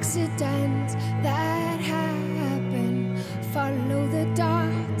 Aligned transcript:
accidents 0.00 0.94
that 1.22 1.78
happened. 1.78 3.18
follow 3.52 4.06
the 4.08 4.24
dot. 4.34 4.98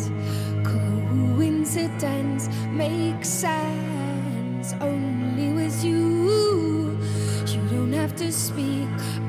Coincidence 0.62 2.50
makes 2.68 3.26
sense 3.26 4.74
only 4.82 5.54
with 5.54 5.82
you. 5.82 6.98
You 7.46 7.60
don't 7.70 7.94
have 7.94 8.14
to 8.16 8.30
speak. 8.30 9.19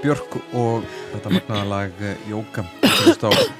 Björk 0.00 0.36
og 0.56 0.84
þetta 1.12 1.32
magnaða 1.34 1.64
lag 1.68 2.02
eh, 2.04 2.20
Jóka. 2.30 2.64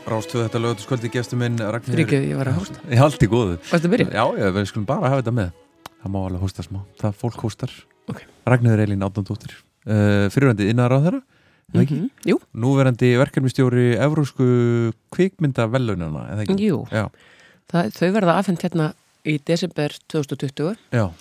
Rástuð 0.08 0.46
þetta 0.46 0.62
lögatuskvöldi 0.64 1.10
gæstu 1.12 1.36
minn 1.40 1.58
Ragnir 1.60 2.00
Ríkjöf, 2.00 2.24
ég 2.30 2.38
var 2.40 2.48
að 2.48 2.60
hósta. 2.62 2.84
Ég 2.88 3.00
haldi 3.02 3.28
góðu. 3.28 3.58
Já, 4.08 4.24
já, 4.40 4.46
við 4.56 4.68
skulum 4.70 4.86
bara 4.88 5.10
hafa 5.12 5.20
þetta 5.20 5.34
með. 5.36 5.50
Það 6.00 6.14
má 6.14 6.20
alveg 6.22 6.46
hósta 6.46 6.64
smá, 6.64 6.80
það 7.02 7.18
fólk 7.20 7.44
hóstar. 7.44 7.74
Okay. 8.08 8.24
Ragnir 8.48 8.80
Eilín 8.80 9.04
Átnandóttir 9.04 9.52
uh, 9.52 9.92
eh, 9.92 10.24
Fyrirverandi 10.32 10.70
innaðar 10.72 10.96
á 10.96 11.04
þeirra 11.06 11.22
Mm 11.70 11.86
-hmm. 11.86 12.38
núverandi 12.50 13.14
verkefnistjóri 13.14 13.94
Evrósku 13.94 14.90
kvikmyndavelununa 15.14 16.42
Jú, 16.58 16.86
það, 17.70 17.92
þau 17.94 18.10
verða 18.10 18.34
afhengt 18.38 18.62
hérna 18.62 18.92
í 19.22 19.38
desember 19.38 19.94
2020 20.10 20.74
Já. 20.90 21.12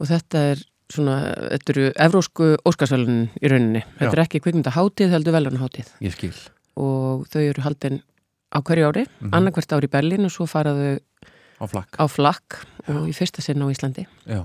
og 0.00 0.06
þetta 0.08 0.38
er 0.38 0.64
svona, 0.92 1.16
þetta 1.56 1.72
eru 1.74 1.86
evrósku 2.06 2.50
óskarsvelunin 2.68 3.28
í 3.42 3.48
rauninni. 3.50 3.82
Þetta 3.98 4.10
Já. 4.10 4.12
er 4.18 4.22
ekki 4.26 4.40
kvikmyndahátíð, 4.44 5.10
heldur 5.16 5.32
velunaháttíð 5.36 5.88
Ég 6.06 6.12
skil 6.14 6.32
og 6.76 7.26
þau 7.32 7.40
eru 7.42 7.62
haldin 7.64 8.02
á 8.54 8.58
hverju 8.62 8.86
ári, 8.92 9.06
Mhm. 9.20 9.30
annarkvært 9.32 9.72
ári 9.72 9.88
í 9.88 9.92
Berlín 9.94 10.24
og 10.24 10.30
svo 10.30 10.46
faraðu 10.46 11.00
Á 11.60 11.64
flakk 11.66 11.96
á 11.98 12.04
flakk 12.06 12.66
og 12.88 13.08
í 13.08 13.14
fyrsta 13.16 13.40
sinn 13.42 13.62
á 13.62 13.66
Íslandi. 13.72 14.06
Já 14.26 14.44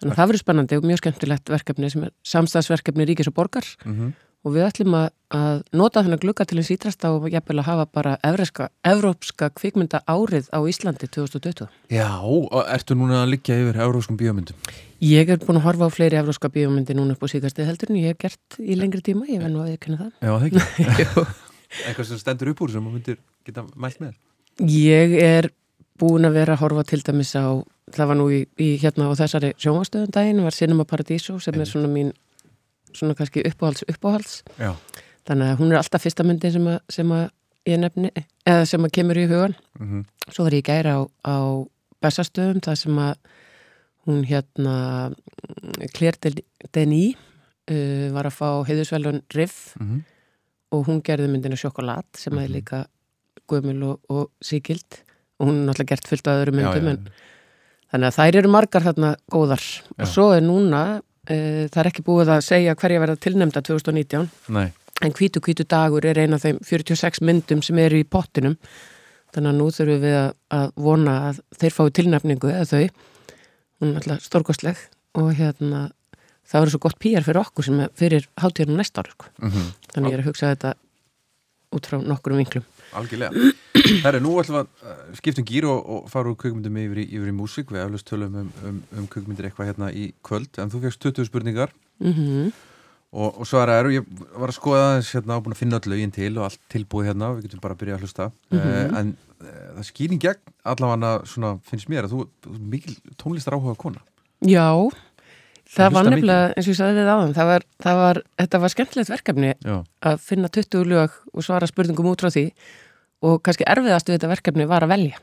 Þannig 0.00 0.14
að 0.14 0.16
það 0.16 0.28
verður 0.30 0.42
spennandi 0.42 0.76
og 0.78 0.84
mjög 0.88 0.98
skemmtilegt 1.02 1.44
verkefni 1.52 1.90
sem 1.92 2.04
er 2.04 2.10
samstagsverkefni 2.24 3.04
Ríkis 3.06 3.28
og 3.28 3.34
Borgar 3.34 3.64
mm 3.84 4.12
og 4.44 4.54
við 4.54 4.66
ætlum 4.66 4.94
að, 4.96 5.08
að 5.36 5.58
nota 5.76 6.02
þennan 6.04 6.20
glugga 6.22 6.46
til 6.48 6.60
eins 6.60 6.70
ítrasta 6.72 7.10
og 7.12 7.26
jafnvel 7.32 7.58
að 7.60 7.68
hafa 7.68 7.86
bara 7.98 8.14
evreska, 8.26 8.70
evrópska 8.86 9.50
kvikmynda 9.56 10.00
árið 10.08 10.48
á 10.54 10.58
Íslandi 10.64 11.10
2020. 11.12 11.68
Já, 11.92 12.08
ertu 12.76 12.96
núna 12.96 13.24
að 13.24 13.34
liggja 13.34 13.58
yfir 13.60 13.82
euróskum 13.84 14.18
bíómyndum? 14.20 14.56
Ég 15.04 15.30
er 15.32 15.40
búin 15.40 15.60
að 15.60 15.68
horfa 15.68 15.88
á 15.88 15.96
fleiri 15.96 16.20
evróska 16.20 16.50
bíómyndi 16.52 16.96
núna 16.96 17.16
upp 17.16 17.24
á 17.24 17.28
síkastið 17.32 17.70
heldur 17.70 17.92
en 17.92 18.00
ég 18.00 18.14
hef 18.14 18.24
gert 18.24 18.60
í 18.60 18.76
lengri 18.80 19.04
tíma, 19.04 19.28
ég 19.28 19.44
verð 19.44 19.54
nú 19.54 19.62
að 19.64 19.74
viðkynna 19.74 20.00
það. 20.00 20.12
Já, 20.20 20.32
það 20.32 20.48
ekki. 20.48 21.28
Eitthvað 21.86 22.08
sem 22.08 22.20
stendur 22.20 22.50
upp 22.50 22.64
úr 22.64 22.72
sem 22.72 22.84
þú 22.84 22.96
myndir 22.96 23.20
geta 23.46 23.64
mælt 23.78 24.00
með 24.02 24.18
Ég 24.66 25.12
er 25.22 25.48
búin 26.00 26.26
að 26.28 26.40
vera 26.40 26.56
að 26.56 26.64
horfa 26.64 26.84
til 26.90 27.00
dæmis 27.04 27.32
á, 27.36 27.60
það 27.94 28.10
var 28.10 28.18
nú 28.18 28.26
í, 28.32 28.40
í 28.60 28.68
hérna 28.80 29.08
á 29.08 29.12
þessari 29.16 29.52
sjónvastöðum 29.60 30.12
daginn, 30.14 30.42
var 30.44 30.56
Cinema 30.56 30.86
Paradiso 30.88 31.38
sem 31.40 31.56
er 31.60 31.68
svona 31.68 31.90
mín, 31.92 32.12
svona 32.94 33.14
kannski 33.18 33.42
uppáhalds 33.46 33.84
uppáhalds. 33.88 34.42
Já 34.58 34.74
Þannig 35.28 35.50
að 35.52 35.58
hún 35.60 35.72
er 35.72 35.76
alltaf 35.78 36.02
fyrsta 36.02 36.24
myndin 36.24 36.52
sem 36.52 36.66
að, 36.66 36.78
sem 36.88 37.10
að 37.12 37.26
ég 37.68 37.78
nefni, 37.78 38.10
eða 38.48 38.64
sem 38.66 38.84
að 38.84 38.90
kemur 38.96 39.18
í 39.20 39.26
hugan. 39.28 39.54
mm 39.78 40.04
Svo 40.30 40.44
var 40.46 40.52
ég 40.54 40.62
í 40.62 40.66
gæra 40.70 40.94
á, 40.96 41.00
á 41.26 41.36
Bessastöðum, 42.00 42.60
það 42.62 42.76
sem 42.78 42.98
að 42.98 43.14
hún 44.06 44.24
hérna 44.24 44.74
Claire 45.92 46.32
Denis 46.72 47.16
uh, 47.70 48.06
var 48.14 48.28
að 48.30 48.36
fá 48.38 48.48
heiðusvelun 48.68 49.20
Riff 49.34 49.76
-hmm. 49.76 50.00
og 50.72 50.86
hún 50.88 51.02
gerði 51.02 51.28
myndina 51.28 51.56
Sjokolat 51.56 52.06
sem 52.16 52.32
að 52.32 52.42
er 52.44 52.48
Mhm. 52.48 52.56
líka 52.56 52.86
gömul 53.48 53.82
og, 53.84 54.00
og 54.08 54.30
síkild 54.42 55.02
og 55.38 55.48
hún 55.48 55.62
er 55.62 55.66
náttúrulega 55.74 55.88
gert 55.88 56.08
fullt 56.08 56.26
af 56.28 56.38
öðrum 56.46 56.54
myndum 56.56 56.88
en 56.88 57.08
þannig 57.92 58.06
að 58.06 58.16
þær 58.18 58.36
eru 58.36 58.48
margar 58.48 58.82
þarna 58.82 59.16
góðar 59.30 59.60
Já. 59.60 60.02
og 60.02 60.06
svo 60.06 60.32
er 60.32 60.40
núna 60.42 61.02
það 61.28 61.80
er 61.82 61.90
ekki 61.90 62.04
búið 62.06 62.32
að 62.36 62.46
segja 62.46 62.76
hverja 62.78 63.02
verða 63.02 63.20
tilnefnda 63.20 63.62
2019 63.66 64.28
Nei, 64.56 64.70
en 65.04 65.12
hvítu 65.16 65.42
hvítu 65.44 65.66
dagur 65.68 66.06
er 66.06 66.18
eina 66.22 66.38
af 66.38 66.46
þeim 66.46 66.60
46 66.64 67.20
myndum 67.26 67.62
sem 67.64 67.78
eru 67.78 68.00
í 68.00 68.08
pottinum. 68.08 68.56
Þannig 69.30 69.52
að 69.52 69.58
nú 69.60 69.68
þurfum 69.70 70.02
við 70.02 70.16
að, 70.18 70.30
að 70.56 70.72
vona 70.88 71.16
að 71.28 71.40
þeir 71.60 71.76
fái 71.76 71.90
tilnefningu 72.00 72.50
eða 72.50 72.66
þau. 72.66 73.06
Hún 73.80 73.92
er 73.92 74.00
alltaf 74.00 74.24
stórkostleg 74.26 74.80
og 75.20 75.30
hérna 75.38 75.84
það 76.50 76.64
verður 76.64 76.74
svo 76.74 76.82
gott 76.82 76.98
pýjar 77.02 77.26
fyrir 77.26 77.42
okkur 77.44 77.66
sem 77.66 77.82
fyrir 77.98 78.26
hátíðanum 78.40 78.80
næsta 78.80 79.04
ári 79.04 79.14
sko. 79.14 79.30
mm 79.38 79.68
þannig 79.90 80.12
ég 80.12 80.16
er 80.16 80.22
að 80.22 80.28
hugsa 80.30 80.50
þetta 80.52 80.74
út 81.74 81.86
frá 81.90 81.96
nokkurum 81.98 82.38
vinklum 82.38 82.66
algjörlega. 82.98 83.52
Herri, 84.04 84.22
nú 84.22 84.34
ætlum 84.40 84.58
við 84.58 84.62
að 84.62 84.88
uh, 84.90 85.04
skipta 85.18 85.42
um 85.42 85.48
gýr 85.50 85.68
og, 85.70 85.78
og 85.94 86.08
fara 86.12 86.32
úr 86.32 86.38
kvikmyndum 86.40 86.80
yfir 86.82 87.02
í, 87.04 87.06
yfir 87.18 87.30
í 87.30 87.36
músík. 87.36 87.70
Við 87.74 87.84
eflust 87.84 88.08
tölum 88.10 88.40
um, 88.42 88.50
um, 88.66 88.82
um 88.98 89.06
kvikmyndir 89.10 89.50
eitthvað 89.50 89.72
hérna 89.72 89.92
í 89.92 90.10
kvöld. 90.26 90.50
En 90.62 90.72
þú 90.72 90.84
fegst 90.86 91.06
20 91.06 91.30
spurningar. 91.30 91.74
Mm 92.00 92.50
og, 93.10 93.40
og 93.42 93.48
svara 93.48 93.80
eru, 93.80 93.92
ég 93.94 94.06
var 94.38 94.52
að 94.52 94.56
skoða 94.56 94.82
aðeins 94.90 95.10
hérna 95.16 95.38
og 95.38 95.46
búin 95.46 95.56
að 95.56 95.62
finna 95.64 95.80
öll 95.80 95.90
lögin 95.92 96.14
til 96.14 96.30
og 96.36 96.46
allt 96.46 96.60
tilbúið 96.70 97.10
hérna 97.10 97.32
við 97.34 97.48
getum 97.48 97.62
bara 97.64 97.76
að 97.76 97.82
byrja 97.82 97.96
að 97.96 98.04
hlusta. 98.06 98.28
Mhm. 98.52 98.60
uh, 98.60 99.00
en 99.00 99.12
uh, 99.40 99.64
það 99.78 99.88
skýr 99.90 100.14
í 100.14 100.20
gegn 100.26 100.54
allavega 100.72 101.12
svona 101.32 101.56
finnst 101.66 101.90
mér 101.90 102.06
að 102.06 102.14
þú, 102.14 102.26
er 102.52 102.62
mikil 102.76 102.96
tónlistar 103.20 103.58
áhuga 103.58 103.76
kona. 103.80 104.04
Já, 104.46 104.70
það 105.70 105.94
var 105.94 106.08
nefnilega 106.08 106.50
eins 106.54 106.66
og 106.66 106.72
ég 106.72 106.78
sagði 106.80 106.98
við 106.98 107.10
áðan 107.14 107.34
það 107.36 107.50
var, 107.50 107.66
það 107.84 107.98
var, 108.00 108.20
þetta 108.42 108.60
var 108.62 108.72
skemmtilegt 108.74 109.12
verkefni 109.12 109.50
Já, 109.54 109.74
að 110.10 110.22
finna 110.26 110.50
20 110.52 110.86
lög 110.90 111.18
og 111.30 111.46
svara 111.46 111.68
spurningum 111.70 112.10
út 112.10 112.24
frá 112.24 112.30
því 112.34 112.46
og 113.26 113.42
kannski 113.44 113.66
erfiðast 113.68 114.08
við 114.08 114.18
þetta 114.18 114.30
verkefni 114.30 114.66
var 114.68 114.86
að 114.86 114.94
velja. 114.94 115.18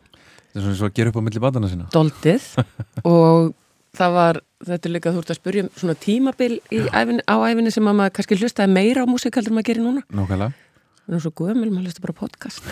Það 0.52 0.60
er 0.60 0.66
svona 0.66 0.80
svo 0.80 0.90
að 0.90 1.00
gera 1.00 1.12
upp 1.12 1.18
á 1.18 1.26
milli 1.28 1.42
badana 1.44 1.72
sína 1.72 1.88
doldið 1.94 2.46
og 3.12 3.50
það 3.98 4.16
var, 4.18 4.40
þetta 4.70 4.90
er 4.90 4.94
líka 4.94 5.14
þú 5.14 5.24
ert 5.24 5.34
að 5.34 5.40
spurja 5.42 5.66
um 5.66 5.72
svona 5.76 5.98
tímabil 6.00 6.52
í 6.62 6.84
æfinni, 6.94 7.26
á 7.26 7.36
æfinni 7.42 7.74
sem 7.74 7.90
að 7.90 8.00
maður 8.00 8.16
kannski 8.18 8.40
hlustaði 8.40 8.76
meira 8.78 9.04
á 9.04 9.10
músík 9.10 9.40
heldur 9.40 9.54
en 9.54 9.60
maður 9.60 9.70
gerir 9.72 9.86
núna. 9.86 10.04
Nákvæmlega. 10.14 10.64
Það 11.08 11.18
er 11.18 11.24
svo 11.24 11.32
gömul, 11.40 11.70
maður 11.72 11.88
hlusta 11.88 12.04
bara 12.04 12.18
podcast. 12.20 12.70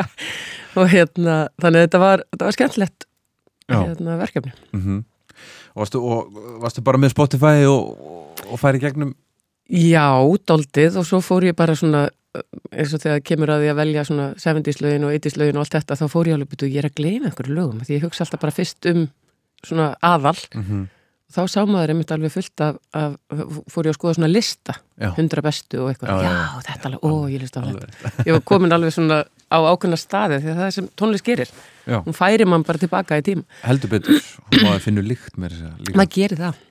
Og 0.78 0.90
hérna 0.92 1.36
þannig 1.60 1.78
að 1.78 1.86
þetta 1.86 2.00
var, 2.02 2.24
þetta 2.32 2.48
var 2.48 2.56
skemmtilegt 2.56 3.08
hérna, 3.68 4.18
verkefni. 4.20 4.54
Mm 4.72 4.82
og, 5.74 5.80
varstu, 5.82 6.02
og 6.02 6.44
varstu 6.62 6.84
bara 6.86 7.00
með 7.00 7.14
Spotify 7.14 7.66
og, 7.68 7.96
og, 8.46 8.58
færi 8.60 8.82
gegnum 8.82 9.14
Já, 9.68 10.16
doldið 10.48 10.96
og 10.96 11.04
svo 11.04 11.20
fór 11.20 11.44
ég 11.50 11.56
bara 11.56 11.76
svona 11.76 12.06
eins 12.72 12.92
og 12.96 13.02
þegar 13.02 13.24
kemur 13.24 13.52
að 13.52 13.64
því 13.64 13.70
að 13.72 13.80
velja 13.80 14.04
svona 14.08 14.28
70s 14.40 14.82
lögin 14.84 15.06
og 15.08 15.14
80s 15.16 15.38
lögin 15.40 15.58
og 15.58 15.64
allt 15.64 15.76
þetta 15.76 15.98
þá 15.98 16.06
fór 16.12 16.28
ég 16.30 16.38
alveg 16.38 16.52
byrju, 16.52 16.70
ég 16.72 16.82
er 16.82 16.88
að 16.88 17.00
gleyma 17.00 17.30
einhverju 17.30 17.56
lögum 17.56 17.82
því 17.84 17.98
ég 17.98 18.06
hugsa 18.06 18.24
alltaf 18.24 18.42
bara 18.44 18.54
fyrst 18.54 18.88
um 18.90 19.08
svona 19.64 19.90
aðal 20.04 20.38
mm 20.54 20.64
-hmm. 20.64 20.86
Þá 21.28 21.40
sá 21.52 21.58
maður 21.68 21.92
einmitt 21.92 22.12
alveg 22.14 22.32
fullt 22.32 22.62
af, 22.64 22.78
af 22.96 23.16
fór 23.68 23.88
ég 23.88 23.92
að 23.92 23.98
skoða 23.98 24.14
svona 24.16 24.30
lista 24.30 24.76
Já. 24.96 25.10
100 25.10 25.44
bestu 25.44 25.82
og 25.82 25.90
eitthvað, 25.92 26.12
Já, 26.12 26.28
já, 26.28 26.36
já, 26.38 26.62
þetta 26.68 26.88
alveg, 26.88 27.02
ó, 27.04 27.12
ég 27.28 27.42
list 27.42 27.58
á 27.58 27.60
þetta. 27.60 27.88
Alveg. 27.88 28.14
ég 28.28 28.36
var 28.38 28.44
komin 28.52 28.76
alveg 28.78 28.94
svona 28.96 29.18
á 29.28 29.58
ákveðna 29.64 29.98
staði 30.00 30.40
því 30.42 30.52
að 30.52 30.60
það 30.60 30.70
er 30.70 30.76
sem 30.76 30.88
tónlist 30.98 31.26
gerir. 31.28 31.52
Hún 31.88 32.16
færi 32.16 32.46
mann 32.48 32.64
bara 32.68 32.80
tilbaka 32.80 33.20
í 33.20 33.26
tím 33.28 33.44
heldur 33.64 33.92
betur. 33.92 34.24
Maður 34.56 34.82
finnur 34.86 35.06
líkt 35.08 35.36
með 35.40 35.56
þess 35.56 35.68
að 35.68 36.00
maður 36.00 36.14
gerir 36.16 36.42
það. 36.46 36.64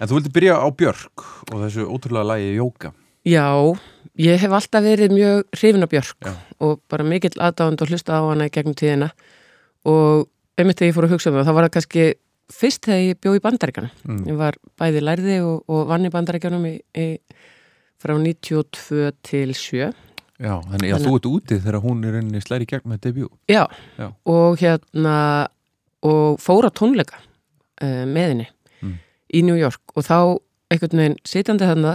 En 0.00 0.08
þú 0.08 0.16
vildi 0.16 0.32
byrja 0.34 0.58
á 0.58 0.66
Björk 0.74 1.24
og 1.52 1.56
þessu 1.62 1.86
ótrúlega 1.86 2.26
lagi 2.26 2.54
Jóka. 2.56 2.90
Já, 3.28 3.46
ég 4.18 4.40
hef 4.40 4.54
alltaf 4.56 4.82
verið 4.82 5.12
mjög 5.14 5.42
hrifin 5.58 5.84
af 5.86 5.92
Björk 5.92 6.30
og 6.58 6.80
bara 6.90 7.06
mikill 7.06 7.36
aðdáðand 7.36 7.84
og 7.84 7.92
hlusta 7.92 8.18
á 8.18 8.22
hana 8.24 8.48
í 8.48 8.52
gegnum 8.54 8.74
tíðina. 8.74 9.10
Og 9.86 10.26
einmitt 10.58 10.80
þegar 10.80 10.90
ég 10.90 10.96
fór 10.96 11.06
að 11.08 11.14
hugsa 11.14 11.30
um 11.30 11.38
það, 11.38 11.46
þá 11.48 11.54
var 11.56 11.66
það 11.68 11.74
kannski 11.76 12.06
fyrst 12.54 12.86
þegar 12.88 13.02
ég 13.04 13.18
bjó 13.22 13.32
í 13.36 13.42
bandaríkana. 13.44 13.90
Mm. 14.08 14.20
Ég 14.30 14.38
var 14.40 14.56
bæði 14.80 15.02
lærði 15.04 15.38
og, 15.46 15.64
og 15.70 15.86
vann 15.90 16.06
í 16.08 16.12
bandaríkanum 16.12 16.66
í, 16.68 16.74
í, 16.98 17.06
frá 18.00 18.14
92 18.18 19.10
til 19.26 19.54
7. 19.54 19.90
Já, 20.40 20.54
þannig 20.70 20.94
að 20.96 21.04
þú 21.04 21.16
ert 21.18 21.26
úti 21.28 21.58
þegar 21.60 21.82
hún 21.84 22.04
er 22.08 22.14
rauninni 22.16 22.40
slæri 22.40 22.64
gegn 22.70 22.88
með 22.88 23.00
debut 23.04 23.32
Já, 23.52 23.66
Já. 24.00 24.06
og 24.32 24.54
hérna 24.62 25.16
og 26.08 26.38
fór 26.40 26.64
á 26.64 26.70
tónleika 26.72 27.18
uh, 27.20 28.06
með 28.08 28.32
henni 28.34 28.48
Mm. 28.80 28.94
í 29.36 29.42
New 29.44 29.58
York 29.60 29.92
og 29.92 30.06
þá 30.06 30.14
einhvern 30.72 30.96
veginn 31.02 31.16
sitjandi 31.28 31.66
þarna 31.68 31.90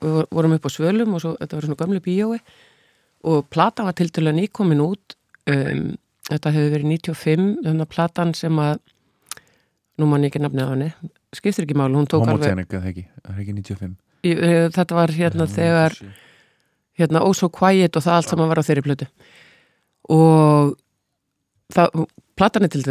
og 0.00 0.30
vorum 0.32 0.54
upp 0.56 0.64
á 0.64 0.72
svölum 0.72 1.12
og 1.12 1.20
svo, 1.20 1.34
þetta 1.36 1.58
var 1.58 1.66
svona 1.66 1.80
gamlu 1.82 2.00
bíói 2.00 2.38
og 3.28 3.44
plata 3.52 3.84
var 3.84 3.92
til 3.92 4.08
að 4.24 4.32
nýkomin 4.38 4.80
út 4.80 5.12
um, 5.52 5.90
þetta 6.30 6.54
hefur 6.56 6.72
verið 6.78 6.88
95 7.12 7.44
þannig 7.66 7.84
að 7.84 7.92
platan 7.92 8.32
sem 8.32 8.56
að 8.64 8.80
nú 9.98 10.06
mann 10.10 10.24
ekki 10.26 10.40
nafnið 10.42 10.64
á 10.66 10.70
henni. 10.74 10.88
Skiptir 11.34 11.64
ekki 11.66 11.76
máli, 11.78 11.94
hún 11.98 12.06
tók 12.10 12.24
alveg 12.26 12.48
Homogenic 12.50 12.74
eða 12.78 12.90
ekki, 12.90 13.04
það 13.22 13.34
er 13.34 13.42
ekki 13.44 13.54
95 13.58 13.96
í, 14.24 14.30
eh, 14.32 14.68
þetta 14.74 14.94
var 14.96 15.12
hérna 15.14 15.46
þegar 15.50 15.96
hérna 16.98 17.22
Oh 17.26 17.32
So 17.34 17.48
Quiet 17.50 17.96
og 17.98 18.02
það 18.04 18.16
allt 18.18 18.28
saman 18.30 18.48
var 18.50 18.60
á 18.62 18.64
þeirri 18.66 18.84
plötu. 18.86 19.06
Og 20.14 20.74
það, 21.74 22.04
platan 22.38 22.66
er 22.66 22.72
til, 22.74 22.84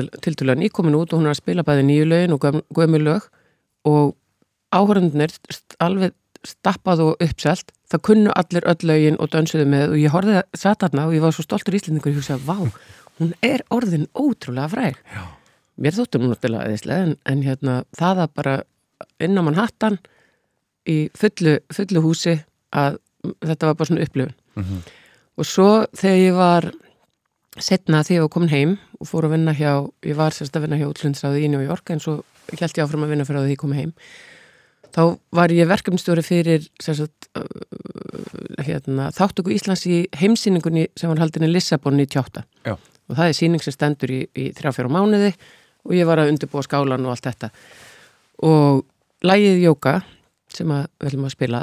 að 0.50 0.60
nýkomin 0.60 0.98
út 0.98 1.14
og 1.14 1.20
hún 1.22 1.30
er 1.30 1.36
að 1.36 1.42
spila 1.42 1.64
bæði 1.64 1.86
nýju 1.88 2.08
lögin 2.10 2.34
og 2.36 2.42
göm- 2.44 2.64
gömul 2.74 3.04
lög. 3.08 3.30
Og 3.86 4.16
áhörðunir 4.74 5.34
alveg 5.80 6.14
stappað 6.44 7.00
og 7.06 7.22
uppselt. 7.24 7.72
Það 7.92 8.02
kunnu 8.10 8.32
allir 8.36 8.66
öll 8.68 8.84
lögin 8.90 9.20
og 9.20 9.30
dönsuðu 9.32 9.68
með. 9.70 9.94
Og 9.94 10.02
ég 10.02 10.12
horfið 10.12 10.42
að 10.42 10.60
satarna 10.60 11.08
og 11.08 11.14
ég 11.16 11.22
var 11.24 11.32
svo 11.32 11.44
stoltur 11.46 11.74
íslendingur 11.78 12.12
og 12.12 12.14
ég 12.14 12.20
hugsaði, 12.20 12.44
vá, 12.44 12.58
hún 13.20 13.34
er 13.42 13.64
orðin 13.72 14.08
ótrúlega 14.18 14.70
fræg. 14.74 14.98
Já. 15.14 15.24
Mér 15.82 15.96
þóttum 15.98 16.22
hún 16.26 16.34
að 16.36 16.40
spila 16.42 16.64
eðislega 16.68 17.08
en, 17.08 17.16
en 17.26 17.42
hérna, 17.46 17.78
það 17.98 18.24
að 18.26 18.34
bara 18.38 18.56
inn 19.24 19.38
á 19.38 19.42
mann 19.44 19.58
hattan 19.58 19.98
í 20.90 20.98
fullu, 21.18 21.58
fullu 21.74 22.02
húsi 22.04 22.38
að 22.76 23.00
þetta 23.42 23.70
var 23.72 23.76
bara 23.80 23.88
svona 23.92 24.06
upplifun 24.06 24.36
Mhm. 24.54 24.82
og 25.42 25.46
svo 25.50 25.70
þegar 25.98 26.20
ég 26.22 26.36
var 26.38 26.66
setna 27.58 28.04
þegar 28.06 28.18
ég 28.20 28.22
var 28.28 28.30
komin 28.36 28.50
heim 28.54 28.76
og 29.00 29.08
fór 29.10 29.26
að 29.26 29.32
vinna 29.34 29.54
hjá, 29.58 29.72
ég 30.06 30.16
var 30.16 30.30
sérst 30.36 30.54
að 30.58 30.62
vinna 30.68 30.78
hjá 30.78 30.90
útlundsráði 30.92 31.42
í 31.46 31.50
New 31.50 31.64
York 31.66 31.90
en 31.90 32.00
svo 32.04 32.20
held 32.52 32.62
ég 32.78 32.84
áfram 32.86 33.04
að 33.08 33.10
vinna 33.16 33.26
fyrir 33.26 33.40
að 33.42 33.48
því 33.48 33.56
ég 33.56 33.62
kom 33.64 33.74
heim 33.74 33.94
þá 34.94 35.02
var 35.34 35.50
ég 35.50 35.66
verkefnstjóri 35.72 36.22
fyrir 36.22 36.68
sérst, 36.82 37.10
uh, 37.34 37.42
hérna, 38.62 39.10
þáttöku 39.16 39.54
Íslands 39.56 39.86
í 39.90 40.04
heimsýningunni 40.22 40.88
sem 40.98 41.10
var 41.10 41.22
haldin 41.24 41.48
í 41.48 41.52
Lissabon 41.52 41.98
98 41.98 42.44
Já. 42.68 42.76
og 42.78 43.16
það 43.18 43.26
er 43.32 43.38
sýning 43.38 43.64
sem 43.66 43.74
stendur 43.74 44.14
í, 44.14 44.22
í 44.38 44.52
þrjá-fjóra 44.54 44.92
mánuði 44.94 45.34
og 45.86 45.92
ég 45.98 46.06
var 46.08 46.18
að 46.24 46.32
undirbúa 46.34 46.64
skálan 46.66 47.06
og 47.06 47.12
allt 47.16 47.28
þetta 47.28 47.50
og 48.44 48.84
lægið 49.24 49.62
Jóka 49.68 49.96
sem 50.54 50.70
að 50.72 50.86
við 51.00 51.10
viljum 51.10 51.26
að 51.30 51.36
spila 51.36 51.62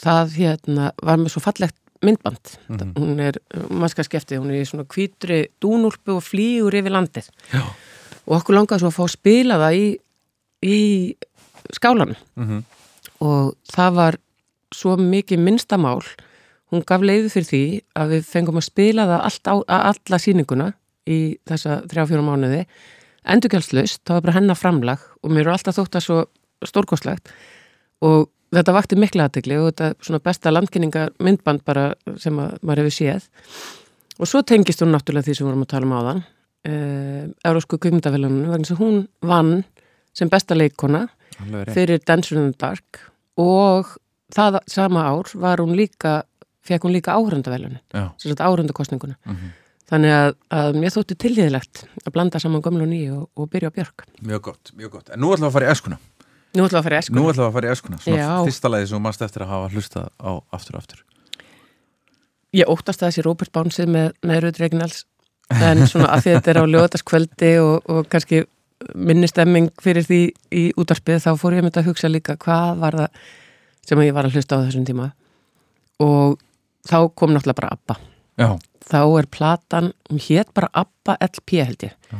það 0.00 0.34
hérna 0.38 0.90
var 1.02 1.18
með 1.20 1.32
svo 1.34 1.42
fallegt 1.44 1.76
myndband 2.02 2.54
Mhm. 2.68 2.92
hún 2.96 3.20
er, 3.20 3.34
maður 3.68 3.90
skal 3.90 4.04
skefti 4.08 4.38
hún 4.40 4.50
er 4.50 4.62
í 4.62 4.68
svona 4.68 4.86
hvítri 4.88 5.48
dúnúlpu 5.60 6.16
og 6.16 6.22
flýgur 6.24 6.72
yfir 6.78 6.90
landið 6.94 7.28
Já. 7.52 7.60
og 8.26 8.40
okkur 8.40 8.54
langaði 8.56 8.80
svo 8.80 8.88
að 8.88 8.96
fá 8.96 9.04
að 9.04 9.10
spila 9.18 9.58
það 9.60 9.74
í, 9.76 9.98
í 10.62 11.14
skálanum 11.76 12.16
Mhm. 12.36 12.64
og 13.20 13.54
það 13.72 13.94
var 13.94 14.16
svo 14.72 14.96
mikið 14.96 15.38
minnstamál 15.38 16.00
hún 16.72 16.84
gaf 16.86 17.00
leiði 17.02 17.28
fyrir 17.28 17.48
því 17.50 17.82
að 17.96 18.08
við 18.14 18.24
fengum 18.24 18.56
að 18.56 18.64
spila 18.70 19.04
það 19.06 19.20
allt 19.26 19.44
á, 19.50 19.54
alla 19.68 20.18
sýninguna 20.18 20.72
í 21.06 21.36
þessa 21.46 21.82
þrjá-fjóra 21.90 22.22
mánuði 22.24 22.64
endurgjaldslaust, 23.24 24.02
það 24.06 24.14
var 24.16 24.22
bara 24.26 24.36
hennar 24.38 24.56
framlag 24.58 24.98
og 25.22 25.30
mér 25.34 25.46
er 25.48 25.52
alltaf 25.54 25.76
þótt 25.76 25.98
að 25.98 26.06
svo 26.06 26.18
stórkostlegt 26.64 27.28
og 28.04 28.28
þetta 28.54 28.74
vakti 28.74 28.96
mikla 28.98 29.28
aðtegli 29.28 29.58
og 29.60 29.70
þetta 29.70 29.90
er 29.90 29.94
svona 30.06 30.22
besta 30.24 30.50
landkynningar 30.52 31.12
myndband 31.22 31.64
bara 31.64 31.90
sem 32.18 32.36
að 32.40 32.56
maður 32.62 32.84
hefur 32.84 32.96
séð 32.96 33.28
og 34.20 34.28
svo 34.28 34.42
tengist 34.42 34.82
hún 34.82 34.92
náttúrulega 34.94 35.28
því 35.28 35.36
sem 35.36 35.46
við 35.46 35.50
vorum 35.50 35.66
að 35.66 35.72
tala 35.74 35.86
um 35.88 35.94
áðan 36.00 36.22
uh, 36.24 37.22
Eurósku 37.50 37.78
kvikmyndafélaginu 37.78 38.50
vegna 38.52 38.68
sem 38.68 38.80
hún 38.80 39.04
vann 39.22 39.64
sem 40.16 40.28
besta 40.32 40.56
leikona 40.58 41.06
fyrir 41.72 42.02
Dancer 42.04 42.36
in 42.40 42.50
the 42.52 42.58
Dark 42.60 42.98
og 43.40 43.94
það 44.34 44.58
sama 44.68 45.06
ár 45.08 45.30
var 45.40 45.62
hún 45.62 45.76
líka 45.78 46.22
fekk 46.66 46.84
hún 46.84 46.92
líka 46.96 47.14
áhörundavelunni 47.16 47.78
Já. 47.94 48.10
sem 48.18 48.28
sagt 48.32 48.40
áhörundakostninguna 48.44 49.16
Mhm. 49.24 49.52
Þannig 49.90 50.14
að, 50.14 50.32
að 50.60 50.78
mér 50.80 50.94
þótti 50.94 51.18
tilhýðilegt 51.24 51.84
að 52.04 52.14
blanda 52.14 52.40
saman 52.42 52.64
gömlu 52.64 52.86
og 52.86 52.90
nýju 52.92 53.18
og, 53.18 53.28
og 53.36 53.50
byrja 53.52 53.70
á 53.70 53.76
björk 53.76 54.06
Mjög 54.20 54.42
gott, 54.48 54.72
mjög 54.78 54.96
gott. 54.96 55.12
En 55.12 55.22
nú 55.22 55.32
ætlum 55.34 55.48
við 55.48 55.50
að 55.50 55.56
fara 55.58 55.68
í 55.68 55.74
eskuna. 55.74 56.00
Nú 56.54 56.64
ætlum 56.66 56.76
við 56.76 56.80
að 56.80 56.88
fara 56.88 56.98
í 56.98 57.02
esku 57.02 57.16
Nú 57.16 57.26
ætlum 57.30 57.44
við 57.44 57.48
að 57.48 57.56
fara 57.58 57.70
í 57.70 57.74
eskuna. 57.74 58.00
Svona 58.04 58.40
fyrsta 58.48 58.72
lagi 58.72 58.90
sem 58.90 59.04
mannst 59.06 59.24
eftir 59.26 59.46
að 59.46 59.52
hafa 59.54 59.72
hlustað 59.74 60.08
á 60.18 60.30
aftur 60.56 60.76
og 60.76 60.84
aftur. 60.84 61.04
Ég 62.56 62.70
óttast 62.70 63.02
að 63.02 63.12
þessi 63.12 63.26
Robert 63.26 63.52
Bánsið 63.54 63.92
með 63.94 64.08
Nærud 64.26 64.58
Regnals 64.58 65.04
en 65.50 65.84
svona 65.90 66.10
að 66.14 66.24
því 66.24 66.32
að 66.32 66.38
þetta 66.38 66.52
er 66.52 66.60
á 66.62 66.64
lögataskvöldi 66.74 67.52
og, 67.62 67.90
og 67.90 68.08
kannski 68.10 68.44
minni 68.94 69.28
stemming 69.28 69.70
fyrir 69.82 70.06
því 70.06 70.20
í 70.56 70.62
útarpið 70.80 71.22
þá 71.24 71.30
fór 71.38 71.58
ég 71.58 71.66
þetta 71.66 71.82
að 71.82 71.90
hugsa 71.90 72.10
líka 72.10 72.36
hvað 72.40 72.80
var 72.80 72.96
það 73.00 73.24
sem 73.86 74.02
ég 74.04 74.14
var 74.16 74.28
að 74.28 74.38
hlusta 74.38 74.60
á 74.60 74.64
þessum 74.64 74.86
tíma 74.88 75.10
og 76.00 76.38
þá 76.88 76.98
kom 77.12 77.34
náttúrulega 77.34 77.60
bara 77.60 77.74
ABBA 77.76 77.98
Já. 78.40 78.56
þá 78.90 79.00
er 79.20 79.28
platan, 79.30 79.92
hún 80.10 80.22
hét 80.24 80.52
bara 80.56 80.70
ABBA 80.82 81.16
LP 81.28 81.60
held 81.60 81.86
ég. 81.90 81.96
Já. 82.10 82.18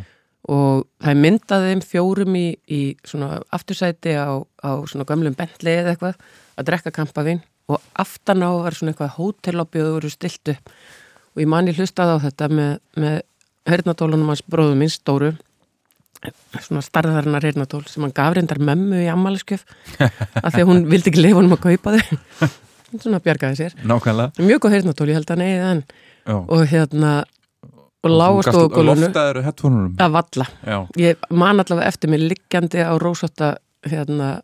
og 0.50 0.86
það 0.98 1.12
er 1.12 1.20
myndað 1.20 1.66
þeim 1.68 1.82
fjórum 1.84 2.36
í, 2.38 2.46
í 2.66 2.80
svona 3.06 3.40
aftursæti 3.54 4.16
á, 4.18 4.40
á 4.40 4.70
svona 4.88 5.06
gömlum 5.06 5.36
Bentley 5.38 5.80
eða 5.82 5.94
eitthvað 5.94 6.16
að 6.58 6.66
drekka 6.70 6.92
kampavín 6.96 7.42
og 7.70 7.78
aftan 7.94 8.42
á 8.42 8.50
var 8.50 8.74
svona 8.74 8.94
eitthvað 8.94 9.14
hótelobbi 9.18 9.82
og 9.82 9.86
þau 9.86 9.96
voru 9.98 10.10
stilt 10.10 10.52
upp. 10.54 10.72
Og 11.36 11.44
ég 11.44 11.50
man 11.50 11.68
ég 11.70 11.78
hlustaði 11.78 12.16
á 12.18 12.24
þetta 12.24 12.48
með, 12.50 12.72
með 12.98 13.20
hernadólunum 13.70 14.32
hans 14.32 14.42
bróðum 14.42 14.82
minn 14.82 14.92
stóru 14.92 15.34
svona 16.60 16.82
starðarinnar 16.84 17.44
hernadól 17.46 17.84
sem 17.88 18.04
hann 18.04 18.16
gaf 18.16 18.34
reyndar 18.36 18.60
mömmu 18.60 18.98
í 19.04 19.08
ammaliskjöf 19.12 19.62
af 20.44 20.50
því 20.52 20.64
að 20.64 20.68
hún 20.68 20.82
vildi 20.90 21.12
ekki 21.12 21.22
leifa 21.22 21.40
honum 21.40 21.56
að 21.56 21.64
kaupa 21.68 21.96
þau. 21.96 22.50
Svona 23.00 23.20
bjargaði 23.22 23.56
sér. 23.60 23.74
Nákvæmlega. 23.86 24.42
mjög 24.42 24.64
góð 24.64 24.72
hernadól, 24.74 25.08
ég 25.08 25.20
held 25.20 25.30
að 25.30 25.42
enn 25.46 25.82
Já. 26.26 26.36
og 26.48 26.66
hérna 26.70 27.12
og 28.04 28.10
lág 28.10 28.38
á 28.40 28.42
stofugólunu 28.48 29.06
Loftaður 29.06 29.42
headphone-unum. 29.44 29.94
að 30.00 30.10
valla 30.16 30.46
Já. 30.66 30.78
ég 30.96 31.16
man 31.30 31.60
allavega 31.60 31.88
eftir 31.88 32.10
mig 32.10 32.20
liggjandi 32.20 32.80
á 32.84 32.92
rósótta 33.00 33.56
hérna 33.86 34.40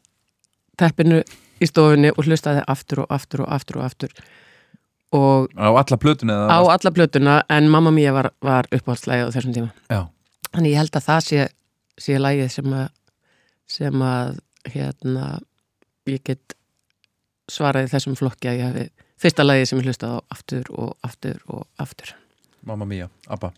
teppinu 0.79 1.23
í 1.61 1.67
stofunni 1.69 2.11
og 2.13 2.25
hlustaði 2.27 2.65
aftur 2.69 3.05
og 3.05 3.07
aftur 3.17 3.45
og 3.47 3.53
aftur 3.57 3.79
og 3.81 3.85
aftur 3.89 4.11
og 5.17 5.49
Á 5.57 5.69
alla 5.73 5.97
plötun 5.97 6.31
eða? 6.31 6.49
á 6.53 6.59
alla 6.69 6.91
plötuna 6.93 7.43
en 7.49 7.69
mamma 7.71 7.91
mía 7.91 8.13
var, 8.13 8.31
var 8.43 8.67
uppáhaldslægið 8.73 9.29
á 9.29 9.35
þessum 9.37 9.55
tíma 9.55 9.71
Já. 9.91 10.03
þannig 10.53 10.73
ég 10.73 10.77
held 10.83 10.97
að 10.97 11.07
það 11.09 11.21
sé, 11.29 11.49
sé 11.99 12.19
lægið 12.21 12.51
sem 12.51 12.73
að 12.73 12.89
sem 13.67 14.03
að 14.03 14.39
hérna 14.75 15.39
ég 16.07 16.21
get 16.25 16.55
svaraði 17.51 17.89
þessum 17.95 18.17
flokki 18.19 18.49
að 18.51 18.59
ég 18.61 18.67
hafi 18.69 18.91
fyrsta 19.21 19.47
lægið 19.47 19.71
sem 19.71 19.81
ég 19.81 19.89
hlustaði 19.91 20.19
á 20.19 20.21
aftur 20.37 20.73
og 20.77 20.95
aftur 21.07 21.43
og 21.49 21.67
aftur 21.83 22.15
Mamma 22.67 22.85
Mia, 22.89 23.07
Abba. 23.31 23.53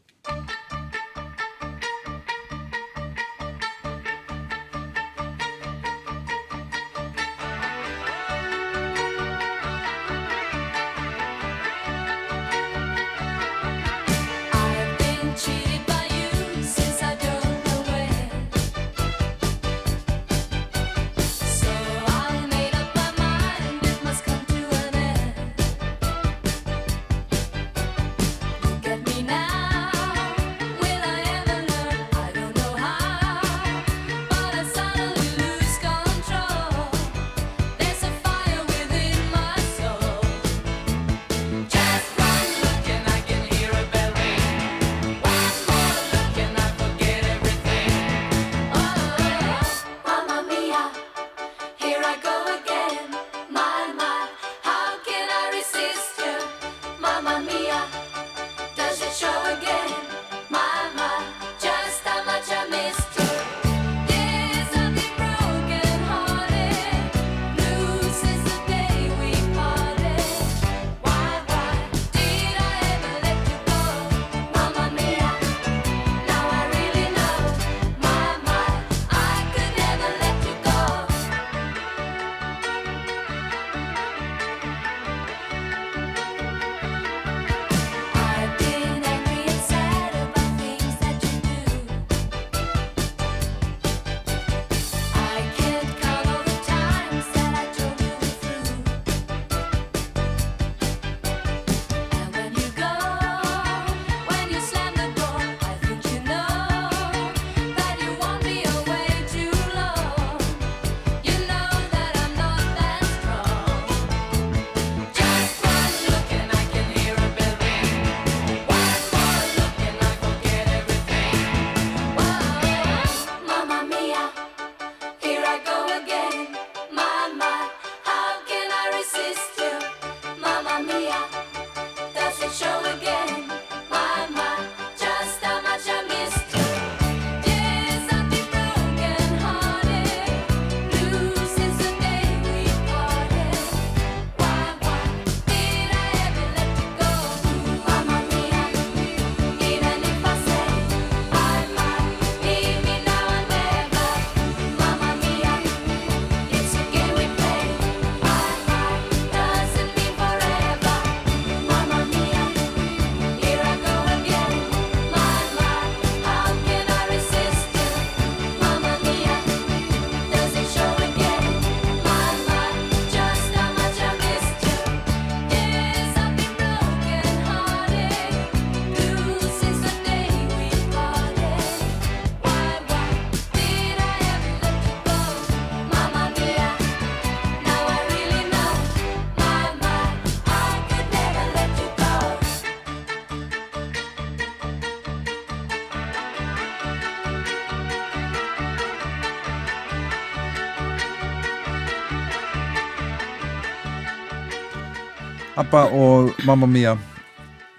Abba 205.69 205.91
og 205.93 206.31
Mamma 206.49 206.65
Mia. 206.65 206.95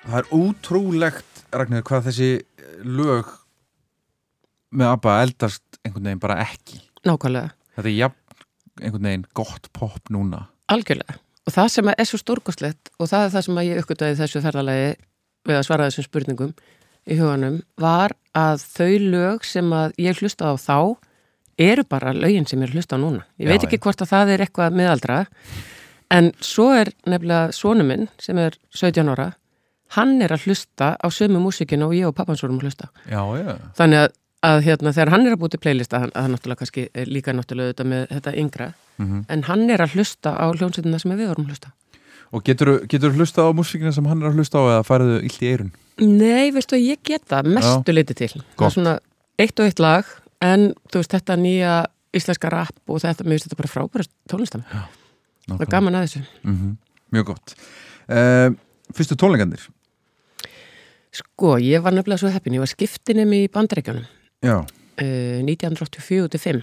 Það 0.06 0.18
er 0.20 0.28
útrúlegt 0.38 1.40
Ragnar 1.50 1.82
hvað 1.88 2.04
þessi 2.06 2.28
lög 2.86 3.32
með 4.78 4.92
Abba 4.92 5.16
eldast 5.24 5.80
einhvern 5.82 6.06
veginn 6.06 6.22
bara 6.22 6.36
ekki. 6.44 6.78
Nákvæmlega, 7.10 7.50
þetta 7.74 7.90
er 7.90 7.96
jafn 7.96 8.84
einhvern 8.84 9.08
veginn 9.10 9.24
gott 9.40 9.72
pop 9.74 10.14
núna. 10.14 10.44
Algjörlega. 10.70 11.16
Og 11.50 11.56
það 11.56 11.72
sem 11.74 11.90
er 11.96 12.10
svo 12.12 12.20
stórkostlegt 12.22 12.94
og 13.00 13.10
það 13.10 13.26
er 13.26 13.34
það 13.34 13.46
sem 13.48 13.60
ég 13.64 13.82
uppgötaði 13.82 14.20
þessu 14.22 14.44
ferðalagi 14.46 14.94
við 15.50 15.58
að 15.58 15.66
svara 15.72 15.90
þessum 15.90 16.08
spurningum 16.12 16.54
í 17.10 17.18
huganum 17.18 17.58
var 17.82 18.14
að 18.38 18.68
þau 18.68 18.94
lög 19.08 19.50
sem 19.50 19.74
að 19.80 19.98
ég 20.06 20.22
hlusta 20.22 20.54
á 20.54 20.62
þá 20.62 20.78
eru 21.58 21.90
bara 21.90 22.14
lögin 22.14 22.46
sem 22.46 22.62
ég 22.62 22.78
hlusta 22.78 23.02
á 23.02 23.02
núna. 23.02 23.26
Ég 23.42 23.50
Já, 23.50 23.56
veit 23.56 23.66
ekki 23.66 23.82
hvort 23.82 24.06
að 24.06 24.14
það 24.14 24.38
er 24.38 24.46
eitthvað 24.46 24.78
miðaldra 24.78 25.20
en 26.14 26.32
svo 26.44 26.70
er 26.76 26.92
nefnilega 27.10 27.52
sonu 27.56 27.86
minn 27.88 28.08
sem 28.22 28.38
er 28.42 28.58
17 28.76 29.12
ára 29.14 29.32
hann 29.98 30.20
er 30.22 30.34
að 30.36 30.48
hlusta 30.48 30.94
á 30.98 31.08
sömu 31.10 31.42
músikinu 31.42 31.90
og 31.90 31.96
ég 31.98 32.10
og 32.10 32.16
pappans 32.18 32.44
vorum 32.44 32.60
að 32.60 32.70
hlusta 32.70 32.90
já, 33.10 33.22
já, 33.42 33.56
þannig 33.78 34.04
að, 34.04 34.14
að 34.50 34.62
hérna, 34.68 34.94
þegar 34.94 35.14
hann 35.16 35.28
er 35.28 35.36
að 35.36 35.44
búti 35.44 35.62
playlista 35.62 36.04
hann, 36.04 36.14
að 36.14 36.28
hann 36.28 36.36
náttúrulega 36.38 36.62
kannski 36.64 36.88
er 36.94 37.10
líka 37.10 37.34
náttúrulega 37.34 37.74
þetta 37.74 37.90
með 37.94 38.08
þetta 38.16 38.38
yngra 38.44 38.72
mm 39.00 39.26
en 39.30 39.44
hann 39.48 39.70
er 39.72 39.82
að 39.82 39.94
hlusta 39.96 40.34
á 40.36 40.46
hljómsveitina 40.52 41.00
sem 41.00 41.14
við 41.16 41.30
vorum 41.32 41.46
að 41.48 41.54
hlusta 41.54 41.74
og 42.30 42.44
getur 42.46 42.76
þú 42.90 43.14
hlusta 43.18 43.46
á 43.46 43.50
músikina 43.56 43.94
sem 43.96 44.06
hann 44.06 44.22
er 44.22 44.30
að 44.30 44.42
hlusta 44.42 44.60
á 44.62 44.64
eða 44.76 44.84
fariðu 44.86 45.22
illt 45.24 45.42
í 45.42 45.54
eirun 45.54 45.72
Nei, 46.00 46.52
veistu 46.56 46.78
að 46.78 46.86
ég 46.94 47.02
get 47.04 47.26
það 47.28 47.50
mestu 47.58 47.94
liti 47.96 48.16
til. 48.16 48.32
Það 48.32 48.56
Gott. 48.56 48.70
er 48.70 48.76
svona 48.78 48.94
eitt 49.40 49.60
og 49.60 49.68
eitt 49.68 49.82
lag 49.84 50.14
en 50.44 50.70
þú 50.92 51.02
veist 51.02 51.16
þetta 51.16 51.36
nýja 51.40 51.74
íslenska 52.16 52.52
rap 52.54 52.76
og 52.88 53.02
þetta, 53.04 53.26
mér 53.26 53.38
finnst 53.38 53.50
þetta 53.50 53.60
bara 53.60 53.72
frábæra 53.74 54.08
tónlistam 54.32 54.64
það 55.58 55.66
er 55.66 55.74
gaman 55.74 56.00
að 56.00 56.08
þessu. 56.08 56.24
Mm 56.44 56.78
mjög 57.10 57.32
gott. 57.32 57.56
Uh, 58.10 58.54
fyrstu 58.94 59.18
tónleikandir 59.18 59.64
Sko, 61.14 61.56
ég 61.58 61.82
var 61.82 61.96
nefnilega 61.96 62.22
svo 62.22 62.30
heppin, 62.30 62.54
ég 62.58 62.62
var 62.62 62.70
skiptinum 62.70 63.32
í 63.34 63.44
bandarækjunum 63.54 64.06
já, 64.46 64.56
uh, 64.62 65.40
1984-5 65.46 66.62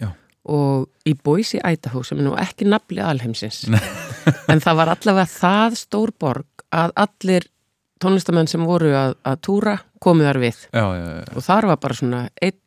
Já. 0.00 0.08
og 0.50 0.88
í 1.06 1.14
Boise, 1.14 1.60
Idaho 1.62 2.02
sem 2.06 2.18
er 2.18 2.26
nú 2.26 2.34
ekki 2.38 2.66
nafli 2.66 3.02
alheimsins 3.02 3.64
en 4.50 4.62
það 4.62 4.80
var 4.80 4.94
allavega 4.96 5.30
það 5.30 5.78
stór 5.78 6.14
borg 6.18 6.66
að 6.74 6.94
allir 7.06 7.48
tónlistamenn 8.02 8.50
sem 8.50 8.66
voru 8.66 8.90
að, 8.98 9.14
að 9.22 9.40
túra 9.46 9.78
komið 10.02 10.26
þar 10.28 10.40
við. 10.42 10.58
Já, 10.74 10.84
já, 10.84 11.04
já. 11.20 11.24
og 11.30 11.46
þar 11.46 11.68
var 11.70 11.78
bara 11.80 11.96
svona 11.96 12.20
einn 12.42 12.60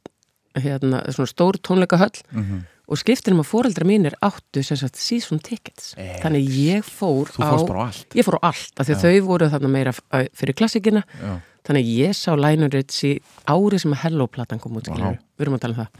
hérna, 0.57 1.03
svona 1.11 1.29
stór 1.29 1.59
tónleikahöll. 1.61 2.23
Mm 2.31 2.65
og 2.87 2.95
skiptinum 3.01 3.41
að 3.43 3.49
fóreldra 3.49 3.83
mínir 3.87 4.15
áttu 4.23 4.63
sem 4.63 4.77
sagt 4.79 4.95
season 5.01 5.39
tickets. 5.43 5.91
Eh. 5.99 6.15
þannig 6.23 6.43
ég 6.55 6.81
fór 6.87 7.27
á 7.35 7.51
á 7.51 7.91
ég 8.15 8.23
fór 8.23 8.39
á 8.39 8.47
allt, 8.51 8.75
af 8.79 8.87
því 8.87 8.93
að 8.95 9.03
þau 9.03 9.17
voru 9.27 9.51
þarna 9.51 9.69
meira 9.73 9.91
fyrir 10.33 10.55
klassikina. 10.57 11.01
Já, 11.19 11.33
Þannig 11.67 11.85
ég 11.91 12.15
sá 12.15 12.31
Lionel 12.39 12.71
Richie 12.71 13.19
árið 13.43 13.83
sem 13.83 13.91
að 13.91 14.01
Hello-platan 14.05 14.61
kom 14.63 14.79
út, 14.79 14.87
wow. 14.87 15.19
við 15.35 15.43
erum 15.43 15.57
að 15.57 15.63
tala 15.65 15.75
um 15.75 15.81
það. 15.81 15.91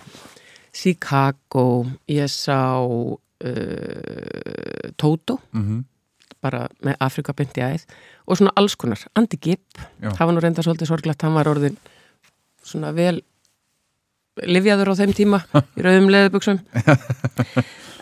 Chicago, 0.77 1.65
ég 2.07 2.23
sá 2.31 2.79
uh, 2.79 3.19
Toto, 4.95 5.43
mm 5.51 5.83
bara 6.43 6.65
með 6.85 6.97
Afrika 7.03 7.35
byndi 7.37 7.63
æð. 7.65 7.85
Og 8.29 8.39
svona 8.39 8.53
alls 8.59 8.77
konar. 8.79 9.01
Andy 9.17 9.39
Gibb, 9.41 9.65
það 10.03 10.21
var 10.21 10.35
nú 10.35 10.43
reynda 10.43 10.65
svolítið 10.65 10.91
sorglegt, 10.91 11.25
hann 11.25 11.37
var 11.37 11.49
orðin 11.49 11.77
svona 12.67 12.93
vel 12.95 13.21
livjaður 14.45 14.93
á 14.93 14.99
þeim 15.01 15.13
tíma 15.17 15.41
í 15.77 15.85
rauðum 15.85 16.11
leðubuxum. 16.13 16.61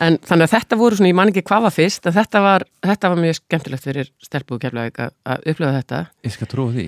En 0.03 0.17
þannig 0.27 0.49
að 0.49 0.53
þetta 0.57 0.77
voru 0.79 0.97
svona, 0.97 1.09
ég 1.11 1.15
man 1.15 1.29
ekki 1.31 1.43
hvað 1.47 1.67
var 1.67 1.73
fyrst, 1.75 2.07
en 2.09 2.15
þetta 2.15 2.41
var, 2.43 2.65
þetta 2.83 3.11
var 3.11 3.21
mjög 3.21 3.37
skemmtilegt 3.37 3.85
fyrir 3.85 4.09
stelpu 4.23 4.57
og 4.57 4.63
keflaðið 4.65 4.97
að, 5.05 5.45
upplifa 5.51 5.75
þetta. 5.77 5.99
Ég 6.27 6.33
skal 6.35 6.49
trúa 6.51 6.73
því. 6.73 6.87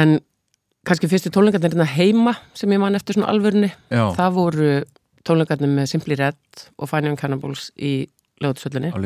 En 0.00 0.14
kannski 0.88 1.10
fyrstu 1.10 1.32
tónleikarnir 1.34 1.74
hérna 1.74 1.88
heima 1.92 2.34
sem 2.56 2.72
ég 2.72 2.80
man 2.80 2.96
eftir 2.96 3.18
svona 3.18 3.28
alvörni 3.32 3.68
já, 3.68 4.04
það 4.16 4.38
voru 4.38 4.70
tónleikarnir 5.28 5.74
með 5.74 5.90
Simply 5.92 6.16
Red 6.16 6.64
og 6.78 6.88
Fine 6.88 7.10
Young 7.10 7.20
Cannibals 7.20 7.68
í 7.76 7.92
lögutsöllinni 8.40 8.94
á 8.94 8.96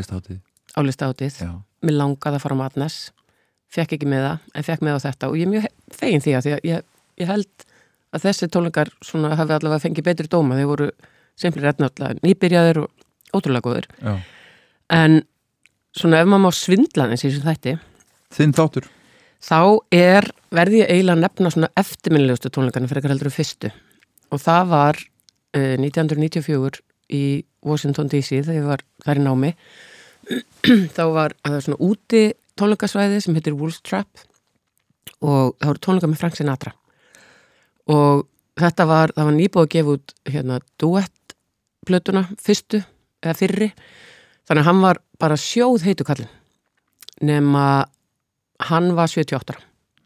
já, 1.43 1.51
mér 1.83 1.99
langaði 1.99 2.39
að 2.39 2.45
fara 2.47 2.59
á 2.59 2.63
Madness. 2.63 3.11
Fekk 3.73 3.97
ekki 3.97 4.07
með 4.09 4.27
það, 4.29 4.49
en 4.55 4.67
fekk 4.69 4.83
með 4.85 4.99
á 5.01 5.05
þetta. 5.09 5.33
Og 5.33 5.39
ég 5.41 5.49
er 5.49 5.53
mjög 5.57 5.69
fegin 5.97 6.23
því 6.23 6.35
að 6.39 6.49
ég, 6.53 6.83
ég 7.19 7.31
held 7.31 7.67
að 8.13 8.27
þessi 8.27 8.49
tónleikar 8.53 8.93
svona 9.05 9.35
hafi 9.39 9.57
allavega 9.57 9.83
fengið 9.83 10.09
betri 10.09 10.31
dóma, 10.31 10.59
þeir 10.59 10.71
voru 10.71 10.89
Simply 11.39 11.65
Red 11.65 11.81
náttúrulega 11.81 12.21
nýbyrjaðir 12.27 12.83
og 12.83 12.91
ótrúlega 13.33 13.65
góður 13.65 13.89
já. 14.03 14.17
en 14.93 15.23
svona 15.97 16.21
ef 16.21 16.29
maður 16.29 16.45
má 16.45 16.51
svindla 16.57 17.09
í 17.09 17.17
þessum 17.17 17.47
þætti 17.47 17.77
þinn 18.33 18.55
þáttur. 18.57 18.89
þá 19.43 19.61
er, 19.95 20.29
verði 20.53 20.83
ég 20.83 20.93
eiginlega 20.93 21.19
að 21.19 21.25
nefna 21.27 21.55
svona 21.55 21.73
eftirminnilegustu 21.81 22.53
tónleikarnir 22.53 22.91
fyrir 22.91 23.03
eitthvað 23.03 23.17
heldur 23.17 23.35
fyrstu. 23.35 23.73
Og 24.33 24.41
það 24.41 24.69
var 24.73 25.01
uh, 25.03 25.75
1994 25.77 26.83
í 27.13 27.25
Washington 27.67 28.09
DC 28.13 28.41
þegar 28.41 28.57
ég 28.57 28.69
var 28.69 28.85
þar 29.05 29.21
í 29.21 29.25
námi. 29.27 29.55
Þá 30.97 31.05
var 31.13 31.35
það 31.43 31.57
var 31.57 31.65
svona 31.67 31.83
úti 31.89 32.23
tónleikasvæði 32.61 33.25
sem 33.25 33.37
heitir 33.37 33.59
Wolf 33.59 33.81
Trap 33.85 34.25
og 35.23 35.57
það 35.59 35.69
voru 35.69 35.83
tónleikar 35.83 36.13
með 36.13 36.21
Frank 36.23 36.39
Sinatra 36.39 36.73
og 37.91 38.27
þetta 38.59 38.87
var, 38.87 39.13
það 39.17 39.29
var 39.29 39.37
nýbúið 39.39 39.67
að 39.67 39.73
gefa 39.75 39.97
út 39.97 40.15
hérna 40.29 40.59
duett 40.81 41.37
plötuna 41.87 42.27
fyrstu 42.41 42.83
eða 43.23 43.39
fyrri 43.39 43.71
þannig 44.47 44.63
að 44.63 44.69
hann 44.69 44.83
var 44.85 45.01
bara 45.23 45.39
sjóð 45.41 45.87
heitu 45.87 46.07
kallin 46.07 46.31
nema 47.23 47.87
hann 48.63 48.93
var 48.97 49.11
78 49.11 49.55
ára. 49.55 49.63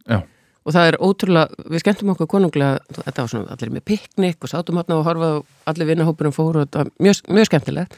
Já. 0.07 0.21
og 0.67 0.75
það 0.75 0.89
er 0.89 0.97
ótrúlega, 1.03 1.67
við 1.71 1.83
skemmtum 1.83 2.13
okkur 2.15 2.29
konunglega, 2.31 2.79
þetta 2.95 3.23
var 3.25 3.31
svona 3.33 3.55
allir 3.55 3.73
með 3.75 3.85
piknik 3.91 4.45
og 4.45 4.53
sátum 4.53 4.79
hann 4.79 4.95
og 4.95 5.05
horfa 5.07 5.31
og 5.39 5.69
allir 5.71 5.91
vinnahópurum 5.91 6.35
fóru 6.35 6.63
og 6.63 6.69
þetta 6.69 6.85
var 6.85 6.93
mjög, 7.03 7.23
mjög 7.29 7.51
skemmtilegt 7.51 7.97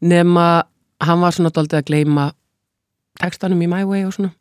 nema 0.00 0.46
hann 1.02 1.22
var 1.22 1.36
svona 1.36 1.52
doldið 1.54 1.80
að 1.80 1.88
gleyma 1.90 2.30
textanum 3.20 3.62
í 3.64 3.68
My 3.70 3.84
Way 3.88 4.06
og 4.06 4.14
svona 4.16 4.32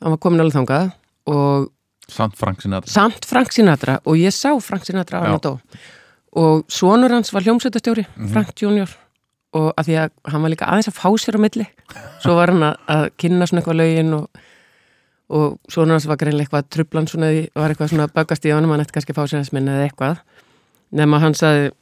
hann 0.00 0.14
var 0.14 0.22
komin 0.22 0.44
alveg 0.44 0.56
þangað 0.58 0.92
og 1.30 1.70
samt 2.10 2.36
Frank 2.36 2.60
Sinatra. 2.62 2.90
Samt 2.92 3.24
Frank 3.28 3.52
Sinatra 3.52 3.98
og 4.04 4.16
ég 4.20 4.34
sá 4.34 4.52
Frank 4.62 4.84
Sinatra 4.88 5.20
á 5.20 5.22
hann 5.24 5.38
að 5.38 5.46
dó. 5.46 5.52
Og 6.40 6.64
sonur 6.70 7.10
hans 7.10 7.32
var 7.34 7.42
hljómsveitastjóri 7.42 8.04
Mhm. 8.16 8.32
Frank 8.32 8.54
Junior. 8.62 8.88
Og 9.52 9.72
að 9.76 9.84
því 9.88 9.94
að 10.04 10.10
hann 10.30 10.42
var 10.42 10.50
líka 10.50 10.66
aðeins 10.70 10.88
að 10.88 10.98
fá 11.00 11.08
sér 11.18 11.34
á 11.34 11.40
milli. 11.42 11.66
Svo 12.22 12.34
var 12.36 12.52
hann 12.52 12.62
að, 12.62 12.76
að 12.86 13.10
kynna 13.18 13.46
svona 13.50 13.62
eitthvað 13.62 13.80
lögin 13.80 14.14
og, 14.14 14.28
og 15.30 15.58
sonur 15.68 15.96
hans 15.96 16.06
var 16.06 16.16
greinlega 16.16 16.46
eitthvað 16.46 16.68
trublan 16.70 17.08
svona, 17.10 17.30
því- 17.34 17.50
var 17.54 17.70
eitthvað 17.74 17.90
svona 17.90 18.06
að 18.06 18.14
bögast 18.14 18.46
í 18.46 18.52
honum 18.54 18.70
hann 18.70 18.80
eftir 18.84 18.94
kannski 19.00 19.12
að 19.14 19.18
fá 19.18 19.26
sér 19.26 19.40
hans 19.42 19.52
minna 19.52 19.72
eða 19.78 19.88
eitthvað. 19.90 20.18
Nema 20.92 21.18
hann 21.20 21.34
sagði 21.34 21.72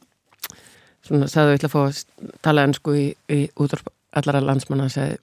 svona 1.04 1.28
sagði 1.28 1.52
við 1.52 1.58
ætla 1.58 1.68
að 1.68 1.74
fá 1.76 1.82
að 1.84 2.32
tala 2.42 2.64
ennsku 2.68 2.94
í, 2.96 3.06
í 3.28 3.50
útvarp 3.56 3.88
allara 4.16 4.40
landsmanna. 4.40 4.88
Hann 4.88 4.96
sagði 4.96 5.18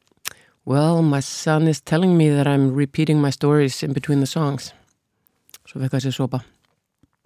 Well, 0.68 1.04
my 1.04 1.20
son 1.22 1.68
is 1.68 1.80
telling 1.80 2.18
me 2.18 2.30
that 2.30 2.48
I'm 2.48 2.74
repeating 2.74 3.22
my 3.22 3.30
stories 3.30 3.84
in 3.84 3.94
between 3.94 4.20
the 4.20 4.26
songs 4.26 4.72
svo 5.76 5.84
fekk 5.84 5.92
það 5.98 6.04
sér 6.06 6.14
sopa. 6.16 6.40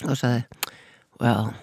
Og 0.07 0.17
sagði 0.17 0.41
well, 1.21 1.53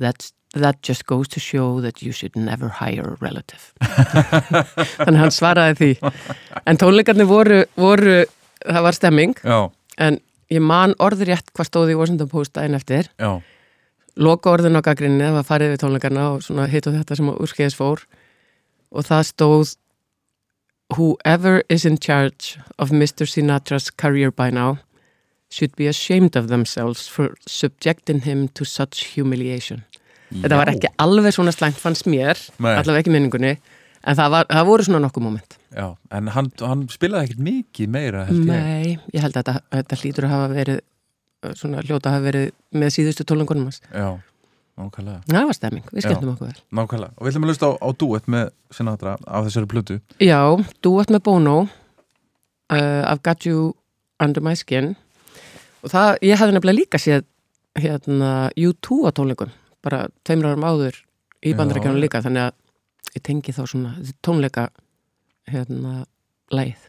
that's, 0.00 0.32
that 0.54 0.80
just 0.82 1.04
goes 1.04 1.28
to 1.28 1.40
show 1.40 1.82
that 1.82 2.02
you 2.02 2.12
should 2.12 2.34
never 2.36 2.68
hire 2.68 3.12
a 3.12 3.16
relative. 3.20 3.74
Þannig 5.04 5.20
hann 5.20 5.34
svaraði 5.34 5.76
því. 5.76 6.12
En 6.64 6.80
tónleikarnir 6.80 7.28
voru, 7.28 7.60
voru 7.76 8.22
það 8.64 8.86
var 8.86 8.96
stemming. 8.96 9.36
Já, 9.44 9.68
en 10.00 10.20
ég 10.48 10.64
man 10.64 10.96
orðrétt 11.02 11.52
hvað 11.52 11.68
stóði 11.68 11.96
í 11.96 11.98
Washington 11.98 12.30
Post 12.32 12.54
daginn 12.56 12.78
eftir. 12.78 13.10
Já, 13.20 13.42
loka 14.16 14.54
orðin 14.54 14.80
á 14.80 14.82
gaggrinni 14.86 15.26
það 15.26 15.36
var 15.36 15.50
farið 15.50 15.74
við 15.74 15.82
tónleikarna 15.84 16.30
og 16.38 16.64
hitt 16.72 16.88
og 16.88 16.96
þetta 16.96 17.20
sem 17.20 17.34
úrskeiðis 17.34 17.76
fór. 17.76 18.06
Og 18.88 19.04
það 19.04 19.28
stóð 19.34 19.76
Whoever 20.96 21.60
is 21.68 21.84
in 21.84 21.98
charge 22.00 22.56
of 22.78 22.88
Mr. 22.88 23.28
Sinatra's 23.28 23.90
career 23.90 24.30
by 24.32 24.48
now 24.48 24.78
should 25.50 25.72
be 25.76 25.86
ashamed 25.88 26.36
of 26.36 26.48
themselves 26.48 27.06
for 27.08 27.34
subjecting 27.48 28.20
him 28.26 28.48
to 28.54 28.64
such 28.68 29.14
humiliation. 29.14 29.84
Þetta 30.28 30.58
var 30.60 30.68
ekki 30.74 30.90
alveg 31.00 31.32
svona 31.32 31.52
slæmt 31.56 31.78
fannst 31.80 32.04
mér, 32.10 32.36
Nei. 32.60 32.74
allavega 32.76 33.00
ekki 33.00 33.12
minningunni, 33.14 33.54
en 34.04 34.16
það, 34.18 34.28
var, 34.34 34.48
það 34.52 34.66
voru 34.68 34.84
svona 34.84 35.00
nokkuð 35.06 35.24
moment. 35.24 35.54
já 35.72 35.86
en 36.16 36.28
hann, 36.32 36.46
hann 36.64 36.82
spilaði 36.88 37.28
ekkert 37.28 37.40
mikið 37.44 37.88
meira 37.92 38.22
held 38.28 38.38
ég 38.40 38.46
Nei, 38.48 38.92
ég 39.12 39.20
held 39.24 39.34
að 39.36 39.42
þetta, 39.48 39.54
þetta 39.76 39.98
hlýtur 40.02 40.24
að 40.28 40.30
hafa 40.32 40.46
verið, 40.54 40.78
uh, 41.44 41.50
svona 41.60 41.82
hljóta 41.84 42.08
að 42.08 42.14
hafa 42.16 42.24
verið 42.28 42.46
með 42.80 42.92
síðustu 42.94 43.26
tólengunum 43.28 43.66
hans. 43.68 43.80
já, 43.92 44.06
nákvæmlega, 44.80 45.20
Það 45.28 45.48
var 45.50 45.58
stemming, 45.58 45.84
við 45.92 46.06
skemmtum 46.06 46.32
okkur 46.34 46.46
vel. 46.52 46.62
nákvæmlega 46.80 47.12
og 47.16 47.26
við 47.26 47.32
ætlum 47.34 47.44
að 47.48 47.52
lusta 47.52 47.68
á, 47.68 47.72
á 47.84 47.88
duett 48.00 48.28
með 48.36 48.48
Sinatra 48.78 49.16
á 49.28 49.36
þessari 49.48 49.68
plötu 49.72 49.98
Já, 50.24 50.40
duett 50.84 51.12
með 51.12 51.22
Bono 51.28 51.56
uh, 52.72 53.02
I've 53.08 53.22
got 53.22 53.44
you 53.48 53.74
under 54.20 54.40
my 54.44 54.54
skin 54.56 54.94
og 55.82 55.92
það, 55.92 56.10
ég 56.26 56.40
hefði 56.40 56.56
nefnilega 56.56 56.78
líka 56.80 57.00
séð 57.02 57.26
hérna 57.78 58.50
U2 58.58 59.02
á 59.06 59.10
tónleikum 59.14 59.52
bara 59.84 60.06
tveimur 60.26 60.52
árum 60.52 60.66
áður 60.66 60.96
í 61.44 61.52
Já. 61.52 61.58
bandarækjunum 61.60 62.02
líka 62.02 62.22
þannig 62.24 62.48
að 62.48 63.16
ég 63.16 63.24
tengi 63.28 63.54
þá 63.54 63.62
svona 63.70 63.94
tónleika 64.24 64.68
hérna 65.48 66.04
lægið. 66.50 66.88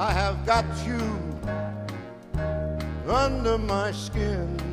I 0.00 0.12
have 0.12 0.46
got 0.46 0.64
you 0.86 1.02
under 3.06 3.58
my 3.58 3.92
skin. 3.92 4.69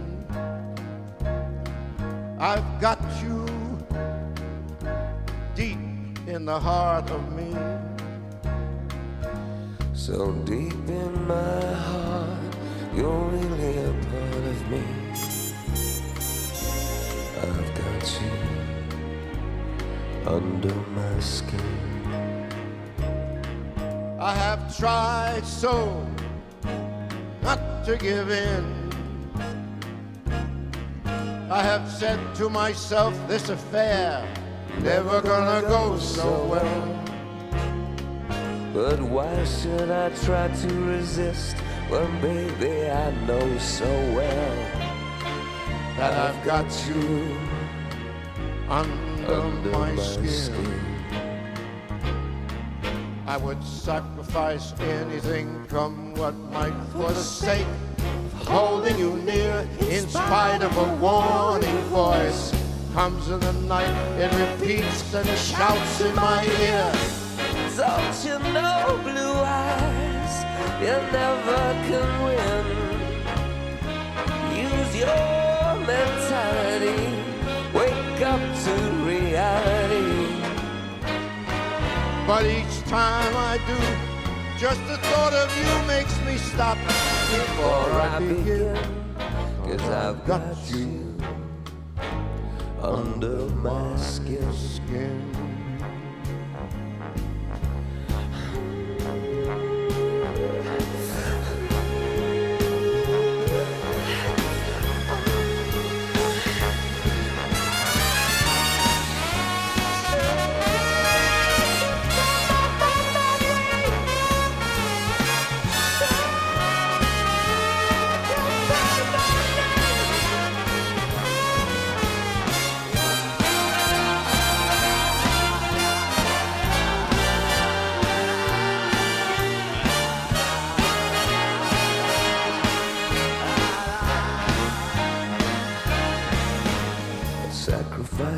I've 2.40 2.80
got 2.80 3.00
you 3.24 3.48
deep 5.56 5.80
in 6.28 6.46
the 6.46 6.60
heart 6.60 7.10
of 7.10 7.34
me. 7.34 7.56
So 9.96 10.34
deep 10.46 10.88
in 10.88 11.28
my 11.28 11.74
heart, 11.74 12.56
you're 12.96 13.26
really 13.30 13.78
a 13.80 13.92
part 14.12 14.44
of 14.54 14.70
me. 14.70 14.84
I've 17.42 17.74
got 17.74 18.20
you 18.22 18.32
under 20.28 20.76
my 20.76 21.20
skin. 21.20 21.60
I 24.20 24.36
have 24.36 24.78
tried 24.78 25.44
so 25.44 26.06
not 27.42 27.84
to 27.86 27.98
give 27.98 28.30
in. 28.30 28.87
I 31.50 31.64
have 31.64 31.90
said 31.90 32.20
to 32.36 32.50
myself, 32.50 33.16
this 33.30 33.48
affair 33.48 34.28
never 34.82 35.22
gonna 35.22 35.66
go 35.66 35.98
so 35.98 36.46
well. 36.46 37.04
But 38.74 39.02
why 39.02 39.46
should 39.46 39.90
I 39.90 40.10
try 40.26 40.50
to 40.50 40.74
resist 40.82 41.56
when, 41.88 42.22
baby, 42.22 42.92
I 42.92 43.12
know 43.26 43.58
so 43.60 43.90
well 44.14 44.58
That 45.96 46.14
I've 46.14 46.46
got 46.46 46.68
you 46.90 47.38
under, 48.70 49.34
under 49.34 49.72
my, 49.72 49.92
my 49.94 50.04
skin. 50.04 50.28
skin? 50.28 50.82
I 53.26 53.38
would 53.38 53.64
sacrifice 53.64 54.74
anything, 54.82 55.66
come 55.70 56.14
what 56.16 56.36
might, 56.36 56.76
for 56.92 57.08
the 57.08 57.24
sake 57.24 57.68
holding 58.48 58.98
you 58.98 59.18
near. 59.18 59.68
In 59.90 60.08
spite 60.08 60.62
of 60.64 60.76
a 60.78 60.96
warning 60.96 61.78
voice, 61.90 62.54
comes 62.94 63.30
in 63.30 63.40
the 63.40 63.54
night, 63.68 63.96
it 64.18 64.32
repeats 64.44 65.14
and 65.14 65.28
shouts 65.38 66.02
in 66.02 66.16
my 66.16 66.44
ear. 66.62 66.92
Don't 67.76 68.18
you 68.26 68.40
know, 68.54 69.00
blue 69.04 69.36
eyes, 69.44 70.34
you 70.82 70.96
never 71.12 71.64
can 71.88 72.10
win. 72.26 72.66
Use 74.56 74.96
your 74.96 75.70
mentality, 75.86 77.04
wake 77.74 78.22
up 78.34 78.42
to 78.64 78.74
reality. 79.06 80.28
But 82.26 82.46
each 82.46 82.82
time 82.90 83.34
I 83.36 83.60
do, 83.68 83.80
just 84.58 84.82
the 84.88 84.98
thought 84.98 85.34
of 85.34 85.50
you 85.60 85.88
makes 85.88 86.16
me 86.26 86.38
stop 86.38 86.78
before 87.30 87.92
I 87.92 88.20
begin. 88.20 88.78
Cause 89.64 89.82
I've 89.90 90.26
got 90.26 90.56
you 90.72 91.18
under 92.82 93.50
my 93.50 93.98
skin. 93.98 94.54
Skin. 94.54 95.38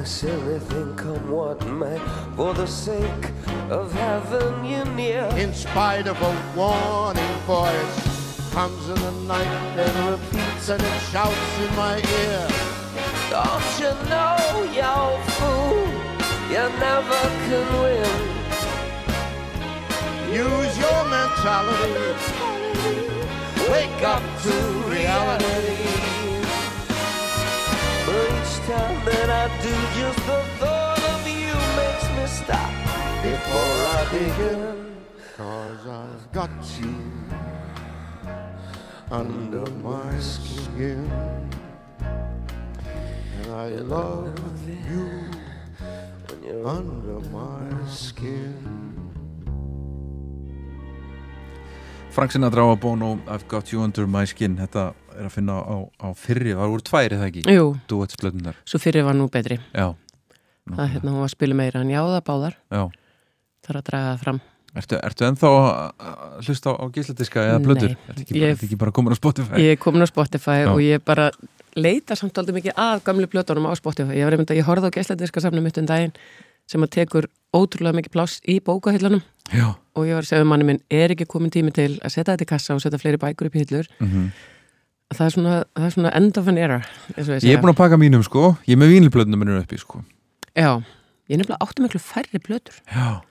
Sacrifice 0.10 0.24
everything, 0.24 0.96
come 0.96 1.32
what 1.32 1.64
may, 1.68 2.00
for 2.36 2.54
the 2.56 2.66
sake 2.66 3.32
of 3.70 3.94
having 3.94 4.66
you 4.66 4.84
near. 4.96 5.30
In 5.38 5.54
spite 5.54 6.08
of 6.08 6.20
a 6.20 6.34
warning 6.56 7.36
voice, 7.46 8.50
comes 8.52 8.90
in 8.90 8.96
the 8.96 9.12
night 9.28 9.46
and 9.78 10.10
repeats 10.10 10.70
and 10.70 10.82
it 10.82 11.00
shouts 11.12 11.60
in 11.60 11.76
my 11.76 11.98
ear. 11.98 12.48
Don't 13.30 13.80
you 13.80 13.94
know, 14.10 14.38
you're 14.74 15.12
a 15.14 15.32
fool, 15.38 15.88
you 16.50 16.66
never 16.80 17.22
can 17.46 17.68
win. 17.82 18.14
Use 20.34 20.78
your 20.80 21.02
mentality. 21.06 22.16
Wake 23.72 24.02
up 24.04 24.24
to 24.42 24.54
reality. 24.90 25.99
Time 28.70 29.04
that 29.04 29.30
I 29.32 29.48
do, 29.66 29.74
just 29.98 30.20
the 30.30 30.42
thought 30.62 31.02
of 31.02 31.26
you 31.26 31.56
makes 31.74 32.06
me 32.14 32.26
stop 32.30 32.70
Before 33.26 33.78
I 33.98 34.02
begin, 34.14 34.96
cause 35.36 35.88
I've 35.88 36.32
got 36.32 36.54
you 36.80 36.94
under 39.10 39.66
my 39.82 40.20
skin. 40.20 41.10
And 43.42 43.48
I 43.50 43.70
love 43.70 44.38
you 44.70 45.34
when 46.28 46.44
you're 46.44 46.68
under 46.68 47.20
my 47.34 47.66
skin. 47.90 48.54
Frank 52.12 52.32
Sinatra 52.34 52.70
á 52.70 52.80
Bono 52.80 53.18
I've 53.26 53.48
got 53.48 53.74
you 53.74 53.82
under 53.82 54.06
my 54.06 54.26
skin 54.26 54.58
þetta 54.58 54.94
er 55.20 55.28
að 55.30 55.34
finna 55.36 55.56
á, 55.60 55.76
á 56.00 56.08
fyrri, 56.16 56.54
það 56.56 56.72
voru 56.74 56.86
tvær 56.90 57.16
eða 57.18 57.28
ekki 57.30 57.44
Jú, 57.56 57.66
svo 58.66 58.80
fyrir 58.82 59.04
var 59.08 59.18
nú 59.18 59.28
betri. 59.32 59.60
já, 59.74 59.94
Það 60.70 60.84
er 60.86 60.92
hérna 60.94 61.12
hún 61.12 61.22
var 61.24 61.30
að 61.30 61.34
spila 61.34 61.56
meira 61.58 61.82
en 61.82 61.90
já 61.90 62.02
það 62.06 62.24
báðar. 62.30 62.56
já 62.72 62.84
Það 63.66 63.70
er 63.74 63.78
að 63.80 63.86
draga 63.90 64.10
það 64.14 64.20
fram. 64.24 64.40
Ertu, 64.80 64.98
ertu 65.02 65.26
ennþá 65.26 65.50
að 65.50 66.44
hlusta 66.46 66.70
á, 66.70 66.74
á 66.78 66.86
gísladiska 66.94 67.42
eða 67.42 67.62
blöður? 67.64 67.96
Nei, 67.96 68.10
Ertu 68.14 68.22
ekki, 68.22 68.44
ekki 68.70 68.78
bara 68.78 68.92
komin 68.94 69.14
á 69.14 69.18
Spotify? 69.18 69.58
Ég 69.66 69.72
er 69.74 69.80
komin 69.82 70.06
á 70.06 70.08
Spotify 70.10 70.60
Já. 70.62 70.70
og 70.70 70.80
ég 70.86 71.02
bara 71.06 71.32
leita 71.76 72.16
samt 72.16 72.38
aldrei 72.38 72.60
mikið 72.60 72.78
að 72.78 73.02
gamlu 73.08 73.26
plötunum 73.28 73.66
á 73.66 73.74
Spotify. 73.80 74.14
Ég 74.20 74.30
var 74.30 74.38
einmitt 74.38 74.54
að 74.54 74.62
ég 74.62 74.70
horfði 74.70 74.92
á 74.94 74.96
geisladiska 75.00 75.42
samnum 75.42 75.66
mitt 75.66 75.78
um 75.82 75.90
daginn 75.90 76.14
sem 76.70 76.86
að 76.86 76.92
tekur 77.00 77.26
ótrúlega 77.50 77.98
mikið 77.98 78.14
pláss 78.14 78.38
í 78.46 78.60
bókahillunum 78.62 79.24
og 79.98 80.06
ég 80.06 80.14
var 80.14 80.22
að 80.22 80.30
segja 80.30 80.46
um 80.46 80.52
manni 80.54 80.68
minn, 80.70 80.82
er 80.94 81.10
ekki 81.16 81.26
komin 81.26 81.50
tími 81.50 81.74
til 81.74 81.98
að 82.06 82.14
setja 82.14 82.36
þetta 82.36 82.46
í 82.46 82.52
kassa 82.54 82.76
og 82.78 82.84
setja 82.84 83.00
fleiri 83.02 83.18
bækur 83.18 83.50
upp 83.50 83.58
í 83.58 83.64
hillur 83.66 83.90
mm 83.98 84.30
það 85.16 85.26
er 85.26 85.34
svona, 85.36 85.56
það 85.78 85.88
er 85.88 85.96
svona 85.96 86.14
end 86.20 86.38
of 86.40 86.50
an 86.52 86.60
era 86.62 86.78
ég 87.18 87.50
er 87.54 87.62
búin 87.64 87.74
að 87.74 87.80
pakka 87.80 88.00
mínum 88.02 88.24
sko. 88.26 88.54
Ég 88.68 88.76
er 88.76 88.82
með 88.82 88.94
vínilblöndum 88.96 89.42
minnum 89.42 89.64
uppi 89.64 89.80
sko. 89.82 90.04
Já, 90.54 90.78
ég 91.30 91.36
er 91.36 91.42
nefnilega 91.42 91.66
átti 91.66 91.86
miklu 91.86 92.02
færri 92.04 92.42
plötur. 92.44 92.78
Já, 92.90 93.22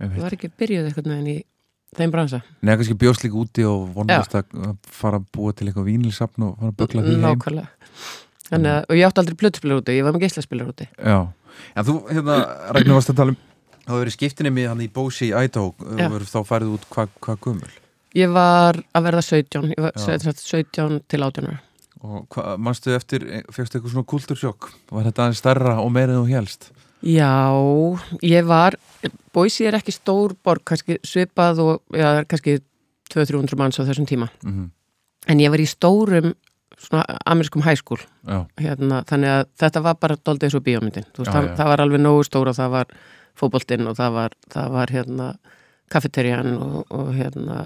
ég 0.00 0.14
veit 0.14 0.24
var 0.24 0.36
ekki 0.36 0.52
byrjuð 0.60 0.88
eitthvað 0.88 1.12
en 1.16 1.28
í 1.28 1.36
þeim 1.98 2.14
bransa. 2.14 2.40
Nei, 2.62 2.72
kannski 2.76 2.96
bjóst 2.98 3.26
líka 3.26 3.38
úti 3.40 3.66
og 3.68 3.90
vonast 3.96 4.38
að 4.38 4.56
að 4.70 4.74
fara 5.00 5.20
að 5.20 5.28
búa 5.34 5.52
til 5.56 5.68
eitthvað 5.68 5.90
vínilsapn 5.90 6.46
og 6.46 6.56
fara 6.56 6.72
að 6.72 6.80
bögla 6.80 7.04
því 7.04 7.14
heim. 7.16 7.26
Nákvæmlega. 7.26 7.92
Þannig 8.50 8.72
að, 8.72 8.80
og 8.88 8.98
ég 8.98 9.06
átti 9.06 9.22
aldrei 9.22 9.38
plötuspilar 9.38 9.78
úti, 9.82 9.94
ég 9.94 10.06
var 10.06 10.16
með 10.16 10.24
geislaspilar 10.24 10.72
úti. 10.72 10.88
Já, 10.98 11.18
en 11.74 11.86
þú, 11.86 11.94
hérna, 12.10 12.38
Ragnar 12.74 12.96
varst 12.98 13.12
að 13.12 13.20
tala 13.20 13.34
um 13.34 13.38
þá 13.90 13.90
hefur 13.90 14.04
verið 14.04 14.16
skiptinni 14.16 14.52
með 14.54 14.68
hann 14.70 14.82
í 14.84 14.88
Bósi 14.92 15.28
í 15.30 15.34
Idaho. 15.34 15.72
Já. 15.98 16.06
og 16.06 16.26
þá 16.30 16.40
færið 16.46 16.74
út 16.76 16.84
hvað 16.92 17.14
hva 17.24 17.36
gömul 17.42 17.72
Ég 18.18 18.32
var 18.34 18.80
að 18.96 19.06
verða 19.06 19.22
17, 19.22 19.72
ég 19.74 19.82
var 19.84 19.92
Já. 19.94 20.02
sem 20.04 20.22
sagt 20.24 20.42
17 20.42 21.00
til 21.10 21.22
18 21.22 21.50
ára. 21.50 21.60
Og 22.00 22.24
hva, 22.32 22.56
manstu 22.56 22.94
eftir, 22.96 23.26
fegstu 23.52 23.76
eitthvað 23.76 23.92
svona 23.92 24.08
kultursjokk? 24.08 24.70
Var 24.90 25.06
þetta 25.10 25.26
aðeins 25.26 25.42
stærra 25.42 25.76
og 25.82 25.90
meira 25.92 26.14
en 26.16 26.22
þú 26.24 26.30
helst 26.32 26.70
Já, 27.04 27.32
ég 28.24 28.44
var 28.48 28.76
Boise 29.32 29.64
er 29.68 29.76
ekki 29.78 29.92
stór 29.94 30.34
borg, 30.44 30.64
kannski 30.68 30.98
svipað 31.06 31.60
og, 31.64 31.78
já, 31.96 32.24
kannski 32.28 32.58
200-300 33.12 33.56
manns 33.60 33.78
á 33.80 33.84
þessum 33.88 34.08
tíma. 34.08 34.28
Mm 34.44 34.68
en 35.28 35.42
ég 35.42 35.52
var 35.52 35.60
í 35.62 35.68
stórum 35.68 36.32
svona 36.80 37.18
amerískum 37.28 37.64
hæskúl 37.64 38.00
hérna, 38.60 39.02
þannig 39.08 39.32
að 39.34 39.48
þetta 39.60 39.82
var 39.84 39.98
bara 40.00 40.16
doldið 40.16 40.48
eins 40.48 40.56
og 40.56 40.64
bíómyndin. 40.64 41.08
Þú 41.12 41.24
veist, 41.24 41.30
Já, 41.30 41.34
það, 41.34 41.48
já. 41.50 41.54
það 41.58 41.70
var 41.72 41.82
alveg 41.84 42.00
nógu 42.04 42.22
stór 42.24 42.50
og 42.50 42.56
það 42.56 42.70
var 42.76 42.94
fótboltinn 43.40 43.90
og 43.90 43.98
það 43.98 44.14
var, 44.16 44.36
það 44.54 44.76
var 44.76 44.94
hérna 44.94 45.26
kaffeterjan 45.90 46.54
og, 46.58 46.78
og 46.94 47.10
hérna 47.16 47.58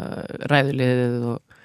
ræðuliðið 0.50 1.28
og, 1.32 1.60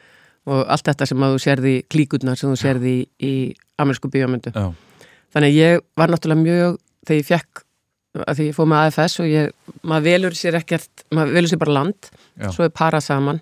og 0.50 0.62
allt 0.66 0.90
þetta 0.92 1.08
sem 1.10 1.26
að 1.26 1.34
þú 1.36 1.42
sérði 1.46 1.74
klíkurnar 1.92 2.40
sem 2.40 2.52
þú 2.52 2.60
sérði 2.62 2.94
í, 2.98 3.02
í 3.24 3.34
amerísku 3.82 4.12
bíómyndu. 4.14 4.54
Þannig 5.34 5.56
ég 5.56 5.84
var 6.00 6.12
náttúrulega 6.12 6.42
mjög 6.44 6.80
þegar 7.08 7.20
ég 7.22 7.30
fekk, 7.30 7.64
að 8.26 8.40
því 8.40 8.50
ég 8.50 8.58
fóð 8.58 8.70
með 8.72 8.88
AFS 8.88 9.20
og 9.22 9.30
ég, 9.30 9.54
maður 9.86 10.08
velur 10.10 10.38
sér 10.38 10.58
ekkert 10.60 11.04
maður 11.14 11.36
velur 11.38 11.52
sér 11.52 11.62
bara 11.62 11.76
land, 11.78 12.10
Já. 12.40 12.50
svo 12.56 12.66
er 12.66 12.74
para 12.74 13.02
saman 13.04 13.42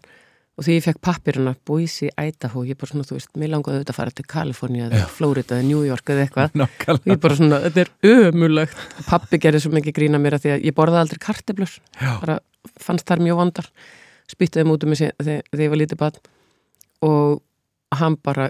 og 0.58 0.65
því 0.65 0.76
ég 0.80 0.86
fekk 0.88 1.00
pappirina 1.06 1.54
Boise, 1.70 2.10
Idaho, 2.17 2.63
ég 2.65 2.78
bara 2.80 2.89
svona, 2.89 3.06
þú 3.06 3.17
veist 3.20 3.36
mér 3.38 3.52
langaði 3.54 3.78
auðvitað 3.78 3.93
að 3.93 3.98
fara 4.00 4.13
til 4.17 4.26
Kalifornia 4.32 4.88
eða 4.88 5.10
Florida 5.13 5.60
eða 5.60 5.67
New 5.67 5.84
York 5.86 6.10
eða 6.10 6.24
eitthvað. 6.26 6.63
Og 6.96 7.10
ég 7.12 7.20
bara 7.22 7.38
svona, 7.38 7.60
þetta 7.67 7.84
er 7.84 7.91
ömulegt 8.32 8.82
pappi 9.06 9.39
gerði 9.43 9.62
svo 9.62 9.74
mikið 9.76 9.98
grína 10.00 10.22
mér 10.24 10.39
að 10.39 10.48
því 10.48 10.54
að 10.56 10.65
ég 10.65 10.78
borðaði 10.80 11.04
aldrei 11.06 11.22
karteblur 11.28 11.76
bara 12.02 12.39
fannst 12.82 13.06
þær 13.06 13.22
mjög 13.28 13.41
vandar 13.43 13.70
spýtti 14.34 14.63
þeim 14.63 14.74
út 14.74 14.88
um 14.88 14.93
mig 14.96 15.04
þegar 15.04 15.62
ég 15.62 15.74
var 15.76 15.82
lítið 15.84 16.02
barn. 16.02 16.22
Og 17.06 17.38
hann 18.02 18.17
bara 18.26 18.50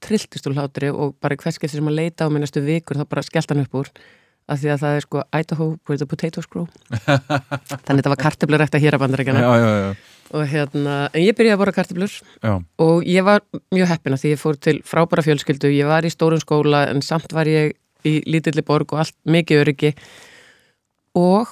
trilltist 0.00 0.48
úr 0.48 0.56
hlátri 0.56 0.88
og 0.88 1.12
bara 1.20 1.36
í 1.36 1.42
hvers 1.42 1.60
getur 1.60 1.76
sem 1.82 1.92
að 1.92 2.00
leita 2.00 2.24
á 2.24 2.32
mig 2.32 2.40
næstu 2.40 2.64
vikur 2.64 2.96
þá 2.96 3.04
bara 3.04 3.26
skellt 3.26 3.52
hann 3.52 3.66
upp 3.66 3.76
úr. 3.82 3.92
Af 4.48 4.62
því 4.62 4.70
að 4.72 4.80
það 4.80 4.94
er 4.96 5.04
sko 5.04 5.22
Idaho 5.28 5.64
where 5.84 6.00
the 6.00 6.06
potatoes 6.08 6.48
grow 6.52 6.64
þannig 7.04 7.98
þetta 7.98 8.12
var 8.14 8.20
karteblur 8.22 8.62
hér 8.64 8.96
að 8.96 9.02
bandarækjana 9.02 9.42
já, 9.44 9.50
já, 9.60 9.90
og 10.34 10.44
hérna, 10.50 10.96
en 11.12 11.22
ég 11.22 11.36
byrjaði 11.36 11.56
að 11.56 11.60
borða 11.62 11.76
karteblur 11.78 12.12
já. 12.12 12.54
og 12.84 13.06
ég 13.08 13.24
var 13.24 13.44
mjög 13.74 13.92
heppina 13.92 14.18
því 14.20 14.34
ég 14.34 14.40
fór 14.40 14.58
til 14.60 14.78
frábæra 14.86 15.24
fjölskyldu, 15.24 15.70
ég 15.72 15.88
var 15.88 16.04
í 16.04 16.12
stórum 16.12 16.42
skóla 16.42 16.84
en 16.90 17.00
samt 17.04 17.32
var 17.32 17.48
ég 17.48 17.76
í 18.06 18.18
lítilli 18.28 18.62
borg 18.66 18.92
og 18.94 19.02
allt 19.02 19.16
mikið 19.26 19.62
öryggi. 19.64 19.92
Og 21.18 21.50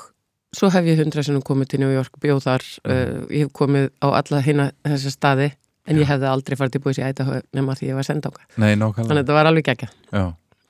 svo 0.54 0.70
hef 0.72 0.86
ég 0.86 1.00
hundra 1.00 1.24
sinnum 1.26 1.44
komið 1.44 1.72
til 1.72 1.82
New 1.82 1.92
York, 1.92 2.14
bjóð 2.22 2.44
þar. 2.44 2.66
Uh, 2.86 3.24
ég 3.32 3.46
hef 3.46 3.54
komið 3.56 3.88
á 4.04 4.08
alla 4.14 4.42
hinna 4.44 4.70
þessa 4.86 5.14
staði 5.14 5.50
en 5.86 6.00
ég 6.00 6.08
hefði 6.08 6.28
aldrei 6.30 6.58
farið 6.58 6.76
til 6.76 6.82
búið 6.84 6.98
sér 6.98 7.12
æta 7.12 7.40
nema 7.56 7.76
því 7.78 7.90
ég 7.90 7.98
var 7.98 8.06
senda 8.06 8.30
okkar 8.32 8.46
Nei, 8.58 8.72
þannig 8.74 9.12
að 9.12 9.20
þetta 9.20 9.36
var 9.36 9.50
alveg 9.50 9.84
Já, 9.86 10.24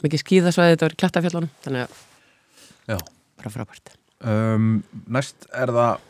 mikið 0.04 0.22
skíðasvæði, 0.22 0.74
þetta 0.74 0.86
var 0.86 0.96
í 0.96 1.00
klattafjallunum 1.02 1.52
þannig 1.64 1.86
að 1.86 2.02
já. 2.92 2.98
bara 3.40 3.54
frábært. 3.54 3.94
Um, 4.26 4.68
Næst 5.12 5.48
er 5.52 5.72
það 5.76 6.04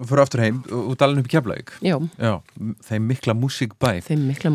Fyrir 0.00 0.22
aftur 0.22 0.40
heim, 0.40 0.62
út 0.70 1.02
alveg 1.04 1.24
upp 1.24 1.28
í 1.28 1.32
Keflavík. 1.34 1.70
Já, 1.84 1.96
Já, 2.18 2.32
þeim 2.88 3.06
mikla 3.10 3.34
músíkbæ 3.36 3.90
þeim 4.06 4.22
mikla 4.30 4.50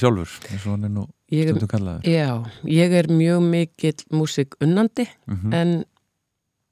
sjálfur 0.00 0.32
eins 0.50 0.64
og 0.66 0.72
hann 0.74 0.84
er 0.88 0.92
nú 0.94 1.04
ég, 1.30 1.52
kallaður. 1.70 2.02
Já, 2.08 2.30
ég 2.64 2.92
er 2.98 3.06
mjög 3.12 3.44
mikill 3.52 4.02
músík 4.10 4.56
unnandi 4.64 5.06
Mhm. 5.28 5.52
en 5.54 5.84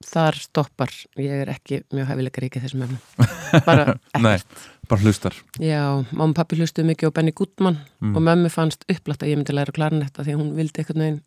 þar 0.04 0.34
stoppar. 0.36 0.90
Ég 1.16 1.30
er 1.46 1.48
ekki 1.54 1.82
mjög 1.94 2.06
hæfileika 2.10 2.42
ríkið 2.44 2.66
þessum 2.66 2.82
efnum. 2.84 3.64
Bara 3.64 3.94
Nei, 4.20 4.34
ekkert. 4.36 4.66
bara 4.88 5.00
hlustar. 5.00 5.34
Já, 5.58 6.04
mamma 6.12 6.28
og 6.30 6.34
pappi 6.36 6.56
hlustuðu 6.58 6.90
mikið 6.90 7.08
á 7.10 7.14
Benny 7.16 7.32
Goodman 7.32 7.78
Mm. 8.02 8.14
og 8.16 8.22
mömmu 8.22 8.50
fannst 8.52 8.84
upplætt 8.92 9.22
að 9.24 9.30
ég 9.32 9.36
myndi 9.40 9.54
læra 9.56 9.72
klarinetta 9.72 10.22
því 10.22 10.34
hún 10.36 10.52
vildi 10.54 10.82
eitthvað 10.82 10.96
neginn 11.00 11.22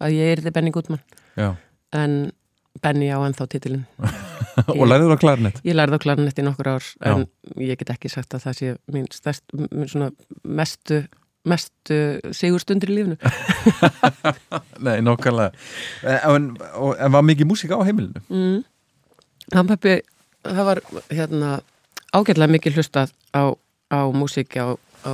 að 0.00 0.12
ég 0.18 0.36
erði 0.36 0.52
Benny 0.52 0.70
Goodman. 0.70 1.00
Já, 1.36 1.56
en 1.92 2.32
Benny 2.82 3.10
á 3.10 3.18
ennþá 3.26 3.48
titilin 3.50 3.86
og 4.78 4.84
læriður 4.86 5.16
að 5.16 5.22
klarnett 5.24 5.62
Ég 5.66 5.76
lærði 5.76 5.98
á 5.98 6.04
klarinett 6.04 6.38
í 6.38 6.44
nokkur 6.46 6.74
ár 6.76 6.90
en 7.10 7.26
ég 7.58 7.80
get 7.80 7.94
ekki 7.96 8.12
sagt 8.12 8.36
að 8.36 8.46
það 8.46 8.58
sé 8.60 8.76
mín 8.94 9.08
stærst, 9.14 9.44
mín 9.54 9.90
svona 9.90 10.12
mestu 10.44 11.02
mestu 11.48 11.96
sigurstundir 12.36 12.90
í 12.92 12.98
lífinu. 12.98 13.16
Nei, 14.84 14.98
nákvæmlega. 15.04 15.54
En, 16.04 16.50
og, 16.74 16.90
en 17.00 17.14
var 17.14 17.24
mikið 17.24 17.48
músík 17.48 17.72
á 17.72 17.80
heimilinu? 17.80 18.20
mm. 18.28 18.58
Hann 19.50 19.66
pappi, 19.70 19.96
það 20.46 20.66
var 20.68 20.80
hérna 21.10 21.54
ágætlega 22.14 22.54
mikið 22.54 22.76
hlustað 22.78 23.14
á, 23.34 23.50
á 23.90 24.00
músík 24.14 24.54
á, 24.60 24.76
á 24.76 25.12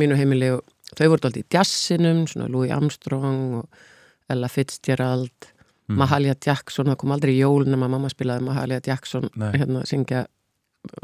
mínu 0.00 0.18
heimili 0.18 0.50
og 0.56 0.66
þau 0.92 1.06
voru 1.06 1.22
alltaf 1.22 1.38
í 1.40 1.46
jazzinum, 1.54 2.26
svona 2.28 2.50
Louis 2.52 2.74
Armstrong 2.74 3.62
og 3.62 3.86
Ella 4.28 4.50
Fitzgerald 4.52 5.48
Mm. 5.88 5.96
Mahalia 6.02 6.34
Jackson, 6.36 6.90
það 6.90 6.98
kom 7.00 7.12
aldrei 7.14 7.32
í 7.32 7.40
jól 7.40 7.64
nema 7.64 7.88
mamma 7.88 8.10
spilaði 8.12 8.44
Mahalia 8.44 8.80
Jackson 8.84 9.30
hérna 9.40 9.84
syngja 9.88 10.26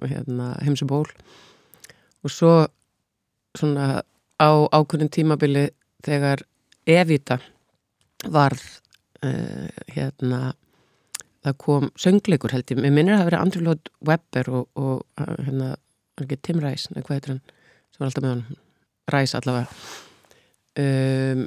hérna, 0.05 0.55
heimsu 0.65 0.87
ból. 0.89 1.07
Og 2.25 2.33
svo 2.33 2.53
svona 3.57 4.03
á 4.41 4.51
ákveðin 4.75 5.13
tímabili 5.13 5.69
þegar 6.05 6.45
Evita 6.85 7.39
var 8.29 8.53
uh, 9.25 9.69
hérna 9.95 10.53
það 11.45 11.57
kom 11.61 11.89
söngleikur 12.01 12.55
held 12.55 12.71
ég, 12.73 12.81
mér 12.81 12.93
minnir 12.95 13.17
að 13.17 13.23
það 13.23 13.29
verið 13.31 13.43
Andrew 13.43 13.65
Lloyd 13.67 13.91
Webber 14.09 14.51
og, 14.59 14.69
og 14.81 15.25
hérna, 15.45 15.75
ekki 16.21 16.41
Tim 16.41 16.61
Rice, 16.65 16.93
nei 16.93 17.05
hvað 17.05 17.19
heitir 17.19 17.35
hann 17.35 17.43
sem 17.93 18.01
var 18.01 18.09
alltaf 18.09 18.25
með 18.25 18.33
hann, 18.33 18.61
Rice 19.13 19.39
allavega. 19.39 19.67
Um, 20.81 21.43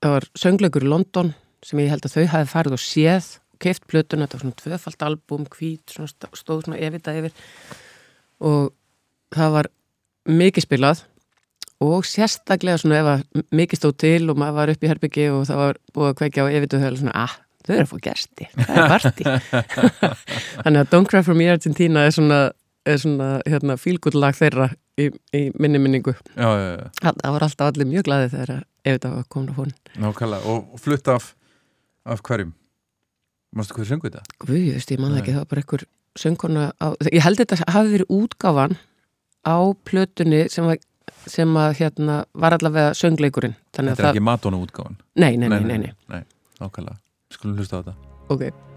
það 0.00 0.16
var 0.16 0.26
söngleikur 0.38 0.84
í 0.86 0.90
London 0.92 1.32
sem 1.66 1.78
ég 1.82 1.90
held 1.92 2.06
að 2.08 2.14
þau 2.16 2.26
hafi 2.32 2.50
farið 2.54 2.76
og 2.76 2.82
séð 2.84 3.28
keift 3.60 3.84
plötuna, 3.90 4.24
þetta 4.24 4.38
var 4.38 4.44
svona 4.46 4.60
tvöfalt 4.62 5.02
albúm 5.04 5.42
hvít, 5.52 5.82
svona 5.92 6.08
stó- 6.08 6.32
stóð 6.38 6.62
svona 6.64 6.78
evita 6.80 7.12
yfir. 7.18 7.34
Og 8.40 8.70
það 9.36 9.50
var 9.58 9.68
mikið 10.30 10.64
spilað 10.64 11.02
og 11.84 12.04
sérstaklega 12.08 12.80
svona 12.80 12.98
ef 13.02 13.10
að 13.12 13.44
mikið 13.56 13.80
stóð 13.82 13.94
til 14.00 14.30
og 14.32 14.40
maður 14.40 14.56
var 14.60 14.72
upp 14.74 14.82
í 14.84 14.90
herbyggi 14.90 15.28
og 15.32 15.44
það 15.48 15.60
var 15.60 15.78
búið 15.96 16.10
að 16.10 16.18
kveikja 16.22 16.44
á 16.44 16.52
evitu 16.56 16.76
og 16.76 16.82
þau 16.82 16.88
var 16.90 16.98
svona, 17.02 17.14
ah, 17.26 17.34
þau 17.66 17.74
eru 17.76 17.84
að 17.84 17.92
fá 17.92 17.98
gesti 18.08 18.48
það 18.56 18.80
er 18.80 18.90
partí. 18.94 19.28
Þannig 20.64 20.80
að 20.82 20.90
Don't 20.94 21.10
Cry 21.12 21.22
For 21.26 21.36
Me 21.38 21.48
Argentina 21.52 22.04
er 22.08 22.14
svona, 22.16 22.40
er 22.88 23.00
svona 23.00 23.28
hérna, 23.48 23.76
fílgullag 23.80 24.36
þeirra 24.40 24.70
í, 25.00 25.08
í 25.36 25.42
minni 25.60 25.80
minningu. 25.82 26.14
Já, 26.36 26.48
já, 26.48 26.70
já, 26.80 26.88
það 27.04 27.36
var 27.36 27.46
alltaf 27.48 27.72
allir 27.74 27.88
mjög 27.92 28.08
glaðið 28.08 28.34
þegar 28.38 28.64
evita 28.92 29.12
var 29.14 29.28
komin 29.32 29.52
á 29.52 29.54
fónin 29.60 29.76
nákvæmlega 30.00 30.52
og 30.56 30.80
flutt 30.80 31.08
af, 31.12 31.30
af 32.06 32.22
hverjum? 32.26 32.52
Mástu 33.56 33.74
hvað 33.74 33.90
söngu 33.90 34.08
þetta? 34.08 34.38
Guð, 34.44 34.60
ég 34.60 34.78
veist, 34.78 34.92
ég 34.94 35.02
man 35.02 35.14
það 35.14 35.22
ekki, 35.22 35.34
það 35.34 35.42
var 35.42 35.50
bara 35.50 35.64
einhver 35.64 35.84
söngkona 36.20 36.68
á, 36.78 36.86
ég 37.10 37.26
held 37.26 37.42
þetta 37.42 37.60
hafi 37.66 37.94
verið 37.96 38.14
útgáfan 38.14 38.78
á 39.46 39.58
plötunni 39.88 40.44
sem 40.52 40.68
var 40.70 40.80
sem 41.26 41.56
að 41.58 41.74
hérna 41.80 42.22
var 42.38 42.54
allavega 42.56 42.94
söngleikurinn. 42.96 43.56
Þetta 43.74 43.96
er 43.96 44.04
að 44.06 44.12
ekki 44.14 44.24
Madonna 44.30 44.62
útgáfan 44.62 44.96
það, 44.96 45.06
nei, 45.24 45.32
nei, 45.36 45.48
nei, 45.50 45.60
nei, 45.66 45.78
nei, 45.88 45.94
nei 46.14 46.24
Nákvæmlega, 46.60 47.00
skulum 47.34 47.58
hlusta 47.58 47.80
á 47.80 47.82
þetta. 47.82 47.96
Ok 48.30 48.69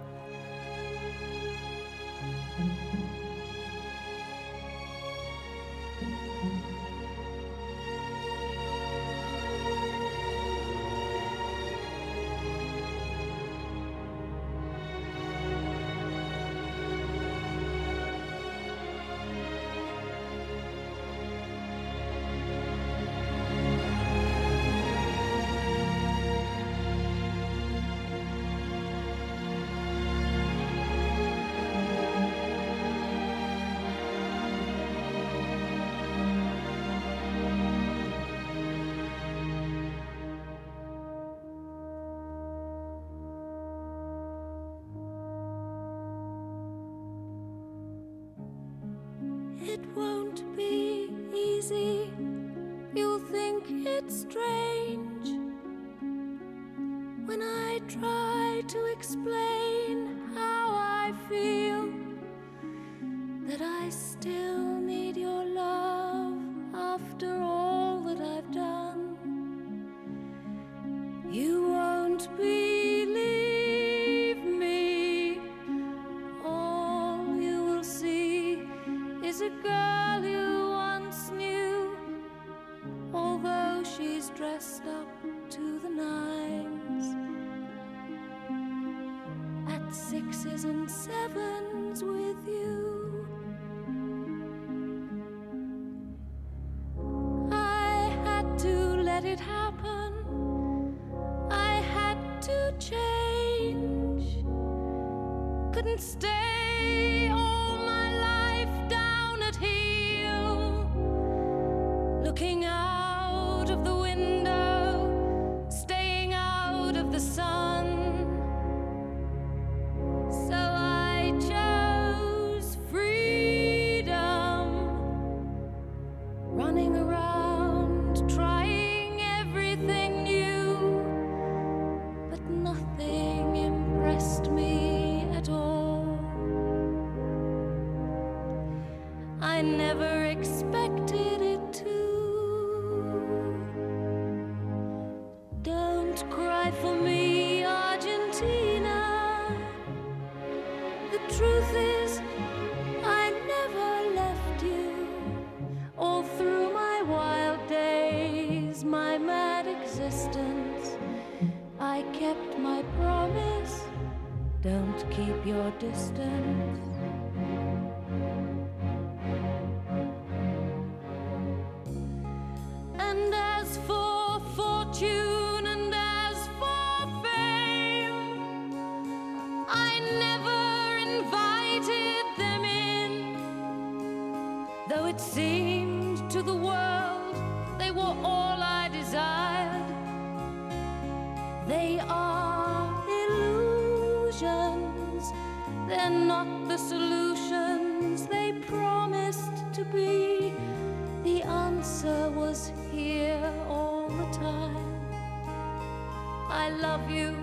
love 206.81 207.09
you 207.09 207.35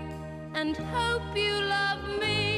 and 0.53 0.75
hope 0.77 1.35
you 1.35 1.53
love 1.61 2.03
me. 2.19 2.50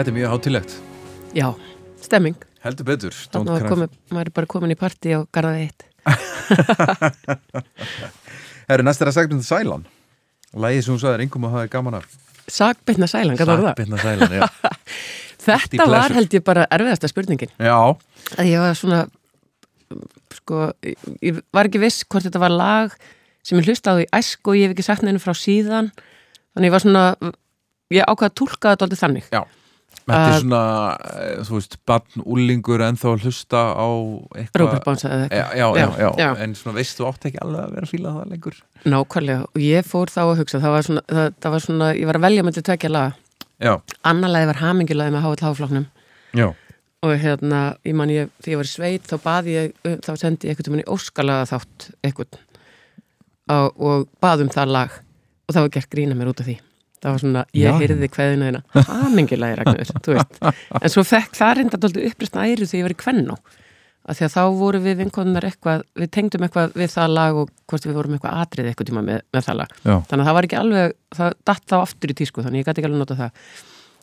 Þetta 0.00 0.08
er 0.08 0.14
mjög 0.16 0.30
hátilegt 0.32 0.70
Já, 1.36 1.52
stemming. 2.00 2.32
Heldur 2.64 2.86
betur 2.88 3.12
Þannig 3.12 3.66
að 3.68 3.82
maður 4.08 4.30
er 4.30 4.32
bara 4.38 4.48
komin 4.48 4.72
í 4.72 4.76
partí 4.80 5.12
á 5.12 5.20
garðaði 5.28 5.66
eitt. 5.66 5.84
Herru, 8.70 8.86
næst 8.88 9.04
er 9.04 9.10
að 9.10 9.16
segja 9.18 9.28
um 9.36 9.42
það 9.42 9.50
Sælan 9.50 9.84
Lægið 10.64 10.80
sem 10.86 10.94
hún 10.94 11.02
sagði 11.02 11.18
er 11.18 11.24
engum 11.26 11.44
að 11.50 11.52
hafa 11.58 11.68
gaman 11.74 11.98
af 11.98 12.06
Sagbyrna 12.48 13.08
sælan, 13.12 13.36
gæður 13.36 13.60
það? 13.60 13.68
Sakbirna 13.68 14.00
Sælan, 14.00 14.32
já 14.40 14.48
Þetta 15.50 15.88
var 15.92 16.16
held 16.16 16.32
ég 16.38 16.46
bara 16.48 16.64
erfiðasta 16.72 17.12
spurningin. 17.12 17.52
Já, 17.60 17.76
Að 18.40 18.44
ég 18.48 18.56
var 18.60 18.72
svona, 18.76 18.98
sko, 20.36 20.66
ég, 20.84 21.38
var 21.52 21.64
ekki 21.68 21.80
viss 21.84 22.04
hvort 22.08 22.24
þetta 22.26 22.40
var 22.42 22.52
lag 22.52 22.88
sem 23.44 23.56
ég 23.60 23.64
hlusta 23.68 23.94
á 23.96 24.00
í 24.00 24.04
æsku 24.16 24.52
og 24.52 24.56
ég 24.58 24.64
hef 24.68 24.74
ekki 24.76 24.84
sagt 24.88 25.04
neinu 25.06 25.20
frá 25.22 25.32
síðan. 25.36 25.88
Þannig 26.52 26.68
ég 26.68 26.74
var 26.76 26.84
svona, 26.84 27.04
ég 27.96 28.04
ákvað 28.04 28.28
að 28.28 28.36
túlka 28.42 28.66
þetta 28.74 28.84
aldrei 28.88 29.00
þannig. 29.04 29.26
já 29.32 29.40
Þetta 30.06 30.30
er 30.30 30.40
svona, 30.40 30.60
eh, 31.14 31.42
þú 31.46 31.56
veist, 31.56 31.76
barn, 31.86 32.22
úlingur 32.24 32.82
ennþá 32.84 33.10
að 33.12 33.26
hlusta 33.26 33.60
á 33.76 33.88
eitthvað 34.40 34.62
Robert 34.62 34.84
Bones 34.84 35.04
eða 35.04 35.18
eitthvað. 35.26 35.56
já, 35.60 35.66
já, 35.76 35.86
já, 36.00 36.08
Já, 36.18 36.30
en 36.44 36.54
svona 36.58 36.76
veist 36.78 36.98
þú 36.98 37.06
átt 37.10 37.26
ekki 37.28 37.42
alveg 37.44 37.60
að 37.64 37.74
vera 37.76 37.86
að 37.86 37.92
fíla 37.92 38.14
það 38.16 38.30
lengur. 38.32 38.56
Nákvæmlega. 38.84 39.42
Og 39.54 39.60
ég 39.66 39.86
fór 39.86 40.10
þá 40.10 40.22
að 40.24 40.40
hugsa, 40.40 40.62
það 40.62 40.74
var 40.76 40.88
svona, 40.88 41.04
það, 41.10 41.28
það 41.40 41.54
var 41.56 41.64
svona 41.66 41.90
ég 41.94 42.06
var 42.10 42.18
að 42.18 42.26
velja 42.26 42.46
með 42.46 42.56
til 42.58 42.66
tvekja 42.70 42.90
laga. 42.90 43.12
Annarlega 44.02 44.50
var 44.50 44.62
hamingjulega 44.64 45.10
með 45.10 45.86
já, 46.32 46.54
og 47.02 47.16
hérna, 47.16 47.60
ég 47.84 47.94
man 47.96 48.10
ég, 48.12 48.28
þegar 48.40 48.52
ég 48.52 48.60
var 48.60 48.68
í 48.68 48.70
sveit 48.70 49.06
þá 49.08 49.16
baði 49.24 49.54
ég, 49.56 49.72
þá 50.04 50.10
sendi 50.20 50.48
ég 50.48 50.54
einhvern 50.54 50.76
veginn 50.76 50.84
í 50.84 50.90
óskalaga 50.92 51.46
þátt 51.48 51.90
einhvern. 52.04 52.40
Og, 53.50 53.80
og 53.80 54.08
baði 54.20 54.46
um 54.46 54.52
það 54.52 54.74
lag. 54.76 54.98
Og 55.48 55.54
það 55.56 55.64
var 55.64 55.72
gert 55.74 55.90
grína 55.90 56.14
mér 56.14 56.30
út 56.30 56.42
af 56.44 56.46
því 56.46 56.60
það 57.00 57.14
var 57.14 57.22
svona, 57.22 57.46
ég 57.56 57.80
heyrði 57.80 58.10
kveðina 58.12 58.50
hérna 58.50 58.84
hamingilega 58.90 59.60
Ragnar, 59.60 59.92
þú 60.04 60.16
veist. 60.16 60.38
En 60.80 60.92
svo 60.92 61.04
fekk 61.06 61.38
það 61.38 61.56
reynda 61.58 61.80
dóldi 61.80 62.04
upprist 62.10 62.36
æru 62.36 62.68
þegar 62.68 62.80
ég 62.80 62.86
var 62.88 62.94
í 62.94 63.00
kvennó 63.00 63.38
af 64.10 64.16
því 64.16 64.26
að 64.26 64.34
þá 64.34 64.42
voru 64.58 64.80
við 64.82 64.96
vinkonunar 65.02 65.46
eitthvað, 65.46 65.82
við 65.98 66.10
tengdum 66.16 66.44
eitthvað 66.46 66.72
við 66.78 66.92
það 66.94 67.12
lag 67.14 67.40
og 67.40 67.50
hvort 67.68 67.86
við 67.86 67.98
vorum 67.98 68.14
eitthvað 68.16 68.38
atrið 68.42 68.70
eitthvað 68.70 68.88
tíma 68.90 69.02
með, 69.06 69.20
með 69.34 69.46
það 69.46 69.58
lag. 69.60 69.74
Já, 69.84 69.94
þannig 70.08 70.22
að 70.22 70.28
það 70.30 70.36
var 70.38 70.48
ekki 70.48 70.58
alveg, 70.60 70.94
það 71.18 71.34
datt 71.50 71.66
þá 71.68 71.76
aftur 71.80 72.12
í 72.12 72.16
tísku 72.18 72.44
þannig 72.46 72.62
ég 72.62 72.70
gæti 72.70 72.80
ekki 72.80 72.88
alveg 72.88 73.02
nota 73.04 73.18
það. 73.20 73.44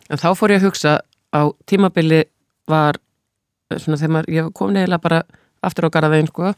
En 0.07 0.21
þá 0.21 0.27
fór 0.37 0.53
ég 0.53 0.61
að 0.61 0.67
hugsa 0.69 0.93
á 1.33 1.41
tímabili 1.67 2.21
var 2.69 2.99
eh, 3.73 3.79
svona 3.81 3.99
þegar 3.99 4.13
maður, 4.15 4.29
ég 4.37 4.51
kom 4.55 4.75
neðilega 4.75 5.03
bara 5.03 5.21
aftur 5.65 5.89
á 5.89 5.93
garðavegin 5.97 6.29
sko 6.29 6.53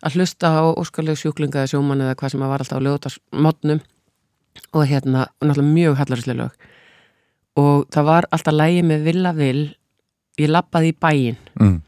að 0.00 0.16
hlusta 0.16 0.52
á 0.54 0.62
óskarleg 0.70 1.18
sjúklinga 1.20 1.64
eða 1.64 1.74
sjóman 1.74 2.04
eða 2.06 2.16
hvað 2.16 2.32
sem 2.32 2.44
að 2.44 2.52
var 2.54 2.64
alltaf 2.64 2.80
á 2.80 2.86
lögutasmotnum 2.86 3.82
og 4.72 4.86
hérna, 4.86 5.26
og 5.40 5.48
náttúrulega 5.48 5.74
mjög 5.74 6.00
hallarislega 6.00 6.40
lög. 6.42 6.66
Og 7.60 7.86
það 7.92 8.08
var 8.08 8.28
alltaf 8.30 8.56
lægi 8.56 8.82
með 8.86 9.06
Villa 9.08 9.32
Vill 9.36 9.64
ég 10.40 10.50
lappaði 10.50 10.92
í 10.92 10.98
bæinn. 11.00 11.38
Mm. 11.60 11.78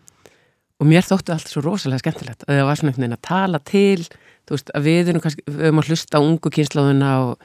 og 0.83 0.89
mér 0.91 1.05
þóttu 1.07 1.31
alltaf 1.31 1.53
svo 1.53 1.63
rosalega 1.63 2.03
skemmtilegt. 2.03 2.43
Að 2.49 2.59
það 2.59 2.67
var 2.67 2.79
svona 2.79 2.91
einhvern 2.91 3.05
veginn 3.05 3.19
að 3.19 3.27
tala 3.29 3.59
til 3.63 4.07
þú 4.49 4.57
veist, 4.57 4.73
að 4.75 4.87
við 4.89 5.11
erum 5.13 5.23
kannski 5.23 5.45
við 5.47 5.67
erum 5.69 5.83
að 5.83 5.91
hlusta 5.93 6.19
á 6.19 6.27
ungu 6.27 6.53
kynslaðuna 6.57 7.11
og, 7.23 7.45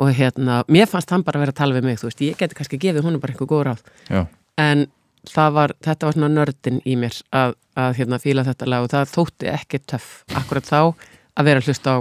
og 0.00 0.12
hérna, 0.16 0.60
mér 0.72 0.88
fannst 0.90 1.12
hann 1.12 1.24
bara 1.26 1.40
að 1.40 1.44
vera 1.44 1.54
að 1.54 1.60
tala 1.60 1.76
við 1.76 1.88
mig 1.88 2.00
þú 2.00 2.08
veist, 2.08 2.22
ég 2.24 2.38
geti 2.40 2.58
kannski 2.58 2.80
gefið 2.80 3.04
honum 3.04 3.22
bara 3.22 3.34
einhver 3.34 3.50
góð 3.50 3.64
ráð. 3.68 3.82
Já, 4.08 4.22
en 4.64 4.86
það 5.28 5.54
var, 5.58 5.74
þetta 5.84 6.08
var 6.08 6.16
svona 6.16 6.30
nördin 6.32 6.80
í 6.88 6.96
mér 7.00 7.20
að, 7.36 7.56
að 7.78 8.00
hérna 8.00 8.20
fíla 8.22 8.46
þetta 8.48 8.70
lag 8.72 8.86
og 8.86 8.92
það 8.94 9.12
þótti 9.12 9.50
ekki 9.52 9.82
töff 9.92 10.10
akkurat 10.38 10.68
þá 10.68 10.80
að 10.80 11.50
vera 11.50 11.62
að 11.62 11.68
hlusta 11.70 11.94
á 11.94 11.98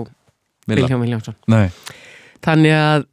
Villa. 0.67 0.84
Vilhjálm 0.84 1.03
Vilhjálmsson 1.03 1.38
nei, 1.51 1.67
þannig 2.47 2.73
að 2.77 3.05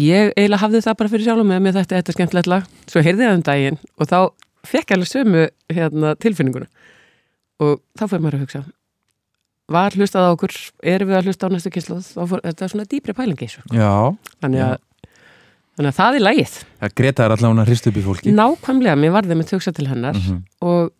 ég 0.00 0.32
eiginlega 0.36 0.62
hafði 0.64 0.80
það 0.86 0.96
bara 1.00 1.12
fyrir 1.12 1.26
sjálfum 1.28 1.50
með 1.52 1.62
mér 1.66 1.76
þetta, 1.78 1.96
þetta 2.00 2.12
er 2.12 2.16
skemmtilegt 2.18 2.50
lag. 2.52 2.66
Svo 2.90 3.02
heyrði 3.04 3.26
ég 3.28 3.36
um 3.36 3.44
daginn 3.46 3.78
og 3.96 4.10
þá 4.10 4.18
fekk 4.66 4.90
ég 4.90 4.96
alveg 4.98 5.10
sömu 5.12 5.44
hérna, 5.76 6.14
tilfinninguna. 6.20 6.66
Og 7.62 7.78
þá 7.96 8.04
fyrir 8.10 8.24
maður 8.26 8.38
að 8.40 8.44
hugsa 8.46 8.64
var 9.72 9.96
hlustað 9.98 10.28
á 10.28 10.34
okkur, 10.34 10.52
erum 10.86 11.08
við 11.10 11.16
að 11.18 11.26
hlusta 11.26 11.48
á 11.48 11.50
næstu 11.50 11.70
kynslu 11.74 11.96
þetta 11.98 12.66
er 12.66 12.70
svona 12.70 12.84
dýpri 12.86 13.14
pælingi 13.18 13.48
já. 13.50 13.88
Þannig 14.44 14.62
að, 14.62 14.76
þannig 15.74 15.88
að 15.90 15.96
það 15.96 16.18
er 16.18 16.22
lagið. 16.22 16.52
Það 16.84 16.94
Greta 17.00 17.24
er 17.24 17.34
allavega 17.34 17.64
að 17.64 17.72
hrist 17.72 17.88
upp 17.90 17.98
í 17.98 18.04
fólki. 18.04 18.34
Nákvæmlega, 18.36 19.00
mér 19.02 19.14
varði 19.16 19.38
með 19.40 19.56
hugsa 19.56 19.72
til 19.74 19.88
hennar 19.90 20.14
Mhm. 20.14 20.38
og 20.62 20.92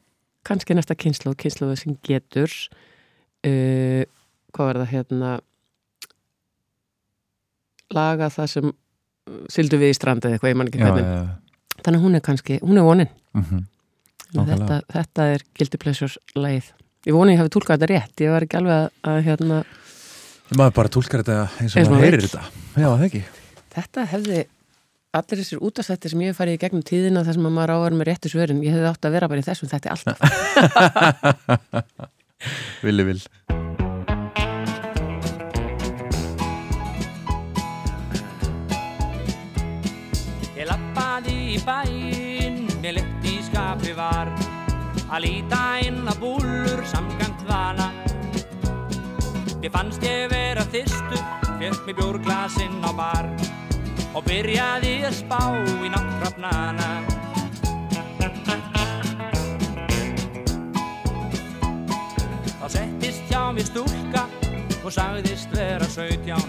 kannski 0.47 0.75
næsta 0.75 0.97
kynslu 0.99 1.37
kynslu 1.39 1.77
sem 1.79 1.95
getur 2.03 2.51
uh, 3.47 4.03
hvað 4.51 4.67
var 4.67 4.81
það 4.83 4.91
hérna 4.97 5.31
laga 7.95 8.27
það 8.33 8.47
sem 8.55 8.67
uh, 8.71 8.75
sildu 9.53 9.77
við 9.79 9.91
í 9.93 9.95
stranda 9.99 10.29
eða 10.29 10.35
eitthvað, 10.39 10.53
ég 10.55 10.59
man 10.61 10.69
ekki 10.71 10.81
hvernig 10.83 11.05
já, 11.05 11.07
já. 11.13 11.15
þannig 11.85 11.99
að 12.01 12.05
hún 12.07 12.17
er 12.19 12.23
kannski, 12.27 12.55
hún 12.63 12.79
er 12.81 12.85
vonin 12.87 13.11
Mhm. 13.37 13.59
þetta, 14.33 14.43
Nákvæmlega. 14.43 14.79
þetta 14.93 15.23
er 15.35 15.41
Guilty 15.59 15.79
Pleasures 15.79 16.15
lagið 16.35 16.67
ég 17.07 17.13
voni 17.15 17.33
ég 17.37 17.41
hafi 17.43 17.51
tólkað 17.55 17.77
þetta 17.79 17.91
rétt 17.93 18.17
ég 18.25 18.31
var 18.35 18.43
ekki 18.47 18.57
alveg 18.59 18.75
að, 18.81 18.87
að 19.13 19.19
hérna 19.29 19.57
Maður 20.57 20.75
bara 20.79 20.89
tólkar 20.95 21.21
þetta 21.23 21.37
eins 21.61 21.73
og 21.75 21.79
maður 21.83 21.91
maður 21.91 22.05
heyrir 22.07 22.21
vill. 22.21 22.31
þetta 22.31 22.45
Já, 22.81 22.89
það 22.91 23.05
ekki 23.07 23.23
þetta 23.77 24.01
hefði 24.13 24.39
allir 25.17 25.39
þessir 25.41 25.59
útastættir 25.65 26.11
sem 26.13 26.21
ég 26.21 26.29
hef 26.33 26.37
farið 26.41 26.57
í 26.57 26.61
gegnum 26.65 26.85
tíðina 26.87 27.23
þar 27.25 27.35
sem 27.39 27.47
að 27.49 27.55
maður 27.57 27.73
ávar 27.77 27.93
með 27.97 28.07
réttu 28.11 28.29
svörin 28.33 28.63
ég 28.67 28.73
hefði 28.75 28.91
átt 28.91 29.05
að 29.09 29.15
vera 29.17 29.29
bara 29.33 29.41
í 29.41 29.47
þessum 29.47 29.71
þetta 29.71 29.89
alltaf 29.95 30.19
Villi 32.87 33.05
vil 33.09 33.21
að 45.17 45.25
líta 45.25 45.59
inn 45.81 46.03
að 46.11 46.19
búlur 46.21 46.81
samkvæmt 46.91 47.45
vana. 47.49 47.87
Mér 49.63 49.73
fannst 49.73 50.03
ég 50.05 50.27
vera 50.29 50.65
þyrstur, 50.69 51.23
fekk 51.57 51.87
mér 51.87 51.97
bjórglasinn 51.97 52.85
á 52.85 52.93
bar 52.93 53.31
og 54.13 54.27
byrjaði 54.27 54.93
að 55.09 55.17
spá 55.17 55.41
í 55.57 55.89
náttúrafnana. 55.95 56.91
Þá 62.61 62.67
settist 62.77 63.25
hjá 63.33 63.41
mér 63.57 63.71
stúlka 63.71 64.27
og 64.85 64.93
sagðist 64.93 65.55
vera 65.57 65.89
sautján 65.97 66.45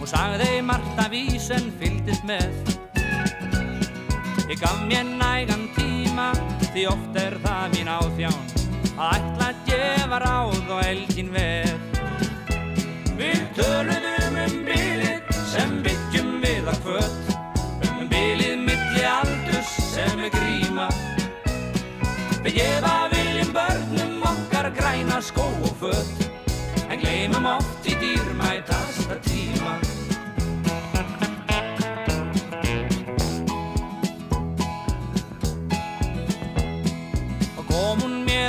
og 0.00 0.08
sagði 0.10 0.56
margt 0.66 0.98
af 0.98 1.12
vísen 1.14 1.70
fylgdist 1.78 2.26
með. 2.26 2.50
Ég 4.50 4.58
gaf 4.58 4.82
mér 4.90 5.06
nægan 5.14 5.68
tíma 5.78 6.32
því 6.70 6.82
oft 6.86 7.16
er 7.18 7.34
það 7.42 7.72
mín 7.72 7.88
áþján 7.90 8.36
að 9.00 9.14
ætla 9.16 9.46
að 9.48 9.62
gefa 9.66 10.18
ráð 10.22 10.68
og 10.70 10.82
elgin 10.84 11.30
veð. 11.34 11.98
Við 13.18 13.40
töluðum 13.58 14.38
um 14.44 14.54
bilið 14.68 15.32
sem 15.50 15.74
byggjum 15.86 16.30
við 16.44 16.70
að 16.70 16.80
kvöt 16.86 17.34
um 17.88 18.06
bilið 18.12 18.62
milli 18.68 19.04
aldurs 19.16 19.74
sem 19.90 20.22
er 20.28 20.30
gríma. 20.36 20.88
Við 22.46 22.60
gefa 22.60 22.96
viljum 23.16 23.54
börnum 23.56 24.26
okkar 24.30 24.70
græna 24.78 25.18
skó 25.24 25.48
og 25.50 25.74
fött 25.82 26.28
en 26.86 27.02
gleymum 27.02 27.50
oft 27.56 27.90
í 27.90 27.98
dýrmætasta 27.98 29.18
tíma. 29.26 29.89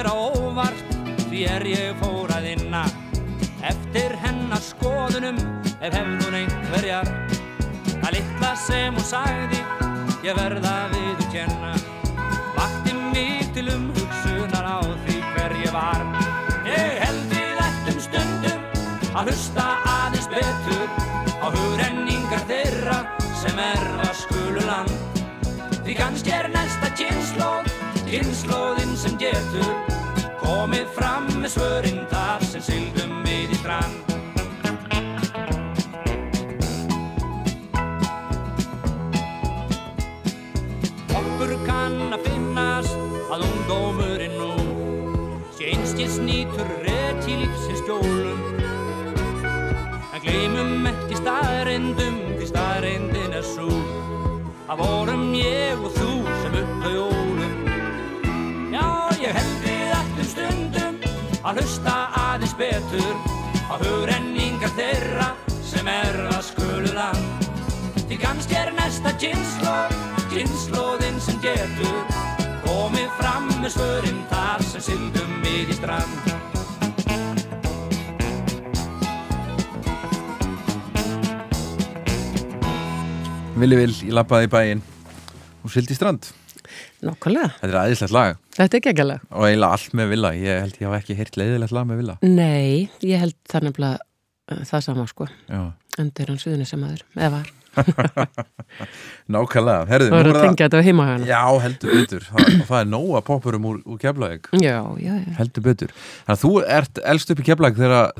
Mér 0.02 0.10
á 0.10 0.18
óvart 0.18 0.94
því 1.30 1.40
er 1.46 1.64
ég 1.70 1.98
fór 2.02 2.32
að 2.34 2.46
inna 2.56 2.80
eftir 3.70 4.16
hennar 4.18 4.62
skoðunum 4.66 5.38
ef 5.78 5.94
hefðun 5.94 6.38
einhverjar 6.40 7.10
að 8.00 8.16
litla 8.16 8.50
sem 8.58 8.98
hún 8.98 9.06
sagði 9.06 9.60
ég 10.26 10.40
verða 10.40 10.74
við 10.96 11.22
að 11.22 11.28
kenna 11.36 11.74
vakti 12.56 12.96
mig 12.98 13.46
til 13.54 13.68
umhugsunar 13.76 14.66
á 14.66 14.82
því 15.06 15.20
hver 15.36 15.56
ég 15.62 15.76
var. 15.76 16.02
Ég 16.66 16.98
held 17.04 17.22
við 17.36 17.62
ættum 17.68 18.02
stundum 18.08 18.66
að 19.14 19.30
hlusta 19.30 19.68
aðeins 20.00 20.32
betur 20.34 20.88
á 21.46 21.48
hugrenningar 21.60 22.48
þeirra 22.50 22.98
sem 23.44 23.62
er 23.70 23.86
að 24.08 24.18
skulu 24.24 24.66
land 24.66 24.98
Því 25.86 26.00
kannski 26.02 26.34
er 26.34 26.50
næsta 26.54 26.90
kynnslóð, 26.98 27.70
kynnslóðin 28.12 28.90
sem 29.00 29.14
getur 29.16 29.68
komið 30.42 30.90
fram 30.98 31.30
með 31.40 31.54
svörinn 31.54 32.02
þar 32.12 32.42
sem 32.44 32.64
syldum 32.66 33.22
við 33.24 33.54
í 33.56 33.60
strand. 33.62 34.12
Okkur 41.22 41.56
kann 41.64 42.12
að 42.12 42.28
finnast 42.28 43.00
að 43.32 43.48
ungdómurinn 43.48 44.36
nú 44.36 44.52
sé 45.56 45.72
einskis 45.72 46.20
nýtur 46.20 46.68
rétt 46.84 47.32
í 47.32 47.40
lífsins 47.46 47.80
skjólum 47.86 48.44
En 50.12 50.20
gleymum 50.26 50.92
ekki 50.92 51.24
staðrindum 51.24 52.20
því 52.36 52.52
staðrindin 52.52 53.40
er 53.40 53.48
svo 53.56 53.72
að 54.68 54.84
vorum 54.84 55.30
ég 55.40 55.80
og 55.80 55.96
þú 55.96 56.16
sem 56.44 56.64
upp 56.66 56.82
að 61.52 61.58
hlusta 61.60 61.94
aðeins 62.16 62.54
betur 62.56 63.16
á 63.68 63.76
hugrenningar 63.82 64.72
þeirra 64.78 65.26
sem 65.68 65.88
er 65.92 66.20
að 66.32 66.44
skulu 66.48 66.92
land 66.96 67.48
Því 68.08 68.18
kannski 68.20 68.56
er 68.60 68.72
næsta 68.76 69.12
kynnslóð, 69.20 69.96
kynnslóðin 70.32 71.20
sem 71.24 71.38
getur 71.44 72.00
komið 72.64 73.10
fram 73.20 73.50
með 73.60 73.74
svörin 73.76 74.22
þar 74.32 74.64
sem 74.68 74.84
syldum 74.84 75.38
við 75.44 75.72
í 75.72 75.78
strand. 75.80 76.20
Villi 83.60 83.80
vil, 83.80 83.96
ég 84.08 84.16
lappaði 84.16 84.48
í 84.48 84.54
bæinn. 84.56 84.86
Og 85.64 85.72
sildi 85.72 85.96
í 85.96 86.00
strand 86.00 86.32
Nákvæmlega, 87.02 87.50
Þetta 87.62 87.72
er 87.72 87.80
aðeinslegt 87.82 88.14
lag. 88.14 88.36
Þetta 88.58 88.78
er 88.78 88.84
geggjalag. 88.86 89.24
Og 89.34 89.48
eiginlega 89.48 89.78
allt 89.78 89.96
með 89.98 90.12
Villa. 90.14 90.34
Ég 90.38 90.60
held 90.62 90.76
ég 90.78 90.86
hafa 90.90 91.00
ekki 91.02 91.18
heyrt 91.18 91.40
leiðilegt 91.42 91.74
lag 91.74 91.88
með 91.90 92.02
Villa. 92.04 92.18
Nei, 92.22 92.90
ég 93.02 93.24
held 93.24 93.38
það 93.50 93.66
nefnilega 93.70 93.98
uh, 94.52 94.62
það 94.70 94.86
sama 94.86 95.08
sko, 95.10 95.28
Já, 95.50 95.64
endur 96.02 96.30
hann 96.34 96.42
suðunni 96.44 96.70
sem 96.70 96.86
aður, 96.86 97.02
eða 97.18 97.32
var 97.40 97.50
nákvæmlega. 99.32 99.86
Herðu, 99.90 100.10
Það 100.12 100.22
er 100.22 100.30
að 100.32 100.46
tengja 100.46 100.68
þetta 100.68 100.80
á 100.82 100.88
heimahana 100.88 101.28
Já, 101.30 101.42
heldur 101.64 101.94
betur. 101.96 102.26
Það, 102.28 102.50
það 102.70 102.78
er 102.80 102.90
nóga 102.92 103.22
poppurum 103.28 103.68
úr, 103.70 103.78
úr 103.86 104.02
já 104.02 104.76
Heldur 105.38 105.66
betur. 105.66 105.94
Þannig 105.96 106.36
að 106.36 106.42
þú 106.44 106.52
ert 106.78 107.02
elst 107.14 107.34
upp 107.34 107.44
í 107.44 107.46
keflaðeg 107.48 107.80
þegar, 107.80 108.12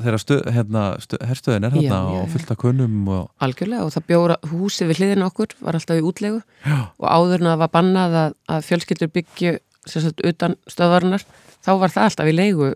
hérna, 0.56 0.84
stöð, 1.02 1.24
herstöðin 1.30 1.68
er 1.68 1.76
hérna 1.76 2.00
Já, 2.00 2.14
já, 2.16 2.22
og 2.22 2.32
fullt 2.36 2.54
af 2.54 2.60
kunnum 2.62 3.12
og, 3.12 3.26
Algjörlega 3.44 3.84
og 3.86 3.92
það 3.96 4.08
bjóra 4.12 4.38
húsið 4.52 4.92
við 4.92 5.02
hliðin 5.02 5.26
okkur 5.28 5.56
var 5.60 5.78
alltaf 5.78 6.00
í 6.00 6.06
útlegu. 6.06 6.40
Já. 6.62 6.78
og 6.96 7.06
áður 7.10 7.42
en 7.42 7.50
að 7.50 7.54
það 7.54 7.62
var 7.64 7.72
bannað 7.76 8.18
að, 8.22 8.34
að 8.56 8.66
fjölskyldur 8.70 9.12
byggju 9.12 9.54
sagt 9.90 10.22
utan 10.26 10.56
stöðvarinnar 10.70 11.24
þá 11.62 11.72
var 11.80 11.94
það 11.94 12.08
alltaf 12.08 12.30
í 12.30 12.34
leigu 12.36 12.72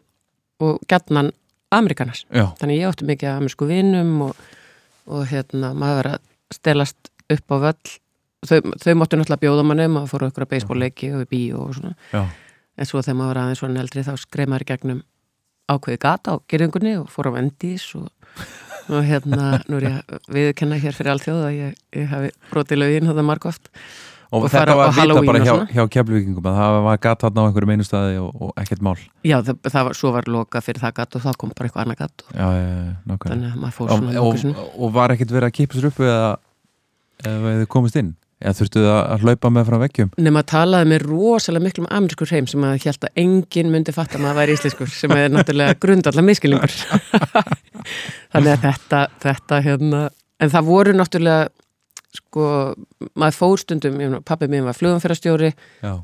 og 0.63 0.79
gætnan 0.91 1.33
Amerikanars. 1.75 2.25
Já, 2.31 2.53
Þannig 2.61 2.81
ég 2.81 2.91
átti 2.91 3.07
mikið 3.09 3.31
af 3.31 3.41
amerísku 3.41 3.69
vinum 3.69 4.13
og, 4.29 4.39
og 5.11 5.27
hérna 5.31 5.73
maður 5.77 6.13
að 6.15 6.25
stelast 6.55 7.11
upp 7.33 7.55
á 7.55 7.57
völl. 7.69 7.95
Þau, 8.47 8.59
þau 8.79 8.95
máttu 9.01 9.19
náttúrulega 9.19 9.43
bjóða 9.43 9.65
manni, 9.67 9.87
maður 9.91 10.11
fór 10.13 10.27
á 10.27 10.29
ykkur 10.31 10.45
að 10.47 10.51
beisbólleiki 10.53 11.09
og 11.17 11.25
í 11.25 11.29
bíó 11.31 11.65
og 11.67 11.75
svona. 11.79 11.97
já, 12.13 12.23
En 12.77 12.87
svo 12.87 13.01
þegar 13.01 13.17
maður 13.17 13.31
var 13.33 13.39
aðeins 13.43 13.61
svona 13.63 13.81
eldri 13.81 14.03
þá 14.05 14.13
skreið 14.21 14.51
maður 14.53 14.65
í 14.67 14.69
gegnum 14.71 14.99
ákveði 15.67 15.99
gata 16.05 16.35
á 16.37 16.45
gerðingunni 16.47 16.93
og 17.01 17.09
fór 17.11 17.31
á 17.33 17.37
vendís 17.39 17.87
og, 17.99 18.11
og 18.93 19.07
hérna, 19.09 19.63
nú 19.67 19.81
er 19.81 19.87
ég 19.89 20.19
viðkenna 20.37 20.79
hér 20.83 20.95
fyrir 20.95 21.15
allþjóð 21.15 21.47
að 21.49 21.57
ég, 21.57 21.81
ég 21.97 22.13
hafi 22.13 22.31
brotið 22.53 22.83
lögin 22.83 23.09
þetta 23.11 23.25
margóft 23.27 23.73
og, 24.31 24.43
Og 24.43 24.49
þetta 24.51 24.77
var 24.79 24.93
vita 24.97 25.23
bara 25.29 25.41
hjá, 25.43 25.53
svona. 25.53 25.69
hjá 25.71 25.83
keflvíkingum 25.97 26.49
að 26.51 26.59
það 26.61 26.79
var 26.87 27.01
gat 27.07 27.25
þarna 27.25 27.45
á 27.45 27.47
einhverjum 27.47 27.73
einu 27.77 27.87
staði 27.87 28.19
og, 28.23 28.31
og 28.43 28.53
ekkert 28.63 28.85
mál. 28.87 28.97
Já, 29.23 29.37
það, 29.47 29.61
það 29.71 29.89
var, 29.89 29.99
svo 30.01 30.13
var 30.17 30.31
loka 30.37 30.63
fyrir 30.67 30.83
það 30.83 30.97
gat 31.01 31.17
og 31.19 31.25
þá 31.27 31.31
kom 31.39 31.55
bara 31.55 31.71
eitthvað 31.71 31.87
annað 31.87 32.03
gat 32.03 32.27
og, 32.27 32.35
já, 32.35 32.47
já, 32.59 32.67
já, 32.67 33.17
þannig 33.27 33.49
að 33.53 33.59
maður 33.63 33.77
fór 33.79 33.91
svona 33.93 34.11
og, 34.11 34.17
nokkuð 34.19 34.43
sinni. 34.43 34.69
og 34.77 34.95
var 34.99 35.15
ekkert 35.17 35.35
verið 35.37 35.51
að 35.51 35.57
kipa 35.61 35.79
sér 35.79 35.91
upp 35.93 36.01
eða 36.07 36.31
eða 37.25 37.59
þið 37.63 37.69
komist 37.77 38.01
inn? 38.03 38.15
Eða 38.37 38.53
þurftuð 38.59 38.87
að 38.93 38.99
að 39.15 39.23
hlaupa 39.25 39.49
með 39.49 39.69
frá 39.71 39.77
veggjum? 39.81 40.09
Nefn 40.21 40.39
að 40.43 40.49
talaði 40.51 40.89
með 40.91 41.05
rosalega 41.07 41.65
miklum 41.65 41.87
amerískur 41.89 42.33
heim 42.35 42.49
sem 42.51 42.67
að 42.69 42.75
held 42.85 43.07
að 43.09 43.21
enginn 43.23 43.71
myndi 43.73 43.95
fatta 43.97 44.19
að 44.19 44.27
maður 44.27 44.41
væri 44.43 44.57
íslenskur 44.59 44.91
sem 44.93 45.15
er 45.17 45.31
náttúrulega 45.33 45.79
grundallar 45.87 46.27
miskilningur 46.27 46.75
þannig 48.35 48.51
að 48.53 48.67
þetta, 48.67 49.01
þetta 49.25 49.61
hérna, 49.65 50.03
en 50.45 50.53
það 50.53 50.69
voru 50.69 50.93
náttúrulega 50.99 51.49
sko, 52.17 52.49
maður 53.15 53.37
fór 53.39 53.63
stundum 53.63 54.21
pabbi 54.27 54.49
minn 54.53 54.65
var 54.67 54.77
flugumferðarstjóri 54.79 55.53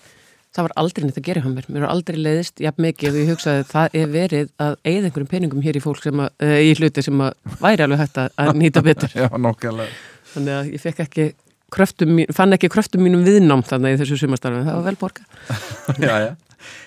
það 0.56 0.66
var 0.66 0.74
aldrei 0.82 1.04
neitt 1.06 1.20
að 1.20 1.26
gera 1.28 1.44
hjá 1.44 1.48
mér, 1.52 1.68
mér 1.68 1.84
var 1.84 1.92
aldrei 1.92 2.18
leiðist 2.18 2.62
jafn 2.64 2.84
mikið 2.86 3.10
og 3.12 3.20
ég 3.20 3.32
hugsaði 3.32 3.62
að 3.62 3.72
það 3.72 3.96
er 4.00 4.12
verið 4.14 4.52
að 4.66 4.76
eigða 4.82 5.08
einhverjum 5.10 5.30
peningum 5.32 5.64
hér 5.64 5.78
í 5.78 5.82
fólk 5.84 6.02
sem 6.04 6.22
að, 6.24 6.30
uh, 6.46 6.58
í 6.64 6.70
hluti 6.78 7.04
sem 7.04 7.24
að 7.26 7.56
væri 7.60 7.86
alveg 7.86 8.02
hægt 8.04 8.20
að, 8.22 8.52
nýta 8.56 8.84
betur. 8.86 9.16
Já, 9.20 9.28
nokkulega 9.36 9.90
þannig 10.36 10.56
að 10.56 10.72
ég 10.74 10.82
fekk 10.82 11.04
ekki 11.06 11.26
kröftum, 11.72 12.18
fann 12.34 12.56
ekki 12.56 12.70
kröftum 12.72 13.04
mínum 13.04 13.24
viðnám 13.26 13.64
þannig 13.66 13.96
í 13.96 14.00
þessu 14.02 14.18
sumastarfi, 14.22 14.64
það 14.66 14.78
var 14.78 14.86
vel 14.86 14.98
borga 15.00 15.24
já, 16.06 16.14
já. 16.26 16.32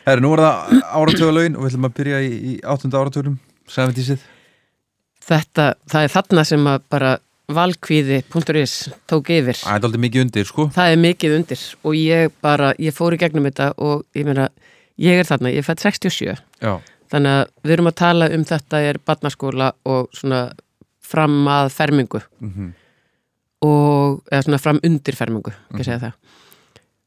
Herri, 0.07 0.23
nú 0.23 0.33
er 0.35 0.43
það 0.43 0.75
áratöðalögin 0.99 1.57
og 1.57 1.65
við 1.65 1.71
ætlum 1.71 1.87
að 1.89 1.95
byrja 1.99 2.21
í, 2.25 2.53
áttunda 2.63 3.01
áratöðum 3.03 3.39
70-sið 3.69 4.27
þetta, 5.29 5.65
það 5.91 6.05
er 6.05 6.13
þarna 6.15 6.45
sem 6.47 6.69
að 6.71 6.85
bara 6.91 7.15
valkvíði.is 7.57 8.75
tók 9.09 9.31
yfir. 9.33 9.57
Það 9.59 9.75
er 9.75 9.87
aldrei 9.89 10.03
mikið 10.05 10.25
undir, 10.25 10.47
sko. 10.49 10.67
Það 10.75 10.93
er 10.93 11.03
mikið 11.03 11.35
undir 11.39 11.65
og 11.83 11.99
ég 11.99 12.33
bara, 12.45 12.73
ég 12.81 12.95
fór 12.95 13.17
í 13.17 13.21
gegnum 13.21 13.49
þetta 13.49 13.71
og 13.77 14.05
ég 14.17 14.27
meina, 14.29 14.49
ég 15.01 15.21
er 15.21 15.29
þarna, 15.29 15.53
ég 15.53 15.65
fætt 15.67 15.85
67 15.85 16.35
Já, 16.61 16.73
þannig 17.11 17.37
að 17.39 17.45
við 17.63 17.77
erum 17.77 17.91
að 17.91 17.99
tala 18.03 18.29
um 18.35 18.45
þetta 18.47 18.83
er 18.89 19.01
barnaskóla 19.05 19.71
og 19.89 20.11
svona 20.15 20.43
fram 21.09 21.41
að 21.49 21.73
fermingu. 21.73 22.21
Mm 22.43 22.75
og, 23.65 24.21
eða 24.31 24.45
svona 24.45 24.61
fram 24.61 24.81
undir 24.85 25.17
fermingu, 25.17 25.53
ekki 25.69 25.83
að 25.83 25.87
segja 25.87 26.03
það. 26.05 26.35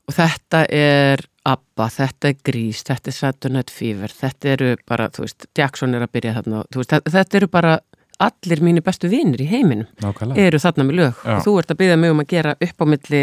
Og 0.02 0.16
þetta 0.16 0.60
er 0.74 1.22
ABBA, 1.48 1.86
þetta 1.96 2.28
er 2.28 2.40
Grís, 2.48 2.82
þetta 2.86 3.10
er 3.10 3.16
Saturday 3.16 3.54
Night 3.56 3.72
Fever, 3.72 4.14
þetta 4.18 4.50
eru 4.56 4.70
bara, 4.88 5.08
þú 5.14 5.24
veist, 5.24 5.46
Jackson 5.58 5.96
er 5.96 6.04
að 6.04 6.14
byrja 6.16 6.36
þarna, 6.38 6.64
þú 6.72 6.82
veist, 6.82 6.96
þetta 7.16 7.40
eru 7.40 7.50
bara 7.52 7.76
allir 8.22 8.62
mínu 8.64 8.82
bestu 8.84 9.10
vinir 9.10 9.42
í 9.42 9.48
heiminum 9.50 9.88
nákvæmlega. 10.02 10.46
eru 10.46 10.60
þarna 10.62 10.86
með 10.88 10.98
lög. 11.00 11.22
Já. 11.22 11.34
og 11.36 11.46
þú 11.46 11.54
ert 11.60 11.74
að 11.74 11.80
byggja 11.82 12.00
mig 12.00 12.14
um 12.14 12.22
að 12.22 12.30
gera 12.32 12.56
upp 12.68 12.82
á 12.82 12.86
milli, 12.94 13.22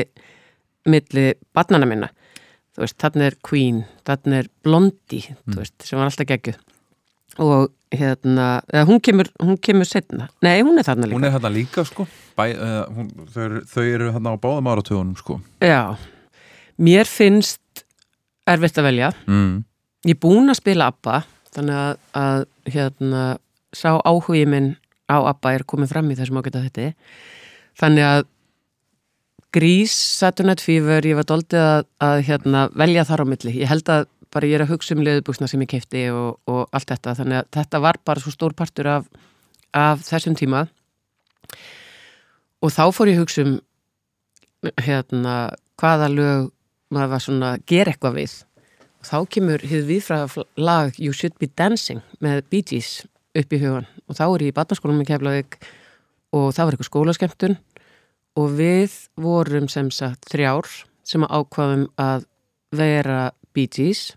milli 0.89 1.25
barnana 1.55 1.89
minna. 1.89 2.09
Þú 2.75 2.85
veist, 2.85 2.97
þarna 3.01 3.27
er 3.29 3.37
Queen 3.43 3.83
þarna 4.07 4.41
er 4.43 4.49
Blondie, 4.63 5.35
þú 5.47 5.61
veist, 5.61 5.75
sem 5.83 5.99
var 5.99 6.09
alltaf 6.09 6.29
geggjuð. 6.29 6.59
Og 7.39 7.69
hérna 7.95 8.47
eða, 8.69 8.85
hún 8.89 9.01
kemur, 9.01 9.29
hún 9.41 9.57
kemur 9.61 9.87
setna 9.87 10.27
nei, 10.45 10.59
hún 10.61 10.77
er 10.77 10.85
þarna 10.87 11.07
líka. 11.09 11.17
Hún 11.17 11.27
er 11.27 11.33
hérna 11.35 11.51
líka, 11.53 11.85
sko. 11.87 12.05
Bæ, 12.37 12.43
uh, 12.53 12.83
hún, 12.93 13.09
þau, 13.33 13.47
þau 13.69 13.83
eru 13.85 14.11
hérna 14.13 14.35
á 14.35 14.37
báðum 14.41 14.69
áratöðunum, 14.73 15.17
sko. 15.19 15.39
Já, 15.63 15.95
mér 16.77 17.09
finnst 17.09 17.83
erfitt 18.49 18.79
að 18.79 18.89
velja. 18.89 19.11
Mm. 19.29 19.63
ég 20.07 20.15
er 20.15 20.21
búin 20.21 20.51
að 20.51 20.59
spila 20.61 20.89
ABBA 20.93 21.21
þannig 21.55 21.79
að, 21.79 22.03
að 22.21 22.45
hérna, 22.73 23.23
sá 23.75 23.89
áhugi 24.05 24.45
minn 24.49 24.69
á 25.09 25.17
ABBA 25.17 25.55
er 25.57 25.65
komið 25.67 25.95
fram 25.95 26.11
í 26.11 26.17
þessum 26.19 26.39
ágæta 26.39 26.63
þetta 26.67 26.91
þannig 27.79 28.05
að 28.05 28.27
Grís, 29.49 29.93
Night 30.45 30.61
Fever 30.61 31.05
ég 31.09 31.17
var 31.17 31.25
doldið 31.25 31.63
að, 31.63 31.87
að 32.05 32.19
hérna, 32.27 32.67
velja 32.77 33.05
þar 33.09 33.23
á 33.25 33.29
milli, 33.31 33.53
ég 33.63 33.71
held 33.71 33.89
að 33.89 34.03
bara 34.29 34.45
ég 34.45 34.59
er 34.59 34.63
að 34.65 34.75
hugsa 34.75 34.93
um 34.93 35.01
leðubúsna 35.01 35.47
sem 35.49 35.63
ég 35.65 35.71
keipti 35.71 36.03
og, 36.13 36.37
og 36.45 36.67
allt 36.69 36.91
þetta, 36.91 37.15
þannig 37.17 37.39
að 37.39 37.47
þetta 37.57 37.81
var 37.81 37.97
bara 38.05 38.21
svo 38.21 38.33
stór 38.33 38.53
partur 38.57 38.89
af, 38.91 39.07
af 39.73 40.03
þessum 40.05 40.35
tíma. 40.37 40.67
Og 42.61 42.73
þá 42.75 42.83
fór 42.93 43.09
ég 43.09 43.17
að 43.17 43.23
hugsa 43.23 43.47
um 43.47 43.57
hérna, 44.85 45.35
hvaða 45.81 46.11
lög 46.13 46.51
maður 46.93 47.13
var 47.15 47.25
svona 47.25 47.51
að 47.55 47.65
gera 47.73 47.95
eitthvað 47.95 48.19
við. 48.19 48.35
Þá 49.09 49.17
kemur 49.33 49.65
hið 49.65 49.89
viðfræða 49.89 50.45
lag 50.59 51.01
You 51.01 51.15
Should 51.15 51.39
Be 51.41 51.49
Dancing 51.57 52.03
með 52.21 52.43
Bee 52.51 52.69
Gees 52.69 52.99
upp 53.33 53.55
í 53.55 53.61
hugan 53.63 53.89
og 54.09 54.17
þá 54.17 54.25
er 54.25 54.45
ég 54.47 54.51
í 54.51 54.57
batnarskólanum 54.57 55.05
í 55.05 55.09
Keflavík 55.09 55.59
og 56.35 56.51
það 56.55 56.65
var 56.65 56.75
eitthvað 56.75 56.89
skólaskemmtun. 56.89 57.57
Og 58.39 58.53
við 58.57 58.95
vorum 59.19 59.67
sem 59.71 59.89
sagt 59.93 60.29
þrjár 60.31 60.69
sem 61.07 61.25
að 61.25 61.33
ákvaðum 61.39 61.85
að 61.99 62.25
vera 62.75 63.21
Bee 63.53 63.69
Gees 63.69 64.13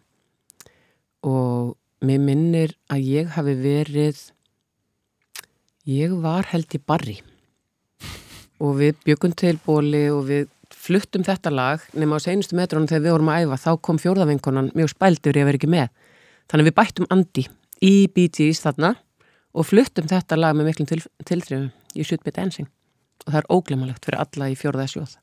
og 1.25 1.77
mér 2.05 2.21
minnir 2.21 2.75
að 2.93 3.07
ég 3.09 3.37
hafi 3.37 3.55
verið 3.57 4.21
ég 5.89 6.15
var 6.23 6.49
held 6.53 6.75
í 6.77 6.81
barri 6.83 7.21
og 8.63 8.77
við 8.79 8.99
byggum 9.07 9.35
til 9.39 9.57
bóli 9.65 10.05
og 10.13 10.27
við 10.29 10.51
fluttum 10.83 11.25
þetta 11.27 11.51
lag 11.55 11.83
nema 11.95 12.19
á 12.19 12.25
seinustu 12.25 12.59
metrónum 12.59 12.89
þegar 12.91 13.05
við 13.05 13.15
vorum 13.17 13.33
að 13.33 13.47
æfa 13.47 13.61
þá 13.65 13.71
kom 13.87 14.01
fjórðavinkonan 14.03 14.71
mjög 14.77 14.93
spældur 14.93 15.39
ég 15.39 15.45
að 15.45 15.51
vera 15.51 15.61
ekki 15.61 15.71
með. 15.71 15.89
Þannig 16.51 16.69
við 16.69 16.77
bættum 16.79 17.09
Andi 17.15 17.45
í 17.83 17.95
Bee 18.15 18.31
Gees 18.31 18.63
þarna 18.65 18.95
og 19.53 19.69
fluttum 19.69 20.09
þetta 20.11 20.39
lag 20.39 20.57
með 20.57 20.71
miklum 20.71 20.89
til, 20.89 21.03
tilþrifum. 21.29 21.71
Should 22.01 22.25
Be 22.25 22.33
Dancing 22.33 22.71
og 23.23 23.31
það 23.31 23.41
er 23.43 23.51
óglemalegt 23.53 24.07
fyrir 24.07 24.23
alla 24.23 24.49
í 24.51 24.57
fjórða 24.59 24.87
sjóð 24.91 25.17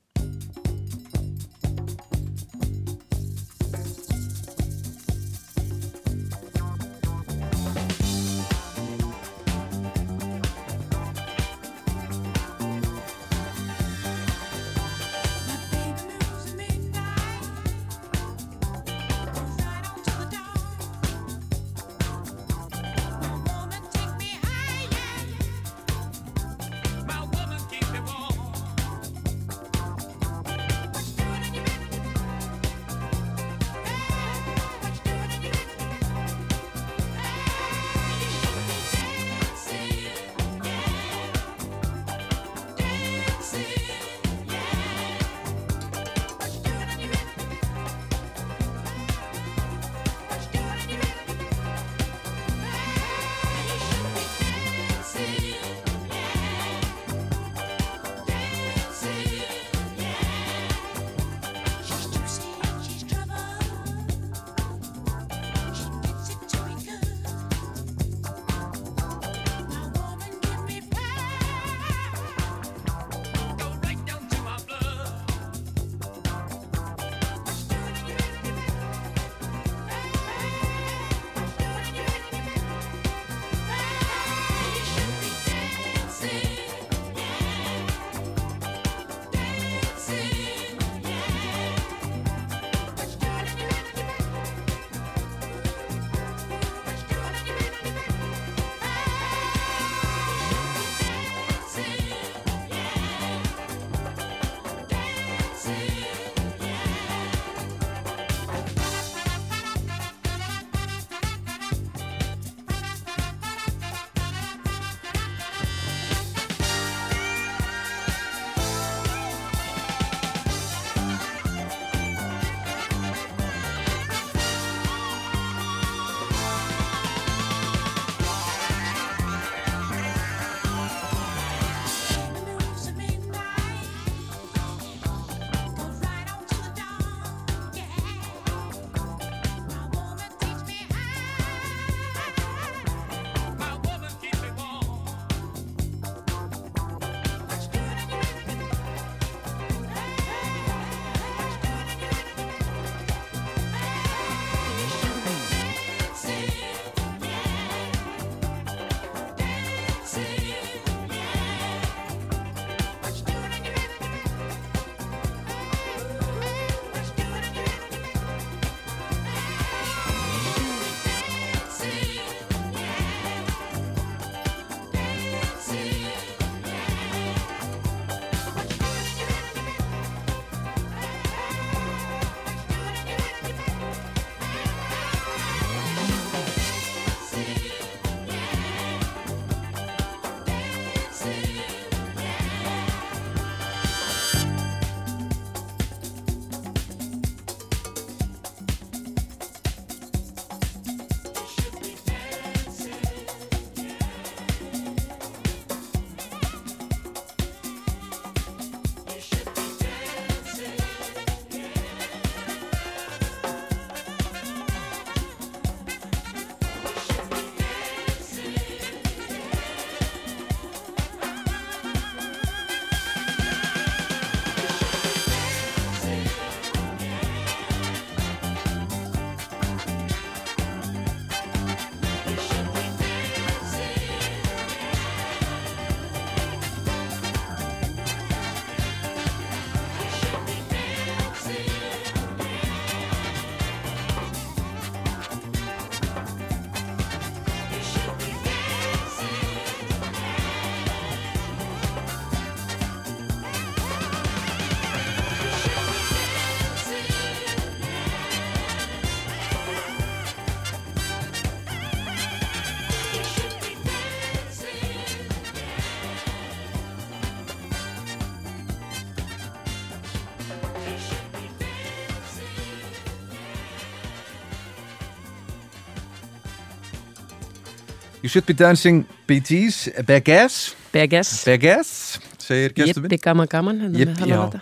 You 278.21 278.27
should 278.27 278.45
be 278.45 278.53
dancing 278.53 279.05
Bee 279.27 279.39
Gees, 279.39 279.87
Beges, 280.03 280.75
Beggess, 280.91 282.19
segir 282.35 282.73
gestur 282.75 282.99
minn. 282.99 283.13
Gippi 283.13 283.23
gaman 283.23 283.47
gaman 283.47 283.79
hérna 283.79 284.59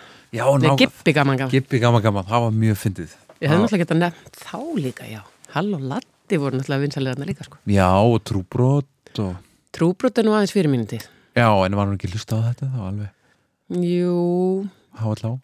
Gippi 0.78 1.12
gaman 1.12 1.40
gaman. 1.40 1.50
Gippi 1.50 1.80
gaman 1.82 2.04
gaman, 2.04 2.26
það 2.28 2.44
var 2.44 2.54
mjög 2.54 2.78
fyndið. 2.84 3.16
Ég 3.42 3.50
hef 3.50 3.58
náttúrulega 3.58 3.82
getað 3.82 4.00
nefnt 4.04 4.38
þá 4.44 4.60
líka, 4.78 5.08
já. 5.10 5.20
Halló 5.56 5.80
Latti 5.90 6.38
voru 6.38 6.60
náttúrulega 6.60 6.84
vinsalega 6.84 7.16
þarna 7.16 7.28
líka 7.32 7.48
sko. 7.48 7.58
Já, 7.66 7.88
og 7.98 8.22
trúbrot 8.30 9.22
og... 9.24 9.36
Trúbrot 9.74 10.22
er 10.22 10.26
nú 10.28 10.38
aðeins 10.38 10.54
fyrir 10.54 10.70
mínu 10.72 10.86
tíð 10.88 11.04
Já, 11.34 11.48
en 11.50 11.76
var 11.76 11.86
hann 11.86 11.98
ekki 11.98 12.12
hlusta 12.12 12.38
á 12.38 12.40
þetta? 12.48 12.70
Þá 12.72 12.80
alveg 12.88 13.84
Jú, 13.84 14.68
Háallá 15.02 15.34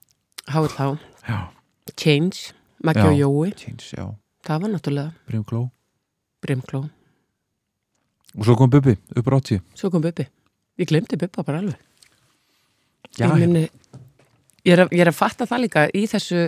HLH, 0.54 0.86
Já, 1.26 1.38
Change 1.98 2.54
Maggi 2.84 3.04
og 3.08 3.18
Jói, 3.18 3.54
Change, 3.58 3.90
já, 3.96 4.06
það 4.46 4.62
var 4.62 4.72
náttúrulega 4.74 5.12
Brimkló. 5.28 5.64
Brimkló, 6.44 6.86
Og 8.34 8.46
svo 8.48 8.56
kom 8.58 8.70
Bubbi, 8.70 8.96
upp 9.16 9.28
á 9.30 9.32
80 9.38 9.60
svo 9.78 9.90
kom 9.94 10.02
Bubbi. 10.02 10.26
Ég 10.80 10.88
glemdi 10.90 11.16
Bubba 11.20 11.44
bara 11.46 11.60
alveg. 11.62 11.78
Já, 13.14 13.28
ég, 13.28 13.34
minni, 13.38 13.68
ég, 14.66 14.72
er 14.74 14.84
að, 14.84 14.94
ég 14.96 15.04
er 15.04 15.10
að 15.12 15.18
fatta 15.18 15.46
það 15.46 15.62
líka. 15.68 15.84
Í 15.94 16.02
þessu 16.10 16.40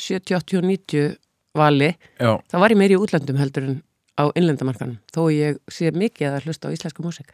70, 0.00 0.38
80 0.40 0.60
og 0.62 0.64
90 0.70 1.10
vali 1.58 1.90
já, 2.16 2.30
þá 2.48 2.54
var 2.62 2.72
ég 2.72 2.78
meiri 2.80 2.96
í 2.96 3.00
útlöndum 3.02 3.36
heldur 3.36 3.66
en 3.68 3.74
á 4.16 4.24
innlendamarkanum 4.32 4.96
þó 5.12 5.26
ég 5.34 5.58
sé 5.68 5.90
mikið 5.92 6.30
að 6.38 6.46
hlusta 6.48 6.70
á 6.72 6.74
íslensku 6.74 7.04
músík. 7.04 7.28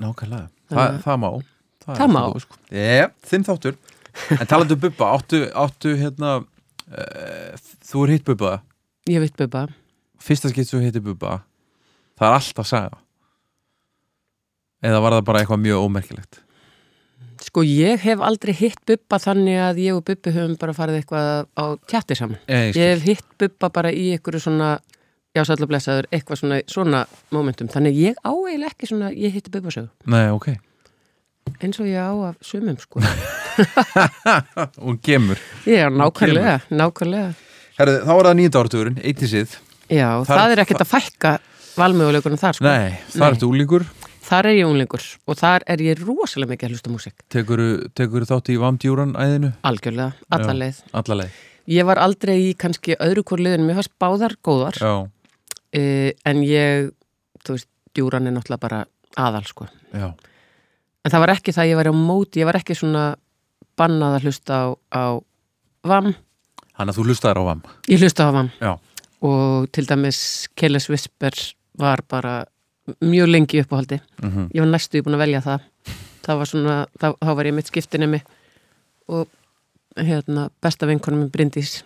Nákvæmlega. 0.00 0.48
Þa, 0.70 0.72
Þannig 0.72 0.88
að- 0.88 1.02
Það 1.04 1.18
má. 1.20 1.28
Það 1.88 2.00
er 2.04 2.10
má. 2.12 2.20
þú, 2.32 2.40
sko. 2.44 2.56
Ég, 2.72 3.12
þinn 3.28 3.44
þáttur. 3.48 3.76
En 4.40 4.46
talandi 4.48 4.74
um 4.76 4.80
Bubba, 4.80 5.10
áttu, 5.16 5.42
áttu 5.52 5.92
hérna 5.96 6.30
uh, 6.42 7.52
Þú 7.88 8.04
er 8.04 8.12
hitt 8.16 8.24
Bubba? 8.26 8.62
Ég 9.08 9.20
veit 9.22 9.36
Bubba, 9.38 9.66
Fyrsta 10.18 10.50
skipt 10.50 10.68
svo 10.72 10.80
hitti 10.82 11.00
Bubba 11.04 11.42
Það 12.18 12.26
er 12.26 12.34
alltaf 12.40 12.66
saga 12.68 12.98
Eða 14.84 15.00
var 15.02 15.16
það 15.18 15.24
bara 15.26 15.40
eitthvað 15.42 15.62
mjög 15.64 15.86
ómerkilegt? 15.88 16.40
Sko 17.42 17.62
ég 17.66 18.02
hef 18.02 18.20
aldrei 18.22 18.52
hitt 18.58 18.78
Bubba 18.86 19.18
þannig 19.22 19.58
að 19.62 19.78
ég 19.84 19.96
og 19.96 20.04
Bubbi 20.06 20.32
höfum 20.34 20.56
bara 20.60 20.74
farið 20.76 21.00
eitthvað 21.00 21.28
á 21.54 21.64
tjatti 21.90 22.16
saman. 22.18 22.38
Ég, 22.50 22.74
ég 22.76 22.92
hef 22.96 23.04
hitt 23.06 23.28
Bubba 23.40 23.70
bara 23.74 23.92
í 23.94 24.08
einhverju 24.16 24.40
svona 24.42 24.72
já, 25.36 25.42
sællega 25.46 25.68
blessaður, 25.70 26.08
eitthvað 26.14 26.40
svona, 26.42 26.58
svona 26.70 27.02
momentum, 27.34 27.68
þannig 27.70 27.98
ég 28.00 28.18
á 28.26 28.30
eiginlega 28.34 28.72
ekki 28.74 28.90
svona 28.90 29.10
ég 29.14 29.34
hitti 29.38 29.52
Bubba 29.54 29.70
sögu, 29.74 29.90
Nei, 30.10 30.24
ok. 30.34 30.48
Eins 31.62 31.78
og 31.80 31.86
ég 31.88 31.96
á 32.02 32.10
af 32.28 32.36
sumum 32.44 32.76
sko. 32.82 33.00
Hún 34.82 34.98
gemur 35.02 35.38
já, 35.66 35.88
nákvæmlega, 35.90 36.58
nákvæmlega. 36.70 37.30
Herðu, 37.78 38.00
þá 38.04 38.10
var 38.18 38.28
það 38.28 38.36
nýjönda 38.40 38.60
áratugurinn, 38.62 38.98
eittisið 39.02 39.54
já, 39.94 40.08
Þar- 40.26 40.34
það 40.34 40.54
er 40.56 40.62
ekkert 40.64 40.84
að 40.84 40.90
fækka 40.92 41.32
valmöguleikunum 41.78 42.40
þar 42.42 42.58
sko. 42.58 42.66
Nei, 42.66 42.98
það 43.14 43.20
Nei. 43.22 43.28
er 43.30 43.36
þetta 43.38 43.48
úlíkur 43.52 43.86
þar 44.28 44.50
er 44.50 44.58
ég 44.58 44.68
unglingur 44.68 45.04
og 45.26 45.38
þar 45.40 45.64
er 45.66 45.82
ég 45.84 46.02
rosalega 46.04 46.52
mikið 46.52 46.68
að 46.68 46.74
hlusta 46.76 46.92
músík. 46.92 47.26
Tekuru, 47.32 47.68
tekuru 47.96 48.28
þátt 48.28 48.52
í 48.52 48.58
Vamdjúran 48.60 49.16
æðinu? 49.18 49.52
Algjörlega, 49.68 50.12
alla 50.30 50.52
Já. 50.54 50.60
leið. 50.62 50.82
Alla 51.00 51.20
leið. 51.22 51.42
Ég 51.68 51.88
var 51.88 52.00
aldrei 52.00 52.36
í 52.46 52.54
kannski 52.56 52.96
öðru 52.96 53.24
hvort 53.28 53.44
liðin 53.44 53.66
mér 53.68 53.80
fannst 53.80 53.96
báðar 54.00 54.36
góðar. 54.44 54.78
Uh, 54.80 56.10
en 56.28 56.44
ég, 56.44 56.92
þú 57.44 57.58
veist, 57.58 57.68
djúran 57.96 58.28
er 58.28 58.36
náttúrulega 58.36 58.62
bara 58.62 58.84
aðal 59.18 59.44
sko. 59.48 59.66
Já, 59.92 60.12
en 61.08 61.14
það 61.14 61.24
var 61.24 61.34
ekki 61.34 61.54
það 61.56 61.64
að 61.64 61.70
ég 61.70 61.78
var 61.80 61.88
á 61.88 61.94
móti 61.96 62.42
ég 62.42 62.48
var 62.48 62.58
ekki 62.58 62.76
svona 62.76 63.04
bannað 63.78 64.18
að 64.18 64.26
hlusta 64.28 64.58
á, 64.60 64.66
á 64.92 65.04
VAM 65.88 66.12
hann 66.78 66.90
að 66.90 66.98
þú 66.98 67.06
hlustaðir 67.08 67.40
á 67.40 67.44
Vam 67.48 67.62
ég 67.88 68.02
hlusta 68.02 68.28
á 68.28 68.30
VAM 68.34 68.50
Já, 68.58 68.72
og 69.24 69.68
til 69.72 69.86
dæmis 69.88 70.20
Kellis 70.58 70.88
Whisper 70.90 71.34
var 71.78 72.02
bara 72.10 72.42
mjög 73.00 73.28
lengi 73.28 73.62
uppáhaldi. 73.62 74.00
Mm 74.22 74.48
ég 74.54 74.60
var 74.60 74.70
næstu 74.70 75.02
búin 75.02 75.14
að 75.14 75.24
velja 75.24 75.40
það. 75.40 75.60
Það 76.22 76.38
var 76.38 76.46
svona, 76.46 76.76
þá, 77.00 77.08
þá 77.20 77.34
var 77.36 77.46
ég 77.46 77.54
mitt 77.54 77.66
skiptinemi 77.66 78.20
og 79.08 79.28
hérna 79.96 80.50
besta 80.62 80.86
vinkonum 80.86 81.24
minn 81.24 81.32
Bryndís 81.32 81.82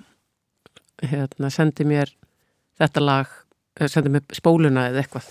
hérna 1.02 1.50
sendi 1.50 1.84
mér 1.84 2.10
þetta 2.78 3.00
lag, 3.00 3.26
sendi 3.86 4.12
mér 4.12 4.22
spóluna 4.32 4.88
eða 4.90 5.02
eitthvað. 5.02 5.30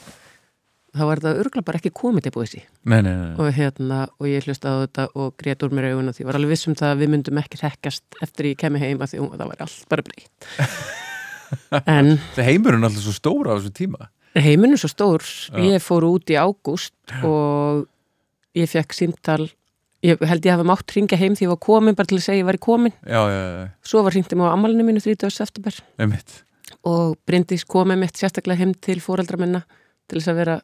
Þá 0.92 1.04
var 1.08 1.22
þetta 1.22 1.40
örgulega 1.40 1.68
bara 1.68 1.80
ekki 1.80 1.94
komið 1.96 2.26
til 2.26 2.32
búið 2.36 2.56
nei. 2.84 3.36
og 3.40 3.54
hérna, 3.56 4.08
og 4.20 4.28
ég 4.28 4.44
hlustaði 4.44 4.76
á 4.76 4.84
þetta 4.84 5.06
og 5.16 5.36
grét 5.40 5.64
úr 5.64 5.72
mér 5.72 5.92
augun 5.92 6.12
og 6.12 6.18
því 6.18 6.26
var 6.28 6.36
alveg 6.40 6.52
viss 6.52 6.68
um 6.68 6.76
það 6.76 6.96
að 6.96 7.04
við 7.04 7.12
myndum 7.14 7.40
ekki 7.40 7.62
hekkast 7.62 8.04
eftir 8.22 8.50
ég 8.52 8.58
kemi 8.60 8.80
heim 8.80 9.00
að 9.00 9.14
því 9.14 9.22
hún, 9.22 9.38
það 9.38 9.54
var 9.54 9.64
allt 9.68 9.86
bara 9.90 10.08
breytt. 10.10 10.32
En 11.86 12.14
Það 12.32 12.48
heimurinn 12.48 12.88
alltaf 12.88 13.04
svo 13.04 13.12
stóra 13.12 13.52
á 13.52 13.60
þessu 13.60 13.74
tíma 13.76 14.08
heiminn 14.40 14.74
er 14.76 14.80
svo 14.80 14.88
stór. 14.92 15.24
Já. 15.52 15.60
ég 15.76 15.82
fór 15.84 16.06
út 16.08 16.30
í 16.32 16.38
ágúst 16.40 16.94
og 17.24 17.88
ég 18.56 18.70
fekk 18.72 18.94
símtal. 18.96 19.50
Ég 20.02 20.18
held 20.26 20.46
ég 20.46 20.56
hafa 20.56 20.66
mátt 20.66 20.92
ringja 20.96 21.18
heim 21.20 21.36
því 21.38 21.46
ég 21.46 21.52
var 21.52 21.60
komin 21.62 21.96
bara 21.98 22.10
til 22.10 22.18
að 22.18 22.24
segja 22.26 22.42
ég 22.42 22.48
var 22.48 22.58
í 22.58 22.64
komin. 22.64 22.94
Já, 23.06 23.22
já, 23.30 23.42
já, 23.60 23.68
svo 23.86 24.02
var 24.04 24.16
ringti 24.16 24.36
mig 24.36 24.48
á 24.50 24.54
ammálinu 24.56 24.86
mínu 24.88 25.02
30. 25.04 25.30
september. 25.30 25.76
Einmitt. 26.00 26.44
Og 26.88 27.18
Bryndís 27.28 27.66
komið 27.70 28.00
mitt 28.02 28.18
sérstaklega 28.18 28.58
heim 28.64 28.74
til 28.74 28.98
fóreldra 29.04 29.38
minna 29.38 29.62
til 30.10 30.18
þess 30.20 30.32
að 30.32 30.40
vera 30.42 30.56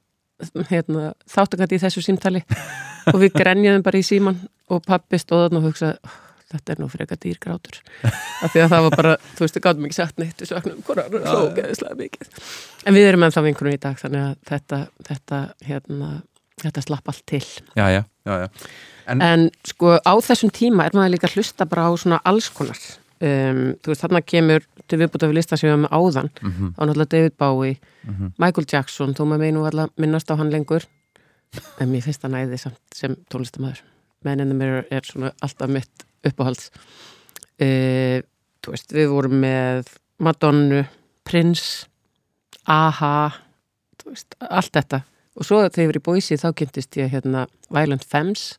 hérna, 0.72 1.11
þáttakandi 1.30 1.78
í 1.78 1.82
þessu 1.84 2.01
símtali. 2.05 2.41
Og 3.13 3.20
við 3.22 3.36
grenjuðum 3.38 3.84
bara 3.86 3.99
í 4.01 4.03
síman 4.05 4.39
og 4.74 4.82
pappi 4.88 5.20
stóðan 5.22 5.59
og 5.61 5.70
hugsaði 5.70 5.95
"Oh, 6.03 6.18
þetta 6.53 6.73
er 6.73 6.81
nú 6.81 6.87
frekar 6.91 7.19
dýrgrátur 7.23 7.79
af 8.43 8.53
því 8.53 8.63
að 8.63 8.71
það 8.73 8.85
var 8.87 8.95
bara, 9.01 9.13
þú 9.35 9.45
veist, 9.45 9.57
við 9.57 9.65
gátum 9.65 9.87
ekki 9.87 9.97
sagt 9.97 10.21
neitt 10.21 10.43
við 10.43 10.51
sögnum 10.51 10.83
hvora 10.87 11.07
hann 11.07 11.25
hló 11.27 11.41
geðislega 11.57 11.99
mikið. 12.01 12.29
En 12.87 12.97
við 12.97 13.07
erum 13.09 13.25
ennþá 13.27 13.43
vinkunum 13.47 13.75
í 13.75 13.81
dag 13.87 13.99
þannig 14.01 14.23
að 14.27 14.37
þetta, 14.51 14.79
þetta, 15.09 15.41
hérna 15.67 16.11
þetta 16.63 16.85
slapp 16.85 17.11
allt 17.11 17.25
til. 17.29 17.43
Já, 17.77 17.85
já, 17.93 18.01
já, 18.27 18.37
já. 18.45 18.47
En- 19.07 19.21
en 19.23 19.49
sko 19.67 19.97
á 20.03 20.13
þessum 20.23 20.51
tíma 20.51 20.87
er 20.87 20.95
maður 20.97 21.15
líka 21.15 21.29
að 21.29 21.37
hlusta 21.37 21.67
bara 21.69 21.87
á 21.87 21.91
svona 21.95 22.21
alls 22.27 22.49
konar. 22.49 22.79
Um, 23.17 23.73
þú 23.81 23.89
veist, 23.93 24.03
þarna 24.03 24.21
kemur 24.21 24.65
til 24.87 24.99
viðbúta 25.01 25.29
við 25.29 25.39
lista 25.39 25.57
sem 25.57 25.67
við 25.67 25.73
höfum 25.73 25.85
með 25.87 25.95
áðan. 25.97 26.29
Mhm, 26.41 26.73
á 26.77 26.81
náttúrulega 26.85 27.13
David 27.15 27.37
Bowie, 27.39 27.77
mhm. 28.05 28.33
Michael 28.37 28.67
Jackson 28.69 29.15
þú 29.17 29.25
maður 29.25 29.43
meinu 29.45 29.65
allar 29.65 29.89
minnast 29.97 30.29
á 30.29 30.37
hann 30.37 30.51
lengur. 30.53 30.85
En 31.81 31.89
mér 31.89 32.03
finnst 32.03 32.21
það 32.21 32.35
næði 32.35 32.59
samt 32.59 32.79
sem 32.93 33.15
tónlistamæður 33.31 33.81
the 34.23 34.53
Mirror 34.53 34.85
er 34.91 35.01
svona 35.01 35.31
alltaf 35.41 35.69
mitt 35.69 36.06
uppáhalds. 36.26 36.72
Þú 37.57 38.74
veist, 38.74 38.93
við 38.93 39.11
vorum 39.13 39.38
með 39.41 39.91
Madonnu, 40.24 40.86
Prince 41.28 41.86
Aha 42.68 43.47
veist, 44.11 44.36
allt 44.39 44.74
þetta. 44.76 45.01
Og 45.38 45.45
svo 45.45 45.61
þegar 45.68 45.84
ég 45.84 45.91
var 45.91 45.99
í 45.99 46.05
Boise 46.07 46.39
þá 46.39 46.49
kynntist 46.57 46.97
ég 46.99 47.13
hérna 47.13 47.45
Violent 47.74 48.05
Femmes 48.07 48.49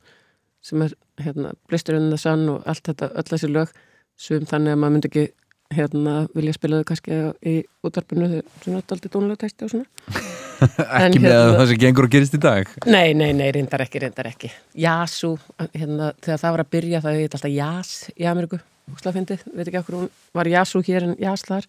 sem 0.64 0.82
er 0.84 0.94
hérna 1.22 1.54
Blister 1.70 1.96
in 1.98 2.10
the 2.12 2.18
Sun 2.20 2.46
og 2.52 2.66
allt 2.68 2.84
þetta, 2.86 3.10
öll 3.18 3.28
þessi 3.30 3.50
lög. 3.50 3.72
Sem 4.18 4.46
þannig 4.46 4.74
að 4.74 4.80
maður 4.82 4.94
myndi 4.96 5.10
ekki 5.10 5.26
hérna 5.74 6.22
vilja 6.36 6.54
spila 6.56 6.78
þau 6.80 6.86
kannski 6.88 7.16
í 7.44 7.54
útarpinu 7.84 8.28
svona 8.62 8.80
daldi 8.88 9.10
tónulega 9.12 9.42
texti 9.44 9.66
og 9.66 9.72
svona. 9.74 9.88
En 10.58 11.12
Ekki 11.12 11.20
með 11.22 11.30
hérna- 11.30 11.58
það 11.60 11.68
sem 11.70 11.78
gengur 11.84 12.06
og 12.08 12.10
gerist 12.10 12.32
í 12.34 12.38
dag? 12.42 12.70
Nei, 12.90 13.12
nei, 13.14 13.28
nei, 13.36 13.46
reyndar 13.54 13.84
ekki, 13.84 14.00
reyndar 14.02 14.26
ekki. 14.26 14.48
Jasu, 14.82 15.36
hérna, 15.70 16.08
þegar 16.18 16.40
það 16.42 16.54
var 16.56 16.62
að 16.64 16.70
byrja 16.74 17.00
það 17.04 17.18
heit 17.20 17.36
alltaf 17.38 17.52
Jas 17.54 17.92
í 18.16 18.26
Ameríku 18.26 18.58
Úslafindið, 18.90 19.44
veit 19.54 19.68
ekki 19.68 19.78
okkur 19.78 19.96
hún 20.00 20.08
var 20.34 20.50
Jasu 20.50 20.82
hér 20.82 21.06
en 21.06 21.14
Jas 21.22 21.44
þar. 21.46 21.68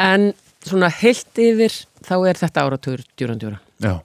En 0.00 0.28
svona 0.64 0.88
heilt 1.02 1.42
yfir 1.44 1.76
þá 2.06 2.14
er 2.30 2.40
þetta 2.40 2.64
áratugur 2.64 3.02
djúran 3.18 3.42
djúra 3.42 3.58
Já, 3.82 3.98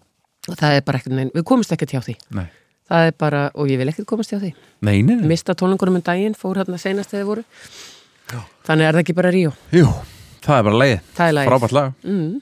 og 0.50 0.58
það 0.60 0.80
er 0.82 0.84
bara 0.90 1.00
ekkert, 1.00 1.16
nein, 1.22 1.32
við 1.38 1.46
komumst 1.48 1.72
ekkert 1.78 1.94
hjá 1.96 2.02
því. 2.04 2.18
Nei. 2.36 2.48
Það 2.92 3.08
er 3.08 3.16
bara, 3.24 3.46
og 3.56 3.72
ég 3.72 3.80
vil 3.80 3.88
ekkert 3.94 4.08
komast 4.10 4.34
hjá 4.34 4.42
því. 4.42 4.52
Nei, 4.84 4.98
nei, 5.00 5.16
nei. 5.16 5.28
Mista 5.32 5.56
tónlingunum 5.56 6.02
um 6.02 6.04
daginn, 6.04 6.36
fór 6.36 6.60
hérna 6.60 6.80
senast 6.82 7.16
þegar 7.16 7.46
þið 7.46 7.48
voru 8.34 8.44
þannig 8.68 8.88
er 8.88 8.98
það 8.98 9.04
ekki 9.04 9.16
bara 9.18 9.32
Ríó? 9.32 9.54
Jú, 9.72 9.88
það 10.44 10.58
er 10.60 10.68
bara 10.68 10.82
leið 10.84 10.98
Frábært 11.48 11.76
lag. 11.78 11.94
Mm. 12.04 12.42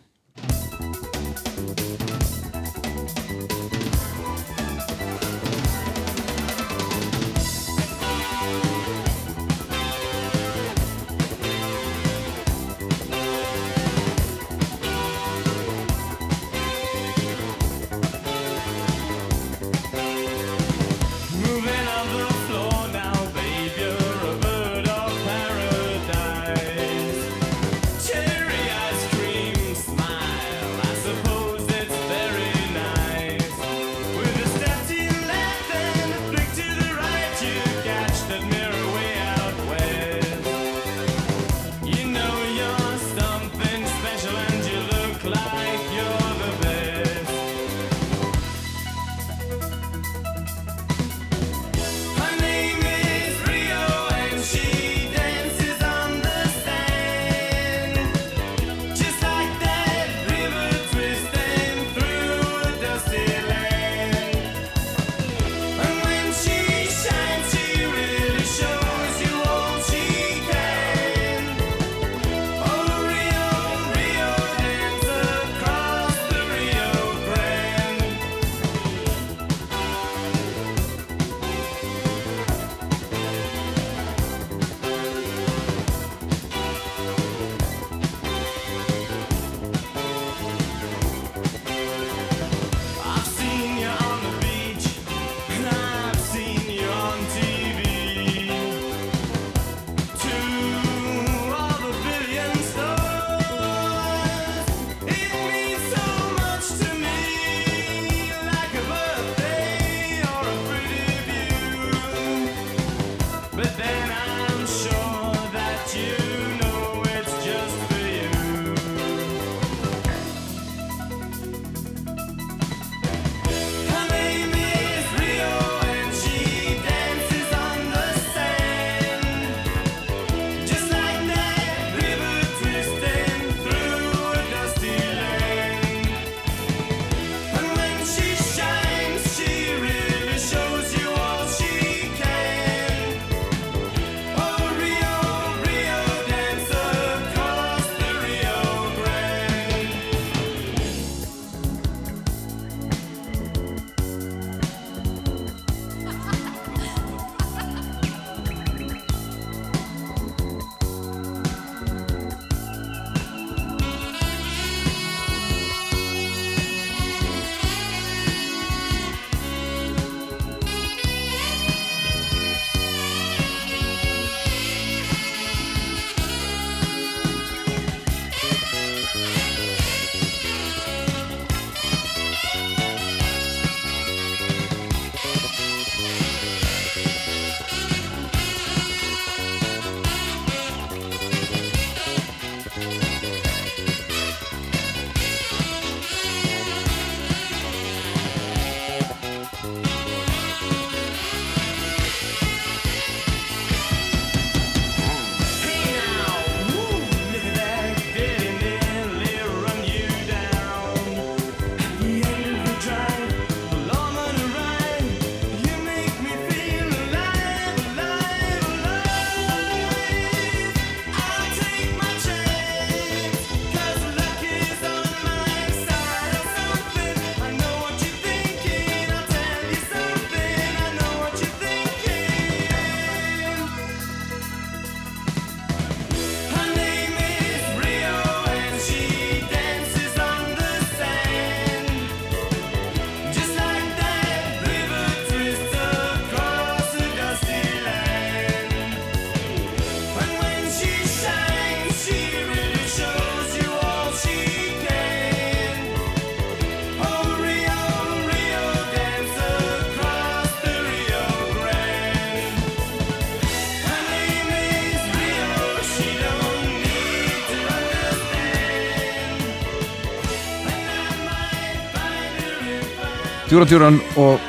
Djúran 273.64 273.96
og 274.20 274.42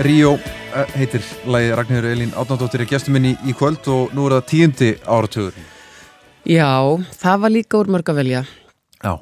Ríó 0.00 0.30
eh, 0.40 0.86
heitir 0.96 1.20
lagi 1.44 1.68
Ragnhjóður 1.76 2.06
Elín 2.14 2.30
Átnándóttir 2.32 2.80
er 2.80 2.88
gestur 2.88 3.12
minni 3.12 3.34
í 3.44 3.52
kvöld 3.52 3.84
og 3.92 4.14
nú 4.16 4.24
er 4.24 4.38
það 4.38 4.46
tíundi 4.48 4.88
áratugur 5.04 5.58
Já, 6.48 6.70
það 7.20 7.42
var 7.44 7.52
líka 7.52 7.76
úr 7.80 7.90
mörg 7.92 8.08
að 8.08 8.18
velja. 8.22 8.40
Já, 9.04 9.12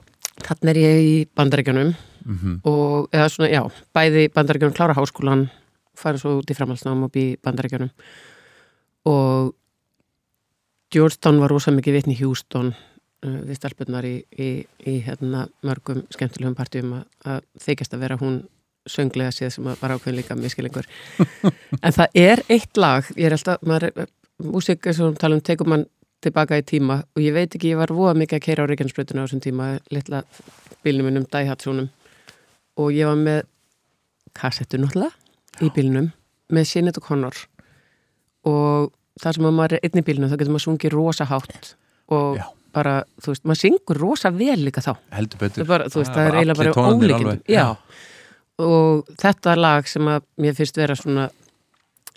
Þannig 0.47 0.70
er 0.70 0.78
ég 0.82 1.01
í 1.03 1.16
bandaríkjunum 1.34 1.90
Mhm. 2.22 2.61
og, 2.64 3.09
eða 3.11 3.26
svona, 3.34 3.51
já, 3.51 3.62
bæði 3.95 4.28
bandaríkjunum 4.30 4.74
klára 4.76 4.95
háskólan, 4.95 5.51
fara 5.99 6.18
svo 6.18 6.36
út 6.38 6.47
í 6.51 6.55
framhaldsnám 6.55 7.03
og 7.03 7.11
bý 7.11 7.36
bandaríkjunum 7.43 7.90
og 9.11 9.55
Georgetown 10.95 11.40
var 11.40 11.51
rosa 11.51 11.72
mikið 11.74 11.93
vitni 11.99 12.14
Houston 12.20 12.74
uh, 13.26 13.40
við 13.43 13.59
stelpunar 13.59 14.05
í, 14.07 14.22
í, 14.38 14.64
í 14.86 15.01
hérna, 15.03 15.49
mörgum 15.66 16.05
skemmtilegum 16.14 16.55
partíum 16.55 16.93
að, 17.01 17.05
að 17.26 17.40
þykjast 17.66 17.95
að 17.99 18.05
vera 18.07 18.20
hún 18.22 18.45
sönglega 18.89 19.30
séð 19.35 19.51
sem 19.57 19.64
var 19.68 19.95
ákveðin 19.95 20.18
líka 20.20 20.37
miskilingur 20.39 20.87
en 21.85 21.93
það 21.95 22.16
er 22.18 22.43
eitt 22.51 22.76
lag 22.80 23.07
ég 23.16 23.28
er 23.28 23.37
alltaf, 23.37 23.62
maður, 23.66 24.07
músík 24.43 24.87
er 24.91 24.97
svo 24.99 25.12
tala 25.18 25.39
um 25.39 25.45
tekur 25.45 25.68
mann 25.70 25.87
tilbaka 26.22 26.59
í 26.61 26.64
tíma 26.66 27.01
og 27.16 27.22
ég 27.22 27.35
veit 27.35 27.55
ekki, 27.55 27.72
ég 27.74 27.80
var 27.80 27.91
voða 27.95 28.14
mikið 28.18 28.39
að 28.39 28.45
keira 28.47 28.66
á 28.66 28.68
Reykjanesbreytuna 28.70 29.22
á 29.22 29.26
þessum 29.26 29.43
tíma, 29.43 29.68
litla 29.91 30.22
bílnum 30.87 31.09
minnum, 31.11 31.26
Daihatsúnum 31.30 31.89
og 32.78 32.93
ég 32.95 33.07
var 33.11 33.18
með 33.18 33.41
kassettu 34.39 34.78
náttúrulega 34.80 35.66
í 35.66 35.70
bílnum 35.74 36.11
með 36.53 36.68
Sinead 36.70 36.99
O'Connor 37.01 37.39
og 38.49 38.91
það 39.22 39.37
sem 39.37 39.47
að 39.49 39.57
maður 39.59 39.76
er 39.78 39.87
einn 39.87 40.01
í 40.01 40.05
bílnum 40.07 40.30
þá 40.30 40.37
getur 40.41 40.55
maður 40.55 40.66
sungið 40.66 40.95
rosa 40.97 41.26
hátt 41.30 41.72
og 42.12 42.39
Já. 42.39 42.47
bara, 42.74 42.95
þú 43.22 43.33
veist, 43.35 43.45
maður 43.49 43.61
syngur 43.62 44.01
rosa 44.01 44.30
vel 44.35 44.59
líka 44.64 44.83
þá. 44.85 44.93
Heldur 45.14 45.39
það 45.39 45.45
betur. 45.47 45.62
Er, 45.62 45.68
bara, 45.68 45.87
veist, 45.93 45.97
það 45.99 46.16
Það 46.16 46.28
er 46.30 46.39
eiginlega 46.41 46.59
bara 46.62 46.72
ólíkindum. 46.89 47.18
alveg. 47.18 47.43
já. 47.53 47.66
Og 48.59 49.07
þetta 49.20 49.55
lag 49.57 49.86
sem 49.88 50.09
að 50.12 50.24
mér 50.44 50.55
finnst 50.59 50.76
vera 50.76 50.96
svona 50.98 51.28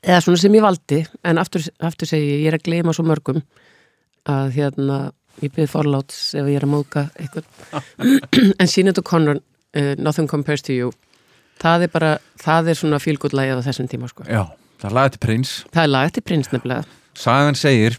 eða 0.06 0.22
svona 0.22 0.38
sem 0.42 0.54
ég 0.58 0.62
valdi 0.66 1.00
en 1.26 1.40
aftur, 1.42 1.64
aftur 1.80 2.08
segi 2.10 2.28
ég, 2.28 2.42
ég 2.46 2.52
er 2.52 2.58
að 2.60 2.66
gleyma 2.68 2.94
svo 2.94 3.06
mörgum 3.08 3.40
að 4.30 4.52
hérna 4.58 4.98
ég 5.42 5.52
byrði 5.56 5.72
forláts 5.72 6.20
ef 6.38 6.46
ég 6.48 6.60
er 6.60 6.66
að 6.68 6.74
móka 6.76 7.06
eitthvað 7.20 7.46
en 8.62 8.70
Sinead 8.72 9.00
O'Connor 9.02 9.40
uh, 9.40 9.94
Nothing 9.98 10.30
Compares 10.32 10.64
to 10.68 10.76
You 10.76 10.92
það 11.62 11.88
er 11.88 11.92
bara, 11.96 12.12
það 12.44 12.70
er 12.74 12.80
svona 12.82 13.00
fílgútlægið 13.00 13.62
á 13.64 13.66
þessum 13.66 13.88
tíma 13.92 14.10
sko. 14.12 14.26
Já, 14.28 14.44
það 14.82 14.90
er 14.92 14.96
lagið 15.00 15.16
til 15.16 15.24
prins 15.26 15.54
það 15.72 15.82
er 15.88 15.92
lag 15.96 16.10
eftir 16.12 16.26
prins 16.28 16.52
nefnilega 16.54 16.86
Sagan 17.16 17.56
segir 17.56 17.96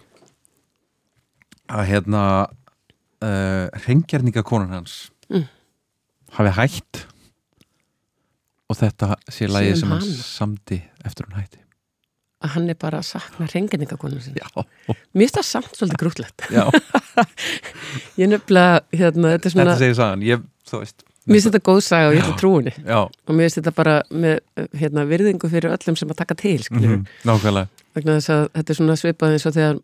að 1.72 1.87
hérna 1.91 2.22
uh, 2.47 3.66
hrengjarningakonan 3.84 4.74
hans 4.76 4.97
Mm. 5.26 5.43
hafi 6.37 6.51
hætt 6.55 6.99
og 8.67 8.79
þetta 8.81 9.14
sé 9.31 9.49
lagið 9.51 9.81
Sem 9.81 9.95
hann 9.95 10.05
samdi 10.19 10.81
eftir 11.07 11.29
hún 11.29 11.39
hætti. 11.39 11.62
Að 12.45 12.53
hann 12.53 12.69
er 12.69 12.77
bara 12.79 13.01
að 13.01 13.09
sakna 13.09 13.49
reynginningakonum 13.49 14.21
Já, 14.37 14.49
mér 15.17 15.25
finnst 15.25 15.39
það 15.39 15.47
samt 15.49 15.79
svolítið 15.79 16.01
grútlegt. 16.03 16.47
Ég 18.21 18.29
nefnilega, 18.29 18.83
hérna, 18.93 19.33
þetta 19.37 19.53
svona 19.55 19.71
þetta 19.71 19.85
segir 19.85 19.97
sagan, 19.97 20.25
ég, 20.27 20.43
veist. 20.69 21.07
Mér 21.27 21.39
finnst 21.39 21.49
þetta 21.49 21.62
góð 21.67 21.81
saga 21.83 22.11
og 22.11 22.14
ég 22.14 22.23
ætla 22.23 22.37
trúinni 22.39 22.73
Já, 22.77 22.99
og 23.03 23.33
mér 23.35 23.49
finnst 23.49 23.59
þetta 23.59 23.73
bara 23.75 23.95
með 24.12 24.37
hérna, 24.79 25.07
virðingu 25.11 25.51
fyrir 25.51 25.73
öllum 25.75 25.97
sem 25.99 26.12
að 26.12 26.21
taka 26.21 26.37
til 26.39 26.61
mm 26.71 26.85
þess 28.21 28.31
að 28.31 28.45
þetta 28.53 28.73
er 28.73 28.77
svona 28.77 28.97
svipað 29.01 29.33
eins 29.33 29.47
og 29.49 29.57
þegar 29.57 29.81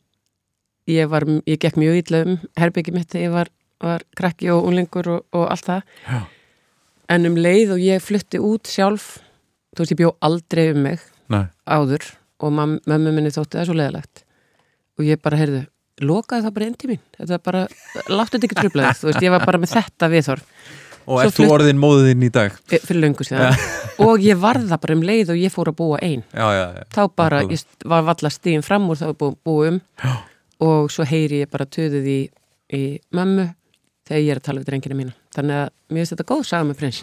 ég 0.92 1.08
var, 1.08 1.26
ég 1.46 1.58
gekk 1.58 1.76
mjög 1.80 1.98
illa 2.02 2.22
um 2.26 2.38
herbyggi 2.60 2.92
mitt 2.92 3.08
þegar 3.10 3.24
ég 3.24 3.32
var, 3.32 3.48
var 3.80 4.04
krakki 4.14 4.50
og 4.52 4.68
unlingur 4.68 5.08
og, 5.08 5.24
og 5.32 5.48
allt 5.50 5.64
það. 5.64 5.82
Já. 6.06 6.20
En 7.12 7.28
um 7.28 7.36
leið 7.38 7.74
og 7.76 7.82
ég 7.84 8.02
flutti 8.04 8.40
út 8.42 8.70
sjálf 8.70 9.14
þú 9.72 9.84
veist 9.84 9.94
ég 9.94 10.00
bjó 10.02 10.12
aldrei 10.24 10.70
um 10.74 10.82
mig 10.88 11.02
Nei, 11.32 11.46
áður 11.66 12.08
og 12.42 12.52
mam- 12.56 12.80
mömmu 12.88 13.12
minni 13.14 13.32
þótti 13.32 13.60
það 13.60 13.68
svo 13.70 13.76
leðalegt 13.78 14.24
og 14.98 15.06
ég 15.08 15.22
bara 15.22 15.38
heyrðu 15.40 15.62
lokaði 16.02 16.46
það 16.46 16.54
bara 16.56 16.66
inn 16.66 16.76
til 16.80 16.88
mín. 16.90 17.00
Þetta 17.16 17.36
var 17.36 17.42
bara, 17.46 17.60
láttu 18.10 18.38
þetta 18.38 18.48
ekki 18.48 18.56
trublaðið 18.58 19.00
þú 19.02 19.08
veist, 19.10 19.22
ég 19.22 19.34
var 19.34 19.44
bara 19.46 19.60
með 19.62 19.74
þetta 19.76 20.08
viðhorf. 20.12 20.42
Og 21.02 21.20
ert 21.22 21.36
þú 21.36 21.46
orðin 21.50 21.80
móðin 21.82 22.22
í 22.26 22.30
dag? 22.32 22.56
e, 22.70 22.78
fyrir 22.82 23.02
löngu 23.04 23.26
síðan. 23.26 23.56
Og 24.02 24.22
ég 24.24 24.38
varða 24.40 24.78
bara 24.82 24.96
um 24.96 25.02
leið 25.06 25.32
og 25.34 25.40
ég 25.40 25.52
fór 25.52 25.70
að 25.72 25.78
búa 25.78 25.98
ein. 26.02 26.22
Já, 26.32 26.46
já, 26.56 26.64
já. 26.78 26.84
Þá 26.94 27.02
bara, 27.18 27.40
ég 27.50 27.64
var 27.92 28.06
valla 28.08 28.30
stíðin 28.32 28.66
fram 28.66 28.88
úr 28.90 29.00
þá 29.00 29.08
búið 29.20 29.72
um. 29.72 29.80
Já. 30.02 30.12
og 30.62 30.92
svo 30.94 31.04
heyri 31.08 31.42
ég 31.42 31.50
bara 31.50 31.66
töðið 31.66 32.06
í, 32.06 32.20
í 32.70 32.82
mömmu 33.14 33.48
þegar 34.06 34.22
ég 34.22 34.30
er 34.34 34.40
að 34.40 34.46
tala 34.46 34.62
við 34.62 34.68
drengina 34.70 34.98
mína 34.98 35.14
þannig 35.36 35.58
að 35.62 35.68
mér 35.88 36.02
finnst 36.02 36.16
þetta 36.16 36.30
góð 36.34 36.46
saga 36.48 36.68
með 36.68 36.80
prins 36.82 37.02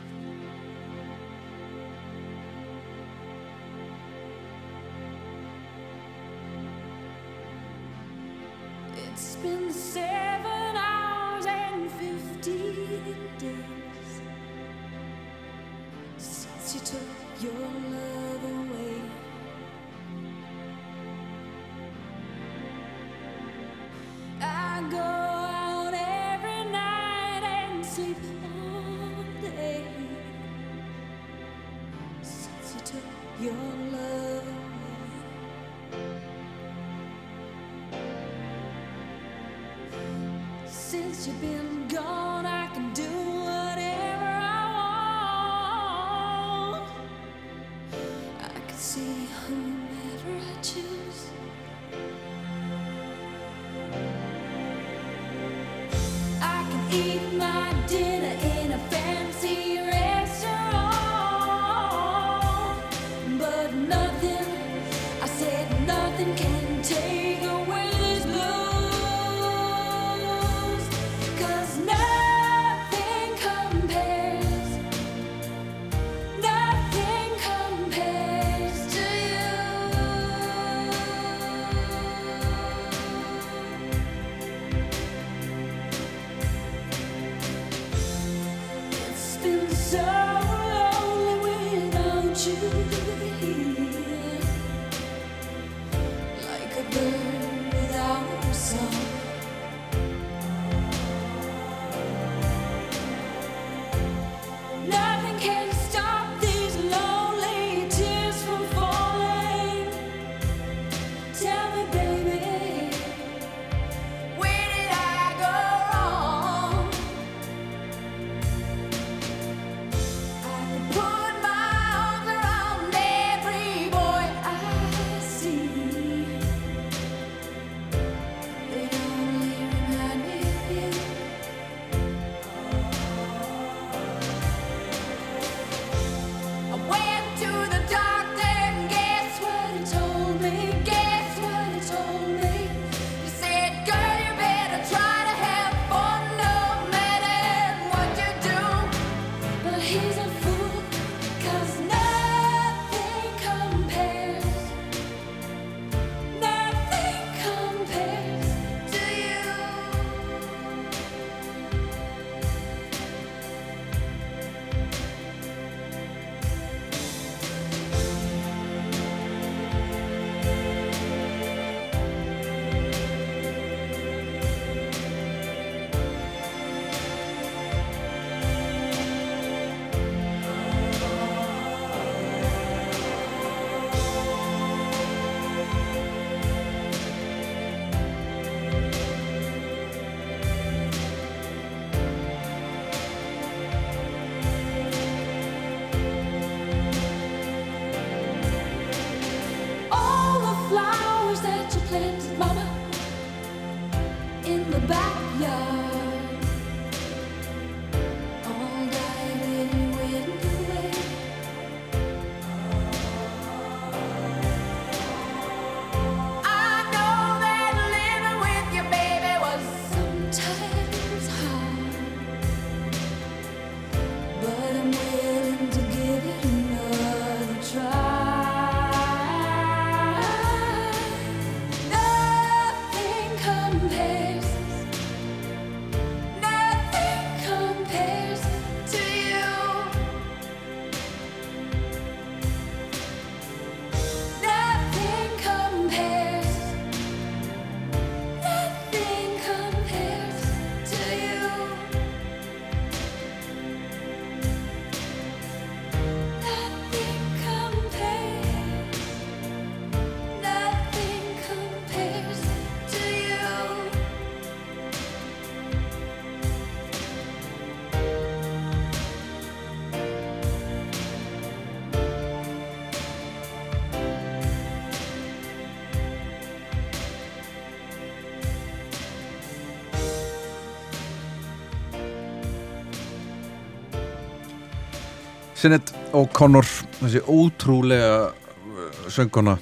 Sinet 285.60 285.91
og 286.16 286.30
Connor 286.32 286.68
þessi 287.01 287.20
ótrúlega 287.28 288.30
uh, 288.30 289.07
sönguna 289.12 289.57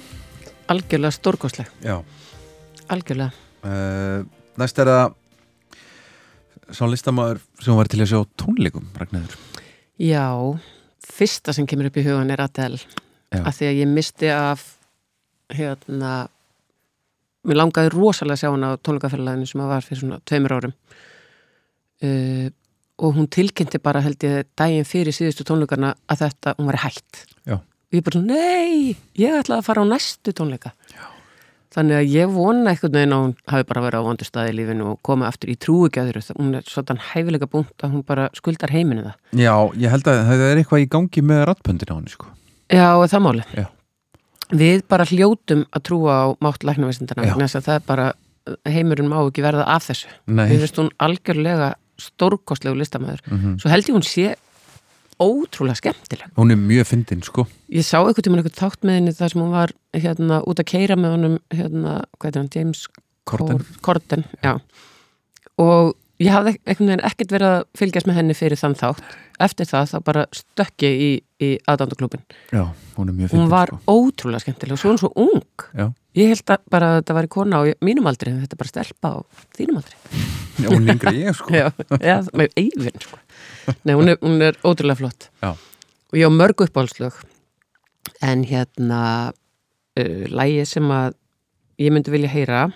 algjörlega 0.70 1.10
stórkostleg, 1.16 1.70
Já. 1.82 1.96
Algjörlega. 2.92 3.32
Uh, 3.64 4.22
Næst 4.58 4.78
er 4.78 4.90
það 4.92 5.16
sá 6.76 6.84
listamaður 6.86 7.40
sem 7.64 7.78
var 7.78 7.90
til 7.90 8.02
að 8.04 8.10
sjá 8.12 8.18
tónleikum 8.38 8.86
Ragnæður 9.00 9.34
Já, 9.98 10.28
fyrsta 11.02 11.54
sem 11.56 11.66
kemur 11.66 11.88
upp 11.90 11.98
í 11.98 12.04
hugan 12.06 12.30
er 12.30 12.44
Adele. 12.44 12.78
Já. 13.34 13.42
að 13.42 13.56
því 13.58 13.66
að 13.68 13.78
ég 13.80 13.90
misti 13.90 14.30
af 14.32 14.62
hérna 15.52 16.12
mér 17.48 17.58
langaði 17.58 17.90
rosalega 17.96 18.36
að 18.36 18.42
sjá 18.44 18.52
hana 18.52 18.70
á 18.76 18.80
tónleikaferðalæðinu 18.86 19.50
sem 19.50 19.64
að 19.64 19.72
var 19.72 19.84
fyrir 19.88 20.02
svona 20.04 20.20
tveimur 20.28 20.54
árum. 20.54 20.74
Uh, 21.98 22.46
og 22.98 23.14
hún 23.18 23.28
tilkynnti 23.30 23.80
bara 23.82 24.02
held 24.04 24.24
ég 24.26 24.48
daginn 24.58 24.88
fyrir 24.88 25.14
síðustu 25.14 25.46
tónleikarna 25.48 25.94
að 26.10 26.24
þetta, 26.24 26.56
hún 26.58 26.70
var 26.70 26.80
hætt 26.84 27.22
Já. 27.46 27.58
og 27.58 27.94
ég 27.98 28.04
bara 28.08 28.24
nei, 28.24 28.96
ég 29.18 29.38
ætlaði 29.38 29.62
að 29.62 29.68
fara 29.68 29.84
á 29.86 29.90
næstu 29.92 30.34
tónleika 30.34 30.72
Já. 30.94 31.04
þannig 31.76 32.00
að 32.00 32.10
ég 32.16 32.32
vona 32.34 32.72
einhvern 32.72 32.96
veginn 32.98 33.14
að 33.16 33.22
hún 33.26 33.36
hafi 33.54 33.68
bara 33.70 33.84
verið 33.86 34.02
á 34.02 34.06
vondu 34.08 34.28
staði 34.28 34.54
í 34.54 34.58
lífinu 34.58 34.90
og 34.94 34.98
komið 35.06 35.30
aftur 35.30 35.52
í 35.52 35.58
trúigjæður 35.62 36.20
hún 36.38 36.58
er 36.58 36.66
svona 36.66 36.98
hæfilega 37.12 37.50
búnt 37.50 37.86
að 37.86 37.94
hún 37.94 38.06
bara 38.08 38.28
skuldar 38.34 38.74
heiminu 38.74 39.06
það 39.06 39.44
Já, 39.44 39.54
ég 39.78 39.94
held 39.94 40.10
að 40.10 40.24
það 40.32 40.44
er 40.50 40.62
eitthvað 40.64 40.84
í 40.84 40.90
gangi 40.96 41.24
með 41.30 41.46
ratpöndin 41.52 41.94
á 41.94 41.98
henni 41.98 42.14
sko 42.16 42.34
Já, 42.68 43.00
það 43.08 43.22
máli. 43.24 43.44
Já. 43.56 43.66
Við 44.48 44.82
bara 44.88 45.04
hljótum 45.08 45.64
að 45.72 45.84
trúa 45.88 46.16
á 46.24 46.26
mátt 46.44 46.64
læknavísindana, 46.64 47.24
Já. 47.24 47.32
vegna 47.32 47.48
þess 47.48 47.60
að 47.60 47.68
það 47.68 47.78
er 47.78 47.84
bara 47.88 48.06
heimurinn 48.68 49.08
má 49.08 49.18
ekki 49.22 49.44
verða 49.44 49.64
af 49.68 49.88
þessu. 49.88 50.08
Stórkostlegu 51.98 52.76
listamæður. 52.78 53.20
Mhm. 53.30 53.56
Svo 53.60 53.70
held 53.70 53.88
ég 53.88 53.94
hún 53.96 54.06
sé 54.06 54.34
ótrúlega 55.18 55.74
skemmtileg. 55.80 56.28
Hún 56.38 56.52
er 56.52 56.56
mjög 56.56 56.86
fyndin 56.86 57.22
sko 57.26 57.46
Ég 57.70 57.82
sá 57.82 57.98
einhvern 57.98 58.22
tímann 58.22 58.38
einhvern 58.44 58.54
þátt 58.60 58.84
með 58.86 58.94
henni 59.00 59.14
þar 59.18 59.32
sem 59.32 59.40
hún 59.42 59.50
var 59.50 59.72
hérna 59.92 60.42
út 60.46 60.60
að 60.62 60.68
keira 60.70 60.94
með 60.96 61.10
honum 61.16 61.38
hérna, 61.50 62.04
hvað 62.20 62.28
er 62.30 62.38
hann, 62.38 62.50
James 62.54 62.86
Corden. 63.26 63.58
Cor- 63.82 63.98
Corden. 63.98 64.24
Og 65.58 65.94
ég 66.22 66.32
hafði 66.34 66.56
ekkert 66.66 67.32
verið 67.32 67.48
að 67.48 67.64
fylgjast 67.78 68.08
með 68.10 68.20
henni 68.20 68.36
fyrir 68.36 68.60
þann 68.60 68.76
þátt. 68.78 69.16
Eftir 69.38 69.68
það 69.70 69.90
þá 69.92 69.98
bara 70.08 70.24
stökki 70.34 70.88
í, 70.90 71.10
í 71.44 71.50
aðdándaklúbin. 71.70 72.24
Já, 72.50 72.64
hún 72.98 73.12
er 73.12 73.30
hún 73.30 73.48
var 73.50 73.70
sko. 73.70 73.78
ótrúlega 73.86 74.42
skemmtileg 74.42 74.74
og 74.74 74.80
svo 74.80 74.90
hún 74.90 75.00
svo 75.00 75.10
ung 75.14 75.64
Já, 75.74 75.86
ég 76.18 76.32
held 76.32 76.50
að 76.50 76.64
bara 76.72 76.90
að 76.90 76.98
þetta 77.00 77.16
var 77.18 77.28
í 77.28 77.30
kona 77.30 77.60
á 77.60 77.62
mínum 77.84 78.08
aldri 78.10 78.32
en 78.32 78.40
þetta 78.42 78.58
bara 78.58 78.72
stelpa 78.72 79.12
á 79.14 79.16
þínum 79.56 79.78
aldri 79.78 79.94
Já 80.58 80.68
hún 80.72 80.90
en 80.90 81.02
ég 81.14 81.38
sko 81.38 81.54
já, 81.60 81.68
já, 82.02 82.16
með 82.34 82.58
eifin 82.58 83.02
sko. 83.04 83.20
Nei, 83.86 83.94
hún, 83.94 84.10
er, 84.10 84.18
hún 84.24 84.42
er 84.42 84.58
ótrúlega 84.66 84.98
flott 84.98 85.28
Já. 85.42 85.54
og 85.54 86.18
ég 86.18 86.26
á 86.26 86.32
mörg 86.34 86.66
uppáhaldslög 86.66 87.22
en 88.26 88.44
hérna 88.48 89.02
uh, 89.30 90.24
lægi 90.26 90.66
sem 90.66 90.90
að 90.90 91.14
ég 91.78 91.94
myndi 91.94 92.10
vilja 92.10 92.32
heyra 92.32 92.66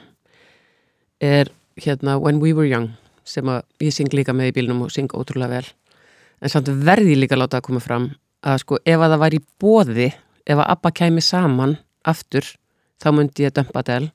er 1.23 1.51
hérna 1.81 2.21
When 2.23 2.39
We 2.43 2.55
Were 2.55 2.69
Young 2.71 2.93
sem 3.33 3.49
að 3.53 3.63
ég 3.87 3.95
syng 3.97 4.13
líka 4.15 4.35
með 4.37 4.53
í 4.53 4.57
bílnum 4.59 4.85
og 4.87 4.93
syng 4.95 5.13
ótrúlega 5.17 5.57
vel. 5.59 5.67
En 6.43 6.53
samt 6.53 6.69
verði 6.85 7.15
ég 7.15 7.23
líka 7.23 7.37
að 7.39 7.45
láta 7.45 7.61
að 7.61 7.69
koma 7.71 7.83
fram 7.85 8.11
að 8.43 8.59
sko 8.65 8.81
ef 8.83 8.99
að 8.99 9.13
það 9.15 9.23
var 9.23 9.37
í 9.37 9.41
bóði 9.63 10.09
ef 10.13 10.59
að 10.59 10.67
Abba 10.75 10.91
kæmi 10.99 11.23
saman 11.23 11.77
aftur 12.11 12.49
þá 13.03 13.09
myndi 13.15 13.47
ég 13.47 13.55
dömpa 13.55 13.83
Adele. 13.85 14.11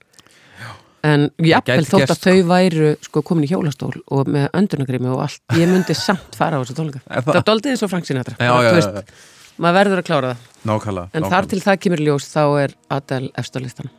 En 1.08 1.28
jafnvel 1.40 1.78
gæti 1.86 1.92
þótt 1.92 2.12
að 2.12 2.24
þau 2.26 2.40
væru 2.50 2.88
sko 3.06 3.22
komin 3.24 3.46
í 3.46 3.50
hjólastól 3.52 3.94
og 4.12 4.28
með 4.34 4.48
öndunagrimi 4.58 5.08
og 5.14 5.22
allt, 5.28 5.44
ég 5.56 5.70
myndi 5.70 5.96
samt 5.96 6.36
fara 6.36 6.58
á 6.58 6.62
þessu 6.64 6.76
tónleika. 6.76 7.00
Er 7.08 7.24
það? 7.24 7.38
Doldið 7.48 7.76
eins 7.76 7.84
og 7.86 7.92
Frank 7.94 8.10
Sinatra 8.10 8.36
Já, 8.42 8.50
Bara, 8.50 8.66
já, 8.66 8.72
þú 8.74 8.82
já, 8.82 8.98
veist, 8.98 9.22
maður 9.62 9.78
verður 9.80 10.02
að 10.02 10.08
klára 10.10 10.34
það. 10.34 10.50
Nákvæmlega 10.72 11.06
en 11.06 11.22
nákvæmlega. 11.22 11.32
þar 11.36 11.50
til 11.54 11.62
það 11.68 11.80
kemur 11.86 12.04
ljós 12.08 12.28
þá 12.34 12.44
er 12.66 12.76
Adele 12.98 13.32
eftir 13.38 13.90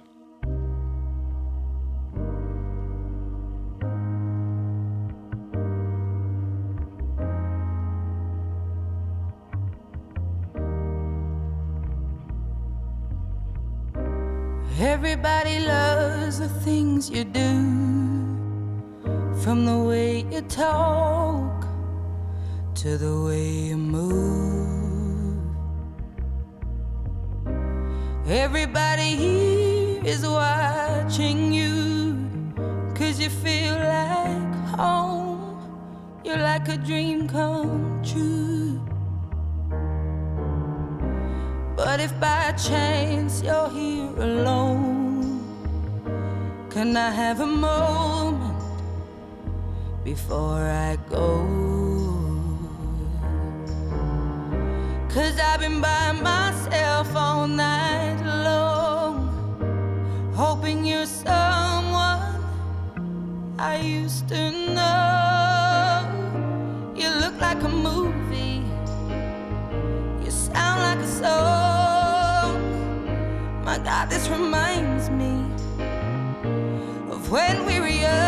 Everybody 14.81 15.59
loves 15.59 16.39
the 16.39 16.49
things 16.49 17.11
you 17.11 17.25
do, 17.25 17.51
from 19.43 19.67
the 19.67 19.77
way 19.77 20.25
you 20.31 20.41
talk 20.43 21.67
to 22.77 22.97
the 22.97 23.25
way 23.27 23.49
you 23.49 23.77
move. 23.77 25.43
Everybody 28.29 29.17
here 29.17 30.05
is 30.05 30.25
watching 30.25 31.53
you, 31.53 32.17
cause 32.95 33.19
you 33.19 33.31
feel 33.31 33.75
like 33.75 34.55
home. 34.79 35.59
You're 36.23 36.37
like 36.37 36.69
a 36.69 36.77
dream 36.77 37.29
come 37.29 38.01
true. 38.05 38.88
But 41.79 42.01
if 42.01 42.13
by 42.19 42.51
chance 42.59 43.41
you're 43.41 43.71
here 43.71 44.11
alone, 44.19 45.45
can 46.71 46.97
I 46.97 47.13
have 47.13 47.39
a 47.41 47.47
moment 47.47 48.65
before 50.03 50.67
I 50.67 50.99
go? 51.09 51.47
Cause 55.09 55.39
I've 55.39 55.61
been 55.61 55.81
by 55.81 56.11
myself 56.11 57.15
all 57.15 57.47
night 57.47 58.21
long, 58.25 59.15
hoping 60.35 60.85
you're 60.85 61.07
someone 61.07 62.43
I 63.57 63.79
used 63.79 64.27
to 64.31 64.51
know. 64.75 66.03
You 66.97 67.09
look 67.21 67.41
like 67.41 67.63
a 67.63 67.69
movie. 67.69 68.58
You 70.29 70.33
sound 70.33 70.83
like 70.83 70.99
a 70.99 71.11
song. 71.11 72.61
My 73.65 73.79
God, 73.79 74.11
this 74.11 74.29
reminds 74.29 75.09
me 75.09 75.33
of 77.11 77.31
when 77.31 77.65
we 77.65 77.81
were 77.81 77.89
young. 77.89 78.28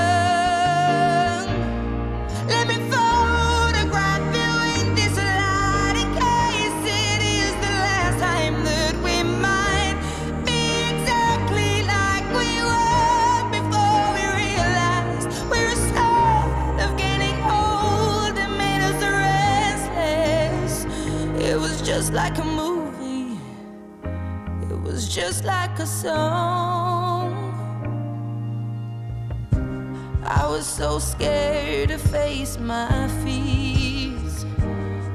Scared 31.01 31.89
to 31.89 31.99
face 31.99 32.59
my 32.59 33.09
fears. 33.25 34.45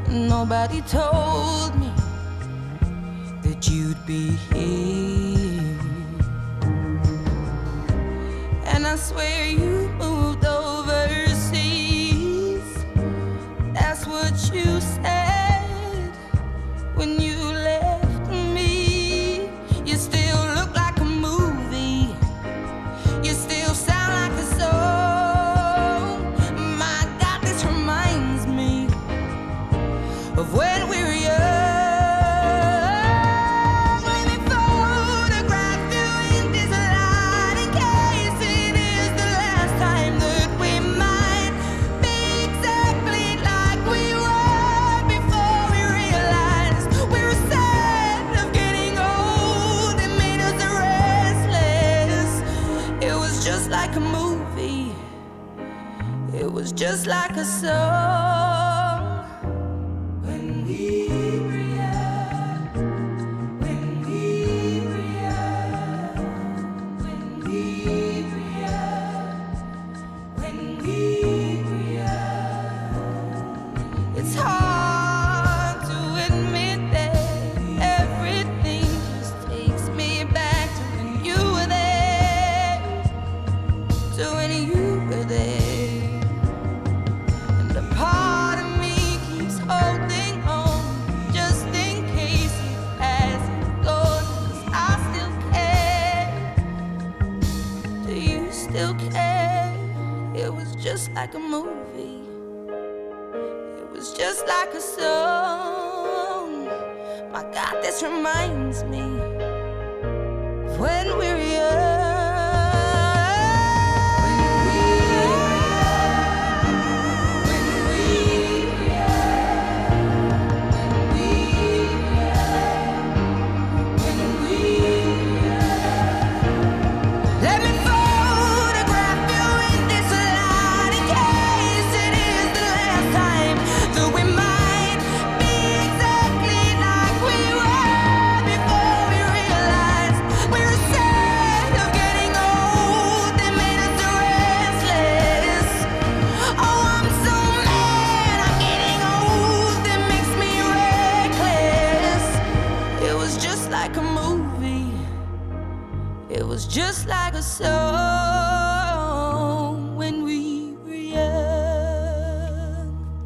Nobody 0.09 0.81
told 0.81 1.75
me 1.79 1.91
that 3.43 3.69
you'd 3.69 4.03
be 4.07 4.31
here. 4.51 4.84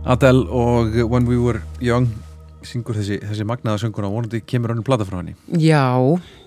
Adele 0.10 0.48
og 0.49 0.95
When 1.06 1.27
We 1.30 1.38
Were 1.38 1.61
Young 1.86 2.07
syngur 2.65 2.98
þessi, 2.98 3.19
þessi 3.22 3.45
magnaða 3.48 3.84
sönguna 3.84 4.10
vonandi 4.10 4.41
kemur 4.41 4.73
önnur 4.73 4.88
plata 4.88 5.06
frá 5.06 5.19
henni 5.19 5.36
Já, 5.61 5.86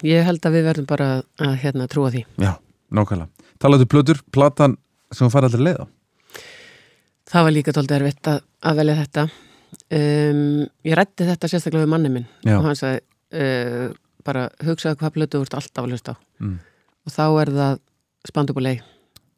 ég 0.02 0.26
held 0.26 0.43
að 0.43 0.56
við 0.56 0.66
verðum 0.66 0.89
bara 0.90 1.06
að 1.39 1.55
hérna 1.62 1.86
trúa 1.90 2.10
því. 2.12 2.24
Já, 2.43 2.56
nákvæmlega 2.90 3.30
Talaðu 3.62 3.86
plötur, 3.86 4.22
platan 4.34 4.74
sem 5.14 5.28
hún 5.28 5.32
fær 5.34 5.47
aldrei 5.47 5.62
leið 5.68 5.78
á 5.78 5.86
Það 7.32 7.47
var 7.47 7.55
líka 7.55 7.76
tóldi 7.76 7.97
erfitt 7.97 8.28
að, 8.28 8.43
að 8.68 8.78
velja 8.82 8.98
þetta. 8.98 9.22
Um, 9.97 10.43
ég 10.84 10.98
rætti 10.98 11.24
þetta 11.30 11.48
sérstaklega 11.48 11.86
við 11.86 11.93
manni 11.94 12.10
minn 12.12 12.26
Já. 12.44 12.59
og 12.59 12.66
hann 12.66 12.76
sagði 12.76 12.98
uh, 13.40 13.94
bara 14.26 14.43
hugsaðu 14.66 14.98
hvað 15.01 15.14
plötu 15.14 15.39
þú 15.39 15.47
ert 15.47 15.56
alltaf 15.62 15.86
að 15.86 15.94
hlusta 15.94 16.12
á. 16.12 16.16
Mm. 16.43 16.59
Og 17.06 17.14
þá 17.14 17.24
er 17.30 17.52
það 17.56 17.80
spandubulei. 18.28 18.74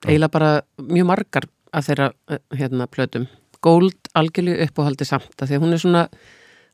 Eiginlega 0.08 0.34
bara 0.34 0.50
mjög 0.82 1.06
margar 1.12 1.46
af 1.70 1.86
þeirra 1.86 2.10
uh, 2.10 2.40
hérna 2.58 2.88
plötum. 2.90 3.28
Gold 3.64 4.12
algjörlega 4.18 4.68
uppáhaldi 4.68 5.08
samt 5.08 5.40
að 5.40 5.50
því 5.50 5.58
að 5.58 5.64
hún 5.64 5.76
er 5.76 5.82
svona, 5.82 6.04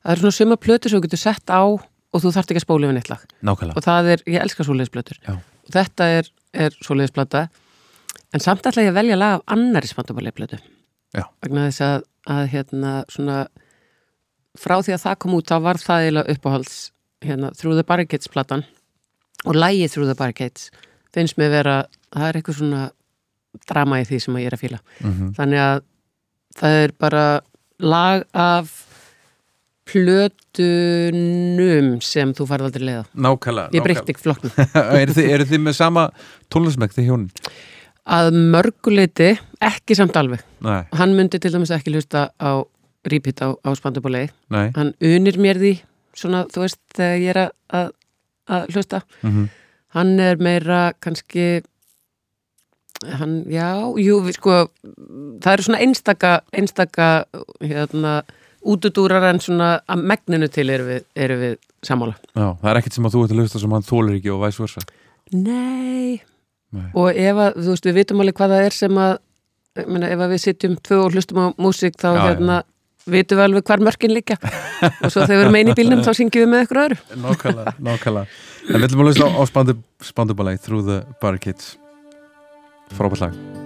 það 0.02 0.12
er 0.14 0.22
svona 0.24 0.36
suma 0.38 0.58
plötu 0.60 0.90
sem 0.90 0.98
þú 0.98 1.06
getur 1.06 1.22
sett 1.22 1.52
á 1.54 1.62
og 1.62 2.22
þú 2.24 2.32
þarft 2.34 2.52
ekki 2.52 2.60
að 2.62 2.66
spóla 2.66 2.88
yfir 2.88 2.96
neitt 2.98 3.10
lag. 3.12 3.24
Nákvæmlega. 3.46 3.78
Og 3.78 3.86
það 3.86 4.12
er, 4.14 4.24
ég 4.26 4.44
elska 4.44 4.66
svoleiðisblötur 4.66 5.20
og 5.30 5.72
þetta 5.74 6.10
er, 6.18 6.30
er 6.66 6.78
svoleiðisblöta 6.82 7.46
en 8.34 8.42
samt 8.42 8.66
ætla 8.66 8.86
ég 8.86 8.92
að 8.92 9.00
velja 9.00 9.18
lag 9.18 9.38
af 9.38 9.56
annari 9.56 9.90
spandabaleglötu 9.90 10.58
Já. 11.14 11.24
vegna 11.42 11.68
þess 11.68 11.84
að, 11.86 12.06
að 12.30 12.44
hérna 12.54 12.94
svona 13.10 13.38
frá 14.58 14.76
því 14.82 14.96
að 14.96 15.04
það 15.04 15.18
kom 15.22 15.36
út 15.38 15.50
þá 15.50 15.56
var 15.62 15.80
það 15.82 16.04
eiginlega 16.04 16.34
uppáhalds 16.36 16.76
hérna, 17.24 17.50
Through 17.56 17.78
the 17.78 17.86
Barricades 17.86 18.30
platan. 18.32 18.64
Og 19.46 19.56
lægið 19.56 19.94
Through 19.94 20.10
the 20.10 20.18
Barricades 20.18 20.70
finnst 21.14 21.38
mér 21.40 21.52
vera, 21.54 21.76
það 22.14 22.26
er 22.28 22.38
eitthvað 22.38 22.58
svona 22.60 22.82
drama 23.66 24.00
í 24.00 24.06
því 24.06 24.20
sem 24.22 24.38
ég 24.40 24.50
er 24.50 24.56
að 24.56 24.64
fíla. 24.64 24.80
Mm 25.02 25.32
þannig 25.38 25.62
að 25.64 25.82
það 26.60 26.78
er 26.84 26.94
bara 27.00 27.24
lag 27.80 28.24
af 28.36 28.70
plötunum 29.90 31.88
sem 32.04 32.32
þú 32.36 32.46
farið 32.46 32.68
aldrei 32.68 32.86
leiða 32.86 33.04
Nákvæmlega 33.26 33.74
ég 33.74 33.84
breytti 33.84 34.14
ekki 34.14 34.24
flokknum. 34.26 34.52
Eru 35.02 35.16
þið, 35.16 35.30
eru 35.34 35.44
þið 35.50 35.60
með 35.66 35.74
sama 35.80 36.06
tónlismæk 36.52 36.96
þið 36.96 37.10
hjónin? 37.10 37.30
að 38.10 38.34
mörguleiti, 38.34 39.28
ekki 39.62 39.94
samt 39.94 40.16
alveg. 40.18 40.40
Nei, 40.64 40.82
hann 40.98 41.12
myndi 41.14 41.38
til 41.38 41.52
dæmis 41.52 41.70
ekki 41.74 41.92
hlusta 41.92 42.30
á 42.42 42.50
repeat 43.06 43.38
á, 43.44 43.54
á 43.54 43.70
spandubulegi 43.78 44.32
nei. 44.50 44.72
Hann 44.74 44.90
unir 45.04 45.36
mér 45.38 45.60
því 45.60 45.72
svona, 46.16 46.40
þú 46.50 46.64
veist, 46.64 46.80
þegar 46.96 47.20
ég 47.20 47.30
er 47.30 47.40
að, 47.44 47.92
að, 48.50 48.64
hlusta. 48.74 49.02
Mm 49.22 49.46
hann 49.96 50.18
er 50.22 50.38
meira 50.42 50.90
kannski 51.02 51.62
hann, 53.06 53.36
já, 53.48 53.68
jú, 54.02 54.18
sko 54.36 54.58
það 55.40 55.52
eru 55.54 55.66
svona 55.66 55.80
einstaka 55.84 56.32
einstaka, 56.52 57.08
hérna 57.64 58.20
útudúrar 58.60 59.24
en 59.30 59.40
svona 59.40 59.70
að 59.88 60.02
megninu 60.10 60.48
til 60.52 60.66
eru 60.68 60.88
við, 60.90 61.04
eru 61.16 61.38
við 61.40 61.54
sammála 61.86 62.16
Já, 62.34 62.48
það 62.60 62.70
er 62.72 62.80
ekkert 62.82 62.98
sem 62.98 63.08
að 63.08 63.14
þú 63.16 63.22
ert 63.24 63.32
að 63.34 63.40
hlusta 63.40 63.62
sem 63.62 63.76
hann 63.76 63.86
þólar 63.88 64.18
ekki 64.18 64.34
og 64.34 64.42
væs 64.44 64.60
versa 64.60 64.84
Nei. 65.32 66.20
Nei. 66.74 66.90
og 66.92 67.08
ef 67.16 67.40
að, 67.46 67.56
þú 67.56 67.72
veist, 67.72 67.88
við 67.88 67.98
vitum 68.02 68.20
alveg 68.22 68.36
hvað 68.40 68.52
það 68.56 68.66
er 68.66 68.76
sem 68.76 69.00
að, 69.00 69.14
ég 69.80 69.88
meina, 69.94 70.10
ef 70.12 70.20
að 70.26 70.34
við 70.34 70.44
sitjum 70.44 70.76
tvö 70.84 71.00
og 71.06 71.16
hlustum 71.16 71.40
á 71.40 71.46
músík 71.56 71.96
þá 71.96 72.08
Já, 72.10 72.12
já. 72.18 72.22
hérna 72.28 72.60
vitum 73.10 73.40
við 73.40 73.46
alveg 73.48 73.66
hvar 73.70 73.84
mörkin 73.88 74.12
liggja 74.14 74.36
og 75.02 75.08
svo 75.08 75.24
þegar 75.24 75.38
við 75.38 75.44
erum 75.46 75.56
einu 75.62 75.72
í 75.72 75.78
bílnum 75.80 76.04
þá 76.04 76.12
syngjum 76.20 76.44
við 76.44 76.52
með 76.52 76.66
ykkur 76.66 76.82
öðru 76.84 77.00
Nákvæmlega, 77.24 77.76
nákvæmlega 77.80 78.40
En 78.68 78.76
við 78.76 78.90
ætlum 78.90 79.00
að 79.00 79.08
hlusta 79.08 79.24
á, 79.24 79.30
á 79.40 79.42
spandu, 79.48 79.74
spandubalagi 80.04 80.60
Through 80.60 80.84
the 80.84 80.98
Barricades 81.22 81.79
Frábært 82.94 83.20
lag 83.20 83.59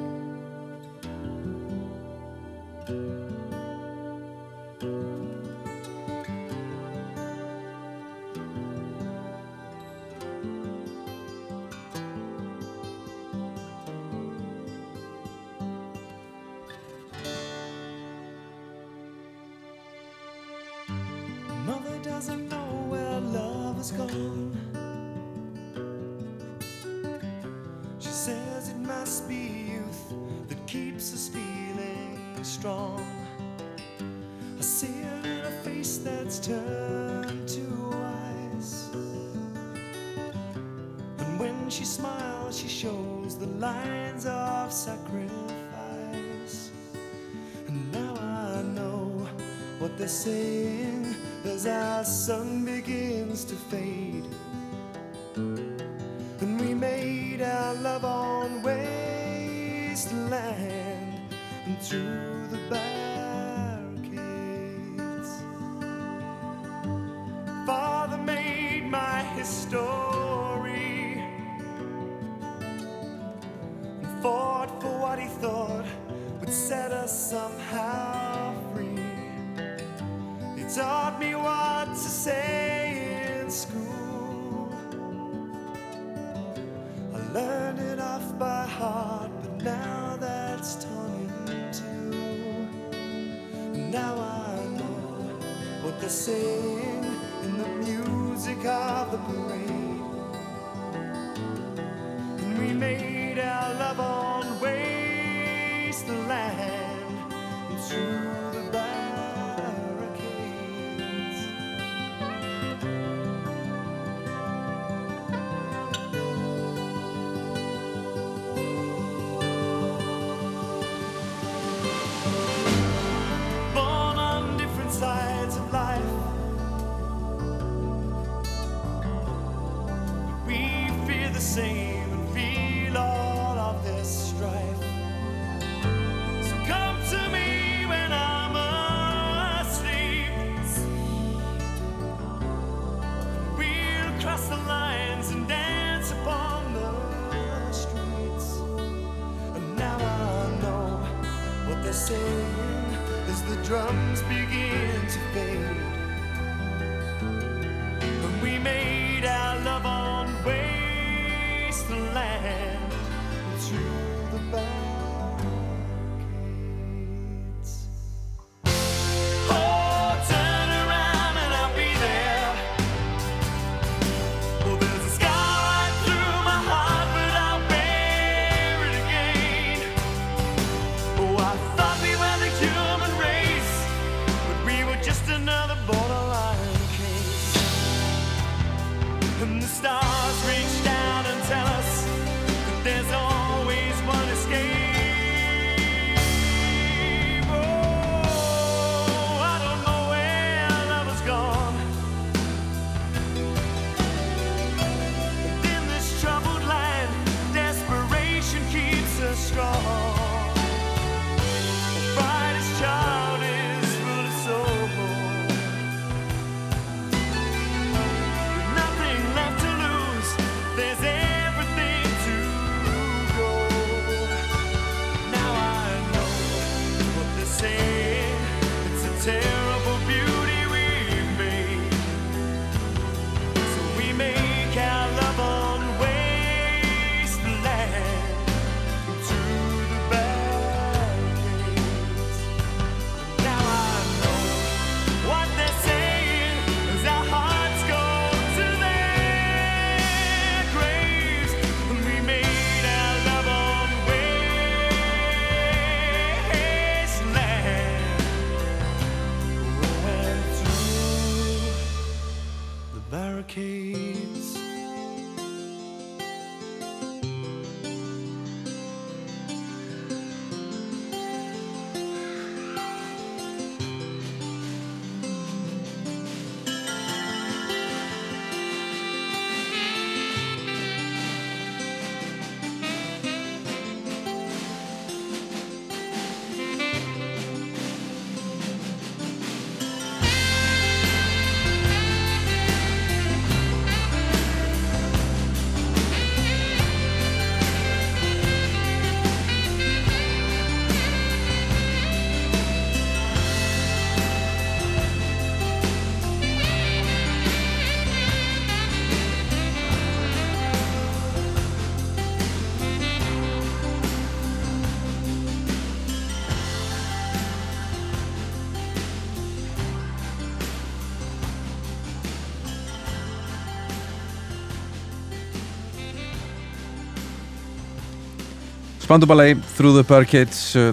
Spanduballei, 329.15 329.55
Through 329.77 329.95
the 329.95 330.03
Barricades 330.03 330.75
uh, 330.75 330.91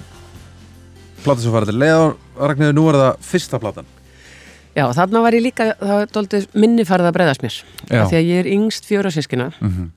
Plata 1.24 1.42
sem 1.42 1.50
farið 1.54 1.72
til 1.72 1.80
leið 1.82 2.02
Ragnarður, 2.38 2.76
nú 2.78 2.84
er 2.92 2.98
það 3.00 3.24
fyrsta 3.26 3.60
platan. 3.62 3.88
Já, 4.78 4.84
þarna 4.96 5.22
var 5.26 5.34
ég 5.36 5.42
líka, 5.48 5.66
minni 6.54 6.86
farið 6.88 7.10
að 7.10 7.16
breyðast 7.18 7.42
mér. 7.46 7.56
Því 7.90 8.04
að 8.20 8.30
ég 8.30 8.44
er 8.44 8.50
yngst 8.54 8.86
fjóra 8.88 9.10
sískina 9.14 9.50
Mhm. 9.60 9.90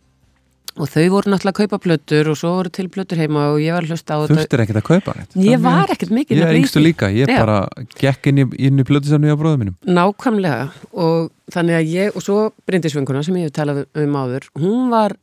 og 0.74 0.88
þau 0.90 1.04
voru 1.12 1.30
náttúrulega 1.30 1.52
að 1.52 1.60
kaupa 1.60 1.78
plötur 1.84 2.28
og 2.32 2.36
svo 2.40 2.54
voru 2.56 2.70
til 2.72 2.88
plötur 2.88 3.20
heima 3.20 3.44
og 3.52 3.60
ég 3.62 3.72
var 3.76 3.84
hlusta 3.86 4.16
á 4.16 4.24
þetta. 4.24 4.34
Þurftir 4.40 4.62
ekkert 4.64 4.80
að 4.80 4.88
kaupa 4.88 5.12
neitt. 5.20 5.36
Ég 5.36 5.60
var 5.62 5.86
ekkert 5.94 6.10
mikið 6.16 6.40
Ég 6.40 6.48
er 6.48 6.58
yngstu 6.58 6.80
líka, 6.82 7.12
ég 7.14 7.28
Já. 7.28 7.38
bara 7.44 7.68
gekk 8.00 8.26
inn 8.32 8.38
í, 8.40 8.48
inn 8.58 8.78
í 8.80 8.84
plötusamni 8.88 9.28
á 9.30 9.36
bróðum 9.36 9.60
mínum. 9.62 9.76
Nákvæmlega. 9.86 10.70
Og 10.96 11.30
þannig 11.52 11.76
að 11.78 11.92
ég, 11.92 12.16
og 12.16 12.22
svo 12.24 12.52
Bryndisvönguna 12.66 13.22
sem 13.24 13.34
ég 13.36 13.46
hef 13.46 13.52
talað 13.52 13.84
um 13.94 14.16
áður, 14.16 14.48
hún 14.58 14.90
var 14.90 15.12
eh, 15.12 15.16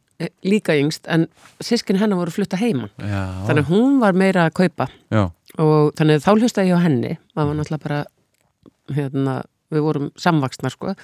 líka 0.47 0.75
yngst 0.79 1.07
en 1.11 1.27
sískin 1.63 1.99
hennar 2.01 2.19
voru 2.19 2.31
að 2.33 2.37
flutta 2.39 2.59
heima. 2.61 2.89
Já, 2.99 3.21
Þannig 3.47 3.65
að 3.65 3.71
hún 3.73 3.99
var 4.01 4.17
meira 4.17 4.47
að 4.47 4.55
kaupa 4.61 4.87
já, 5.11 5.23
og 5.57 5.91
þannig 5.99 6.19
að 6.19 6.25
þá 6.25 6.31
hlustaði 6.37 6.71
ég 6.71 6.81
á 6.81 6.85
henni, 6.85 7.13
það 7.35 7.49
var 7.51 7.59
náttúrulega 7.59 7.85
bara, 7.85 8.01
hérna, 8.97 9.35
við 9.71 9.85
vorum 9.87 10.09
samvaksnar 10.19 10.75
sko. 10.75 10.95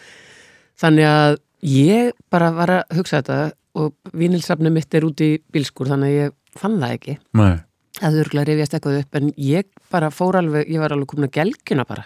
Þannig 0.78 1.10
að 1.10 1.38
ég 1.68 2.12
bara 2.34 2.52
var 2.56 2.76
að 2.80 2.98
hugsa 3.00 3.22
þetta 3.22 3.40
og 3.78 3.94
vínilsafni 4.18 4.72
mitt 4.74 4.94
er 4.98 5.06
út 5.08 5.22
í 5.22 5.32
bílskur 5.54 5.90
þannig 5.92 6.14
að 6.14 6.20
ég 6.22 6.36
fann 6.58 6.78
það 6.82 6.98
ekki. 6.98 7.18
nei 7.38 7.56
Það 7.98 8.20
örgulega 8.22 8.46
rifjast 8.52 8.76
eitthvað 8.78 9.00
upp 9.02 9.18
en 9.18 9.30
ég 9.42 9.70
bara 9.90 10.12
fór 10.14 10.38
alveg, 10.38 10.68
ég 10.70 10.82
var 10.84 10.94
alveg 10.94 11.10
komin 11.10 11.26
að 11.32 11.38
gelgjuna 11.40 11.86
bara. 11.90 12.04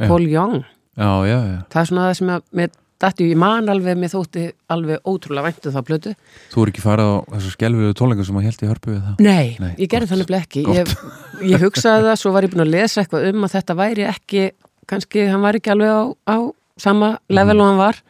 Paul 0.00 0.24
Young. 0.24 0.62
Það 1.68 1.80
er 1.82 1.88
svona 1.90 2.06
það 2.06 2.14
sem 2.16 2.30
að 2.32 2.46
mér 2.56 2.70
dætti, 3.04 3.26
ég 3.30 3.38
man 3.40 3.68
alveg, 3.72 3.98
mér 4.00 4.12
þótti 4.12 4.44
alveg 4.74 5.04
ótrúlega 5.08 5.46
væntu 5.48 5.72
þá 5.74 5.78
plötu. 5.86 6.14
þú 6.54 6.64
er 6.64 6.72
ekki 6.72 6.84
farið 6.84 7.12
á 7.12 7.16
þessu 7.36 7.52
skelviðu 7.54 7.96
tónleikum 8.00 8.28
sem 8.28 8.40
að 8.40 8.46
held 8.48 8.64
í 8.64 8.70
hörpu 8.72 8.92
við 8.94 9.00
það 9.04 9.22
Nei, 9.28 9.46
Nei, 9.60 9.70
ég 9.78 9.92
gerði 9.92 10.10
þannig 10.12 10.34
ekki. 10.40 10.64
gott. 10.66 10.76
Ég, 10.80 10.96
ég 11.54 11.64
hugsaði 11.64 12.08
það, 12.08 12.18
svo 12.22 12.32
var 12.34 12.46
ég 12.48 12.54
búin 12.54 12.64
að 12.66 12.72
lesa 12.74 13.02
eitthvað 13.04 13.28
um 13.30 13.46
að 13.46 13.54
þetta 13.58 13.78
væri 13.82 14.08
ekki, 14.10 14.44
kannski 14.90 15.28
hann 15.30 15.44
var 15.44 15.60
ekki 15.60 15.72
alveg 15.74 15.94
á, 15.94 16.02
á 16.34 16.36
sama 16.80 17.12
level 17.30 17.60
og 17.60 17.70
hann 17.70 17.80
var. 17.80 18.00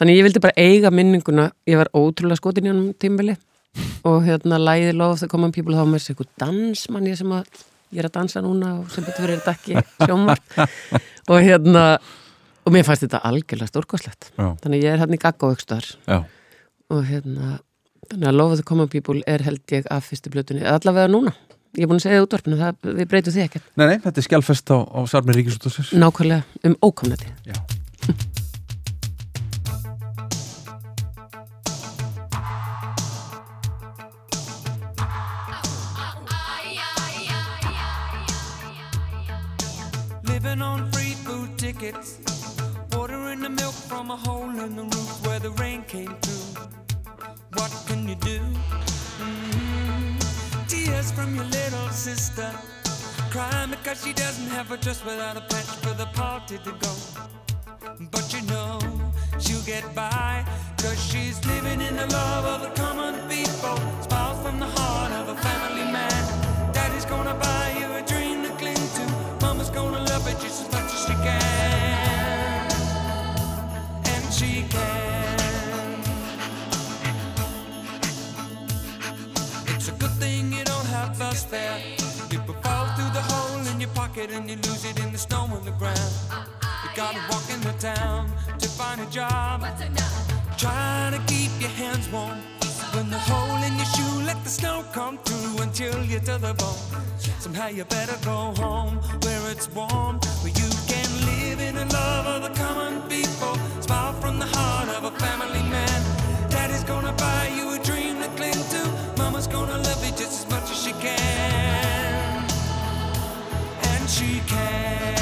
Þannig 0.00 0.18
ég 0.18 0.26
vildi 0.26 0.40
bara 0.42 0.56
eiga 0.60 0.90
minninguna, 0.92 1.50
ég 1.68 1.78
var 1.80 1.90
ótrúlega 1.94 2.40
skotin 2.40 2.66
í 2.66 2.72
honum 2.72 2.92
tímbili 2.98 3.36
og 4.04 4.24
hérna 4.26 4.58
læði 4.60 4.92
lof 4.98 5.20
þegar 5.20 5.30
komum 5.32 5.52
people 5.54 5.76
þá 5.78 5.86
með 5.88 6.08
eitthvað 6.10 6.32
dansmann 6.42 7.06
ég 7.08 7.16
sem 7.16 7.30
að 7.32 7.46
ég 7.92 8.00
er 8.02 8.08
að 8.08 8.14
dansa 8.18 8.40
núna 8.44 8.72
og 8.80 8.90
sem 8.92 9.04
betur 9.04 9.24
verið 9.26 9.40
þetta 9.40 9.54
ekki 9.56 10.08
sjómar 10.08 10.40
og 11.32 11.38
hérna 11.44 11.84
og 12.62 12.72
mér 12.74 12.86
fannst 12.86 13.04
þetta 13.06 13.22
algjörlega 13.28 13.70
stórkoslegt 13.70 14.32
þannig 14.36 14.84
ég 14.84 14.94
er 14.94 15.02
hérna 15.02 15.18
í 15.18 15.22
gagga 15.22 15.48
og 15.48 15.56
aukstar 15.56 15.86
Já, 16.06 16.22
og 16.92 17.04
hérna 17.08 17.58
þannig 18.10 18.28
að 18.28 18.38
Love 18.38 18.56
of 18.56 18.60
the 18.60 18.66
Common 18.66 18.90
People 18.92 19.22
er 19.30 19.44
held 19.46 19.62
ég 19.72 19.88
af 19.90 20.08
fyrstu 20.10 20.32
blötunni, 20.32 20.64
allavega 20.66 21.10
núna. 21.10 21.34
Ég 21.78 21.86
er 21.86 21.88
búin 21.88 22.00
að 22.00 22.04
segja 22.04 22.18
það 22.20 22.26
útvarpinu, 22.26 22.58
það, 22.60 22.90
við 22.98 23.06
breytum 23.08 23.32
því 23.32 23.44
ekki 23.46 23.62
nei, 23.80 23.86
nei, 23.86 23.98
þetta 24.04 24.20
er 24.20 24.26
skjálfest 24.26 24.74
á, 24.74 24.78
á 24.84 25.00
Sarmi 25.08 25.36
Ríkisúttasins 25.38 25.94
nákvæmlega 25.96 26.44
um 26.68 26.76
ókomnati 26.84 27.32
Já. 27.48 27.56
Living 40.28 40.62
on 40.62 40.90
free 40.92 41.14
food 41.24 41.56
tickets. 41.56 42.21
From 43.92 44.10
a 44.10 44.16
hole 44.16 44.58
in 44.58 44.74
the 44.74 44.84
roof 44.84 45.26
where 45.26 45.38
the 45.38 45.50
rain 45.62 45.82
came 45.82 46.16
through. 46.22 46.64
What 47.56 47.72
can 47.86 48.08
you 48.08 48.14
do? 48.14 48.40
Mhm. 49.20 50.18
Tears 50.66 51.12
from 51.12 51.34
your 51.36 51.44
little 51.44 51.90
sister. 51.90 52.50
crying 53.30 53.70
because 53.70 54.02
she 54.04 54.12
doesn't 54.14 54.48
have 54.56 54.70
a 54.72 54.78
dress 54.78 55.04
without 55.04 55.36
a 55.36 55.42
patch 55.42 55.70
for 55.84 55.94
the 56.02 56.06
party 56.14 56.58
to 56.66 56.72
go. 56.84 56.92
But 58.10 58.32
you 58.34 58.42
know 58.52 58.80
she'll 59.40 59.62
get 59.62 59.84
by 59.94 60.44
Cause 60.78 61.00
she's 61.10 61.44
living 61.46 61.80
in 61.82 61.96
the 61.96 62.06
love 62.08 62.44
of 62.54 62.60
the 62.62 62.82
common 62.82 63.14
people 63.28 63.76
Smiles 64.02 64.38
from 64.44 64.60
the 64.60 64.66
heart 64.66 65.12
of 65.12 65.28
a 65.28 65.36
family 65.36 65.86
man 65.92 66.72
Daddy's 66.72 67.06
gonna 67.06 67.34
buy 67.34 67.66
you 67.78 67.86
a 68.00 68.02
dream 68.02 68.42
to 68.44 68.50
cling 68.60 68.86
to 68.98 69.04
Mama's 69.46 69.70
gonna 69.70 70.02
love 70.12 70.26
it 70.28 70.40
just 70.40 70.71
It's 79.68 79.88
a 79.88 79.92
good 79.98 80.10
thing 80.12 80.52
you 80.52 80.64
don't 80.64 80.86
have 80.86 81.20
us 81.20 81.44
there 81.44 81.78
People 82.30 82.54
fall 82.62 82.86
through 82.96 83.10
the 83.12 83.22
hole 83.22 83.66
in 83.72 83.80
your 83.80 83.90
pocket 83.90 84.30
And 84.32 84.48
you 84.48 84.56
lose 84.56 84.84
it 84.84 84.98
in 85.00 85.12
the 85.12 85.18
snow 85.18 85.48
on 85.52 85.64
the 85.64 85.72
ground. 85.72 86.12
You 86.84 86.90
gotta 86.94 87.20
walk 87.30 87.44
in 87.52 87.60
the 87.60 87.72
town 87.78 88.30
to 88.58 88.68
find 88.68 89.00
a 89.00 89.06
job. 89.06 89.66
Trying 90.56 91.12
to 91.12 91.20
keep 91.32 91.50
your 91.60 91.70
hands 91.70 92.08
warm. 92.10 92.38
When 92.94 93.10
the 93.10 93.18
hole 93.18 93.62
in 93.64 93.76
your 93.76 93.86
shoe 93.86 94.24
let 94.24 94.42
the 94.44 94.50
snow 94.50 94.84
come 94.92 95.18
through 95.18 95.62
until 95.62 96.04
you're 96.04 96.20
to 96.20 96.38
the 96.38 96.54
bone. 96.54 97.02
Somehow 97.42 97.68
you 97.68 97.84
better 97.84 98.16
go 98.24 98.54
home 98.56 98.96
where 99.22 99.50
it's 99.50 99.68
warm 99.70 100.20
Where 100.42 100.52
you 100.52 100.70
can 100.86 101.21
live 101.52 101.68
in 101.68 101.74
the 101.74 101.84
love 101.92 102.26
of 102.26 102.42
the 102.42 102.58
common 102.58 103.02
people. 103.08 103.54
Smile 103.80 104.14
from 104.14 104.38
the 104.38 104.46
heart 104.46 104.88
of 104.88 105.04
a 105.04 105.10
family 105.18 105.62
man. 105.68 106.00
Daddy's 106.48 106.84
gonna 106.84 107.12
buy 107.12 107.48
you 107.54 107.74
a 107.74 107.78
dream 107.78 108.20
to 108.22 108.28
cling 108.36 108.62
to. 108.74 108.82
Mama's 109.18 109.46
gonna 109.46 109.76
love 109.76 110.02
you 110.04 110.12
just 110.12 110.46
as 110.46 110.50
much 110.50 110.70
as 110.70 110.82
she 110.82 110.92
can. 110.92 112.44
And 113.90 114.08
she 114.08 114.40
can 114.46 115.21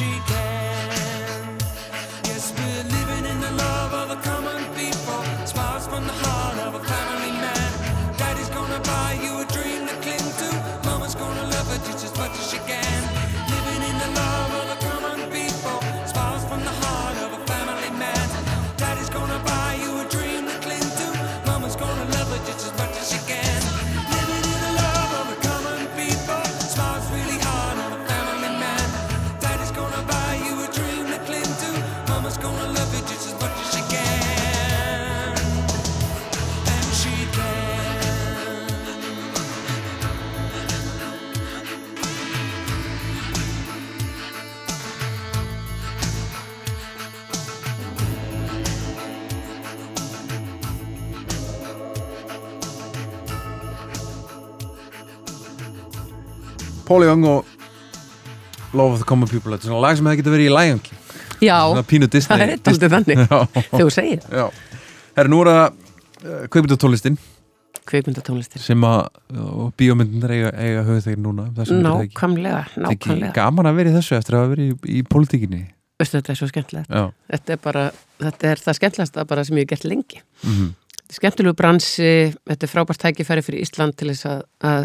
She 0.00 0.18
can. 0.26 0.39
Paul 56.90 57.06
Young 57.06 57.26
og 57.30 57.46
Love 58.74 58.96
of 58.96 58.98
the 58.98 59.06
Common 59.06 59.30
People 59.30 59.54
Þetta 59.54 59.68
er 59.68 59.70
svona 59.70 59.82
lag 59.84 59.98
sem 59.98 60.08
hefði 60.10 60.22
getið 60.24 60.34
verið 60.34 60.48
í 60.48 60.54
Lion 60.56 60.80
King. 60.82 61.02
Já, 61.40 61.56
Svona 61.70 61.84
pínu 61.86 62.08
Disney 62.10 62.38
það 62.40 62.42
er 62.46 62.64
daldið 62.66 62.96
þannig. 62.96 63.20
Þegar 63.54 63.84
þú 63.84 63.92
segir 63.94 64.24
það. 64.24 64.64
Herru, 65.16 65.30
nú 65.30 65.38
er 65.44 65.50
það 65.50 65.62
uh, 65.62 66.40
kveikmyndatónlistin 66.50 67.20
kveikmyndatónlistir 67.90 68.62
sem 68.62 68.84
að 68.86 69.00
og 69.40 69.70
bíómyndin 69.78 70.26
eiga, 70.30 70.50
eiga 70.58 71.14
núna 71.18 71.46
um 71.48 71.54
þessum 71.56 71.80
fyrirtæki. 71.80 72.12
Nákvæmlega, 72.14 72.60
er 72.66 72.84
nákvæmlega. 72.84 73.32
gaman 73.38 73.70
að 73.70 73.80
vera 73.80 73.90
í 73.90 73.96
þessu 73.96 74.18
eftir 74.18 74.38
að 74.38 74.52
verið 74.52 74.68
í, 74.68 74.76
í 74.98 75.06
pólitíkinni. 75.10 75.62
Þetta 76.00 76.32
er 76.32 76.38
svo 76.38 76.50
skemmtilegt. 76.50 76.92
Þetta 77.30 77.54
er 77.54 77.62
bara, 77.64 77.86
þetta 78.22 78.50
er 78.52 78.62
það 78.66 78.78
skemmtilegasta 78.78 79.26
bara 79.32 79.46
sem 79.46 79.58
ég 79.58 79.66
hef 79.66 79.72
gert 79.74 79.90
lengi. 79.90 80.22
Mm 80.42 80.70
Þetta 81.00 81.16
er 81.16 81.18
skemmtilegu 81.18 81.56
bransi, 81.58 82.10
þetta 82.46 82.66
er 82.66 82.70
frábært 82.70 83.00
tækifæri 83.02 83.42
fyrir 83.42 83.64
Ísland 83.64 83.96
til 83.98 84.12
þess 84.12 84.28
að, 84.30 84.44
að 84.62 84.84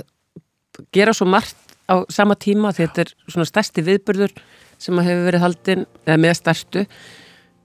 gera 0.96 1.14
svo 1.14 1.28
margt 1.30 1.65
á 1.92 1.96
sama 2.10 2.36
tíma 2.36 2.72
því 2.74 2.88
þetta 2.88 3.02
er 3.06 3.14
svona 3.30 3.46
stærsti 3.50 3.84
viðburður 3.86 4.34
sem 4.78 4.98
að 5.00 5.08
hefur 5.10 5.28
verið 5.30 5.44
haldin, 5.46 5.86
eða 6.06 6.18
með 6.26 6.34
stærstu. 6.42 6.86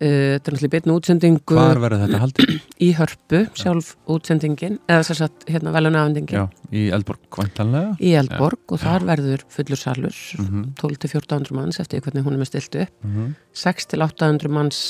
Uh, 0.01 0.07
þetta 0.41 0.49
er 0.49 0.55
náttúrulega 0.55 0.73
beinu 0.81 0.95
útsendingu 0.97 1.55
hvar 1.59 1.77
verður 1.83 2.01
þetta 2.07 2.19
haldið? 2.23 2.53
í 2.87 2.91
hörpu, 2.97 3.41
sjálf 3.61 3.91
útsendingin 4.09 4.79
eða 4.89 5.03
þess 5.11 5.25
að 5.27 5.45
hérna 5.53 5.75
velunafendingin 5.75 6.39
Já, 6.39 6.45
í 6.73 6.85
Eldborg 6.97 7.37
væntanlega? 7.37 7.91
Í 8.01 8.15
Eldborg 8.17 8.73
og 8.73 8.81
þar 8.81 9.05
verður 9.11 9.45
fullur 9.53 9.77
salur 9.83 10.17
Mhm. 10.41 10.63
12-1400 10.81 11.53
manns 11.59 11.81
eftir 11.85 12.01
hvernig 12.01 12.25
hún 12.25 12.33
er 12.39 12.41
með 12.41 12.49
stiltu 12.55 12.81
upp. 12.87 12.95
Mhm. 13.05 13.35
6-800 13.53 14.49
manns 14.57 14.81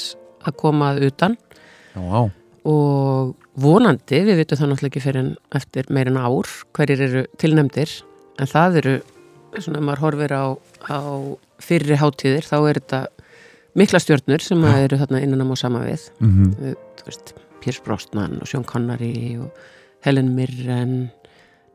að 0.47 0.57
koma 0.63 0.93
að 0.95 1.09
utan. 1.11 1.35
Já, 1.97 2.01
á, 2.07 2.23
og 2.71 3.35
vonandi, 3.59 4.21
við 4.31 4.45
vitum 4.45 4.61
það 4.61 4.71
náttúrulega 4.71 4.93
ekki 4.95 5.03
fyrir 5.09 5.21
en 5.25 5.33
eftir 5.59 5.91
meirinn 5.91 6.21
ár 6.23 6.47
hverjir 6.77 7.03
eru 7.09 7.23
tilnefndir 7.41 7.97
en 8.39 8.47
það 8.47 8.79
eru, 8.85 8.95
svona 9.59 9.83
maður 9.85 10.05
horfir 10.07 10.35
á, 10.35 10.45
á 10.87 11.01
fyrri 11.61 11.99
hátíðir 12.01 12.47
þá 12.47 12.57
er 12.61 12.81
þetta 12.81 13.01
mikla 13.79 14.01
stjörnur 14.03 14.45
sem 14.45 14.63
að 14.67 14.85
eru 14.87 14.99
þarna 15.01 15.23
innan 15.25 15.45
á 15.47 15.57
sama 15.59 15.85
við. 15.85 16.09
Mhm. 16.21 16.55
Við, 16.61 16.77
þú 16.99 17.09
veist, 17.09 17.35
Piers 17.61 17.81
Brosnan 17.85 18.39
og 18.41 18.49
Sean 18.49 18.65
Connery 18.65 19.39
og 19.39 19.51
Helen 20.05 20.35
Mirren. 20.35 21.11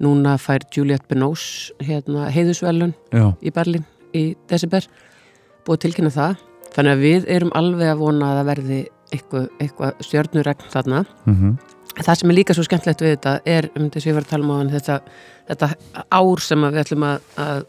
Núna 0.01 0.35
fær 0.41 0.65
Juliette 0.75 1.07
Binoche 1.07 1.71
hérna, 1.79 2.27
heiðusvelun 2.29 2.93
já, 3.13 3.31
í 3.39 3.51
Berlín 3.51 3.85
í 4.13 4.35
December 4.49 4.83
búið 5.65 5.85
tilkynna 5.85 6.11
það. 6.11 6.35
Þannig 6.75 6.91
að 6.91 7.05
við 7.05 7.29
erum 7.31 7.53
alveg 7.55 7.93
að 7.93 8.01
vona 8.01 8.31
að 8.33 8.39
það 8.39 8.49
verði 8.49 8.79
eitthvað, 9.15 9.45
eitthvað 9.63 10.03
stjörnuregn 10.03 10.71
þarna. 10.73 11.05
Mhm 11.25 11.55
það 12.01 12.19
sem 12.19 12.29
er 12.31 12.37
líka 12.39 12.55
svo 12.57 12.65
skemmtilegt 12.67 13.01
við 13.01 13.13
þetta 13.15 13.33
er 13.45 13.69
um 13.75 13.89
þess 13.89 14.03
að 14.05 14.09
ég 14.09 14.17
var 14.17 14.25
að 14.25 14.31
tala 14.33 14.43
um 14.45 14.51
á 14.51 14.57
hann 14.59 14.73
þetta, 14.73 14.97
þetta 15.51 15.69
ár 16.19 16.43
sem 16.43 16.65
við 16.65 16.81
ætlum 16.81 17.05
að, 17.07 17.29
að 17.45 17.61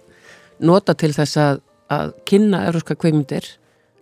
nota 0.71 0.95
til 0.99 1.13
þess 1.15 1.37
að, 1.43 1.61
að 1.93 2.15
kynna 2.27 2.65
európska 2.67 2.97
kveikmyndir 2.99 3.47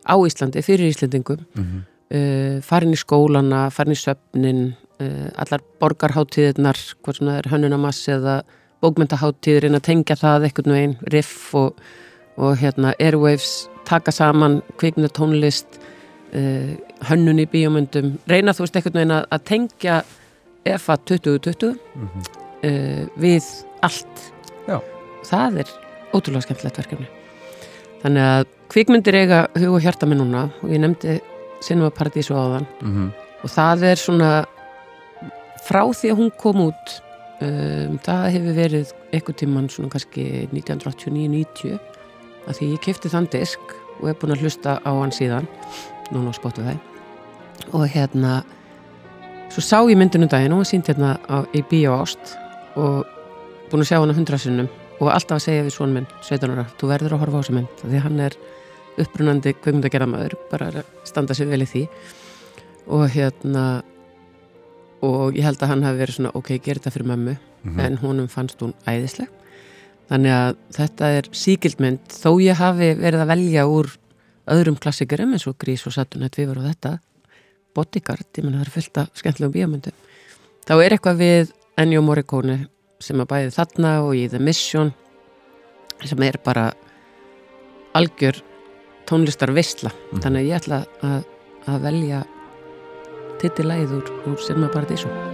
á 0.09 0.15
Íslandi 0.21 0.63
fyrir 0.65 0.93
Íslendingum 0.93 1.45
Mhm. 1.57 1.83
uh, 2.15 2.61
farin 2.63 2.93
í 2.95 3.01
skólana, 3.01 3.71
farin 3.73 3.97
í 3.97 3.99
söfnin 4.01 4.75
uh, 5.01 5.29
allar 5.41 5.61
borgarháttíðirnar 5.81 6.77
sem 6.79 7.27
það 7.27 7.39
er 7.39 7.51
hönnunamass 7.53 8.09
eða 8.09 8.43
bókmyndaháttíðir 8.85 9.65
en 9.71 9.79
að 9.79 9.87
tengja 9.89 10.17
það 10.21 10.45
eitthvað 10.49 10.73
veginn, 10.75 10.97
riff 11.13 11.55
og, 11.57 11.79
og 12.37 12.57
hérna 12.61 12.93
airwaves, 13.01 13.67
taka 13.89 14.13
saman 14.13 14.61
kvikmyndatónlist 14.81 15.79
uh, 16.35 16.71
hönnun 17.11 17.41
í 17.43 17.47
bíómyndum. 17.51 18.15
Reyna 18.31 18.53
þú 18.57 18.65
veist 18.67 18.77
eitthvað 18.79 18.99
veginn 19.01 19.17
að, 19.19 19.27
að 19.37 19.45
tengja 19.51 19.99
EFA 20.65 20.97
2020 21.11 21.75
Mhm. 21.95 22.25
uh, 22.65 23.05
við 23.21 23.51
allt. 23.85 24.31
Já. 24.69 24.81
það 25.25 25.59
er 25.65 25.69
ótrúlega 26.15 26.43
skemmtilegt 26.47 26.79
verkefni. 26.79 27.07
Þannig 28.05 28.25
að 28.29 28.47
kvikmyndir 28.73 29.15
eiga 29.17 29.39
hug 29.57 29.75
og 29.79 29.83
hjarta 29.85 30.07
minn 30.07 30.21
núna 30.21 30.47
og 30.63 30.69
ég 30.71 30.81
nefndi 30.81 31.21
Cinema 31.65 31.91
Paradiso 31.91 32.35
áðan. 32.37 32.67
Mm 32.83 33.13
og 33.45 33.51
það 33.53 33.83
er 33.91 33.99
svona 34.01 34.29
frá 35.67 35.83
því 35.93 36.09
að 36.13 36.17
hún 36.17 36.31
kom 36.41 36.63
út 36.65 36.93
um, 37.45 37.99
það 38.01 38.23
hefur 38.33 38.55
verið 38.57 38.93
einhvern 39.13 39.37
tíman 39.37 39.67
svona 39.69 39.91
kannski 39.93 40.25
1989-90 40.49 41.75
að 42.49 42.57
því 42.59 42.69
ég 42.73 42.81
kefti 42.87 43.11
þann 43.13 43.29
disk 43.33 43.75
og 44.01 44.09
er 44.09 44.17
búin 44.21 44.33
að 44.33 44.47
hlusta 44.47 44.79
á 44.81 44.91
hann 44.97 45.13
síðan 45.13 45.45
núna 46.13 46.33
á 46.33 46.35
Spotify. 46.37 46.77
Og 47.73 47.87
hérna 47.89 48.43
svo 49.53 49.63
sá 49.63 49.79
ég 49.89 49.97
myndinu 49.97 50.29
daginn 50.29 50.53
og 50.53 50.63
hún 50.63 50.69
sínt 50.69 50.89
hérna 50.91 51.17
á, 51.31 51.47
í 51.55 51.63
Bíó 51.63 51.95
Ást 52.03 52.35
og 52.77 53.05
búin 53.71 53.85
að 53.85 53.89
sjá 53.93 54.01
hana 54.01 54.17
hundra 54.17 54.39
sinnum 54.39 54.69
og 55.01 55.11
alltaf 55.11 55.39
að 55.39 55.45
segja 55.47 55.65
við 55.67 55.75
svon 55.75 55.93
minn, 55.95 56.07
17 56.23 56.51
ára, 56.55 56.67
þú 56.79 56.91
verður 56.91 57.15
að 57.17 57.23
horfa 57.25 57.39
á 57.39 57.43
þessa 57.43 57.55
mynd 57.57 57.81
því 57.83 58.03
hann 58.05 58.21
er 58.21 58.37
upprunandi 58.99 59.53
kveimdagerðamaður, 59.59 60.37
bara 60.53 60.69
að 60.71 60.85
standa 61.05 61.35
sér 61.35 61.49
vel 61.51 61.63
í 61.65 61.67
því. 61.67 61.83
Og 62.95 63.09
hérna 63.11 63.83
og 65.05 65.35
ég 65.37 65.45
held 65.45 65.61
að 65.63 65.69
hann 65.73 65.83
hafi 65.87 65.99
verið 66.01 66.17
svona 66.19 66.33
ok, 66.39 66.53
gera 66.63 66.81
þetta 66.81 66.95
fyrir 66.95 67.11
mömmu 67.11 67.37
Mhm. 67.65 67.81
en 67.81 67.97
honum 67.97 68.29
fannst 68.29 68.61
hún 68.61 68.75
æðisleg. 68.87 69.29
Þannig 70.11 70.33
að 70.37 70.57
þetta 70.77 71.05
er 71.17 71.23
síkildmynd 71.33 72.01
þó 72.13 72.31
ég 72.45 72.55
hafi 72.61 72.91
verið 72.95 73.23
að 73.25 73.31
velja 73.33 73.63
úr 73.67 73.89
öðrum 74.51 74.79
klassikurum 74.81 75.35
eins 75.35 75.47
og 75.49 75.59
Grís 75.61 75.87
og 75.89 75.95
Saturn 75.95 76.29
við 76.29 76.51
voru 76.51 76.65
þetta. 76.67 76.99
Bodyguard, 77.75 78.29
ég 78.37 78.45
menn 78.45 78.59
það 78.59 78.67
er 78.67 78.73
fullt 78.75 79.01
af 79.03 79.19
skemmtilegum 79.19 79.55
bíómyndum. 79.55 79.97
Þá 80.65 80.75
er 80.79 80.95
eitthvað 80.95 81.21
við 81.21 81.53
Ennio 81.81 82.03
Morricone 82.07 82.59
sem 83.03 83.21
að 83.21 83.31
bæði 83.33 83.55
þarna 83.57 83.95
og 84.05 84.15
í 84.17 84.29
The 84.31 84.41
Mission 84.41 84.93
sem 86.05 86.23
er 86.23 86.39
bara 86.45 86.71
algjör 87.99 88.41
tónlistar 89.09 89.53
veistla 89.55 89.93
þannig 90.23 90.41
að 90.41 90.49
ég 90.49 90.59
ætla 90.63 90.83
að, 91.05 91.29
að 91.69 91.87
velja 91.89 92.25
titillæð 93.43 93.97
úr, 94.01 94.13
úr 94.31 94.43
Cinema 94.47 95.34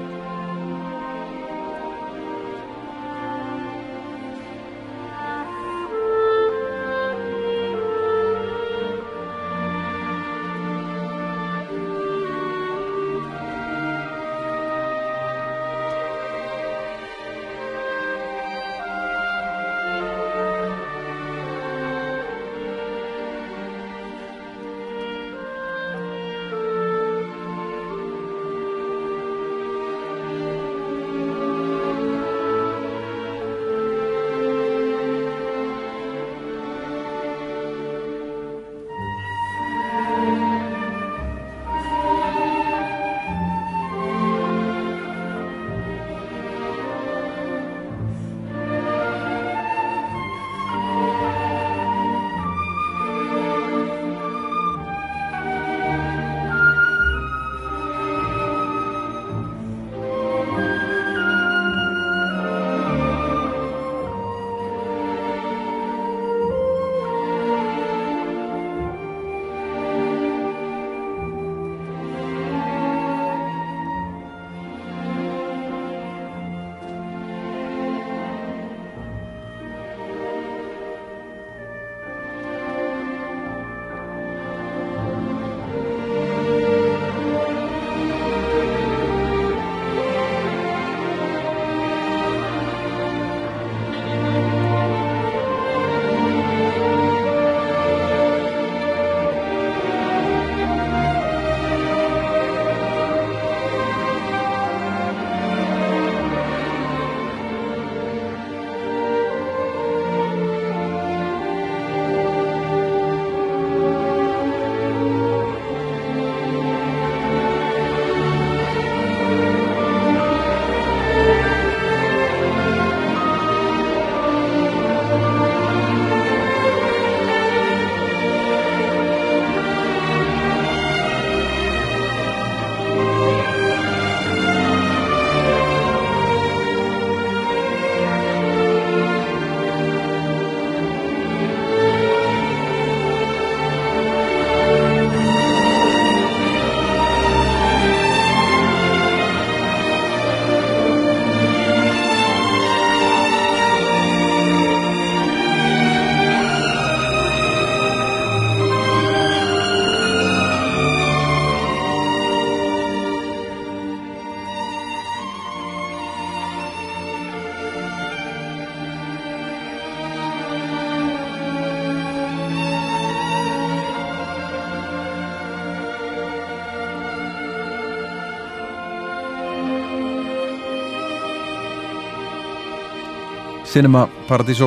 Cinema 183.80 184.02
Paradiso. 184.28 184.66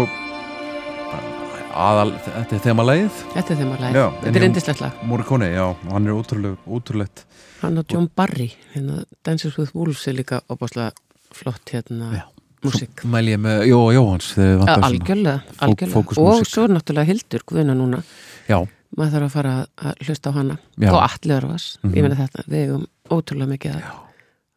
Aðal, 1.77 2.15
þetta 2.25 2.55
er 2.55 2.61
þemalægið 2.63 3.17
Þetta 3.35 3.51
er 3.53 3.57
þeim 3.59 3.73
að 3.75 3.81
Já, 3.83 3.83
læg, 3.83 3.97
en 4.01 4.23
þetta 4.23 4.39
er 4.39 4.45
indislegt 4.47 4.79
lag. 4.81 5.03
Morricone, 5.05 5.49
já, 5.53 5.65
hann 5.91 6.07
er 6.09 6.15
ótrúlega, 6.17 6.57
ótrúlegt. 6.65 7.21
Hann 7.61 7.77
og 7.77 7.93
John 7.93 8.07
Barry, 8.17 8.47
hérna 8.73 9.03
Dances 9.21 9.59
with 9.59 9.75
Wolves 9.77 10.01
er 10.09 10.17
líka 10.17 10.39
opaslega 10.49 10.95
flott 11.29 11.75
hérna 11.75 12.23
músík. 12.65 13.03
Mæli 13.05 13.35
ég 13.35 13.43
með 13.43 13.67
Jóa 13.69 13.91
Jóhans 13.99 14.31
algjörlega, 14.33 15.43
algjörlega. 15.61 15.93
fókusmúsík. 15.93 16.41
og 16.41 16.49
svo 16.49 16.63
er 16.65 16.73
náttúrulega 16.73 17.11
Hildur 17.11 17.45
Guðna 17.51 17.75
núna. 17.77 18.01
Já, 18.49 18.63
maður 18.97 19.13
þarf 19.19 19.27
að 19.29 19.35
fara 19.37 19.53
að 19.77 20.07
hlusta 20.07 20.33
á 20.33 20.37
hana. 20.39 20.57
Já. 20.81 20.89
og 20.89 21.01
allir 21.05 21.37
örfas, 21.37 21.77
Mhm. 21.83 21.93
ég 21.93 22.01
meina 22.01 22.15
þetta 22.17 22.47
við 22.49 22.65
hefum 22.65 22.87
ótrúlega 23.11 23.57
mikið 23.57 23.75
að 23.77 23.83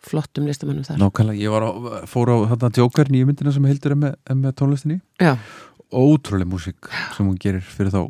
flottum 0.07 0.49
listamannum 0.49 0.87
þar. 0.87 1.01
Nákvæmlega 1.03 1.43
ég 1.43 1.55
var 1.55 1.67
á, 1.67 1.71
fór 2.11 2.33
á 2.33 2.37
þarna 2.53 2.73
Joker 2.81 3.11
nýju 3.13 3.29
myndina 3.29 3.55
sem 3.55 3.69
Hildur 3.69 3.95
er 3.97 4.01
með, 4.03 4.19
með 4.43 4.57
tónlistinni. 4.61 4.99
Já, 5.23 5.35
ótrúlega 5.93 6.51
músík 6.51 6.91
sem 7.17 7.27
hún 7.27 7.39
gerir 7.43 7.65
fyrir 7.65 7.95
þá 7.95 8.03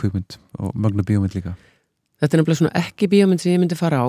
kvikmynd 0.00 0.38
og 0.58 0.74
mögnu 0.74 1.04
bíómynd 1.08 1.36
líka. 1.36 1.54
Þetta 2.22 2.36
er 2.36 2.42
nefnilega 2.42 2.60
svona 2.62 2.76
ekki 2.82 3.08
bíómynd 3.12 3.42
sem 3.42 3.54
ég 3.56 3.62
myndi 3.62 3.78
fara 3.78 4.04
á. 4.04 4.08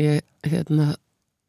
Ég 0.00 0.20
hérna, 0.46 0.92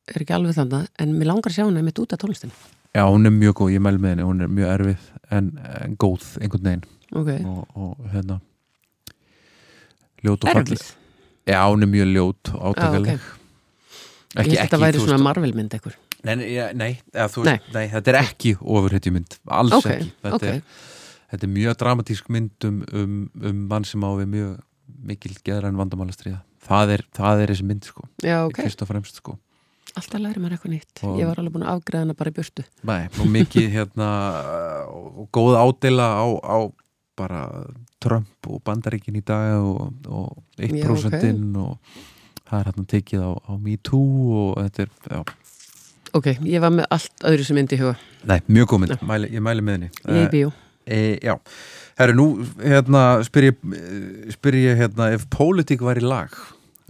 er 0.10 0.24
ekki 0.24 0.36
alveg 0.36 0.58
þannig 0.58 0.88
en 1.00 1.18
mér 1.20 1.30
langar 1.32 1.52
að 1.52 1.60
sjá 1.60 1.68
hana 1.68 1.84
mitt 1.86 2.00
út 2.02 2.16
af 2.16 2.24
tónlistin 2.24 2.52
já, 2.94 3.04
hún 3.10 3.26
er 3.26 3.34
mjög 3.34 3.54
góð, 3.58 3.72
ég 3.74 3.82
mæli 3.82 4.02
með 4.02 4.14
henni, 4.14 4.26
hún 4.28 4.42
er 4.46 4.52
mjög 4.54 4.74
erfið 4.74 5.06
en, 5.34 5.48
en 5.82 5.96
góð 5.98 6.26
einhvern 6.42 6.68
veginn. 6.68 6.84
Ok, 7.14 7.30
og, 7.50 7.64
og 7.78 8.12
hérna 8.14 8.40
ljót 10.24 10.44
og 10.46 10.50
falleg. 10.50 10.76
Erfið. 10.78 10.92
Já, 11.50 11.60
hún 11.68 11.86
er 11.86 11.92
mjög 11.92 12.12
ljót 12.14 12.54
átakalleg 12.54 13.16
Ah, 13.18 13.18
Ég 13.18 13.32
að 14.38 14.50
þetta 14.56 14.80
væri 14.82 15.02
svona 15.04 15.22
marvelmynd 15.22 15.74
eitthvað 15.78 15.98
Nei, 16.24 16.36
nei, 16.40 16.48
nei, 16.80 16.92
Nei. 17.12 17.88
þetta 17.92 18.14
er 18.14 18.18
ekki 18.22 18.54
ofurhetjumynd, 18.62 19.34
alls 19.52 19.74
Ok, 19.76 19.90
ekki. 19.92 20.12
Þetta, 20.24 20.38
ok. 20.38 20.46
er, 20.54 20.84
þetta 21.34 21.48
er 21.48 21.52
mjög 21.52 21.74
dramatísk 21.82 22.30
mynd 22.32 22.68
um, 22.70 22.78
um, 22.96 23.18
um 23.44 23.64
mann 23.68 23.84
sem 23.84 24.06
á 24.08 24.10
við 24.22 24.30
mjög 24.32 24.54
mikil 25.04 25.34
geðræn 25.44 25.76
vandamála 25.76 26.16
stríða. 26.16 26.40
Það 26.64 26.94
er, 26.96 27.04
það 27.20 27.44
er 27.44 27.52
þessi 27.52 27.66
mynd 27.68 27.90
sko. 27.90 28.06
Já, 28.24 28.38
ok, 28.48 28.62
fyrst 28.64 28.86
og 28.86 28.88
fremst 28.94 29.20
sko. 29.20 29.36
Alltaf 30.00 30.24
læri 30.24 30.40
maður 30.40 30.56
eitthvað 30.56 30.74
nýtt. 30.78 31.04
Og- 31.04 31.20
Ég 31.20 31.28
var 31.28 31.42
alveg 31.44 31.54
búin 31.58 31.68
að 31.68 31.76
afgreða 31.76 32.06
hana 32.06 32.16
bara 32.18 32.32
í 32.32 32.38
burtu. 32.40 32.64
Nei, 32.88 33.02
og 33.20 33.28
mikið 33.36 33.68
hérna 33.76 34.08
og 34.88 35.28
góð 35.36 35.60
ádela 35.60 36.08
á, 36.24 36.26
á 36.40 36.58
bara 37.20 37.44
Trump 38.02 38.48
og 38.48 38.64
Bandaríkin 38.64 39.20
í 39.20 39.26
dag 39.28 39.60
og, 39.60 39.92
og 40.08 40.40
1% 40.58 41.60
og 41.62 41.78
það 42.54 42.60
er 42.62 42.70
hérna 42.72 42.86
tekið 42.94 43.24
á, 43.26 43.32
á 43.50 43.52
Me 43.60 43.78
Too 43.82 44.42
og 44.44 44.62
þetta 44.62 44.86
er, 44.86 44.94
já, 45.10 45.24
Ok, 46.14 46.28
ég 46.46 46.62
var 46.62 46.70
með 46.70 46.86
allt 46.94 47.24
öðru 47.26 47.46
sem 47.48 47.58
myndi 47.58 47.74
í 47.74 47.80
huga. 47.82 47.96
Nei, 48.30 48.36
mjög 48.54 48.68
góð 48.70 48.82
mynd, 48.84 49.00
mæli, 49.10 49.30
ég 49.34 49.42
mæli 49.42 49.64
með 49.66 49.74
henni. 49.80 49.88
Ég 50.14 50.28
bíó. 50.30 50.52
E, 50.86 51.00
já, 51.26 51.34
herru, 51.98 52.14
nú 52.20 52.26
hérna, 52.62 53.02
spyr 53.26 53.48
ég, 53.48 53.58
eh, 53.74 54.28
spyr 54.36 54.58
ég 54.60 54.78
hérna, 54.84 55.08
ef 55.16 55.26
pólitík 55.34 55.82
var 55.82 55.98
í 55.98 56.04
lag. 56.06 56.30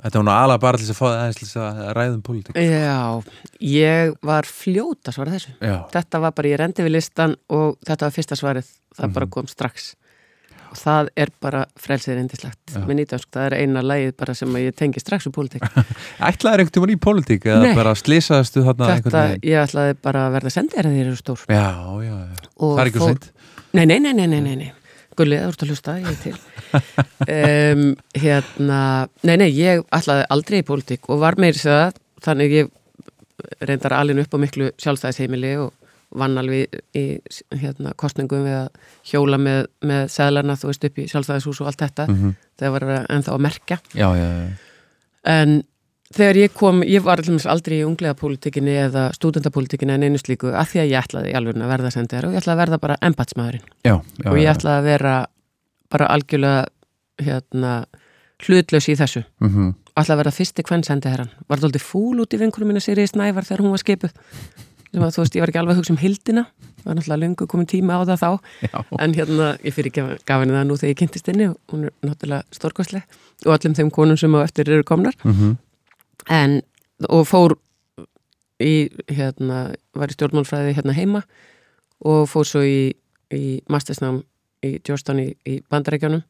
Þetta 0.03 0.19
var 0.19 0.25
nú 0.27 0.33
alveg 0.33 0.59
bara 0.65 0.77
til 0.81 0.89
að 0.91 0.97
fá 0.99 1.05
það 1.05 1.15
aðeins 1.21 1.39
til 1.39 1.47
þess 1.47 1.61
að 1.61 1.93
ræða 1.95 2.13
um 2.17 2.21
pólitík. 2.27 2.59
Já, 2.59 3.23
ég 3.63 4.13
var 4.27 4.43
fljóta 4.49 5.13
svara 5.15 5.31
þessu. 5.37 5.53
Já, 5.61 5.77
Þetta 5.93 6.19
var 6.25 6.31
bara, 6.35 6.49
ég 6.51 6.59
rendi 6.59 6.83
við 6.83 6.95
listan 6.97 7.37
og 7.47 7.77
þetta 7.87 8.09
var 8.09 8.15
fyrsta 8.17 8.35
svarið, 8.35 8.67
það 8.97 9.07
Mhm. 9.07 9.13
bara 9.13 9.27
kom 9.27 9.47
strax 9.47 9.93
og 10.73 10.79
það 10.81 11.09
er 11.21 11.29
bara 11.43 11.63
frelsið 11.77 12.15
reyndislegt 12.17 12.73
Já. 12.73 12.79
með 12.87 12.97
nýtönsk, 12.99 13.27
það 13.35 13.45
er 13.45 13.55
eina 13.61 13.83
lagið 13.85 14.13
bara 14.17 14.33
sem 14.37 14.55
að 14.57 14.63
ég 14.65 14.77
tengi 14.79 15.01
strax 15.03 15.27
úr 15.29 15.33
pólitík. 15.35 15.65
Ætlaðir 16.29 16.63
einhvern 16.63 16.73
tímann 16.77 16.93
í 16.95 16.99
pólitík 17.03 17.45
eða 17.53 17.73
bara 17.77 17.93
slýsaðastu 17.99 18.63
þarna 18.65 18.87
Þetta, 19.03 19.23
ég 19.45 19.59
ætlaði 19.67 19.97
bara 20.07 20.23
að 20.27 20.37
verða 20.39 20.53
sendið 20.55 20.79
þegar 20.79 20.95
þeir 20.95 21.03
eru 21.05 21.19
stór. 21.19 21.43
Já, 21.45 21.67
já, 22.07 22.15
já, 22.17 22.47
Og 22.57 22.73
það 22.73 22.81
er 22.83 22.91
ekki 22.91 23.03
fór- 23.03 23.11
seint. 23.13 23.29
Nei, 23.73 23.85
nei, 23.85 23.99
nei, 23.99 24.13
nei, 24.17 24.25
nei, 24.33 24.41
nei, 24.47 24.55
nei. 24.63 24.71
Gulli, 25.13 25.37
það 25.37 25.51
voru 25.51 25.65
að 25.67 25.73
hlusta, 25.75 25.97
ég 26.01 26.09
er 26.09 26.21
til. 26.23 26.37
Um, 27.23 27.83
Hérna 28.17 28.79
Nei, 29.23 29.35
nei, 29.39 29.51
ég 29.55 29.83
ætlaði 29.93 30.23
aldrei 30.33 30.57
í 30.59 30.65
pólitík 30.67 31.05
og 31.13 31.21
var 31.21 31.37
meiri 31.39 31.61
sér 31.61 31.75
það, 31.77 31.99
þannig 32.25 32.55
ég 32.57 32.71
reyndar 33.63 33.93
alveg 33.99 34.25
upp 34.25 34.33
á 34.35 34.37
miklu 34.41 34.71
sjálfstæðisheimili 34.81 35.53
og 35.61 35.69
vann 36.15 36.37
alveg 36.37 36.79
í 36.95 37.03
hérna, 37.61 37.93
kostningum 37.99 38.45
við 38.45 38.55
að 38.59 38.69
hjóla 39.09 39.37
með, 39.41 39.67
með 39.81 40.07
seðlarna, 40.13 40.55
þú 40.59 40.69
veist, 40.71 40.87
upp 40.89 40.97
í 41.01 41.07
sjálfstæðishús 41.11 41.61
og 41.61 41.67
allt 41.71 41.83
þetta, 41.83 42.07
Mhm. 42.09 42.33
þegar 42.59 42.71
var 42.71 42.81
að 42.83 43.05
ennþá 43.17 43.33
að 43.33 43.43
merkja. 43.47 43.77
Já, 43.93 44.09
já, 44.15 44.27
já, 44.29 44.49
en 45.25 45.63
þegar 46.13 46.35
ég 46.35 46.53
kom, 46.53 46.81
ég 46.83 47.01
var 47.03 47.17
allir 47.17 47.47
aldrei 47.47 47.79
í 47.81 47.85
unglega 47.87 48.13
pólitíkinni 48.13 48.75
eða 48.89 49.11
stúdendapólitíkinni 49.17 49.93
en 49.93 50.03
einu 50.03 50.17
slíku, 50.21 50.51
að 50.53 50.69
því 50.73 50.79
að 50.83 50.91
ég 50.91 51.03
ætlaði 51.03 51.35
alveg 51.35 51.55
að 51.55 51.73
verða 51.73 51.91
sendið 51.91 52.27
og 52.27 52.33
ég 52.33 52.41
ætlaði 52.41 52.57
að 52.57 52.63
verða 52.63 52.79
bara 52.79 52.97
embatsmaðurinn 53.01 53.67
og 54.25 54.37
ég 54.37 54.49
ætlaði 54.53 54.77
að 54.79 54.83
vera 54.83 55.27
bara 55.89 56.07
algjörlega 56.07 56.65
hérna, 57.21 57.85
hlutlaus 58.43 58.89
í 58.89 58.95
þessu. 58.97 59.23
Mhm. 59.39 59.73
ætlaði 59.93 60.15
að 60.15 60.21
vera 60.23 60.33
fyrsti 60.33 60.63
hvern 60.65 60.83
sendi 60.83 61.09
herran 61.11 61.29
var 61.47 61.59
þetta 61.59 61.69
aldrei 61.69 61.83
fúl 61.85 62.21
út 62.23 62.33
í 62.33 62.39
vinkunum 62.41 62.67
minna 62.71 62.81
í 62.81 63.07
Snævar 63.07 63.45
þegar 63.45 63.61
hún 63.61 63.73
var 63.73 63.81
skipuð 63.83 64.15
sem 64.93 65.01
að 65.03 65.13
þú 65.15 65.23
veist, 65.23 65.35
ég 65.35 65.41
var 65.43 65.49
ekki 65.51 65.59
alveg 65.63 65.73
að 65.75 65.79
hugsa 65.81 65.93
um 65.95 66.01
hildina 66.03 66.43
það 66.83 66.85
var 66.85 66.95
náttúrulega 66.99 67.21
löngu 67.23 67.47
komin 67.49 67.69
tíma 67.71 67.95
á 67.97 68.01
það 68.05 68.19
þá 68.21 68.29
Já. 68.67 68.79
en 69.05 69.13
hérna, 69.17 69.47
ég 69.65 69.73
fyrir 69.73 69.89
ekki 69.91 70.03
gaf 70.29 70.41
henni 70.43 70.53
það 70.53 70.67
nú 70.69 70.77
þegar 70.77 70.91
ég 70.93 70.99
kynntist 71.01 71.29
inni 71.33 71.47
og 71.49 71.57
hún 71.73 71.85
er 71.87 71.93
náttúrulega 72.05 72.43
stórkostleg 72.59 73.03
og 73.47 73.55
öllum 73.57 73.75
þeim 73.79 73.91
konum 73.95 74.17
sem 74.19 74.35
á 74.37 74.39
eftir 74.45 74.69
eru 74.69 74.83
komnar 74.83 75.15
Mhm. 75.23 75.57
en, 76.29 76.61
og 77.09 77.25
fór 77.27 77.55
í, 78.63 78.89
hérna, 79.09 79.73
var 79.97 80.07
í 80.11 80.15
stjórnmálfræði 80.15 80.75
hérna 80.77 80.93
heima 80.95 81.23
og 82.05 82.27
fór 82.29 82.45
svo 82.47 82.61
í, 82.63 82.93
í 83.33 83.61
mastersnám 83.71 84.21
í 84.63 84.77
Georgetown 84.85 85.19
í, 85.23 85.29
í 85.47 85.61
bandarækjunum 85.71 86.23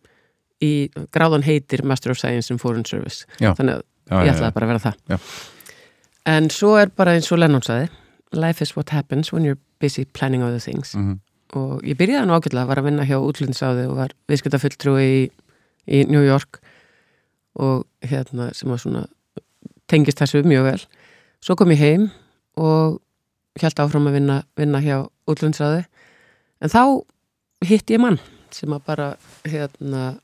í 0.63 0.89
gráðan 1.11 1.43
heitir 1.43 1.83
Master 1.83 2.11
of 2.13 2.17
Science 2.21 2.49
in 2.53 2.57
Foreign 2.61 2.85
Service 2.87 3.25
Já. 3.41 3.51
þannig 3.57 3.81
að 3.81 3.83
Já, 4.09 4.15
ég 4.27 4.33
ætlaði 4.35 4.53
bara 4.53 4.65
að 4.65 4.71
vera 4.73 4.83
það 4.83 4.95
Já. 5.09 5.17
en 6.33 6.49
svo 6.53 6.77
er 6.79 6.89
bara 6.95 7.13
eins 7.17 7.29
og 7.31 7.39
Lennon 7.41 7.61
sagði 7.65 7.89
life 8.33 8.61
is 8.61 8.75
what 8.75 8.89
happens 8.89 9.31
when 9.33 9.43
you're 9.45 9.59
busy 9.79 10.05
planning 10.05 10.43
other 10.43 10.59
things. 10.59 10.95
Mhm. 10.95 11.19
og 11.53 11.83
ég 11.85 11.93
byrjaði 11.97 12.25
nú 12.25 12.33
ágætlega, 12.33 12.65
var 12.65 12.79
að 12.81 12.85
vinna 12.87 13.03
hjá 13.05 13.19
útlundisáði 13.21 13.83
og 13.87 13.97
var 13.97 14.13
viðskiptafulltrúi 14.27 15.03
í, 15.05 15.29
í 15.85 15.99
New 16.09 16.23
York 16.25 16.57
og 17.61 17.85
hérna 18.01 18.47
sem 18.57 18.69
var 18.69 18.79
svona 18.81 19.03
tengist 19.87 20.17
þessu 20.17 20.41
mjög 20.43 20.63
vel. 20.65 20.81
Svo 21.45 21.55
kom 21.55 21.69
ég 21.69 21.77
heim 21.77 22.07
og 22.57 22.99
held 23.61 23.77
áfram 23.83 24.09
að 24.09 24.17
vinna, 24.17 24.39
vinna 24.57 24.81
hjá 24.81 25.03
útlundisáði 25.29 25.85
en 26.63 26.73
þá 26.73 26.81
hitti 27.69 27.93
ég 27.97 28.01
mann 28.01 28.17
sem 28.49 28.73
að 28.73 28.85
bara 28.87 29.07
hérna 29.45 30.17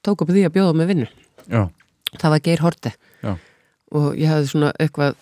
tók 0.00 0.24
upp 0.24 0.32
því 0.32 0.46
að 0.48 0.54
bjóða 0.56 0.78
með 0.80 0.90
vinnu. 0.94 1.08
Já, 1.44 1.68
það 2.16 2.30
var 2.30 2.40
Geir 2.40 2.64
Horte 2.64 2.94
Já. 3.20 3.36
Og 3.94 4.16
ég 4.18 4.30
hafði 4.30 4.50
svona 4.50 4.72
eitthvað 4.80 5.18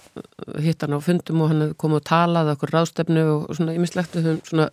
hitt 0.63 0.85
hann 0.85 0.97
á 0.97 1.01
fundum 1.03 1.43
og 1.43 1.53
hann 1.53 1.65
hefði 1.65 1.79
komið 1.83 2.01
og 2.01 2.07
talað 2.09 2.53
okkur 2.55 2.75
ráðstefnu 2.77 3.25
og 3.33 3.55
svona 3.59 3.77
við 3.77 4.27
höfum 4.29 4.41
svona 4.49 4.69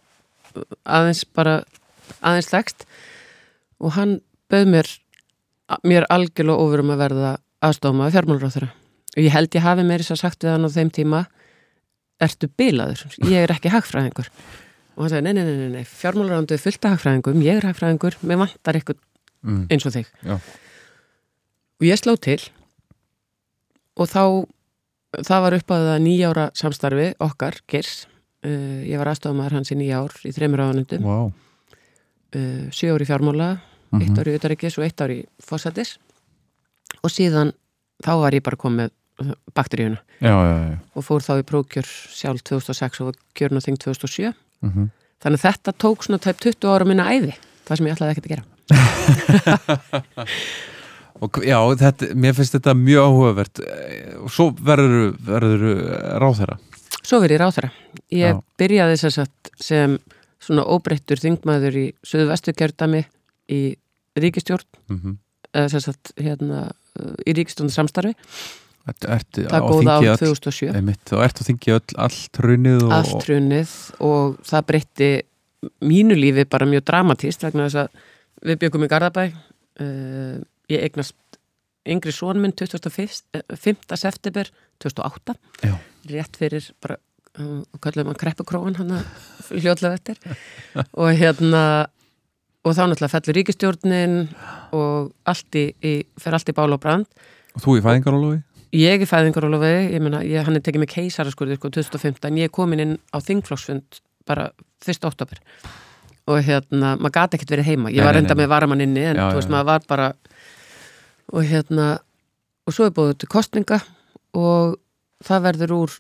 aðeins 0.86 1.26
bara 1.36 1.60
aðeins 2.22 2.52
þekst 2.52 2.86
og 3.80 3.96
hann 3.98 4.20
bauð 4.50 4.72
mér 4.76 4.92
mér 5.86 6.08
algjörlega 6.10 6.66
ofur 6.66 6.84
um 6.84 6.94
að 6.96 7.04
verða 7.04 7.34
aðstofma 7.66 8.12
fjármálráþura 8.14 8.70
og 8.70 9.22
ég 9.24 9.34
held 9.34 9.56
ég 9.56 9.66
hafi 9.66 9.86
meiri 9.86 10.06
svo 10.06 10.18
sagt 10.20 10.46
við 10.46 10.56
hann 10.56 10.70
á 10.70 10.72
þeim 10.74 10.94
tíma 10.94 11.26
ertu 12.24 12.50
bilaður, 12.60 13.06
ég 13.30 13.46
er 13.46 13.54
ekki 13.54 13.72
hagfræðingur. 13.72 14.28
Og 14.98 15.06
hann 15.06 15.12
sagði, 15.14 15.30
nei, 15.30 15.38
nei, 15.38 15.46
nei, 15.48 15.60
nei, 15.60 15.76
nei 15.80 15.88
fjármálráðandu 15.88 16.56
er 16.56 16.64
fullt 16.64 16.86
af 16.86 16.98
hagfræðingum, 16.98 17.44
ég 17.46 17.60
er 17.62 17.70
hagfræðingur 17.70 18.18
mér 18.28 18.42
vantar 18.42 18.80
eitthvað 18.80 19.00
mm. 19.48 19.62
eins 19.72 19.88
og 19.88 19.96
þig. 19.96 20.10
Já. 20.28 20.36
og 21.80 21.88
ég 21.88 22.02
sló 22.02 22.16
til 22.20 22.42
og 24.00 24.08
þá 24.10 24.22
það 25.26 25.40
var 25.46 25.54
upp 25.58 25.70
að 25.76 25.86
nýjára 26.06 26.46
samstarfi 26.58 27.08
okkar, 27.26 27.56
Geirs. 27.70 27.96
Uh, 28.46 28.86
ég 28.88 28.96
var 29.02 29.10
aðstofamæður 29.12 29.56
hans 29.58 29.72
í 29.74 29.76
nýja 29.76 29.98
ár 30.00 30.14
í 30.24 30.32
þreymur 30.32 30.62
áðanundum, 30.64 31.04
wow. 31.04 31.26
uh, 32.38 32.66
sjö 32.72 32.94
ár 32.96 33.04
í 33.04 33.08
fjármála 33.10 33.50
eitt 33.90 34.14
Mhm. 34.14 34.20
ár 34.22 34.30
í 34.30 34.36
utaríkis 34.38 34.78
og 34.78 34.86
eitt 34.86 35.02
ár 35.02 35.10
í 35.12 35.26
fósættis 35.44 35.96
og 37.04 37.10
síðan 37.12 37.52
þá 38.06 38.12
var 38.22 38.32
ég 38.38 38.44
bara 38.46 38.56
komið 38.62 38.90
bakteríuna. 39.58 39.98
Já, 40.22 40.30
já, 40.32 40.56
já. 40.70 40.78
Og 40.96 41.02
fór 41.04 41.20
þá 41.26 41.34
í 41.42 41.48
prókjör 41.50 41.88
sjálf 42.16 42.42
2006 42.48 43.02
og 43.02 43.06
var 43.10 43.18
kjörn 43.36 43.58
á 43.60 43.62
þing 43.66 43.78
2007 43.82 44.32
Mhm. 44.62 44.86
þannig 45.20 45.40
að 45.42 45.46
þetta 45.50 45.72
tók 45.76 46.00
svona 46.06 46.20
tæp 46.24 46.38
20 46.40 46.70
ára 46.72 46.86
minna 46.88 47.10
æði, 47.12 47.34
það 47.68 47.76
sem 47.78 47.88
ég 47.88 47.94
ætlaði 47.98 48.12
ekkert 48.14 48.28
að 48.30 48.36
gera 48.36 48.46
Og 51.20 51.42
já, 51.44 51.58
þetta, 51.82 52.14
mér 52.16 52.34
finnst 52.38 52.56
þetta 52.56 52.74
mjög 52.80 53.10
áhugavert 53.10 53.60
Eh, 53.60 54.16
og 54.24 54.32
svo 54.32 54.52
verður, 54.56 55.16
verður 55.20 55.64
ráþæra 56.24 56.60
Svo 57.10 57.20
verið 57.24 57.42
ráþara. 57.42 57.72
Ég 58.14 58.36
Já. 58.36 58.40
byrjaði 58.60 58.98
sem, 59.02 59.14
sagt, 59.14 59.52
sem 59.62 59.98
svona 60.44 60.66
óbreyttur 60.70 61.22
þingmaður 61.22 61.78
í 61.80 61.86
Suðvestu 62.06 62.54
kjördami 62.54 63.06
í 63.50 63.62
ríkistjórn, 64.20 64.68
mm 64.90 65.00
-hmm. 65.00 65.16
eða 65.54 65.70
sem 65.74 65.84
sagt 65.88 66.12
hérna 66.20 66.72
í 67.26 67.34
ríkistjórn 67.34 67.72
samstarfi. 67.74 68.14
Það 68.90 69.50
á 69.54 69.60
góða 69.62 69.98
öll- 70.02 70.18
2007. 70.18 70.76
einmitt, 70.76 71.14
og 71.14 71.24
ertu 71.24 71.44
að 71.44 71.50
þingja 71.50 71.82
allt 71.98 72.38
hrunið 72.42 72.84
og, 72.84 72.92
Allt 72.92 73.26
hrunið 73.26 73.74
og 74.00 74.38
það 74.44 74.66
breytti 74.66 75.10
mínu 75.82 76.16
lífi 76.18 76.46
bara 76.50 76.66
mjög 76.66 76.86
dramatíst 76.86 77.44
vegna 77.44 77.68
þess 77.68 77.76
að 77.76 77.90
við 78.46 78.60
byggum 78.60 78.86
í 78.86 78.88
Garðabæ. 78.88 79.34
Uh, 79.80 80.42
ég 80.70 80.86
eignast 80.88 81.16
yngri 81.90 82.12
són 82.14 82.42
minn 82.44 82.54
25. 82.54 83.22
eh, 83.34 83.44
5. 83.56 83.96
september 83.98 84.50
2008. 84.84 85.36
Já. 85.66 85.76
rétt 86.10 86.38
fyrir 86.40 86.68
bara 86.84 86.98
um, 87.40 87.64
kallum 87.84 88.12
að 88.14 88.20
kreppukróan 88.22 88.78
hann 88.80 88.94
hljóðlega 89.50 89.98
eftir 89.98 90.20
og 90.94 91.10
hérna 91.20 91.64
og 92.66 92.76
þá 92.76 92.84
náttúrulega 92.92 93.14
fellur 93.16 93.38
ríkistjórnin 93.40 94.16
og 94.76 95.12
allt 95.30 95.56
í, 95.60 95.66
í 95.84 95.94
fer 96.20 96.36
allt 96.38 96.52
í 96.52 96.56
bál 96.56 96.72
og 96.76 96.82
brand 96.84 97.08
og 97.56 97.64
þú 97.64 97.78
í 97.80 97.84
fæðingarólofi 97.86 98.42
ég 98.80 99.02
er 99.02 99.10
fæðingarólofi, 99.10 99.70
ég 99.96 100.04
meina 100.04 100.20
ég, 100.28 100.44
hann 100.46 100.60
er 100.60 100.64
tekið 100.66 100.84
með 100.84 100.92
keisaraskurði 100.94 101.58
sko 101.58 101.72
2015 101.74 102.38
ég 102.44 102.52
komin 102.54 102.84
inn 102.84 102.98
á 103.16 103.18
þingflokksfund 103.24 104.02
bara 104.30 104.50
1. 104.86 105.00
oktober 105.10 105.40
og 106.30 106.44
hérna, 106.46 106.94
maður 107.02 107.16
gati 107.16 107.40
ekkert 107.40 107.56
verið 107.56 107.70
heima 107.72 107.90
ég 107.90 108.04
Nei, 108.04 108.06
var 108.06 108.14
nei, 108.20 108.22
enda 108.24 108.36
nei. 108.36 108.44
með 108.44 108.52
varamann 108.54 108.84
inni 108.86 109.06
en 109.10 109.18
Já, 109.18 109.30
þú 109.32 109.40
veist 109.40 109.50
já. 109.50 109.54
maður 109.56 109.70
var 109.72 109.88
bara 109.90 110.10
og 111.34 111.44
hérna 111.46 112.00
og 112.68 112.74
svo 112.76 112.88
er 112.90 112.94
búið 112.96 113.18
til 113.22 113.30
kostninga 113.32 113.80
og 114.38 114.78
það 115.26 115.44
verður 115.48 115.74
úr 115.80 115.96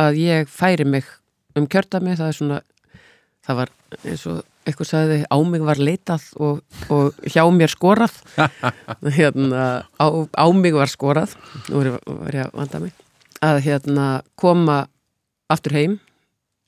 að 0.00 0.18
ég 0.20 0.48
færi 0.50 0.84
mig 0.88 1.04
um 1.58 1.66
kjördami 1.70 2.16
það 2.18 2.28
er 2.32 2.38
svona 2.38 2.60
það 3.46 3.58
var 3.60 3.72
eins 4.04 4.24
og 4.30 4.40
eitthvað 4.68 4.90
sagði 4.90 5.18
á 5.26 5.36
mig 5.42 5.62
var 5.64 5.80
leitað 5.80 6.24
og, 6.36 6.60
og 6.92 7.16
hjá 7.24 7.42
mér 7.50 7.72
skorað. 7.72 8.12
Hérna, 9.16 9.62
á, 9.98 10.06
á 10.36 10.44
mig 10.52 10.74
var 10.76 10.90
skorað. 10.92 11.32
Nú 11.72 11.80
er, 11.80 11.88
var 12.04 12.36
ég 12.36 12.44
að 12.44 12.52
vanda 12.60 12.80
mig. 12.84 12.92
Að 13.40 13.62
hérna 13.64 14.06
koma 14.38 14.82
aftur 15.50 15.72
heim 15.74 15.96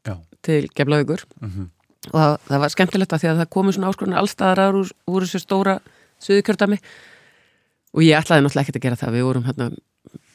Já. 0.09 0.17
til 0.43 0.69
Geflavíkur 0.73 1.23
Mhm. 1.45 1.69
og 2.11 2.17
það, 2.19 2.37
það 2.49 2.61
var 2.65 2.73
skemmtilegt 2.75 3.13
að 3.13 3.21
því 3.23 3.29
að 3.31 3.41
það 3.43 3.51
komu 3.55 3.73
svona 3.77 3.91
áskorun 3.93 4.17
allstaðar 4.19 4.75
úr, 4.81 4.89
úr 5.07 5.23
þessu 5.29 5.43
stóra 5.45 5.77
suðukjördami 6.25 6.81
og 7.93 8.05
ég 8.05 8.19
ætlaði 8.19 8.45
náttúrulega 8.45 8.67
ekkert 8.67 8.81
að 8.81 8.87
gera 8.87 9.01
það. 9.01 9.17
Við 9.17 9.27
vorum 9.29 9.47
hérna 9.49 9.71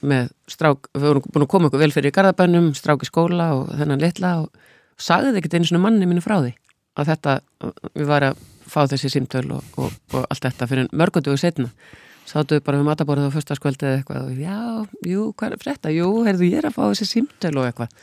með 0.07 0.31
strák 0.49 0.89
við 0.93 1.07
vorum 1.07 1.27
búin 1.27 1.45
að 1.45 1.51
koma 1.53 1.69
okkur 1.69 1.81
vel 1.81 1.93
fyrir 1.93 2.11
í 2.11 2.15
garðabænum 2.15 2.71
strák 2.77 3.03
í 3.03 3.09
skóla 3.09 3.47
og 3.57 3.71
þennan 3.79 4.03
litla 4.03 4.33
og 4.43 4.67
sagði 5.01 5.39
ekkert 5.39 5.57
einu 5.57 5.69
svona 5.69 5.83
manni 5.87 6.09
mínu 6.09 6.23
frá 6.25 6.37
því 6.37 6.53
að 6.97 7.09
þetta, 7.11 7.33
við 7.93 8.09
varum 8.09 8.33
að 8.33 8.43
fá 8.67 8.79
þessi 8.91 9.11
símtöl 9.13 9.45
og, 9.55 9.65
og, 9.79 9.95
og 10.13 10.27
allt 10.27 10.45
þetta 10.45 10.67
fyrir 10.69 10.89
mörgundugu 10.91 11.39
setna 11.39 11.71
sátu 12.27 12.59
bara 12.63 12.81
við 12.81 12.89
mataborðið 12.89 13.29
á 13.31 13.35
fyrstaskvöldi 13.37 13.87
eða 13.87 13.99
eitthvað 14.01 14.25
og 14.25 14.39
já, 14.41 14.57
jú, 15.07 15.27
hvað 15.39 15.53
er 15.55 15.61
frétta? 15.61 15.93
Jú, 15.95 16.09
heyrðu, 16.27 16.49
ég 16.49 16.59
er 16.59 16.67
að 16.67 16.75
fá 16.75 16.81
þessi 16.89 17.07
símtöl 17.07 17.53
og 17.61 17.67
eitthvað. 17.69 17.93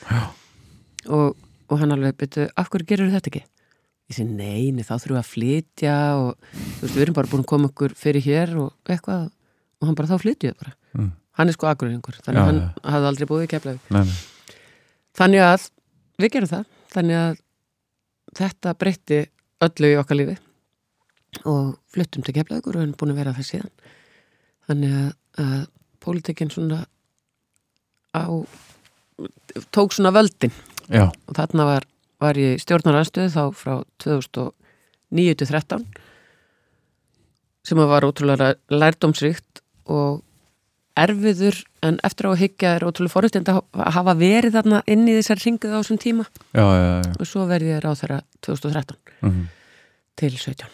Og, 1.12 1.34
og 1.68 1.82
hann 1.82 1.92
alveg 1.92 2.16
byrju, 2.22 2.46
af 2.56 2.70
hverju 2.72 2.88
gerur 2.88 3.12
þetta 3.12 3.30
ekki? 3.30 3.42
Ég 4.08 4.16
segi, 4.16 4.36
nei, 4.36 4.70
nei, 4.72 4.84
þá 4.84 4.94
þurfum 4.94 5.16
við 5.16 5.20
að 5.20 5.28
flytja 5.28 5.96
og 6.20 6.48
þú 6.54 6.86
veist, 6.86 6.94
við 6.94 7.04
erum 7.04 7.18
bara 7.18 7.32
búin 7.32 7.44
að 7.44 7.50
koma 7.52 7.70
okkur 7.70 7.96
fyrir 8.00 8.24
hér 8.24 8.54
og 8.64 8.92
eitthvað 8.94 9.28
og 9.84 9.90
hann 9.90 9.98
bara, 9.98 10.08
þá 10.08 10.24
flytjuðu 10.24 10.56
bara. 10.62 10.74
Mm. 10.96 11.12
hann 11.38 11.50
er 11.50 11.56
sko 11.56 11.68
aguringur, 11.68 12.16
þannig 12.24 12.40
að 12.40 12.48
hann 12.48 12.60
já. 12.62 12.66
hafði 12.94 13.08
aldrei 13.10 13.28
búið 13.28 13.44
í 13.44 13.72
nei. 13.92 14.12
þannig 15.18 15.44
að 15.44 15.68
við 16.22 16.34
gerum 16.36 16.50
það. 16.50 16.66
Þannig 16.94 17.20
að 17.20 17.38
þetta 18.38 18.74
breytti 18.78 19.20
öllu 19.66 19.90
í 19.90 19.96
okkar 19.98 20.20
lífi. 20.20 20.36
Og 21.50 21.72
fluttum 21.90 22.22
til 22.22 22.34
keflaugur 22.36 22.78
og 22.78 22.84
erum 22.84 22.98
búin 22.98 23.14
að 23.14 23.20
vera 23.22 23.34
það 23.34 23.48
síðan. 23.48 23.72
Þannig 24.68 24.94
að, 25.00 25.08
að 25.42 25.64
pólitikinn 26.04 26.52
svona 26.54 26.84
á 28.14 28.24
tók 29.74 29.94
svona 29.96 30.14
völdin. 30.14 30.54
Já, 30.86 31.08
og 31.08 31.34
þarna 31.34 31.66
var, 31.66 31.88
var 32.22 32.38
ég 32.38 32.62
stjórnaranstöð 32.62 33.30
þá 33.34 33.42
frá 33.56 33.74
2009-13 34.04 35.86
sem 37.64 37.80
var 37.80 38.04
ótrúlega 38.04 38.52
lærdómsríkt 38.68 39.63
og 39.90 40.22
erfiður 40.94 41.56
en 41.82 41.98
eftir 42.06 42.28
á 42.28 42.30
að 42.30 42.40
higgja 42.44 42.72
er 42.76 42.84
ótrúlega 42.86 43.12
forutind 43.16 43.48
að 43.50 43.62
hafa 43.96 44.14
verið 44.14 44.54
þarna 44.54 44.82
inn 44.86 45.08
í 45.10 45.16
þessar 45.18 45.42
ringuð 45.42 45.74
á 45.74 45.78
þessum 45.82 45.98
tíma 46.04 46.24
já, 46.54 46.62
já, 46.62 46.84
já. 47.02 47.12
og 47.18 47.26
svo 47.26 47.46
verði 47.50 47.72
ég 47.74 47.82
ráð 47.82 48.00
þeirra 48.04 48.20
2013 48.46 48.96
Mhm. 49.24 49.44
til 50.16 50.30
17 50.38 50.68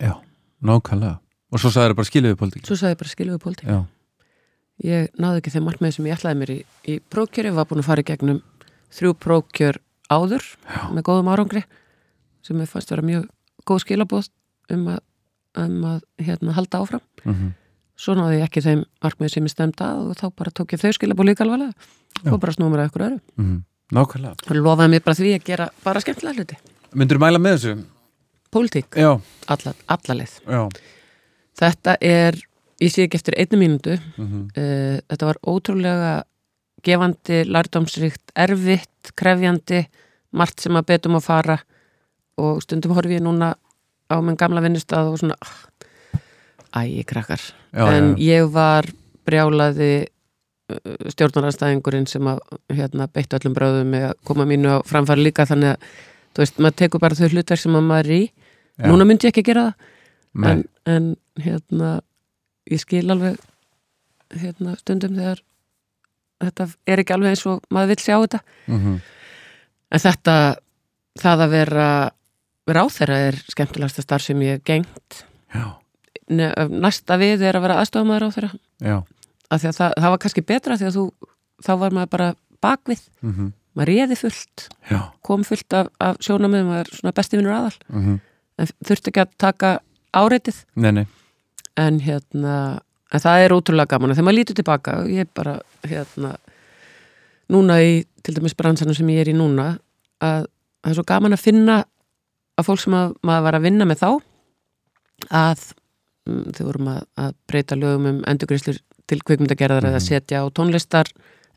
já. 0.00 0.14
Nákvæmlega 0.62 1.18
Og 1.52 1.60
svo 1.60 1.68
sagði 1.68 1.92
það 1.92 1.96
bara 2.00 2.08
skiluðu 2.10 2.36
pólitík 2.40 2.66
svo 2.66 2.76
sagði 2.80 2.94
ég 2.94 2.98
bara 3.02 3.12
skilu 3.12 3.36
við 3.36 3.42
pólitík 3.44 3.86
ég 4.82 5.08
náði 5.20 5.38
ekki 5.42 5.52
þeim 5.54 5.66
markmið 5.68 5.94
sem 5.94 6.06
ég 6.06 6.16
ætlaði 6.18 6.38
mér 6.40 6.50
í, 6.50 6.58
í 6.88 6.94
prókjöri, 7.12 7.52
var 7.54 7.66
búin 7.70 7.82
að 7.82 7.86
fara 7.86 8.02
í 8.02 8.08
gegnum 8.08 8.42
þrjú 8.92 9.14
prókjör 9.20 9.78
áður 10.10 10.42
með 10.90 11.02
góðum 11.06 11.30
árangri 11.30 11.62
sem 12.42 12.58
ég 12.58 12.68
fannst 12.68 12.90
vera 12.90 13.02
mjög 13.06 13.28
góð 13.68 13.84
skilabóð 13.84 14.30
um 14.74 14.88
að, 14.88 15.00
um 15.60 15.84
að 15.84 16.00
hérna, 16.18 16.56
halda 16.56 16.80
áfram 16.82 17.04
mhm. 17.24 17.52
Svo 18.02 18.14
náði 18.18 18.40
ég 18.40 18.46
ekki 18.48 18.62
þeim 18.64 18.84
markmið 19.04 19.32
sem 19.36 19.46
ég 19.46 19.52
stemdi 19.54 19.84
að 19.86 20.10
og 20.10 20.16
þá 20.18 20.26
bara 20.42 20.50
tók 20.58 20.74
ég 20.74 20.82
þau 20.82 20.92
skilabóð 20.96 21.28
líka 21.30 21.44
alvarlega. 21.46 21.72
Og 22.26 22.38
bara 22.42 22.52
snúið 22.56 22.72
mér 22.74 22.82
að 22.84 22.90
ykkur 22.90 23.06
öru 23.08 23.20
Mhm. 23.38 23.58
Nákvæmlega. 23.92 24.36
Og 24.48 24.56
lofaði 24.56 24.90
mér 24.94 25.02
bara 25.04 25.14
því 25.18 25.34
að 25.36 25.44
gera 25.44 25.66
bara 25.84 26.00
skemmtilega 26.00 26.38
hluti. 26.40 26.56
Myndur 26.94 27.18
mæla 27.20 27.38
með 27.38 27.56
þessu? 27.58 27.84
pólitík, 28.52 28.96
Já, 29.00 29.20
alla, 29.48 29.72
alla 29.88 30.14
leið. 30.18 30.32
Já. 30.44 30.68
Þetta 31.56 31.96
er, 32.04 32.36
ég 32.82 32.92
sé 32.92 33.06
ekki 33.06 33.16
eftir 33.20 33.36
einni 33.40 33.58
mínútu. 33.60 33.98
Mhm. 34.18 34.42
uh, 34.56 35.00
þetta 35.08 35.28
var 35.30 35.38
ótrúlega 35.46 36.12
gefandi, 36.84 37.44
lærdómsríkt, 37.46 38.32
erfitt, 38.36 39.12
krefjandi, 39.16 39.86
margt 40.32 40.60
sem 40.60 40.72
að 40.76 40.86
betum 40.86 41.16
að 41.16 41.22
fara. 41.28 41.58
Og 42.38 42.62
stundum 42.64 42.92
horfi 42.96 43.18
ég 43.18 43.22
núna 43.24 43.54
á 44.10 44.16
minn 44.20 44.36
gamla 44.36 44.60
vinnustað 44.64 45.12
og 45.12 45.18
svona 45.20 45.36
ah, 46.72 46.86
æ, 46.86 47.04
krakkar. 47.08 47.42
Já, 47.72 47.84
en 47.92 48.14
já, 48.16 48.36
ég 48.36 48.50
var 48.52 48.88
brjálaði 49.28 49.90
uh, 50.72 51.10
stjórnaranstæðingurinn 51.14 52.08
sem 52.10 52.26
að 52.32 52.40
hérna, 52.72 53.08
beitt 53.12 53.34
öllum 53.38 53.56
bröðum 53.56 53.92
með 53.94 54.08
að 54.10 54.16
koma 54.28 54.46
mínu 54.48 54.76
á 54.76 54.78
framfæri 54.88 55.28
líka. 55.28 55.46
Þannig 55.48 55.74
að 55.74 55.86
þú 56.32 56.44
veist, 56.44 56.58
maður 56.58 56.78
tekur 56.82 57.04
bara 57.04 57.18
þau 57.18 57.28
hlutverk 57.28 57.62
sem 57.62 57.78
að 57.78 57.88
maður 57.88 58.10
er 58.10 58.16
í. 58.18 58.22
Já. 58.80 58.86
núna 58.88 59.04
myndi 59.04 59.28
ég 59.28 59.34
ekki 59.34 59.46
gera 59.50 59.68
það. 59.68 59.88
En, 60.48 60.62
en 60.88 61.08
hérna 61.44 61.88
ég 62.72 62.80
skil 62.80 63.04
alveg 63.12 63.36
hérna 64.40 64.76
stundum 64.80 65.18
þegar 65.18 65.42
þetta 66.42 66.66
er 66.88 67.02
ekki 67.02 67.14
alveg 67.14 67.34
eins 67.34 67.44
og 67.50 67.60
maður 67.72 67.92
vill 67.92 68.02
sjá 68.02 68.16
þetta. 68.16 68.40
Mhm. 68.72 68.96
en 69.92 70.02
þetta 70.02 70.36
það 71.20 71.44
að 71.44 71.52
vera 71.52 71.88
þeirra 72.92 73.18
er 73.28 73.38
skemmtilegasta 73.50 74.04
starf 74.04 74.24
sem 74.24 74.40
ég 74.42 74.56
hef 74.56 74.64
gengt 74.64 75.24
Já, 75.52 75.76
næsta 76.30 77.18
við 77.20 77.42
er 77.48 77.58
að 77.58 77.64
vera 77.66 77.80
aðstofamaður 77.82 78.28
á 78.28 78.34
þeirra 78.36 78.52
því 79.62 79.68
að 79.68 79.76
það, 79.78 79.96
það 79.98 80.10
var 80.14 80.20
kannski 80.22 80.44
betra 80.48 80.76
því 80.80 80.86
að 80.88 80.96
þú 80.96 81.04
þá 81.62 81.72
var 81.78 81.96
maður 81.96 82.12
bara 82.12 82.28
bakvið. 82.62 83.02
Mhm. 83.22 83.52
maður 83.72 83.88
réði 83.88 84.16
fullt, 84.20 84.68
Já, 84.90 85.00
kom 85.24 85.44
fullt 85.48 85.72
af, 85.72 85.88
af 86.00 86.16
sjónamöðum, 86.20 86.68
maður 86.68 86.88
er 86.88 86.96
svona 86.98 87.12
besti 87.16 87.38
vinnur 87.38 87.54
aðal. 87.56 87.76
Mhm. 87.88 88.20
en 88.58 88.66
þurfti 88.84 89.08
ekki 89.08 89.22
að 89.22 89.30
taka 89.38 89.80
áreitið 90.12 90.64
Nei, 90.76 90.90
nei. 90.92 91.06
En 91.76 92.00
hérna 92.00 92.80
en 93.12 93.20
það 93.20 93.44
er 93.44 93.54
ótrúlega 93.56 93.88
gaman. 93.88 94.10
Og 94.10 94.16
þegar 94.16 94.26
maður 94.28 94.38
lítur 94.38 94.58
tilbaka 94.58 94.96
ég 95.08 95.28
bara 95.34 95.60
hérna 95.88 96.36
núna 97.52 97.78
í 97.82 98.04
til 98.22 98.34
dæmis 98.36 98.54
bransanum 98.56 98.94
sem 98.96 99.08
ég 99.08 99.24
er 99.24 99.32
í 99.32 99.36
núna 99.36 99.78
að 100.22 100.46
það 100.82 100.90
er 100.90 100.98
svo 100.98 101.06
gaman 101.08 101.36
að 101.36 101.44
finna 101.44 101.84
að 102.58 102.66
fólk 102.68 102.82
sem 102.84 102.96
að, 102.96 103.14
maður 103.24 103.46
var 103.46 103.58
að 103.58 103.66
vinna 103.66 103.88
með 103.88 104.02
þá 104.02 104.08
að 105.32 105.64
mm, 105.64 105.81
þau 106.26 106.66
vorum 106.68 106.90
að, 106.94 107.00
að 107.18 107.34
breyta 107.50 107.78
lögum 107.78 108.08
um 108.10 108.20
endurgreislur 108.30 108.78
til 109.10 109.18
kvikmyndagerðar 109.26 109.88
eða 109.90 110.02
setja 110.02 110.42
á 110.42 110.46
tónlistar. 110.54 111.10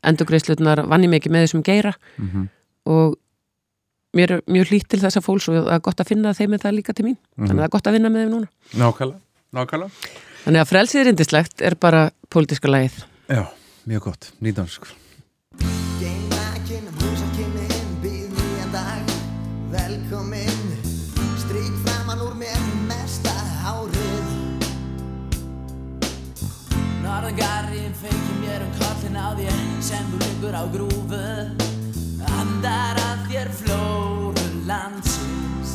Endurgreislurnar 0.06 0.84
vann 0.90 1.06
ég 1.06 1.12
mikið 1.12 1.34
með 1.34 1.46
þessum 1.46 1.64
geira. 1.66 1.94
Mhm. 2.18 2.50
og 2.86 3.16
mér 4.14 4.36
er 4.36 4.42
mjög 4.46 4.70
hlýtt 4.70 4.86
til 4.92 5.00
þessa 5.02 5.20
fólks 5.20 5.48
og 5.50 5.56
það 5.58 5.72
er 5.74 5.80
gott 5.82 6.00
að 6.00 6.10
finna 6.12 6.34
þeim 6.34 6.52
með 6.54 6.62
það 6.62 6.76
líka 6.76 6.94
til 6.94 7.06
mín. 7.08 7.16
Þannig 7.36 7.50
að 7.50 7.56
það 7.58 7.64
er 7.66 7.74
gott 7.74 7.86
að 7.90 7.96
vinna 7.96 8.12
með 8.12 8.22
þeim 8.22 8.34
núna. 8.36 8.48
Nákvæmlega, 8.82 9.20
nákvæmlega. 9.58 10.12
Þannig 10.44 10.62
að 10.62 10.70
frelsið 10.70 11.10
er 11.10 11.66
er 11.66 11.74
bara 11.74 12.10
pólitíska 12.30 12.70
lagið. 12.70 13.02
Já, 13.26 13.42
mjög 13.86 14.00
gott, 14.06 14.32
nýdansk 14.40 15.05
liggur 30.36 30.54
á 30.54 30.64
grúfu 30.68 31.24
Andar 32.36 32.98
að 33.00 33.20
þér 33.30 33.48
flóru 33.56 34.44
landsins. 34.68 35.72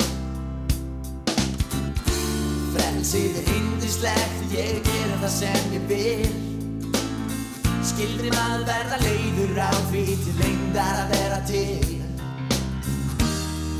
Frelsið 2.73 3.39
er 3.41 3.49
indislegt, 3.55 4.53
ég 4.53 4.81
gera 4.85 5.17
það 5.23 5.33
sem 5.33 5.73
ég 5.73 5.85
vil. 5.89 6.35
Skildri 7.89 8.33
maður 8.35 8.67
verða 8.69 9.01
leiður 9.01 9.61
á 9.65 9.71
því 9.89 10.05
til 10.25 10.38
lengdar 10.41 11.01
að 11.03 11.13
vera 11.15 11.39
til. 11.49 11.99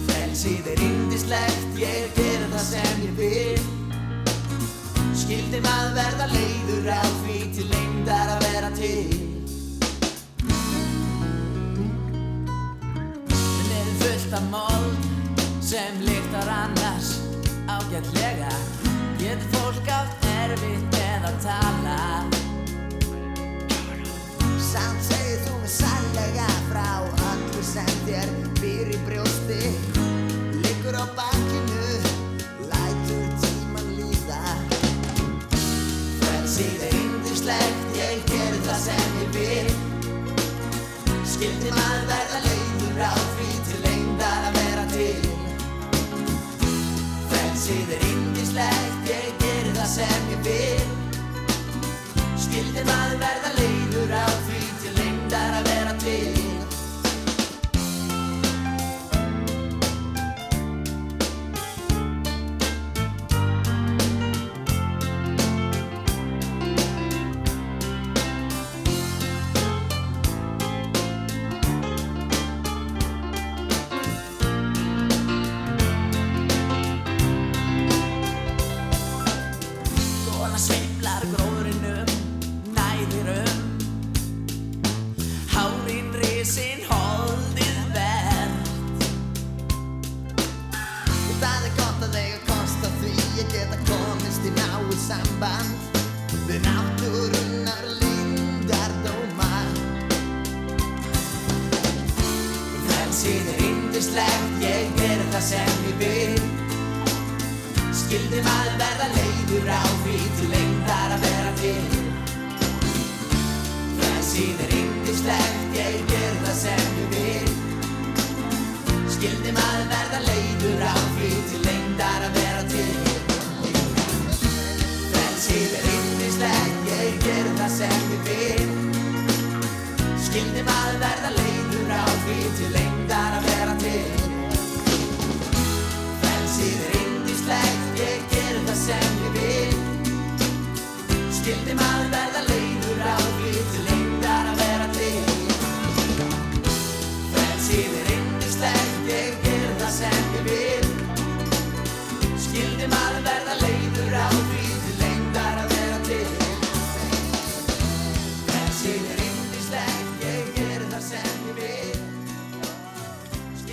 Frelsið 0.10 0.72
er 0.74 0.86
indislegt, 0.90 1.82
ég 1.82 2.16
gera 2.18 2.54
það 2.56 2.70
sem 2.70 3.04
ég 3.06 3.18
vil. 3.20 3.68
Skildi 5.26 5.60
maður 5.62 6.00
verða 6.00 6.32
leiður 6.34 6.96
á 6.96 7.04
því 7.26 7.44
til 7.58 7.68
lengdar 7.70 8.38
að 8.38 8.48
vera 8.48 8.72
til 8.80 9.31
af 14.34 14.44
mold 14.52 14.96
sem 15.62 15.94
lyktar 16.00 16.48
annars 16.64 17.20
ágætlega. 17.68 18.54
Getur 19.20 19.48
fólk 19.52 19.88
átt 19.88 20.26
erfitt 20.44 20.86
með 20.96 21.26
að 21.30 21.38
tala? 21.44 22.00
Samt 24.72 25.04
segir 25.10 25.42
þú 25.46 25.58
mig 25.60 25.74
sannlega 25.74 26.48
frá 26.70 26.90
Öllu 27.32 27.64
sem 27.74 27.92
þér 28.08 28.94
í 28.96 29.02
brjósti. 29.10 29.62
Liggur 30.64 30.96
á 30.96 31.06
bakkinu 31.18 31.82
er 36.62 36.98
yndislegt, 37.04 37.86
ég 37.98 38.24
gerir 38.32 38.64
það 38.68 38.80
sem 38.88 39.22
ég 39.22 39.30
vil. 39.36 39.72
Skildi 41.26 41.72
maður 41.76 42.21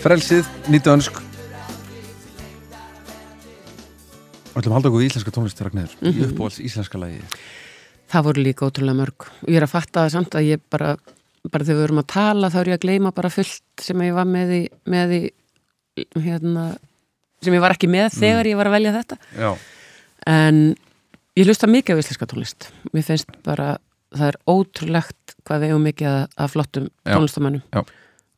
Frelsið, 0.08 0.46
nýtt 0.72 0.86
önsk 0.88 1.18
Við 4.48 4.62
ætlum 4.62 4.72
að 4.72 4.76
halda 4.78 4.88
okkur 4.88 5.02
við 5.02 5.08
íslenska 5.10 5.32
tónlist 5.36 5.58
Ragnir, 5.60 5.90
mm 6.00 6.08
Mhm. 6.08 6.16
í 6.16 6.24
uppáhalds 6.30 6.60
íslenska 6.64 6.96
lagi 6.98 7.18
Það 8.08 8.24
voru 8.24 8.40
líka 8.42 8.64
ótrúlega 8.64 8.96
mörg. 8.96 9.26
Ég 9.46 9.56
er 9.60 9.66
að 9.66 9.68
fatta 9.74 10.00
það 10.06 10.10
samt 10.14 10.30
að 10.32 10.46
ég 10.48 10.60
bara, 10.70 10.96
bara 11.52 11.64
þegar 11.64 11.76
við 11.76 11.84
erum 11.84 11.98
að 12.00 12.06
tala 12.08 12.48
þá 12.48 12.56
er 12.62 12.64
ég 12.70 12.78
að 12.78 12.84
gleyma 12.86 13.12
bara 13.14 13.28
fullt 13.28 13.60
sem 13.84 14.00
ég 14.00 14.14
var 14.16 14.24
með 14.24 14.48
í, 14.56 14.62
með 14.88 15.12
í 15.12 15.20
hérna, 16.16 16.78
sem 17.44 17.52
ég 17.52 17.60
var 17.60 17.74
ekki 17.76 17.86
með 17.92 18.08
þegar 18.16 18.46
ég 18.48 18.56
var 18.56 18.66
að 18.70 18.76
velja 18.78 18.94
þetta. 18.96 19.18
Já, 19.36 19.50
En 20.26 20.74
ég 21.36 21.44
hlusta 21.44 21.66
mikið 21.68 21.98
af 21.98 22.00
íslenska 22.06 22.26
tónlist. 22.26 22.70
Mér 22.94 23.04
finnst 23.04 23.28
bara, 23.44 23.76
það 24.16 24.28
er 24.32 24.36
ótrúlegt 24.48 25.36
hvað 25.44 25.60
við 25.60 25.68
eigum 25.68 25.84
mikið 25.84 26.08
að, 26.08 26.28
að 26.38 26.48
flottum 26.56 26.88
Já. 27.04 27.12
tónlistamönnum. 27.12 27.62
Já. 27.76 27.84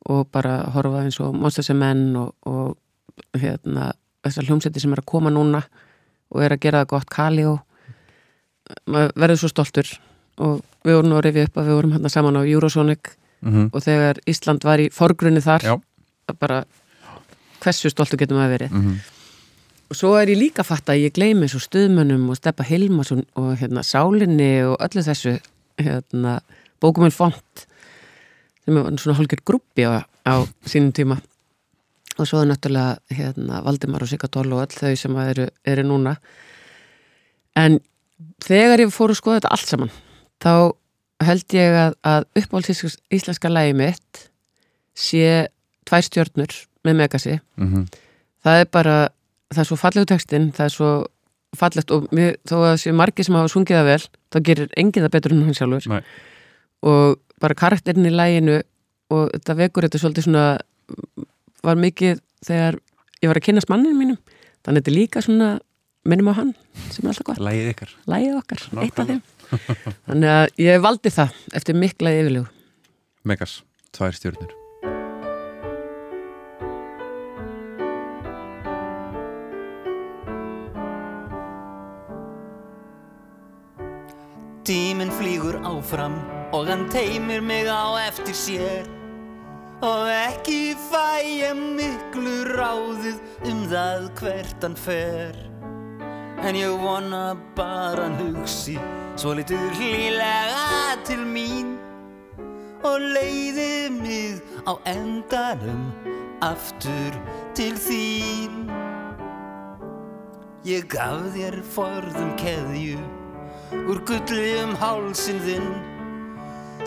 Og 0.08 0.28
bara 0.32 0.70
horfa 0.72 1.02
eins 1.04 1.20
og 1.20 1.34
Monsters 1.36 1.70
and 1.70 1.78
Men 1.78 2.16
og, 2.16 2.34
og 2.46 2.76
hérna, 3.36 3.92
þessar 4.24 4.46
hljómsætti 4.48 4.80
sem 4.80 4.92
er 4.92 5.02
að 5.02 5.06
koma 5.12 5.30
núna 5.30 5.62
og 6.30 6.42
er 6.42 6.54
að 6.54 6.60
gera 6.60 6.80
það 6.84 6.88
gott 6.94 7.10
Kali 7.10 7.44
og 7.44 7.58
maður 8.86 9.12
verður 9.18 9.40
svo 9.42 9.48
stoltur 9.50 9.88
og 10.40 10.60
við 10.86 10.96
vorum 10.96 11.12
að 11.18 11.24
rifja 11.26 11.44
upp 11.48 11.56
að 11.60 11.68
við 11.68 11.76
vorum 11.76 11.92
hérna 11.96 12.08
saman 12.12 12.36
á 12.40 12.42
Eurosonic 12.46 13.16
Mhm. 13.42 13.70
og 13.72 13.80
þegar 13.82 14.18
Ísland 14.28 14.64
var 14.64 14.78
í 14.78 14.90
forgrunni 14.92 15.40
þar 15.40 15.62
Já. 15.64 15.80
bara 16.38 16.64
hversu 17.62 17.88
stoltur 17.90 18.18
getum 18.20 18.36
að 18.36 18.50
verið 18.58 18.70
Mhm. 18.70 18.98
og 19.90 19.96
svo 19.96 20.14
er 20.20 20.26
ég 20.28 20.36
líka 20.38 20.60
að 20.62 20.66
fatta 20.66 20.92
að 20.92 21.04
ég 21.08 21.12
gleymi 21.16 21.48
svo 21.48 21.58
stuðmönnum 21.58 22.28
og 22.28 22.36
Steppa 22.36 22.62
Hilmas 22.64 23.12
og, 23.12 23.24
og 23.36 23.56
hérna, 23.56 23.80
Sálinni 23.82 24.62
og 24.68 24.76
öllu 24.78 25.02
þessu 25.02 25.40
hérna, 25.78 26.40
bókuminn 26.82 27.10
font 27.12 27.66
sem 28.64 28.76
er 28.76 28.88
svona 29.00 29.16
hálfgjörð 29.18 29.44
grúppi 29.48 29.86
á, 29.88 30.04
á 30.26 30.34
sínum 30.68 30.92
tíma 30.96 31.20
og 32.20 32.26
svo 32.28 32.42
er 32.42 32.50
náttúrulega 32.50 32.98
hérna, 33.16 33.62
Valdimar 33.64 34.02
og 34.04 34.10
Sigardól 34.10 34.52
og 34.52 34.64
öll 34.66 34.76
þau 34.76 34.96
sem 34.98 35.16
eru, 35.24 35.46
eru 35.64 35.84
núna 35.86 36.16
en 37.56 37.78
þegar 38.44 38.82
ég 38.84 38.92
fór 38.94 39.12
að 39.14 39.20
skoða 39.20 39.38
þetta 39.40 39.52
allt 39.56 39.70
saman 39.70 39.92
þá 40.42 40.52
held 41.24 41.54
ég 41.56 41.76
að, 41.76 41.94
að 42.04 42.26
uppáhalds 42.40 42.98
íslenska 43.12 43.50
lægi 43.52 43.74
mitt 43.76 44.26
sé 44.96 45.48
tvær 45.88 46.04
stjörnur 46.06 46.54
með 46.84 46.96
Megasi 47.00 47.38
Mhm. 47.60 47.86
það 48.44 48.60
er 48.60 48.68
bara, 48.72 48.98
það 49.52 49.62
er 49.64 49.68
svo 49.68 49.76
fallegu 49.80 50.06
textin 50.08 50.50
það 50.56 50.64
er 50.68 50.74
svo 50.76 50.90
fallegt 51.56 51.90
og 51.90 52.06
mér, 52.14 52.36
þó 52.46 52.54
að 52.60 52.66
það 52.70 52.78
sé 52.84 52.92
margir 52.94 53.24
sem 53.26 53.34
hafa 53.34 53.50
sungið 53.52 53.76
það 53.80 53.88
vel 53.90 54.04
þá 54.32 54.38
gerir 54.46 54.68
enginn 54.76 55.04
það 55.04 55.10
betur 55.16 55.32
en 55.34 55.42
hann 55.48 55.56
sjálfur 55.58 55.88
Nei. 55.90 56.02
og 56.86 57.18
bara 57.40 57.56
karakterin 57.58 58.08
í 58.08 58.12
læginu 58.12 58.60
og 59.10 59.32
þetta 59.34 59.56
vekur 59.58 59.86
þetta 59.86 60.02
svolítið 60.02 60.28
svona 60.28 60.44
var 61.66 61.80
mikið 61.80 62.20
þegar 62.46 62.78
ég 63.20 63.30
var 63.30 63.40
að 63.40 63.46
kynast 63.48 63.72
mannin 63.72 63.98
mínum 63.98 64.20
þannig 64.64 64.70
að 64.70 64.80
þetta 64.80 64.92
er 64.92 64.96
líka 64.96 65.24
svona 65.24 65.50
minnum 66.08 66.30
á 66.32 66.34
hann 66.40 66.54
sem 66.90 67.04
er 67.04 67.12
alltaf 67.12 67.26
gott. 67.28 67.42
Lagið 67.42 67.72
ykkar. 67.74 67.92
Lægið 68.08 68.38
okkar, 68.40 68.64
eitt 68.84 69.02
af 69.02 69.10
þeim. 69.10 69.20
Þannig 70.06 70.32
að 70.36 70.46
ég 70.62 70.80
valdi 70.84 71.12
það 71.12 71.36
eftir 71.60 71.76
mikla 71.76 72.14
yfirlegu. 72.16 72.48
Megas, 73.28 73.60
tvær 73.96 74.16
stjörnur. 74.16 74.56
Tíminn 84.70 85.10
flýgur 85.18 85.58
áfram 85.66 86.20
og 86.52 86.66
hann 86.66 86.88
teimir 86.90 87.40
mig 87.40 87.68
á 87.70 87.94
eftir 88.08 88.34
sér. 88.34 88.88
Og 89.82 90.10
ekki 90.10 90.74
fæ 90.90 91.22
ég 91.24 91.56
miklu 91.56 92.44
ráðið 92.50 93.20
um 93.48 93.60
það 93.70 94.08
hvert 94.18 94.64
hann 94.66 94.76
fer. 94.76 95.36
En 96.42 96.56
ég 96.56 96.74
vona 96.82 97.36
bara 97.56 98.08
hann 98.08 98.18
hugsi 98.18 98.76
svo 99.16 99.34
litur 99.38 99.70
hlýlega 99.78 100.98
til 101.06 101.22
mín. 101.24 101.76
Og 102.82 102.98
leiði 103.14 103.90
mig 103.92 104.40
á 104.66 104.74
endanum 104.88 105.92
aftur 106.42 107.16
til 107.54 107.76
þín. 107.76 108.66
Ég 110.64 110.88
gaf 110.92 111.22
þér 111.32 111.60
forðum 111.72 112.34
keðju 112.40 112.98
úr 113.88 114.00
gulli 114.08 114.50
um 114.64 114.74
hálsin 114.76 115.40
þinn 115.44 115.89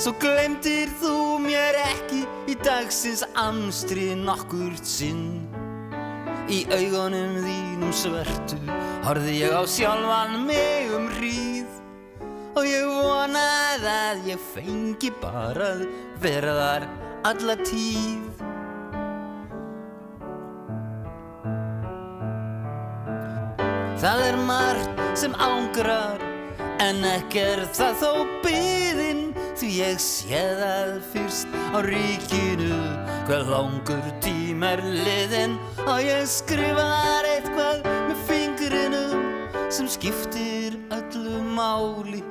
Svo 0.01 0.13
glemdir 0.17 0.89
þú 0.99 1.37
mér 1.43 1.77
ekki 1.83 2.23
í 2.49 2.55
dagsins 2.65 3.21
amstri 3.37 4.13
nokkurt 4.17 4.85
sinn. 4.87 5.43
Í 6.49 6.63
augunum 6.73 7.37
þínum 7.43 7.93
svörtu 7.95 8.57
horfði 9.05 9.37
ég 9.43 9.53
á 9.53 9.63
sjálfan 9.69 10.41
mig 10.47 10.91
um 10.97 11.07
hríð. 11.17 11.69
Og 12.57 12.67
ég 12.69 12.89
vonaði 12.89 13.93
að 13.93 14.27
ég 14.33 14.43
fengi 14.53 15.13
bara 15.21 15.71
að 15.75 15.85
vera 16.25 16.57
þar 16.59 16.89
alla 17.29 17.57
tíð. 17.61 18.43
Það 24.03 24.27
er 24.27 24.43
margt 24.49 25.03
sem 25.21 25.33
ángrar 25.39 26.23
En 26.83 27.03
ekki 27.05 27.39
er 27.39 27.61
það 27.75 27.99
þó 28.01 28.09
byðin 28.43 29.21
Því 29.53 29.69
ég 29.77 29.99
sé 30.01 30.39
það 30.57 30.93
fyrst 31.11 31.57
á 31.73 31.77
ríkinu. 31.85 32.77
Hver 33.27 33.43
langur 33.47 34.07
tím 34.23 34.63
er 34.65 34.81
liðin 34.83 35.53
Og 35.85 36.01
ég 36.03 36.25
skrifar 36.27 37.27
eitthvað 37.29 37.85
með 38.09 38.23
fingrinum 38.27 39.21
Sem 39.71 39.87
skiptir 39.87 40.79
öllu 40.91 41.43
máli. 41.53 42.23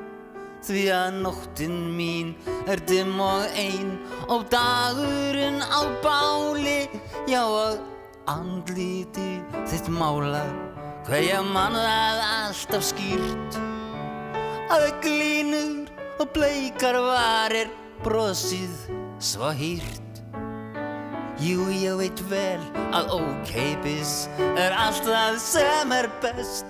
Því 0.67 0.83
að 0.95 1.21
nóttin 1.23 1.79
mín 1.97 2.35
er 2.71 2.83
dimm 2.91 3.23
og 3.23 3.47
ein 3.55 3.95
Og 4.27 4.45
dagurinn 4.53 5.63
á 5.63 5.81
báli. 6.03 6.91
Já 7.31 7.45
og 7.47 7.79
andliti 8.31 9.39
þitt 9.71 9.89
mála 9.95 10.43
Hver 11.07 11.23
ég 11.27 11.47
man 11.55 11.75
það 11.75 12.21
alltaf 12.27 12.85
skýrt. 12.93 13.57
Að 14.71 14.85
glínur 15.03 15.82
og 16.23 16.31
bleikar 16.37 16.95
varir 17.03 17.71
Brosið 18.05 18.75
svo 19.23 19.49
hýrt. 19.59 20.21
Jú, 21.43 21.65
ég 21.75 21.97
veit 21.99 22.21
vel 22.31 22.63
að 22.95 23.11
ókeipis 23.17 24.29
er 24.39 24.75
allt 24.79 25.03
það 25.09 25.39
sem 25.43 25.95
er 25.97 26.07
best. 26.23 26.69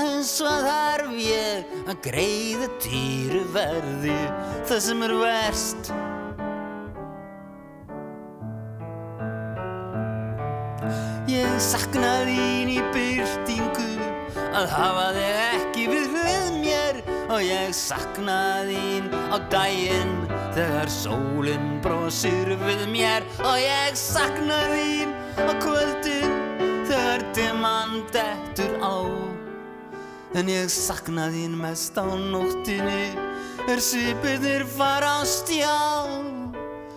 En 0.00 0.24
svo 0.24 0.52
þarf 0.64 1.12
ég 1.20 1.76
að 1.84 2.00
greiða 2.06 2.70
týru 2.80 3.42
verði 3.52 4.16
það 4.70 4.80
sem 4.86 5.04
er 5.04 5.14
verst. 5.20 5.92
Ég 11.28 11.60
sakna 11.60 12.14
þín 12.24 12.72
í 12.78 12.80
byrtingu 12.96 13.90
að 14.56 14.72
hafa 14.72 15.08
þig 15.18 15.40
ekki 15.50 15.88
við 15.92 16.12
hlið 16.14 16.52
mér 16.62 16.85
og 17.26 17.42
ég 17.42 17.72
sakna 17.74 18.62
þín 18.68 19.08
á 19.34 19.36
daginn 19.50 20.14
þegar 20.54 20.90
sólinn 20.92 21.80
brosir 21.84 22.52
við 22.62 22.84
mér. 22.92 23.26
Og 23.42 23.58
ég 23.60 23.98
sakna 23.98 24.60
þín 24.70 25.14
á 25.42 25.52
kvöldin 25.62 26.36
þegar 26.86 27.26
dimman 27.36 28.04
dettur 28.14 28.78
á. 28.78 28.96
En 30.36 30.50
ég 30.52 30.70
sakna 30.70 31.28
þín 31.34 31.58
mest 31.58 31.98
á 31.98 32.06
nóttinni 32.06 33.10
er 33.66 33.82
svipirnir 33.82 34.66
fara 34.76 35.18
á 35.18 35.24
stjá. 35.26 35.76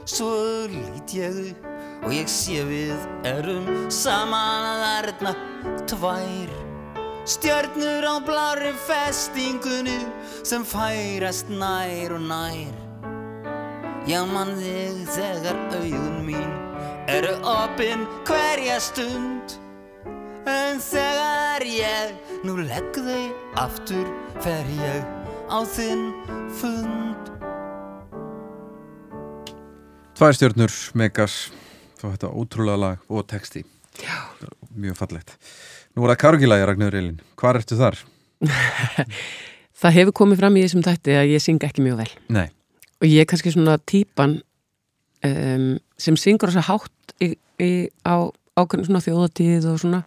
Svo 0.09 0.31
lít 0.69 1.13
ég 1.17 1.43
upp 1.49 2.05
og 2.05 2.13
ég 2.15 2.29
sé 2.31 2.63
við 2.67 2.97
erum 3.27 3.67
saman 3.91 4.67
að 4.71 4.83
erna 4.93 5.33
tvær 5.89 6.68
stjörnur 7.29 8.05
á 8.09 8.15
blári 8.25 8.71
festingunni 8.87 9.99
sem 10.41 10.63
færast 10.65 11.49
nær 11.53 12.15
og 12.17 12.23
nær. 12.25 12.73
Já 14.09 14.23
mann 14.25 14.55
þig 14.57 15.03
þegar 15.13 15.59
augun 15.77 16.23
mín 16.25 16.51
eru 17.09 17.35
opinn 17.45 18.07
hverja 18.25 18.79
stund. 18.81 19.57
En 20.49 20.81
þegar 20.81 21.65
ég 21.69 22.15
nú 22.47 22.57
legg 22.63 22.97
þau 22.97 23.25
aftur 23.61 24.09
fer 24.41 24.65
ég 24.79 25.05
á 25.53 25.59
þinn 25.69 26.09
fund. 26.57 27.33
Tvær 30.17 30.35
stjórnur, 30.35 30.73
Megas 30.97 31.51
þá 31.99 32.09
þetta 32.09 32.33
ótrúlega 32.33 32.81
lag 32.81 33.11
og 33.11 33.27
texti. 33.29 33.61
Já. 33.99 34.17
mjög 34.75 34.95
fallegt 34.95 35.35
Nú 35.97 36.05
er 36.05 36.13
það 36.13 36.19
Kargilagi 36.23 36.67
Ragnar 36.69 36.95
Elin, 36.99 37.17
hvað 37.39 37.59
ertu 37.61 37.77
þar? 37.79 37.97
Það 39.79 39.95
hefur 39.95 40.15
komið 40.19 40.41
fram 40.41 40.57
í 40.59 40.63
þessum 40.65 40.83
þætti 40.83 41.13
að 41.15 41.29
ég 41.33 41.43
syng 41.43 41.63
ekki 41.63 41.83
mjög 41.85 42.01
vel 42.01 42.09
Nei. 42.35 42.47
og 42.99 43.05
ég 43.07 43.21
er 43.23 43.27
kannski 43.31 43.53
svona 43.53 43.77
típan 43.87 44.33
um, 45.23 45.69
sem 45.99 46.17
syngur 46.19 46.51
þess 46.51 46.59
að 46.59 46.67
hátt 46.67 47.13
í, 47.23 47.29
í, 47.63 47.69
á 48.03 48.27
ákveðin 48.59 48.89
svona 48.89 49.01
þjóðatíð 49.05 49.67
og 49.71 49.77
svona 49.79 50.01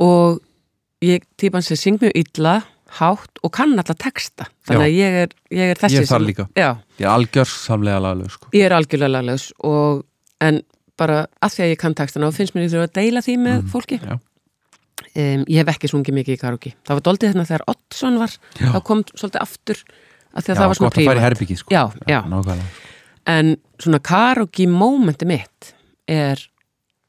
og 0.00 0.40
ég 1.04 1.24
típan 1.40 1.64
sem 1.64 1.76
syng 1.80 1.98
mjög 2.00 2.16
illa 2.22 2.54
hátt 2.96 3.42
og 3.44 3.52
kann 3.56 3.74
alltaf 3.76 3.98
texta 4.00 4.46
þannig 4.68 4.86
að 4.86 4.96
ég 4.96 5.18
er, 5.26 5.34
ég 5.52 5.72
er 5.74 5.80
þessi 5.82 5.98
Ég 6.00 6.06
er 6.06 6.10
þar 6.14 6.24
líka, 6.24 6.46
já. 6.56 6.70
ég 6.96 7.04
er 7.08 7.12
algjörsamlega 7.12 8.00
laglaus 8.06 8.36
sko. 8.38 8.48
Ég 8.56 8.64
er 8.70 8.76
algjörlega 8.76 9.12
laglaus 9.18 9.50
og 9.68 10.04
en 10.44 10.62
bara 10.96 11.26
að 11.44 11.52
því 11.58 11.64
að 11.66 11.72
ég 11.74 11.80
kann 11.82 11.96
textana 11.98 12.30
og 12.30 12.36
finnst 12.38 12.56
mér 12.56 12.70
ég 12.70 12.72
þurfa 12.72 12.88
að 12.88 12.96
deila 13.02 13.24
því 13.26 13.36
með 13.42 13.58
Mm, 13.60 13.68
fólki 13.74 14.00
já. 14.00 14.16
Um, 15.04 15.44
ég 15.48 15.60
hef 15.60 15.70
ekki 15.74 15.90
sungið 15.92 16.16
mikið 16.20 16.36
í 16.36 16.40
karaoke 16.40 16.72
það 16.86 16.98
var 16.98 17.04
doldið 17.08 17.32
þarna 17.32 17.46
þegar 17.50 17.64
Oddsson 17.72 18.18
var 18.22 18.34
Já. 18.60 18.68
þá 18.74 18.78
kom 18.88 19.02
svolítið 19.12 19.40
aftur 19.42 19.82
að 20.36 20.42
því 20.42 20.50
að 20.50 20.54
Já, 20.56 20.60
það 20.60 20.68
var 20.72 20.78
svona 20.80 20.90
fara 20.90 21.02
í 21.02 21.06
prívat. 21.06 21.24
herbyggið 21.26 21.60
sko. 21.62 21.74
já, 21.74 22.20
nákvæmlega. 22.28 22.68
en 23.26 23.56
svona 23.82 24.00
karaoke 24.00 24.66
momenti 24.68 25.26
mitt 25.28 25.72
er 26.08 26.42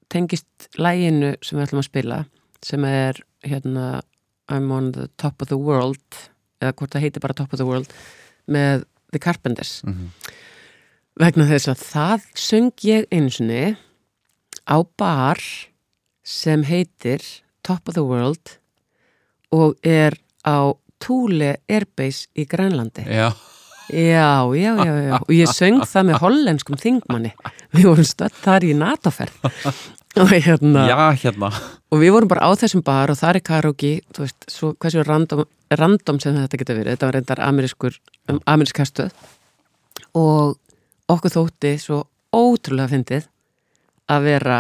tengist 0.10 0.70
læginu 0.80 1.34
sem 1.44 1.58
við 1.60 1.66
ætlum 1.68 1.82
að 1.84 1.90
spila 1.90 2.20
sem 2.64 2.86
er 2.90 3.20
hérna 3.46 4.02
I'm 4.50 4.72
on 4.72 4.92
the 4.96 5.08
top 5.20 5.42
of 5.44 5.50
the 5.52 5.58
world 5.60 6.00
eða 6.64 6.74
hvort 6.74 6.94
það 6.96 7.04
heitir 7.04 7.22
bara 7.22 7.36
top 7.38 7.52
of 7.54 7.60
the 7.60 7.68
world 7.68 7.92
með 8.48 8.86
The 9.12 9.20
Carpenters 9.20 9.82
Mhm. 9.86 10.10
vegna 11.20 11.46
þess 11.50 11.68
að 11.72 11.84
það 11.84 12.26
söng 12.36 12.72
ég 12.84 13.06
einsinni 13.12 13.78
á 14.68 14.78
bar 14.98 15.40
sem 16.24 16.64
heitir 16.64 17.22
Top 17.68 17.92
of 17.92 17.98
the 17.98 18.06
World 18.06 18.58
og 19.56 19.76
er 19.84 20.18
á 20.48 20.72
Thule 21.04 21.58
Airbase 21.70 22.28
í 22.36 22.48
Grænlandi 22.50 23.06
Já, 23.06 23.30
Já, 23.88 24.44
já, 24.52 24.74
já, 24.84 24.96
já, 25.08 25.14
og 25.22 25.30
ég 25.32 25.48
söng 25.48 25.80
það 25.88 26.10
með 26.10 26.18
hollenskum 26.20 26.76
þingmanni. 26.76 27.30
Við 27.72 27.86
vorum 27.88 28.08
stödd 28.08 28.36
þar 28.44 28.66
í 28.68 28.74
NATO-ferð. 28.76 29.38
Og, 30.18 30.32
hérna, 30.34 30.88
já, 30.90 30.98
hérna 31.22 31.52
og 31.94 32.00
við 32.02 32.10
vorum 32.16 32.30
bara 32.32 32.48
á 32.50 32.52
þessum 32.58 32.82
bar 32.82 33.12
og 33.14 33.20
þar 33.20 33.38
er 33.38 33.44
karaoke, 33.46 33.92
þú 34.16 34.24
veist, 34.24 34.48
svo 34.50 34.72
hversu 34.82 35.04
random, 35.06 35.44
random 35.78 36.18
sem 36.24 36.34
þetta 36.34 36.58
getur 36.58 36.80
verið. 36.80 36.96
Þetta 36.96 37.10
var 37.10 37.18
reyndar 37.20 37.42
amerískur, 37.46 38.00
um, 38.32 38.40
amerísk 38.50 38.82
herstöð 38.82 39.14
og 40.18 40.58
okkur 41.14 41.36
þótti 41.36 41.76
svo 41.82 42.00
ótrúlega 42.34 42.90
fyndið 42.96 43.30
að 44.10 44.26
vera 44.26 44.58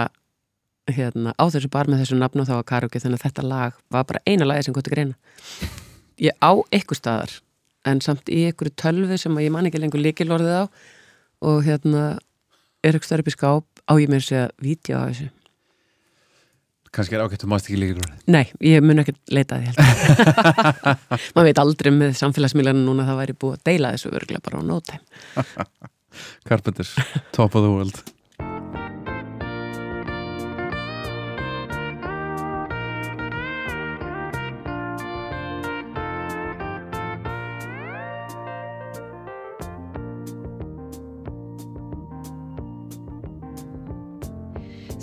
hérna, 0.88 1.34
á 1.36 1.44
þessu 1.52 1.70
bar 1.72 1.90
með 1.90 2.04
þessu 2.04 2.18
nafn 2.20 2.44
og 2.44 2.48
þá 2.48 2.56
var 2.56 2.68
karaoke 2.72 3.02
þannig 3.02 3.20
að 3.20 3.26
þetta 3.28 3.46
lag 3.48 3.80
var 3.94 4.06
bara 4.08 4.24
eina 4.28 4.48
lagi 4.48 4.68
sem 4.68 4.76
gott 4.76 4.90
að 4.90 4.96
greina. 4.96 5.16
Ég 6.22 6.38
á 6.40 6.52
eitthvað 6.72 7.02
staðar 7.02 7.34
en 7.88 8.02
samt 8.04 8.32
í 8.32 8.46
einhverju 8.48 8.76
tölvu 8.80 9.18
sem 9.20 9.36
að 9.38 9.48
ég 9.48 9.54
man 9.56 9.68
ekki 9.70 9.82
lengur 9.82 10.04
líkilorðið 10.04 10.62
á 10.62 10.66
og 11.48 11.60
hérna 11.68 12.06
er 12.84 12.96
eitthvað 12.96 13.10
stærri 13.10 13.26
upp 13.26 13.32
í 13.32 13.36
skáp 13.36 13.84
á 13.88 13.94
ég 14.00 14.12
mér 14.12 14.24
að 14.24 14.30
segja 14.30 14.48
vídeo 14.64 15.00
af 15.00 15.12
þessu. 15.12 15.30
Kannski 16.98 17.18
er 17.18 17.22
ágætt, 17.28 17.44
þú 17.44 17.50
mást 17.52 17.68
ekki 17.68 17.78
líka 17.82 18.08
Nei, 18.32 18.48
ég 18.64 18.82
mun 18.82 19.04
ekki 19.04 19.14
leita 19.36 19.60
að 19.60 19.68
því 19.68 20.54
maður 21.36 21.50
veit 21.50 21.60
aldrei 21.62 21.92
með 21.94 22.16
samfélagsmiðlanu 22.18 22.86
núna 22.86 23.04
að 23.04 23.12
það 23.12 23.20
væri 23.22 23.36
búið 23.44 23.58
að 23.58 23.66
deila 23.70 23.92
þessu 23.94 24.14
örgulega 24.16 24.46
bara 24.48 24.62
á 24.64 24.68
no 24.72 24.80
time. 24.88 25.04
Carpenters, 26.48 26.96
top 27.36 27.60
of 27.60 27.68
the 27.68 27.70
world 27.70 28.17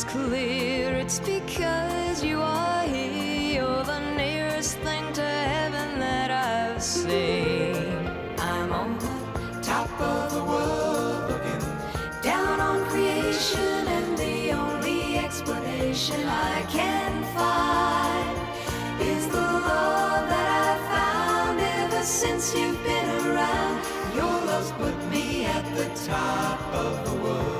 Is 0.00 0.04
clear 0.04 0.94
it's 0.94 1.18
because 1.18 2.24
you 2.24 2.40
are 2.40 2.84
here. 2.84 3.60
You're 3.60 3.84
the 3.84 4.00
nearest 4.16 4.78
thing 4.78 5.12
to 5.12 5.20
heaven 5.20 5.98
that 5.98 6.30
I've 6.30 6.82
seen. 6.82 8.08
I'm 8.38 8.72
on 8.72 8.98
the 8.98 9.60
top 9.60 9.90
of 10.00 10.32
the 10.32 10.42
world, 10.42 11.30
looking 11.30 11.66
down 12.22 12.60
on 12.60 12.82
creation, 12.88 13.88
and 13.96 14.16
the 14.16 14.52
only 14.52 15.18
explanation 15.18 16.26
I 16.26 16.62
can 16.70 17.12
find 17.36 18.38
is 19.02 19.26
the 19.28 19.36
love 19.36 20.28
that 20.32 20.48
I've 20.64 20.84
found 20.96 21.60
ever 21.60 22.02
since 22.02 22.54
you've 22.54 22.82
been 22.84 23.10
around. 23.26 23.84
Your 24.16 24.36
love's 24.48 24.72
put 24.72 24.96
me 25.10 25.44
at 25.44 25.64
the 25.76 25.88
top 26.08 26.60
of 26.72 27.04
the 27.04 27.22
world. 27.22 27.59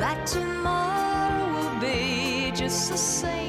that 0.00 0.26
tomorrow 0.26 1.52
will 1.52 1.78
be 1.78 2.50
just 2.52 2.90
the 2.90 2.96
same 2.96 3.39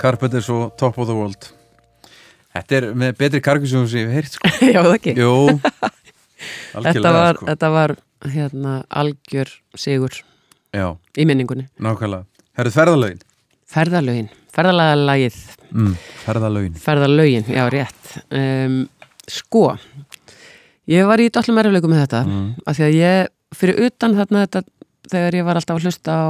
Carpenters 0.00 0.48
og 0.52 0.74
Top 0.78 0.98
of 1.00 1.08
the 1.08 1.16
World. 1.16 1.48
Þetta 2.56 2.76
er 2.78 2.86
með 2.96 3.16
betri 3.20 3.40
karkusjóðum 3.44 3.88
sem 3.90 4.00
ég 4.04 4.10
hef 4.10 4.16
heyrt 4.16 4.36
sko. 4.36 4.50
Já, 4.74 4.80
það 4.80 4.94
ekki? 4.96 5.14
Jú, 5.20 5.32
þetta 6.86 7.12
var, 7.16 7.38
sko. 7.40 7.48
þetta 7.50 7.70
var 7.74 7.94
hérna 8.32 8.74
algjör 9.02 9.52
sigur 9.78 10.16
Já, 10.76 10.88
í 11.16 11.26
minningunni. 11.28 11.66
Nákvæmlega. 11.80 12.26
Herðu 12.56 12.72
ferðalögin. 12.76 13.20
Ferðalögin, 13.72 14.28
ferðalagið. 14.54 15.36
Mm, 15.74 15.94
Ferðalögin. 16.22 16.76
Ferðalögin, 16.80 17.48
já 17.52 17.64
rétt. 17.72 18.12
Um, 18.30 18.76
Sko 19.26 19.72
Ég 20.86 21.02
var 21.08 21.18
í 21.18 21.26
dollum 21.34 21.56
erfleikum 21.58 21.90
með 21.90 22.04
þetta 22.04 22.20
Mm. 22.28 22.44
af 22.62 22.76
því 22.78 22.84
að 22.86 22.92
ég, 22.94 23.30
fyrir 23.58 23.80
utan 23.88 24.12
þarna 24.14 24.44
þetta, 24.44 24.60
þegar 25.10 25.34
ég 25.34 25.44
var 25.48 25.58
alltaf 25.58 25.76
að 25.80 25.88
hlusta 25.88 26.14
á 26.14 26.26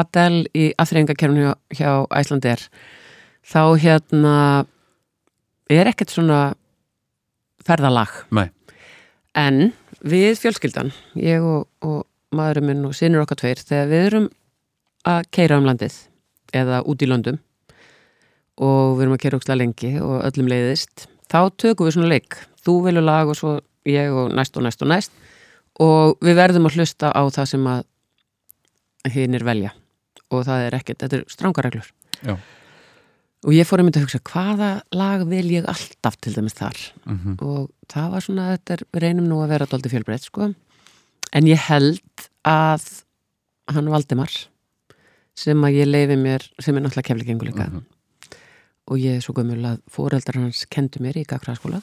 Adele 0.00 0.46
í 0.56 0.70
aðþreyingakerfinu 0.80 1.44
hjá, 1.44 1.52
hjá 1.76 1.90
Æslandir 2.16 2.62
þá 3.48 3.62
hérna 3.80 4.36
er 5.72 5.90
ekkert 5.90 6.12
svona 6.12 6.40
ferðalag 7.64 8.12
Nei. 8.34 8.48
en 9.36 9.72
við 10.04 10.38
fjölskyldan 10.42 10.92
ég 11.18 11.44
og, 11.44 11.66
og 11.84 12.04
maðurinn 12.34 12.70
minn 12.70 12.88
og 12.88 12.96
sinur 12.96 13.24
okkar 13.24 13.40
tveir 13.42 13.62
þegar 13.64 13.90
við 13.92 14.06
erum 14.10 14.28
að 15.08 15.28
keira 15.34 15.58
um 15.60 15.68
landið 15.68 15.96
eða 16.56 16.82
út 16.88 17.04
í 17.04 17.08
löndum 17.08 17.40
og 18.58 18.98
við 18.98 19.04
erum 19.06 19.16
að 19.16 19.22
keira 19.24 19.40
ókslega 19.40 19.60
lengi 19.62 19.92
og 20.02 20.20
öllum 20.26 20.50
leiðist 20.50 21.08
þá 21.30 21.40
tökum 21.60 21.88
við 21.88 21.98
svona 21.98 22.12
leik 22.12 22.38
þú 22.64 22.78
velur 22.88 23.06
lag 23.06 23.30
og 23.30 23.38
svo 23.38 23.58
ég 23.88 24.12
og 24.12 24.32
næst 24.36 24.56
og 24.58 24.66
næst 24.66 24.84
og 24.84 24.92
næst 24.92 25.14
og 25.80 26.18
við 26.24 26.38
verðum 26.40 26.68
að 26.68 26.78
hlusta 26.78 27.12
á 27.14 27.22
það 27.32 27.50
sem 27.52 27.68
að 27.70 27.84
hinn 29.14 29.36
er 29.38 29.46
velja 29.46 29.74
og 30.28 30.44
það 30.44 30.66
er 30.66 30.76
ekkert, 30.80 31.04
þetta 31.04 31.20
er 31.20 31.28
strangareglur 31.32 31.92
Já. 32.26 32.34
Og 33.46 33.54
ég 33.54 33.66
fór 33.68 33.82
mynda 33.84 34.00
að 34.00 34.08
hugsa 34.08 34.20
hvaða 34.26 34.70
lag 34.98 35.24
vil 35.30 35.46
ég 35.52 35.68
alltaf 35.70 36.16
til 36.20 36.34
dæmis 36.34 36.56
þar? 36.58 36.78
Mhm. 37.06 37.36
og 37.40 37.70
það 37.88 38.10
var 38.10 38.20
svona 38.24 38.46
þetta 38.56 38.72
er, 38.76 38.82
reynum 39.04 39.28
nú 39.28 39.42
að 39.42 39.52
vera 39.54 39.66
dóldi 39.66 39.92
fjölbreytt 39.92 40.26
sko. 40.26 40.54
En 41.32 41.44
ég 41.44 41.58
held 41.68 42.28
að 42.44 43.04
hann 43.68 43.90
Valdimar 43.92 44.32
sem 45.36 45.60
að 45.62 45.76
ég 45.76 45.86
leifi 45.86 46.16
mér 46.18 46.42
sem 46.58 46.76
er 46.76 46.82
náttúrulega 46.82 47.12
keflikengu 47.12 47.46
líka. 47.46 47.68
Mhm. 47.70 47.84
og 48.88 48.96
ég 48.96 49.16
er 49.18 49.20
svo 49.20 49.34
gömul 49.36 49.60
að 49.68 49.80
fóreldrar 49.92 50.40
hans 50.40 50.64
kendu 50.64 50.98
mér 51.04 51.18
í 51.20 51.26
gagfræðaskóla 51.28 51.82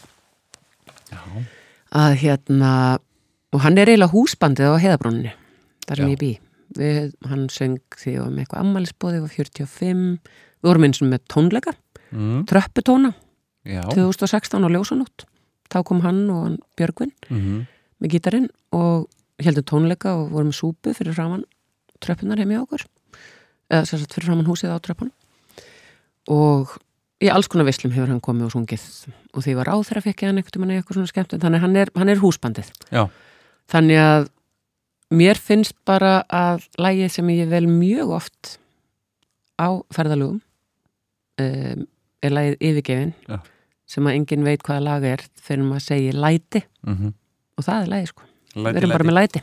Já. 1.12 1.22
að 1.94 2.16
hérna 2.18 2.98
og 3.54 3.62
hann 3.62 3.78
er 3.78 3.92
eiginlega 3.92 4.12
húsbandið 4.12 4.74
á 4.74 4.82
heiðabrúninu 4.82 5.32
þar 5.86 6.02
sem 6.02 6.10
ég 6.10 6.20
bý. 6.20 6.32
Við, 6.76 7.14
hann 7.30 7.46
söng 7.54 7.78
því 7.96 8.16
með 8.34 8.42
eitthvað 8.42 8.64
ammælisbóði 8.66 9.22
og 9.22 9.30
45, 9.32 10.18
við 10.66 10.72
vorum 10.74 10.90
eins 10.90 11.02
og 11.02 11.12
með 11.14 11.24
tónleika, 11.32 11.76
mm. 12.10 12.42
tröpputóna 12.50 13.14
Já. 13.66 13.86
2016 13.94 14.66
á 14.66 14.70
Ljósanótt 14.74 15.26
þá 15.70 15.80
kom 15.86 16.04
hann 16.06 16.26
og 16.34 16.44
hann 16.44 16.60
Björgvin 16.78 17.14
mm 17.30 17.64
með 18.02 18.16
gítarinn 18.16 18.48
og 18.76 19.08
heldum 19.42 19.68
tónleika 19.68 20.16
og 20.16 20.32
vorum 20.34 20.54
súpu 20.56 20.94
fyrir 20.96 21.16
framann 21.16 21.46
tröppunar 22.04 22.40
heim 22.42 22.54
í 22.54 22.60
okkur. 22.60 22.84
Eða 23.72 23.86
sagt 23.90 24.16
fyrir 24.16 24.30
framann 24.30 24.50
húsið 24.50 24.76
á 24.76 24.80
tröppan 24.84 25.12
og 26.32 26.76
í 27.24 27.30
alls 27.32 27.50
konar 27.52 27.68
vislum 27.68 27.94
hefur 27.96 28.12
hann 28.12 28.24
komið 28.24 28.50
og 28.50 28.56
sungið. 28.56 28.86
Og 29.34 29.46
því 29.46 29.58
var 29.60 29.72
á 29.72 29.76
þeirra 29.78 30.06
fekk 30.06 30.24
ég 30.24 30.32
hann 30.32 30.42
eitthvað 30.42 30.64
manni 30.64 30.80
eitthvað 30.80 31.00
svona 31.00 31.12
skemmt 31.12 31.36
þannig 31.42 31.64
hann 31.64 31.78
er, 31.80 31.92
hann 31.96 32.12
er 32.12 32.22
húsbandið. 32.22 32.72
Já. 32.92 33.08
þannig 33.72 33.98
að 33.98 34.28
mér 35.16 35.40
finnst 35.42 35.78
bara 35.86 36.20
að 36.30 36.68
lægið 36.78 37.14
sem 37.16 37.30
ég 37.34 37.50
vel 37.50 37.66
mjög 37.70 38.12
oft 38.20 38.58
á 39.58 39.82
ferðalugum 39.96 40.42
um, 41.42 41.86
er 42.26 42.30
lægið 42.38 42.56
yfirgefin 42.70 43.14
Já. 43.30 43.38
sem 43.88 44.08
að 44.10 44.16
enginn 44.20 44.46
veit 44.48 44.64
hvaða 44.66 44.84
lag 44.88 45.04
er 45.14 45.24
fyrir 45.42 45.64
maður 45.68 45.86
segir 45.90 46.14
læti 46.26 46.64
mm 46.88 47.14
og 47.56 47.64
það 47.64 47.82
er 47.86 47.88
lægi 47.94 48.08
sko 48.12 48.24
Læti, 48.56 48.72
við 48.76 48.78
erum 48.82 48.92
bara 48.92 49.04
læti. 49.04 49.08
með 49.08 49.16
læti 49.16 49.42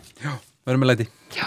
Við 0.66 0.73
erum 0.73 0.82
með 0.82 0.90
læti 0.90 1.06
Já. 1.36 1.47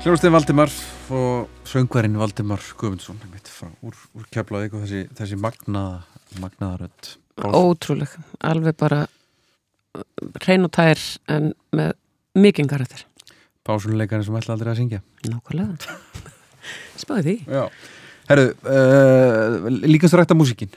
Hljómsdegin 0.00 0.32
Valdimar 0.32 0.70
og 1.12 1.64
söngvarinn 1.68 2.16
Valdimar 2.16 2.62
Guðmundsson 2.80 3.18
úr, 3.84 3.96
úr 4.16 4.26
keflaðið 4.32 4.76
og 4.78 4.84
þessi, 4.86 5.02
þessi 5.18 5.38
magnaða, 5.40 6.00
magnaða 6.40 6.78
rödd 6.86 7.10
Ótrúleg, 7.40 8.14
alveg 8.44 8.76
bara 8.80 9.02
hrein 10.40 10.64
og 10.64 10.72
tær 10.76 11.00
en 11.32 11.52
með 11.76 11.94
mikinn 12.36 12.68
karakter. 12.68 13.06
Pásunuleikarinn 13.64 14.26
sem 14.26 14.36
ætla 14.36 14.56
aldrei 14.56 14.72
að 14.74 14.80
syngja. 14.82 15.00
Nákvæmlega. 15.24 15.96
Spáði 17.02 17.24
því. 17.24 17.36
Já. 17.56 17.64
Herru, 18.28 18.46
uh, 18.64 19.70
líkast 19.88 20.16
rækta 20.20 20.36
músíkin? 20.36 20.72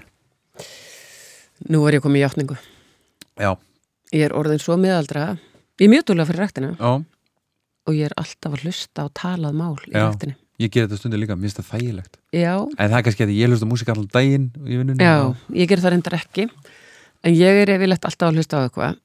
Nú 1.67 1.83
er 1.87 1.99
ég 1.99 2.05
komið 2.05 2.21
í 2.21 2.25
játningu. 2.25 2.59
Já, 3.39 3.55
Ég 4.13 4.27
er 4.27 4.33
orðin 4.37 4.61
svo 4.61 4.75
miðaldra. 4.77 5.33
Ég 5.81 5.87
er 5.87 5.89
mjög 5.89 6.03
dúlega 6.11 6.29
fyrir 6.29 6.43
ræktina. 6.43 6.67
Já, 6.77 6.91
og 7.87 7.93
ég 7.97 8.07
er 8.09 8.15
alltaf 8.17 8.53
að 8.55 8.63
hlusta 8.67 9.05
á 9.05 9.07
talað 9.17 9.53
mál 9.59 9.75
í 9.87 9.91
Já. 9.93 10.07
ræktinni 10.09 10.35
ég 10.63 10.69
ger 10.71 10.85
þetta 10.87 10.99
stundir 11.01 11.19
líka, 11.19 11.35
mér 11.35 11.49
finnst 11.49 11.59
það 11.59 11.69
þægilegt. 11.73 12.17
Já, 12.31 12.53
En 12.77 12.89
það 12.91 12.97
er 12.99 13.03
kannski 13.07 13.23
að 13.25 13.31
ég 13.35 13.49
hlusta 13.49 13.67
músík 13.67 13.89
allan 13.91 14.09
daginn 14.13 14.45
í 14.63 14.77
vinnunni. 14.79 15.03
Já, 15.03 15.33
ég 15.57 15.67
ger 15.67 15.81
það 15.81 15.91
reyndar 15.95 16.15
ekki. 16.19 16.45
En 17.25 17.33
ég 17.35 17.61
er 17.63 17.71
yfirlegt 17.73 18.05
alltaf 18.05 18.29
að 18.29 18.37
hlusta 18.37 18.59
á 18.61 18.65
eitthvað. 18.67 18.99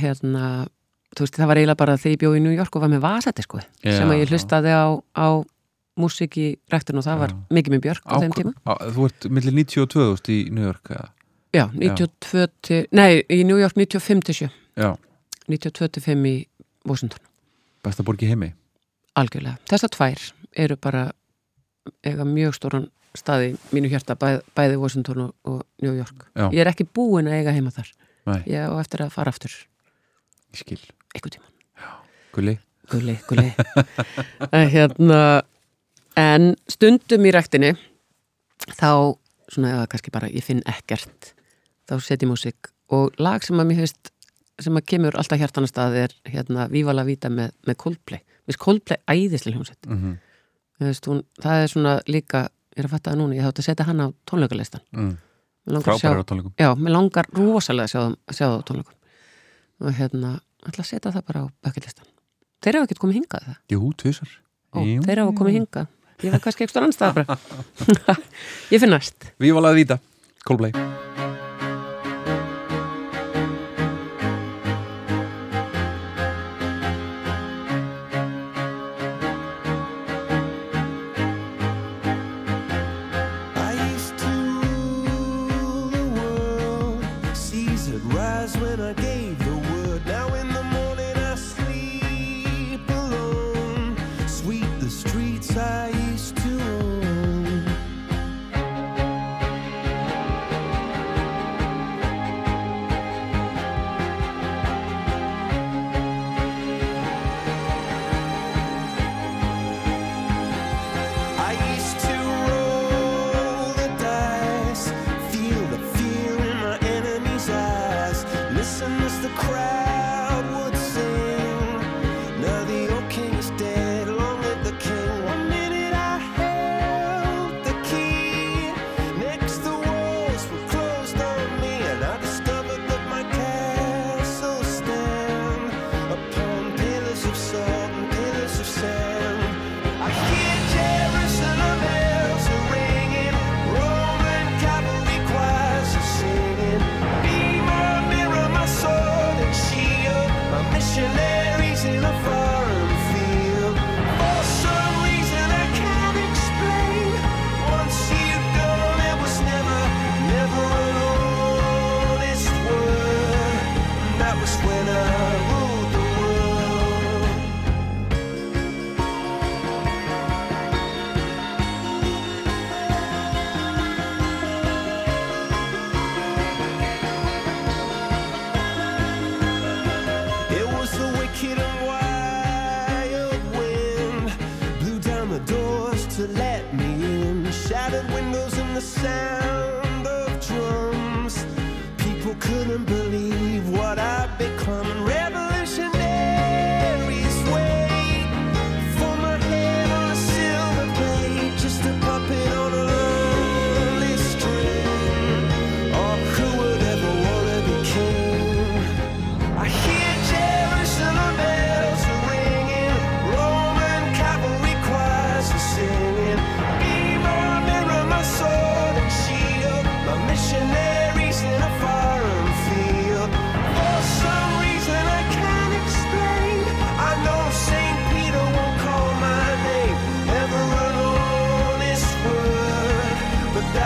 Hérna, 0.00 0.44
þú 1.16 1.24
veist, 1.26 1.36
það 1.40 1.50
var 1.50 1.60
eiginlega 1.60 1.80
bara 1.82 1.96
þegar 1.98 2.14
ég 2.14 2.20
bjóð 2.22 2.36
í 2.38 2.42
New 2.46 2.54
York 2.54 2.76
og 2.78 2.84
var 2.84 2.92
með 2.92 3.02
vasætti 3.04 3.44
sko, 3.44 3.60
Já. 3.82 3.96
sem 3.98 4.12
að 4.14 4.20
ég 4.22 4.30
hlustaði 4.32 4.72
á, 4.72 4.86
á 5.18 5.26
músík 6.00 6.38
í 6.38 6.46
ræktinu 6.70 7.02
og 7.02 7.06
það 7.08 7.18
var 7.24 7.34
Já. 7.34 7.38
mikið 7.58 7.74
með 7.74 7.82
Björk 7.88 8.04
á, 8.06 8.14
þeim 8.22 8.36
tíma. 8.38 8.52
á, 8.64 8.72
Þú 8.94 9.08
ert 9.10 9.26
millir 9.28 9.56
92 9.58 9.90
þú 9.90 10.06
veist, 10.14 10.30
í 10.30 10.38
New 10.54 10.64
York 10.64 10.92
eða? 10.94 11.08
Já, 11.50 11.64
92 11.74 12.46
til, 12.62 12.86
nei, 12.94 13.24
í 13.26 13.42
New 13.44 13.58
York 13.58 13.74
95 13.74 14.22
til 14.30 14.34
7 14.46 14.50
Já, 14.78 14.94
92 15.50 15.90
til 15.98 16.02
5 16.06 16.24
í 16.30 16.36
Washington 16.86 17.26
besta 17.84 18.04
borg 18.06 18.22
í 18.24 18.30
heimi 18.30 18.52
algjörlega. 19.18 19.58
Þessar 19.70 19.92
tvær 19.96 20.24
eru 20.64 20.76
bara 20.80 21.04
eiga 22.06 22.24
mjög 22.28 22.54
stóran 22.56 22.88
staði 23.18 23.52
í 23.52 23.74
mínu 23.74 23.90
hjarta, 23.90 24.14
bæð, 24.14 24.40
bæði 24.54 24.78
Washington 24.78 25.24
og, 25.24 25.32
og 25.48 25.62
New 25.82 25.96
York. 25.96 26.28
Já. 26.38 26.46
Ég 26.54 26.62
er 26.62 26.70
ekki 26.70 26.86
búin 26.86 27.26
að 27.26 27.40
eiga 27.40 27.54
heima 27.56 27.72
þar. 27.74 27.90
Nei, 28.30 28.40
Ég 28.52 28.70
á 28.70 28.74
eftir 28.78 29.02
að 29.02 29.14
fara 29.16 29.32
aftur 29.34 29.50
ég 29.50 30.60
skil 30.60 30.80
einhvern 31.14 31.38
tíma. 31.38 31.48
Gulli 32.34 32.58
Gulli, 32.90 33.16
gulli. 33.28 33.52
En 34.56 34.70
hérna, 34.70 35.42
en 36.18 36.54
stundum 36.70 37.26
í 37.26 37.32
ræktinni 37.34 37.74
þá, 38.74 39.14
svona 39.50 39.74
eða 39.76 39.84
kannski 39.92 40.12
bara 40.14 40.30
ég 40.30 40.44
finn 40.46 40.62
ekkert, 40.68 41.32
þá 41.86 42.00
set 42.02 42.24
ég 42.24 42.30
músík 42.30 42.72
og 42.90 43.14
lag 43.22 43.46
sem 43.46 43.58
að 43.62 43.70
mér 43.70 43.82
hefist 43.84 44.10
sem 44.60 44.76
að 44.76 44.86
kemur 44.92 45.16
alltaf 45.18 45.40
hjartana 45.40 45.68
stað 45.70 45.96
er 46.04 46.14
hérna 46.28 46.68
Viva 46.72 46.94
la 46.96 47.04
Vita 47.04 47.30
með, 47.32 47.52
með 47.66 47.78
Coldplay. 47.84 48.20
Mér 48.20 48.52
finnst 48.52 48.64
Coldplay 48.64 49.00
æðislega 49.08 49.56
hljómsett 49.56 49.86
mm 49.88 49.98
-hmm. 50.00 50.18
Veist, 50.80 51.06
hún, 51.06 51.22
það 51.42 51.62
er 51.62 51.68
svona 51.68 52.00
líka 52.08 52.48
ég 52.74 52.78
er 52.80 52.86
að 52.88 52.94
fatta 52.94 53.12
það 53.12 53.18
núna, 53.20 53.36
ég 53.36 53.44
þátt 53.44 53.60
að 53.60 53.66
setja 53.66 53.86
hann 53.88 54.00
á 54.00 54.06
tónleikalistan. 54.28 54.82
Mm. 54.96 55.10
Að 55.70 55.82
Frábæra 55.84 56.22
á 56.22 56.28
tónleikum. 56.30 56.54
Já, 56.56 56.70
mér 56.78 56.94
langar 56.94 57.28
rosalega 57.36 57.84
að 57.84 57.92
sjá, 57.92 58.00
það- 58.00 58.16
að 58.26 58.38
sjá 58.38 58.46
það 58.46 58.56
á 58.56 58.66
tónleikum. 58.70 58.96
Og 59.80 59.94
hérna, 59.98 60.30
að 60.64 60.84
setja 60.84 61.12
það 61.12 61.26
bara 61.26 61.44
á 61.44 61.46
bucketlistan. 61.62 62.06
Þeir 62.60 62.74
hafa 62.74 62.88
ekkert 62.88 63.02
komið 63.04 63.16
hingað 63.20 63.44
það 63.44 63.56
Jú, 63.72 63.92
tvisar 63.96 64.30
Ó, 64.72 64.78
þeir 64.80 65.18
hafa 65.18 65.32
komið 65.36 65.54
hingað. 65.58 65.86
Ég 66.20 66.30
var 66.32 66.40
kannski 66.40 66.68
stór 66.68 66.84
annstað 66.84 67.14
bara. 67.14 67.38
Ég 68.72 68.80
finn 68.80 68.92
næst. 68.92 69.32
Við 69.40 69.56
valaði 69.56 69.84
víta, 69.84 70.00
Coldplay 70.44 71.09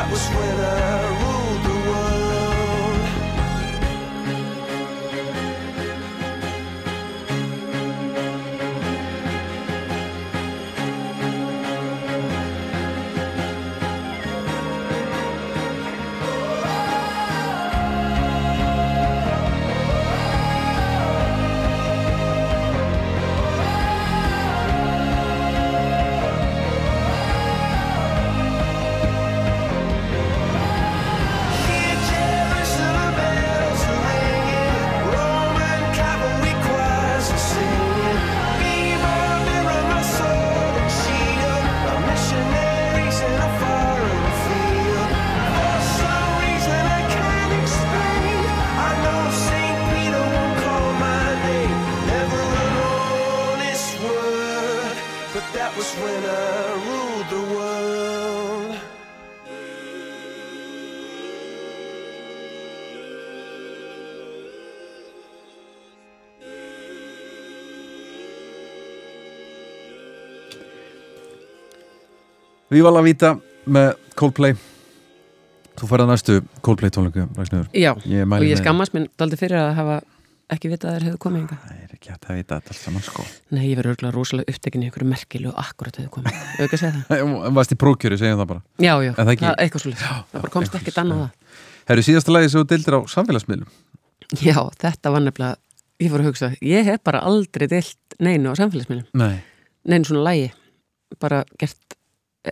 that 0.04 0.12
was 0.12 0.28
when 0.28 1.03
Viva 72.74 72.90
la 72.90 73.04
Vita 73.06 73.28
með 73.70 73.92
Coldplay. 74.18 74.54
Þú 75.78 75.86
færði 75.86 76.06
næstu 76.08 76.34
Coldplay 76.64 76.90
tónleiku 76.90 77.22
Já, 77.70 77.92
Ég 78.02 78.26
og 78.26 78.46
ég 78.46 78.58
skammast 78.58 78.94
minn 78.96 79.06
daldi 79.18 79.38
fyrir 79.38 79.60
að 79.60 79.70
hafa 79.76 79.98
ekki 80.50 80.70
vitað 80.72 80.90
að 80.90 80.96
þeir 80.96 81.06
hefðu 81.08 81.20
komið 81.22 81.44
yngar 81.44 81.60
Það 81.62 81.76
er 81.84 81.92
ekki 81.94 82.10
að 82.10 82.34
vita 82.34 82.58
þetta 82.58 82.74
allt 82.74 82.80
saman 82.80 83.04
sko. 83.06 83.26
Nei, 83.54 83.62
ég 83.68 83.78
verður 83.78 83.94
örgulega 83.94 84.14
rosalega 84.16 84.54
upptekin 84.56 84.82
í 84.82 84.88
einhverju 84.88 85.08
merkilu 85.12 85.52
og 85.52 85.60
akkurat 85.62 86.00
hefðu 86.00 86.10
komið. 86.16 86.40
Hefur 86.50 86.66
ekki 86.66 86.78
að 86.78 86.82
segja 86.82 86.92
það? 86.98 87.22
En 87.46 87.56
varst 87.60 87.74
í 87.74 87.78
prókjöri, 87.84 88.18
segjum 88.20 88.42
það 88.42 88.50
bara. 88.52 88.62
Já, 88.82 88.92
já, 89.06 89.12
það 89.20 89.32
ekki? 89.36 89.48
eitthvað 89.64 89.84
svolítið 89.86 90.04
Það 90.10 90.36
bara 90.36 90.52
komst 90.58 90.78
ekkert 90.80 91.00
annað 91.04 91.24
að 91.24 91.24
það 91.24 91.90
Herru, 91.92 92.06
síðasta 92.10 92.34
lagi 92.34 92.50
sem 92.50 92.58
þú 92.64 92.68
deildir 92.74 92.98
á 92.98 93.00
samfélagsmiðlum? 93.14 93.72
Já, 94.42 94.58
þetta 94.82 95.14
var 95.14 95.26
nefnilega, 95.28 95.58
ég 96.02 96.14
fór 96.14 96.24
að 96.24 96.30
hugsa 96.32 96.52
Ég 96.74 96.90
hef 96.90 97.02
bara 97.06 97.22
aldrei 97.30 97.68
deilt 97.70 98.18
neinu 98.18 98.50
á 98.50 98.54
samfélagsmiðlum. 98.58 99.10
Nei. 99.20 99.42
Neinu 99.86 100.10
svona 100.10 100.26
lægi 100.26 100.52
Bara 101.22 101.44
gert, 101.60 101.78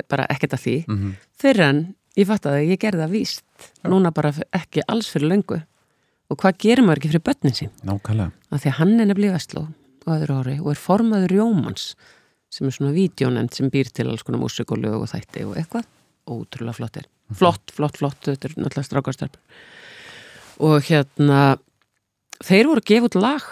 bara 0.08 0.26
ekkert 0.32 0.56
að 0.56 0.64
því. 0.64 0.76
Mhm. 0.88 1.12
Fyrir 1.38 1.68
en 1.68 1.82
ég 2.16 2.26
fatt 2.26 2.48
að 2.48 2.68
ég 2.68 2.80
gerði 2.80 3.04
það 3.04 3.14
víst. 3.16 3.44
Núna 3.84 4.12
bara 4.14 4.32
ekki 4.52 4.84
alls 4.88 5.08
fyrir 5.12 5.30
löngu. 5.32 5.62
Og 6.30 6.38
hvað 6.40 6.58
gerir 6.58 6.84
maður 6.84 7.02
ekki 7.02 7.12
fyrir 7.12 7.26
börnin 7.28 7.56
sín? 7.56 7.70
Nákvæmlega. 7.84 8.32
Að 8.50 8.60
því 8.62 8.68
að 8.72 8.78
hann 8.78 9.00
er 9.00 9.06
nefnilega 9.06 9.36
Vestló 9.36 9.68
á 10.02 10.10
öðru 10.16 10.36
ári 10.40 10.60
og 10.60 10.70
er 10.72 10.80
formaður 10.80 11.36
Jómans 11.38 11.94
sem 12.52 12.66
er 12.66 12.72
svona 12.72 12.92
vídjónend 12.92 13.54
sem 13.54 13.70
býr 13.70 13.90
til 13.92 14.08
alls 14.08 14.22
konar 14.22 14.40
músik 14.40 14.72
og 14.72 14.78
lög 14.78 15.02
og 15.02 15.08
þætti 15.08 15.44
og 15.46 15.56
eitthvað. 15.56 15.84
Ótrúlega 16.28 16.74
flott 16.74 16.96
er 16.96 17.06
flott, 17.32 17.72
flott, 17.72 17.96
flott, 17.96 18.20
þetta 18.26 18.48
er 18.48 18.56
náttúrulega 18.60 18.88
strákastarp 18.88 19.36
og 20.62 20.82
hérna 20.86 21.58
þeir 22.44 22.68
voru 22.70 22.84
gefa 22.84 23.08
út 23.08 23.18
lag 23.18 23.46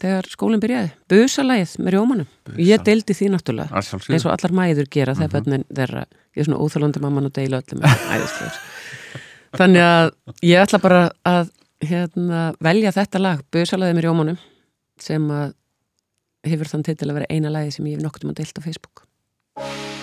þegar 0.00 0.28
skólinn 0.32 0.60
byrjaði, 0.62 0.90
busalagið 1.12 1.72
með 1.84 1.96
Jómanum 1.98 2.26
og 2.48 2.58
ég 2.62 2.82
deildi 2.86 3.14
því 3.14 3.28
náttúrulega 3.34 3.82
eins 4.12 4.24
og 4.26 4.32
allar 4.34 4.54
mæður 4.56 4.88
gera 4.90 5.14
þegar 5.14 5.30
Mhm. 5.30 5.36
bönnin 5.46 5.64
þeirra 5.68 6.04
ég 6.36 6.40
er 6.40 6.44
svona 6.48 6.60
óþálandi 6.64 7.00
mamman 7.04 7.26
og 7.28 7.32
deila 7.32 7.60
öllum 7.62 7.82
æðislegur. 7.84 8.60
Þannig 9.58 9.82
að 9.84 10.10
ég 10.42 10.62
ætla 10.64 10.80
bara 10.80 11.02
að 11.28 11.50
hérna, 11.84 12.54
velja 12.60 12.92
þetta 12.92 13.20
lag, 13.20 13.42
busalagið 13.52 13.94
með 13.98 14.08
Jómanum 14.08 14.38
sem 14.98 15.28
að 15.30 15.52
hefur 16.46 16.66
þann 16.72 16.82
til 16.88 16.96
að 17.10 17.14
vera 17.14 17.26
eina 17.30 17.50
lagi 17.50 17.70
sem 17.72 17.84
ég 17.86 17.98
hef 17.98 18.02
nokkuð 18.06 18.24
um 18.24 18.30
að 18.30 18.40
deilt 18.42 18.58
á 18.58 18.62
Facebook 18.64 20.01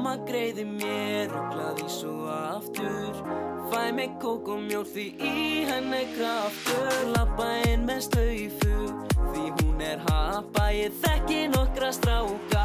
Mamma 0.00 0.24
greiði 0.24 0.62
mér 0.64 1.32
og 1.36 1.50
glaði 1.52 1.86
svo 1.92 2.12
aftur. 2.32 3.18
Fæ 3.68 3.90
mig 3.92 4.14
kók 4.22 4.46
og 4.48 4.62
mjól 4.64 4.86
því 4.88 5.04
í 5.20 5.32
henni 5.68 6.06
kraftur. 6.14 6.88
Lappa 7.12 7.50
inn 7.68 7.84
með 7.84 8.06
slaufu 8.06 8.78
því 9.34 9.44
hún 9.58 9.84
er 9.84 10.00
hapa 10.06 10.70
Ég 10.72 10.96
þekki 11.04 11.42
nokkra 11.52 11.92
stráka. 11.92 12.64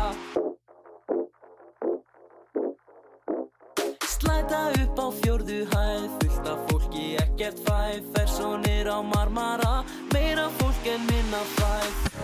Slæta 4.15 4.63
upp 4.79 5.03
á 5.03 5.07
fjórðu 5.19 5.61
hæð 5.75 6.09
Fullt 6.15 6.51
af 6.55 6.65
fólki 6.71 7.07
ekkert 7.19 7.59
fæð 7.67 8.13
Fersónir 8.15 8.87
á 8.87 9.03
marmara 9.03 9.83
Meira 10.15 10.47
fólk 10.55 10.87
en 10.87 11.03
minna 11.11 11.43
fæð 11.59 12.14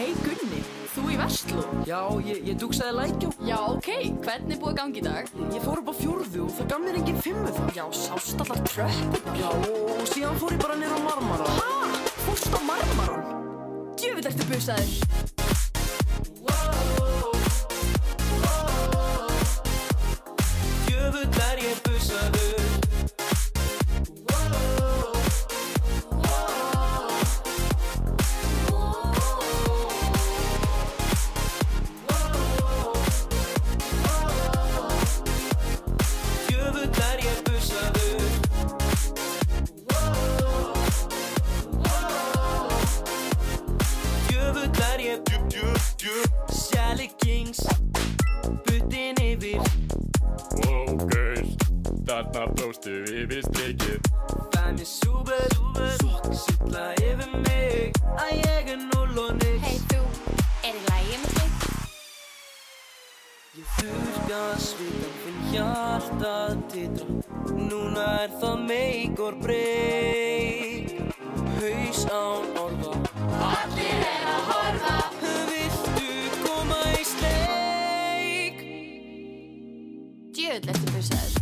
Hei 0.00 0.14
Gunni, 0.24 0.62
þú 0.94 1.02
í 1.12 1.16
Vestló? 1.20 1.62
Já, 1.84 1.98
ég, 2.24 2.38
ég 2.48 2.54
dugsaði 2.56 2.94
lækjó 2.96 3.32
Já, 3.44 3.56
ok, 3.66 3.90
hvernig 4.24 4.54
er 4.54 4.60
búið 4.62 4.78
gangi 4.78 5.02
í 5.02 5.04
dag? 5.04 5.28
Ég 5.52 5.60
fór 5.60 5.82
upp 5.82 5.90
á 5.92 5.94
fjórðu 5.98 6.46
og 6.46 6.54
það 6.56 6.70
gaf 6.70 6.80
mér 6.86 6.96
engin 7.02 7.18
fimmu 7.26 7.52
þar 7.58 7.74
Já, 7.76 7.84
sást 7.98 8.40
allar 8.40 8.62
tröppunar 8.70 9.36
Já, 9.42 9.50
og, 9.58 10.00
síðan 10.14 10.40
fór 10.40 10.56
ég 10.56 10.64
bara 10.64 10.78
niður 10.80 10.96
á 10.96 11.00
marmara 11.04 11.52
Hæ? 11.58 12.00
Fórst 12.24 12.56
á 12.56 12.60
marmaran? 12.64 13.44
Djöfull 14.00 14.32
ertu 14.32 14.48
busaður 14.54 15.39
þarna 52.20 52.52
blóstu 52.54 52.92
yfir 53.08 53.42
strikið. 53.46 54.08
Fæ 54.52 54.64
mér 54.76 54.88
súper, 54.88 55.48
sulla 56.36 56.86
yfir 57.00 57.30
mig. 57.46 57.96
Að 58.20 58.32
ég 58.36 58.68
er 58.74 58.80
null 58.82 59.20
og 59.24 59.30
nix. 59.40 59.64
Hei 59.64 59.78
þú, 59.88 60.00
er 60.68 60.76
í 60.76 60.82
lægi 60.88 61.16
með 61.22 61.32
þig? 61.38 61.50
Ég 63.60 63.72
þurrka 63.78 64.42
svitan, 64.66 65.16
finn 65.22 65.40
hjartað 65.54 66.60
titra. 66.74 67.08
Núna 67.70 68.06
er 68.26 68.36
það 68.42 68.56
make 68.68 69.24
or 69.24 69.40
break. 69.40 70.92
Haus 71.60 72.04
án 72.04 72.44
orða. 72.60 72.94
Allir 73.48 74.06
er 74.12 74.30
að 74.36 74.48
horfa. 74.52 74.96
Viltu 75.24 76.08
koma 76.44 76.80
í 77.00 77.04
sleik? 77.14 78.64
Djöfull 80.36 80.74
ertu 80.74 80.96
busaður 80.96 81.39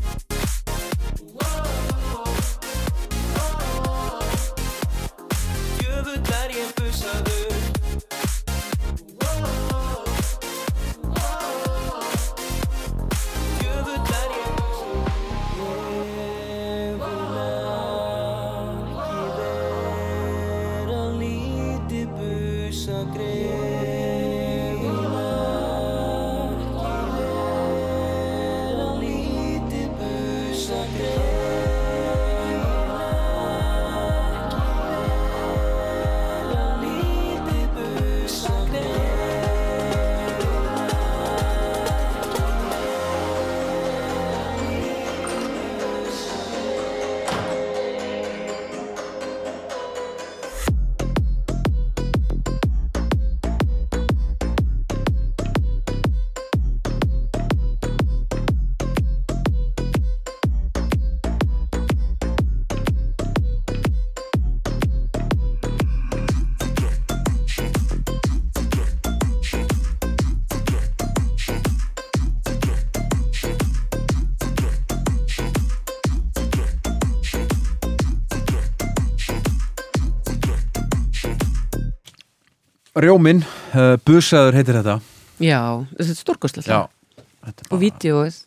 Rjómin, 82.99 83.43
uh, 83.77 83.95
Busaður 84.07 84.57
heitir 84.59 84.79
þetta 84.81 84.99
Já, 85.45 85.61
þetta 85.95 86.11
er 86.11 86.19
stórkostlegt 86.19 86.71
Já, 86.71 86.79
lag. 86.89 87.61
og 87.71 87.79
vídeoið 87.83 88.39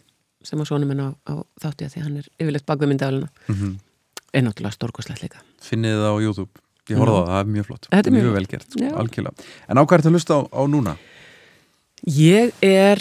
sem 0.44 0.60
að 0.60 0.68
svona 0.72 0.88
minn 0.90 1.00
á, 1.00 1.10
á 1.30 1.34
þátti 1.62 1.86
að 1.88 1.94
því 1.94 2.00
að 2.02 2.06
hann 2.08 2.18
er 2.20 2.28
yfirleitt 2.42 2.66
bak 2.68 2.82
við 2.82 2.90
myndafélina 2.92 3.30
Mhm. 3.48 3.72
er 4.34 4.42
náttúrulega 4.44 4.76
stórkostlegt 4.76 5.22
líka 5.24 5.40
Finnið 5.62 6.02
það 6.02 6.12
á 6.12 6.16
YouTube 6.26 6.52
Ég 6.90 6.98
horfði 6.98 7.14
á 7.14 7.22
Já. 7.22 7.24
það, 7.24 7.32
það 7.32 7.40
er 7.42 7.52
mjög 7.56 7.66
flott 7.70 7.88
Þetta 7.92 8.08
er 8.10 8.12
mjög- 8.12 8.24
mjög 8.26 8.34
vel 8.34 8.48
gert, 8.52 8.68
sko, 8.72 8.92
algjörlega 9.00 9.34
En 9.70 9.78
á 9.78 9.82
hvað 9.86 9.94
er 9.94 10.02
þetta 10.02 10.10
að 10.12 10.16
hlusta 10.18 10.34
á, 10.36 10.40
á 10.52 10.62
núna? 10.68 10.98
Ég 12.08 12.52
er 12.62 13.00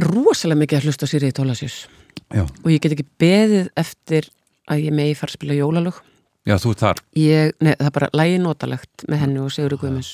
rosalega 0.00 0.60
mikið 0.62 0.78
að 0.78 0.84
hlusta 0.86 1.04
á 1.04 1.08
Siri 1.10 1.32
Tólasjus 1.32 1.86
Já. 2.32 2.42
og 2.46 2.68
ég 2.70 2.80
get 2.80 2.92
ekki 2.92 3.06
beðið 3.20 3.68
eftir 3.76 4.30
að 4.70 4.84
ég 4.86 4.92
megi 4.92 5.14
fara 5.16 5.30
að 5.30 5.36
spila 5.36 5.52
jólalög 5.58 6.00
Já, 6.46 6.54
þú 6.62 6.72
þar. 6.78 7.00
Ég, 7.18 7.52
nei, 7.60 7.72
það 7.74 7.88
er 7.88 7.94
bara 7.96 8.08
lægi 8.14 8.38
notalegt 8.42 9.04
með 9.10 9.22
henni 9.24 9.40
og 9.42 9.50
Sigurður 9.54 9.80
Guðmunds. 9.82 10.10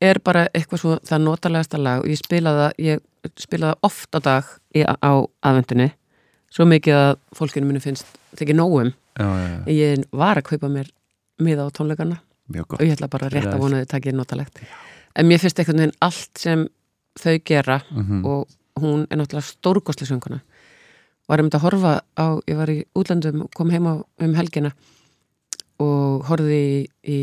Er 0.00 0.18
bara 0.24 0.46
eitthvað 0.56 0.80
svo 0.80 0.94
það 1.04 1.24
notalegasta 1.26 1.78
lag 1.80 2.00
og 2.04 2.08
ég 2.08 2.16
spilaði 2.22 2.62
það 2.62 2.84
ég 2.86 3.02
spilaði 3.36 3.74
það 3.74 3.88
oft 3.90 4.16
á 4.16 4.20
dag 4.24 4.44
í, 4.72 4.84
á 4.88 5.12
aðvendunni 5.44 5.90
svo 6.50 6.64
mikið 6.66 6.96
að 6.96 7.10
fólkinu 7.36 7.68
minu 7.68 7.82
finnst 7.84 8.06
þetta 8.32 8.46
ekki 8.46 8.56
nógum 8.56 8.88
Já, 9.20 9.26
já, 9.28 9.44
já. 9.44 9.58
en 9.66 9.74
ég 9.76 10.04
var 10.16 10.40
að 10.40 10.46
kaupa 10.48 10.70
mér 10.72 10.88
miða 11.44 11.66
á 11.68 11.74
tónleikana. 11.76 12.16
Og 12.56 12.80
ég 12.82 12.94
ætla 12.96 13.10
bara 13.12 13.28
rétt 13.30 13.46
að 13.52 13.60
vona 13.60 13.76
að 13.78 13.84
þið 13.84 13.90
takið 13.92 14.16
notalegt. 14.18 14.62
En 15.14 15.28
mér 15.28 15.38
finnst 15.42 15.60
einhvern 15.60 15.82
veginn 15.84 15.98
allt 16.02 16.38
sem 16.40 16.64
þau 17.20 17.36
gera 17.44 17.82
Mhm. 17.90 18.24
og 18.24 18.48
hún 18.80 19.04
er 19.10 19.16
náttúrulega 19.20 19.50
stórgóðslega 19.52 20.08
sönguna 20.14 20.40
var 21.28 21.38
einmitt 21.38 21.54
að 21.54 21.62
horfa 21.66 22.00
á, 22.16 22.26
ég 22.48 22.56
var 22.56 22.70
í 22.72 22.84
útlöndum 22.96 23.44
kom 23.54 23.70
heim 23.70 23.84
á 23.86 23.94
um 24.18 24.34
helgina 24.34 24.72
og 25.80 26.24
horfði 26.28 26.60
í, 26.60 26.86
í 27.08 27.18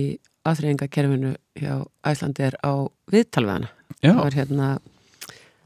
aðþreyingakerfinu 0.48 1.34
hjá 1.60 1.74
Æslandir 2.08 2.56
á 2.64 2.74
viðtalveðana 3.12 3.70
það 4.02 4.22
var 4.24 4.38
hérna 4.38 4.68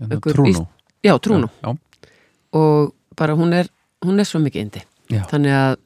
Hérna, 0.02 0.16
einhver 0.16 0.34
Trúnó. 0.34 0.50
ís- 0.50 0.68
já, 1.06 1.14
Trúnó 1.22 1.50
Já, 1.62 1.70
já. 1.70 1.78
og 2.58 2.94
bara 3.16 3.36
hún 3.38 3.54
er 3.54 3.68
hún 4.04 4.20
er 4.20 4.26
svo 4.26 4.40
mikið 4.42 4.62
indi 4.66 4.82
Já. 5.12 5.24
þannig 5.30 5.54
að 5.54 5.78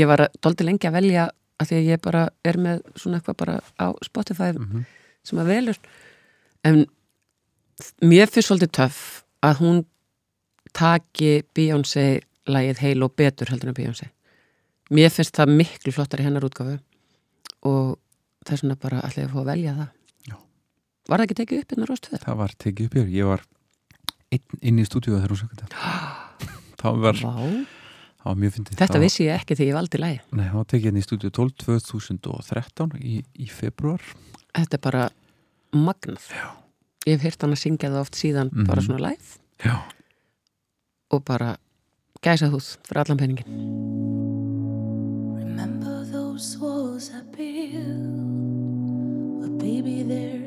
ég 0.00 0.06
var 0.08 0.28
doldi 0.40 0.64
lengi 0.64 0.88
að 0.88 0.96
velja 0.96 1.28
að 1.60 1.68
því 1.68 1.76
að 1.80 1.88
ég 1.90 2.00
bara 2.02 2.22
er 2.44 2.56
með 2.56 2.80
svona 2.96 3.18
eitthvað 3.20 3.36
bara 3.36 3.60
á 3.78 3.86
Spotify 4.04 4.52
Mhm. 4.56 4.84
sem 5.24 5.38
að 5.38 5.46
velur 5.52 5.78
en 6.64 6.86
mér 8.02 8.26
finnst 8.32 8.48
svolítið 8.48 8.72
töff 8.72 9.22
að 9.42 9.56
hún 9.60 9.84
taki 10.72 11.42
Beyoncé 11.54 12.22
lagið 12.46 12.78
heil 12.84 13.02
og 13.04 13.14
betur 13.16 13.50
heldur 13.50 13.68
en 13.68 13.74
Beyoncé 13.74 14.08
mér 14.90 15.10
finnst 15.14 15.36
það 15.36 15.52
miklu 15.60 15.92
flottar 15.94 16.20
í 16.22 16.26
hennar 16.26 16.46
útgáfu 16.46 16.78
og 17.68 17.98
það 18.46 18.52
er 18.54 18.60
svona 18.62 18.76
bara 18.80 19.00
allir 19.06 19.26
að 19.28 19.34
fá 19.34 19.40
að 19.42 19.50
velja 19.52 19.74
það 19.78 19.88
Já. 20.30 20.36
Var 21.10 21.18
það 21.20 21.24
ekki 21.26 21.38
tekið 21.40 21.60
upp 21.64 21.74
hérna 21.74 21.88
rástöður? 21.90 22.24
Það 22.24 22.38
var 22.40 22.54
tekið 22.64 22.86
upp 22.90 22.96
hér, 23.00 23.10
ég 23.16 23.28
var 23.30 23.44
einn 24.30 24.62
inn 24.70 24.78
í 24.80 24.86
stúdíu 24.88 25.16
þegar 25.16 25.34
hún 25.34 25.40
sögði 25.42 25.60
þetta 25.60 25.76
Það 26.80 27.00
var, 27.04 27.18
var 28.24 28.36
mjög 28.40 28.54
fyndið 28.56 28.78
Þetta 28.80 29.00
vissi 29.02 29.26
ég 29.26 29.36
ekki 29.42 29.56
þegar 29.58 29.68
ég 29.70 29.76
valdi 29.80 30.00
lagi 30.00 30.20
Nei, 30.32 30.46
það 30.48 30.58
var 30.60 30.68
tekið 30.72 30.90
inn 30.92 31.00
í 31.00 31.04
stúdíu 31.04 31.32
12 31.36 31.56
2013 31.90 32.94
í, 33.04 33.16
í 33.44 33.48
februar 33.52 34.00
Þetta 34.56 34.78
er 34.78 34.84
bara 34.88 35.04
magnað 35.76 36.30
Já. 36.32 36.46
Ég 37.08 37.16
hef 37.16 37.22
heyrt 37.28 37.44
hann 37.44 37.54
að 37.56 37.62
syngja 37.62 37.90
það 37.92 38.00
oft 38.04 38.16
síðan 38.20 38.50
Mhm. 38.52 38.66
bara 38.68 38.82
svona 38.84 39.02
live 39.10 39.36
Já. 39.64 39.76
og 41.10 41.24
bara 41.24 41.56
gæsa 42.24 42.48
húð 42.52 42.76
fyrir 42.86 43.00
allan 43.04 43.18
Remember 43.20 44.19
those 46.40 46.56
walls 46.56 47.10
I 47.14 47.20
built? 47.36 47.84
Well, 49.40 49.50
baby, 49.58 50.02
they're 50.04 50.39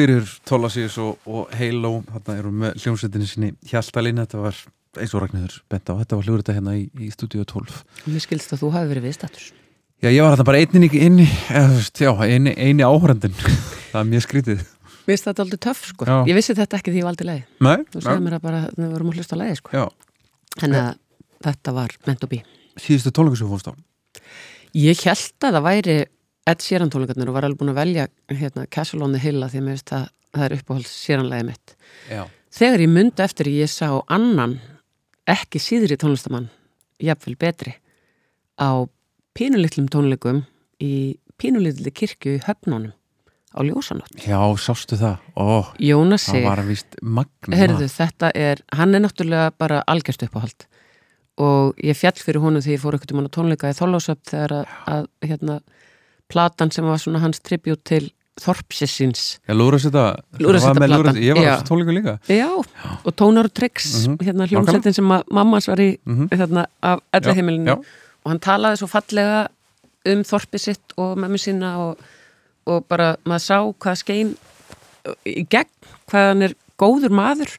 Sigurður 0.00 0.28
Tólasís 0.48 0.94
og, 0.96 1.16
og 1.28 1.50
Halo. 1.52 1.98
Þarna 2.08 2.36
við 2.38 2.52
með 2.62 2.76
hljómsveitinni 2.80 3.26
sinni 3.28 3.50
Hjaltalín. 3.68 4.20
Þetta 4.22 4.38
var 4.40 4.60
eins 4.98 5.12
og 5.14 5.20
Ragnhildur 5.22 5.58
bent 5.70 5.90
á, 5.92 5.94
þetta 6.00 6.16
var 6.16 6.26
hljóður 6.26 6.42
þetta 6.42 6.54
hérna 6.56 6.72
í, 6.78 6.84
í 6.98 7.10
stúdíu 7.12 7.44
12 7.46 7.74
Mér 8.10 8.22
skilst 8.24 8.54
að 8.56 8.62
þú 8.64 8.70
hafi 8.74 8.90
verið 8.90 9.04
viðstattur 9.06 9.44
Já, 10.00 10.08
ég 10.08 10.24
var 10.24 10.32
hérna 10.32 10.46
bara 10.48 10.62
eða, 10.64 11.66
þú 11.68 11.76
veist, 11.76 12.00
já, 12.00 12.10
eini, 12.24 12.54
eini 12.56 12.86
áhörandin 12.86 13.36
það 13.92 13.98
er 14.00 14.08
mjög 14.08 14.24
skrítið. 14.24 14.64
Mér 14.64 15.12
finnst 15.12 15.28
þetta 15.28 15.44
aldrei 15.44 15.60
töff 15.66 15.82
sko. 15.90 16.08
Já. 16.08 16.16
Ég 16.30 16.38
vissi 16.38 16.56
þetta 16.56 16.78
ekki 16.80 16.94
því 16.94 17.02
ég 17.02 17.06
valdi 17.10 17.26
leið 17.28 17.66
Nei, 17.66 17.76
Þú 17.92 18.02
sagði 18.06 18.24
mér 18.24 18.38
að 18.38 18.46
bara, 18.48 18.62
við 18.78 18.94
vorum 18.94 19.12
að 19.12 19.20
hlusta 19.20 19.36
á 19.36 19.40
leiði 19.42 19.58
sko. 19.60 19.84
Þannig 20.56 20.80
að 20.80 20.90
þetta 21.46 21.76
var 21.76 21.96
meant 22.08 22.22
to 22.24 22.30
be. 22.30 22.40
Síðustu 22.80 23.12
tónleikur 23.12 23.42
sem 23.42 23.50
þú 23.50 23.58
fórst 23.58 23.70
á? 23.70 23.74
Ég 24.80 25.04
held 25.04 25.46
að 25.46 25.58
það 25.58 25.66
væri 25.68 25.98
Ed 26.50 26.64
Sheeran 26.64 26.90
tónleikarnir 26.92 27.30
og 27.30 27.36
var 27.36 27.46
alveg 27.46 27.60
búin 27.60 27.72
að 27.72 27.80
velja 27.80 28.06
hérna, 28.32 28.66
Castle 28.72 29.04
on 29.06 29.14
the 29.14 29.22
Hill 29.22 29.40
að 29.44 29.54
því 29.54 29.62
að 29.62 29.66
mér 29.66 29.78
finnst 29.78 29.94
að 29.96 30.06
það 30.34 30.46
er 30.46 30.54
uppáhalds 30.58 30.94
Sheeran-lægi 31.04 31.48
mitt. 31.48 31.74
Já. 32.10 32.22
Þegar 32.60 32.84
ég 32.84 32.94
myndi 32.94 33.24
eftir 33.24 33.50
ég 33.52 33.70
sá 33.70 33.88
annan 34.10 34.56
ekki 35.30 35.62
síðri 35.62 35.98
tónlistamann 36.00 36.48
jafnvel 37.00 37.36
betri 37.40 37.74
á 38.58 38.84
pínulitlum 39.38 39.88
tónleikum 39.92 40.42
í 40.82 41.18
pínulitli 41.40 41.92
kirkju 41.94 42.38
í 42.38 42.42
höfnunum 42.44 42.92
á 43.50 43.60
ljósanótt. 43.66 44.14
Já, 44.22 44.38
sástu 44.60 44.98
það? 45.00 45.22
Ó, 45.34 45.66
Jónas 45.82 46.26
Sig 46.26 46.44
Það 46.44 46.50
var 46.50 46.64
vist 46.68 46.98
magna 47.02 47.58
Herðu, 47.58 47.88
þetta 47.90 48.30
er, 48.34 48.62
hann 48.76 48.94
er 48.94 49.04
náttúrulega 49.04 49.50
bara 49.58 49.82
algjörst 49.90 50.26
uppáhald. 50.26 50.66
Og 51.40 51.78
ég 51.82 51.96
fjall 51.96 52.18
fyrir 52.20 52.42
honum 52.44 52.62
því 52.62 52.76
ég 52.76 52.82
fór 52.82 52.98
ekkert 52.98 53.14
um 53.14 53.20
hann 53.20 53.30
á 53.30 53.36
tónleika 53.36 53.70
í 53.72 53.76
Þorlásöp 53.78 54.22
þegar 54.28 54.56
að, 54.60 54.74
að 54.92 55.08
hérna, 55.30 55.58
platan 56.30 56.70
sem 56.72 56.84
var 56.86 56.98
svona 57.02 57.20
hans 57.22 57.40
tribut 57.44 57.82
til 57.84 58.10
Þorpsessins 58.40 59.22
Já, 59.44 59.52
lúra 59.52 59.76
þetta 59.82 60.02
Lúðrasveitarplatan, 60.40 61.18
Ég 61.20 61.34
var 61.36 61.44
á 61.44 61.48
já. 61.50 61.64
tónleiku 61.68 61.92
líka 61.92 62.14
Já, 62.30 62.46
og 63.04 63.12
Tónar 63.18 63.44
og 63.50 63.52
Tryggs 63.54 64.06
Mhm. 64.08 64.16
hérna 64.24 64.46
hljómsveitin 64.48 64.94
sem 64.96 65.04
að 65.12 65.24
mammans 65.30 65.66
var 65.68 65.76
í 65.82 65.98
Mhm. 66.06 66.28
hérna, 66.30 66.66
af 66.82 67.00
ellaheimilinu 67.12 67.66
Já, 67.66 67.76
já. 67.76 67.84
og 68.24 68.30
hann 68.30 68.38
talaði 68.40 68.78
svo 68.80 68.88
fallega 68.88 69.48
um 70.06 70.22
þorpið 70.24 70.60
sitt 70.60 70.92
og 70.96 71.18
mömmu 71.18 71.36
sína 71.38 71.76
og, 71.78 71.98
og 72.66 72.88
bara 72.88 73.16
maður 73.26 73.44
sá 73.44 73.58
hvað 73.78 73.96
skein 73.98 74.36
í 75.26 75.46
gegn, 75.48 75.68
hvað 76.08 76.28
hann 76.28 76.42
er 76.42 76.54
góður 76.78 77.10
maður 77.10 77.58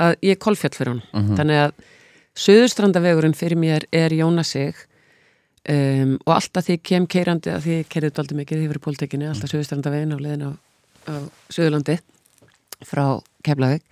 að 0.00 0.16
ég 0.22 0.30
er 0.32 0.36
kolfjall 0.42 0.74
fyrir 0.74 0.88
hann 0.88 1.02
Mhm. 1.14 1.36
þannig 1.36 1.68
að 1.68 1.72
Suðurstrandavegurinn 2.36 3.34
fyrir 3.36 3.56
mér 3.56 3.84
er 3.92 4.10
Jónasig 4.10 4.74
um, 5.68 6.12
og 6.26 6.32
alltaf 6.36 6.66
því 6.68 6.76
kem 6.82 7.06
keirandi 7.10 7.50
að 7.52 7.64
því 7.66 7.76
ég 7.80 7.88
keirði 7.92 8.10
þetta 8.10 8.22
aldrei 8.24 8.38
mikið 8.42 8.64
yfir 8.66 8.80
pólitekinu, 8.84 9.28
alltaf 9.32 9.50
Suðurstrandavegin 9.52 10.14
á 10.14 10.18
leiðin 10.22 10.46
á, 10.46 10.50
á 11.10 11.14
Suðurlandi 11.50 11.98
frá 12.86 13.04
Keflavík 13.46 13.82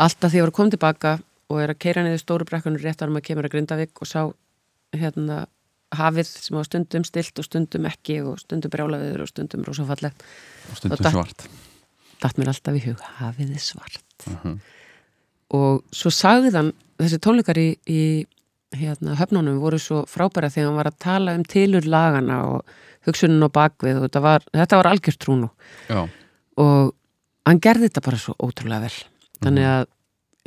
alltaf 0.00 0.32
því 0.32 0.42
að 0.44 0.52
koma 0.56 0.74
tilbaka 0.74 1.14
og 1.50 1.60
er 1.60 1.72
að 1.74 1.80
keira 1.82 2.02
niður 2.06 2.22
stóru 2.22 2.46
brekkunum 2.48 2.80
rétt 2.82 3.02
árum 3.02 3.18
að 3.20 3.26
kemur 3.26 3.48
að 3.48 3.54
Grindavík 3.56 4.00
og 4.00 4.06
sá 4.08 4.20
hérna 4.96 5.44
hafið 5.98 6.28
sem 6.30 6.54
var 6.56 6.66
stundum 6.68 7.04
stilt 7.04 7.38
og 7.42 7.46
stundum 7.48 7.86
ekki 7.90 8.20
og 8.22 8.38
stundum 8.38 8.70
brjálaviður 8.70 9.24
og 9.24 9.30
stundum 9.32 9.64
rosafallegt 9.66 10.22
Og 10.70 10.76
stundum 10.78 11.02
datt- 11.02 11.12
svart. 11.16 11.46
datt 12.22 12.38
mér 12.38 12.52
alltaf 12.52 12.74
í 12.78 12.84
hug, 12.86 13.00
hafið 13.18 13.54
er 13.56 13.64
svart 13.64 13.98
Mhm. 14.26 14.60
og 15.56 15.82
svo 15.90 16.10
sagði 16.14 16.52
hann 16.54 16.72
þessi 17.00 17.18
tónleikar 17.18 17.58
í, 17.58 17.68
í 17.88 18.26
hérna, 18.76 19.16
höfnunum 19.18 19.58
voru 19.62 19.78
svo 19.82 20.04
frábæra 20.08 20.50
þegar 20.52 20.70
hann 20.70 20.78
var 20.78 20.90
að 20.90 20.98
tala 21.02 21.34
um 21.38 21.44
tilur 21.48 21.86
lagana 21.90 22.40
og 22.46 22.74
hugsunin 23.06 23.42
á 23.42 23.48
bakvið 23.50 23.98
og 23.98 24.06
þetta 24.06 24.22
var, 24.24 24.46
þetta 24.54 24.80
var 24.80 24.90
Já. 25.88 26.00
og 26.60 26.94
hann 27.48 27.62
gerði 27.62 27.88
þetta 27.88 28.04
bara 28.06 28.20
svo 28.20 28.36
ótrúlega 28.38 28.86
vel. 28.86 28.94
Þannig 29.40 29.70
að 29.72 29.84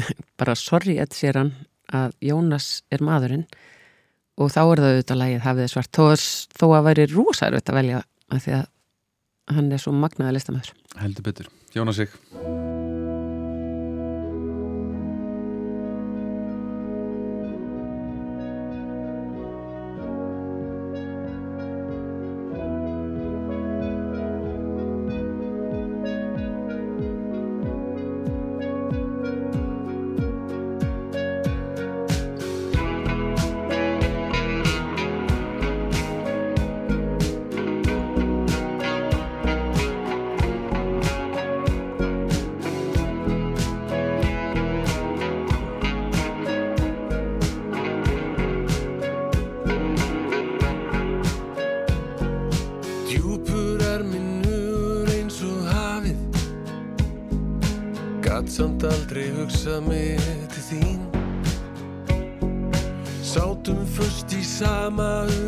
bara 0.40 0.56
sorry 0.56 0.98
Ed 1.02 1.16
sér 1.16 1.42
hann 1.42 1.54
að 1.94 2.14
Jónas 2.24 2.84
er 2.94 3.04
maðurinn 3.06 3.48
og 4.42 4.50
þá 4.50 4.62
er 4.64 4.82
það 4.82 4.92
auðvitað 4.94 5.22
lagið 5.22 5.44
hafið 5.48 5.74
svart. 5.74 5.92
Þó 5.94 6.04
að, 6.14 6.28
þó 6.58 6.66
að 6.70 6.88
væri 6.90 7.10
rosaður 7.14 7.60
að 7.62 7.80
velja 7.82 8.06
af 8.34 8.46
því 8.46 8.56
að 8.60 8.70
hann 9.54 9.74
er 9.76 9.84
svo 9.84 9.94
magnaði 9.98 10.38
listamæður 10.38 10.72
Heldur 11.02 11.28
betur. 11.28 11.52
Jónas 11.74 12.00
sig 12.00 12.83
samt 58.54 58.84
aldrei 58.86 59.32
hugsað 59.34 59.82
mig 59.88 60.20
til 60.54 60.64
þín. 60.68 61.00
Sátum 63.26 63.82
först 63.96 64.36
í 64.38 64.44
sama 64.46 65.26
hugar 65.26 65.43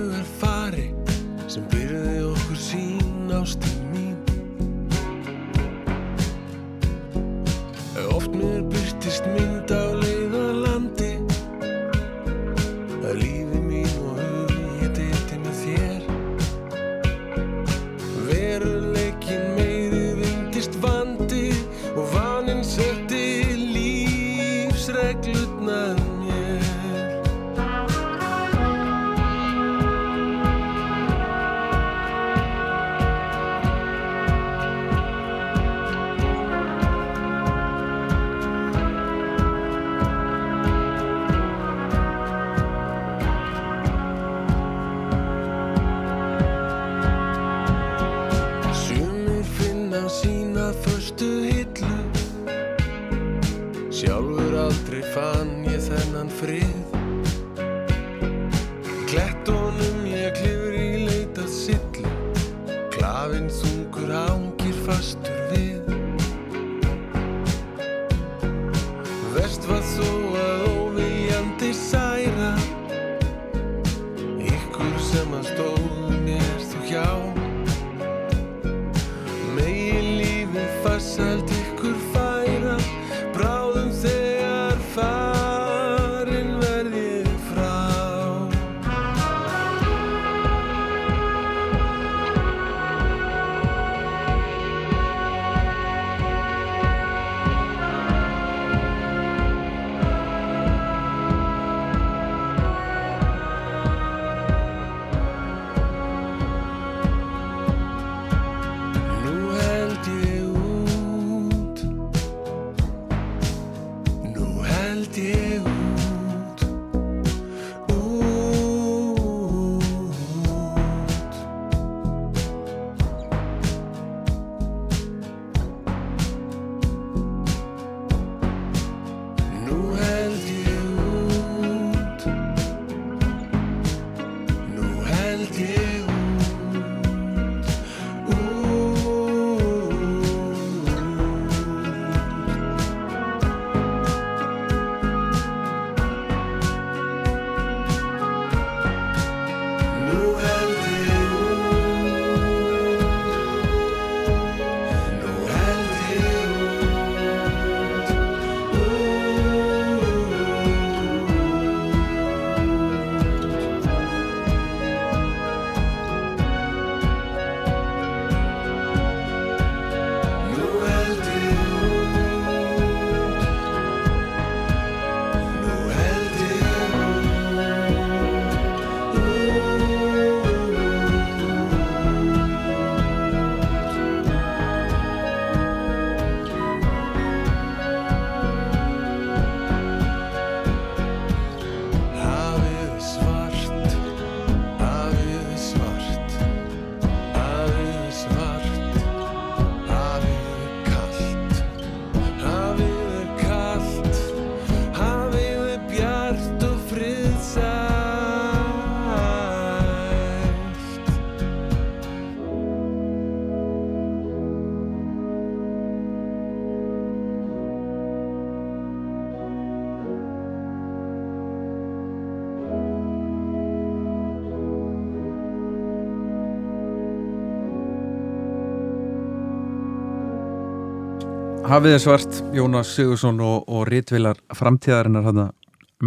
Hafið 231.75 231.91
er 231.91 231.99
svart, 231.99 232.35
Jónas 232.55 232.87
Sigursson 232.95 233.39
og, 233.43 233.65
og 233.67 233.81
Ritvilar 233.89 234.37
framtíðarinnar 234.55 235.25
hana, 235.25 235.43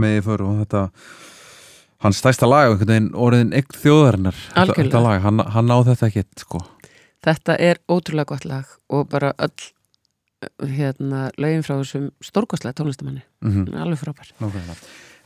með 0.00 0.14
í 0.16 0.20
för 0.24 0.40
og 0.46 0.62
þetta 0.62 0.84
hans 2.06 2.20
stæsta 2.22 2.48
lag, 2.48 2.70
einhvern 2.70 2.88
veginn 2.88 3.08
orðin 3.12 3.50
ykkur 3.58 3.80
þjóðarinnar, 3.82 4.38
þetta, 4.54 4.76
þetta 4.78 5.02
lag 5.04 5.26
hann, 5.26 5.42
hann 5.52 5.68
á 5.68 5.78
þetta 5.90 6.08
ekkert 6.08 6.44
sko. 6.46 6.62
Þetta 7.28 7.58
er 7.66 7.82
ótrúlega 7.84 8.30
gott 8.30 8.46
lag 8.48 8.70
og 8.88 9.10
bara 9.12 9.34
öll 9.36 10.72
hérna, 10.72 11.26
lögin 11.36 11.66
frá 11.68 11.74
þessum 11.74 12.08
stórkostlega 12.24 12.78
tónlistamanni. 12.80 13.26
Mhm. 13.44 13.68
alveg 13.76 14.00
frábær. 14.00 14.32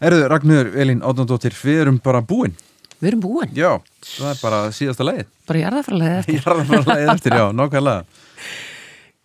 Erðu, 0.02 0.26
Ragnhjör, 0.34 0.72
Elín 0.74 1.06
Átnandóttir, 1.06 1.54
við 1.54 1.84
erum 1.84 2.02
bara 2.02 2.18
búin. 2.18 2.58
Við 2.98 3.12
erum 3.12 3.22
búin? 3.28 3.54
Já, 3.54 3.76
það 4.16 4.34
er 4.34 4.42
bara 4.42 4.58
síðasta 4.74 5.06
leið 5.06 5.24
Bara 5.46 5.64
jarðafræðlega 5.68 6.18
eftir. 6.18 6.42
Jarðafræðlega 6.42 7.14
eftir, 7.14 7.38
já, 7.38 7.46
nákvæmlega 7.54 8.04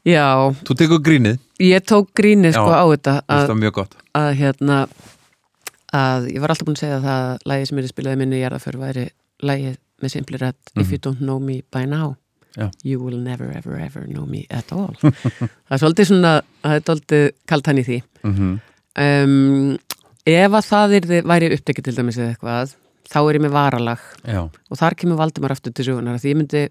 Já, 0.08 0.28
Þú 0.68 0.76
tekur 0.80 1.02
grínið 1.04 1.40
ég 1.60 1.84
tók 1.90 2.12
grínið 2.16 2.54
sko 2.56 2.70
Já, 2.72 2.80
á 2.80 2.86
þetta 2.94 3.14
finnst 3.28 3.50
það 3.52 3.62
mjög 3.64 3.74
gott. 3.80 3.96
að 4.16 4.30
hérna 4.40 4.78
að 5.98 6.28
ég 6.34 6.40
var 6.44 6.52
alltaf 6.54 6.68
búin 6.68 6.78
að 6.78 6.84
segja 6.84 7.00
það 7.04 7.20
að 7.26 7.50
lægið 7.52 7.68
sem 7.70 7.82
er 7.82 7.88
spilaði 7.92 8.20
minni 8.22 8.40
jarðaför 8.42 8.78
væri 8.82 9.06
lægið 9.48 9.76
með 10.04 10.14
simpli 10.14 10.38
rætt 10.42 10.72
If 10.76 10.88
Mhm. 10.88 10.92
you 10.92 10.98
don't 11.00 11.22
know 11.22 11.40
me 11.40 11.62
by 11.72 11.86
now 11.86 12.16
Já. 12.58 12.72
you 12.84 13.00
will 13.00 13.18
never 13.18 13.52
ever 13.56 13.78
ever 13.80 14.06
know 14.08 14.26
me 14.26 14.46
at 14.50 14.72
all 14.72 14.96
það 15.02 15.76
er 15.76 15.78
svolítið 15.84 16.08
svona 16.12 16.34
það 16.64 16.76
er 16.76 16.82
svolítið 16.88 17.32
kalt 17.48 17.66
hann 17.68 17.78
í 17.78 17.86
því 17.88 18.02
Mhm. 18.24 18.60
um, 18.98 19.78
ef 20.28 20.52
að 20.52 20.66
það 20.72 20.96
yrði, 21.02 21.22
væri 21.24 21.52
upptekið 21.56 21.84
til 21.88 21.96
dæmis 21.96 22.18
eða 22.20 22.34
eitthvað 22.36 22.76
þá 23.08 23.18
er 23.30 23.38
ég 23.40 23.42
með 23.46 23.54
varalag 23.56 24.00
Já. 24.28 24.42
og 24.72 24.78
þar 24.78 24.96
kemur 25.00 25.18
Valdimar 25.22 25.52
aftur 25.56 25.74
til 25.74 25.86
sögunar 25.88 26.20
því 26.20 26.34
ég 26.34 26.38
myndi, 26.42 26.64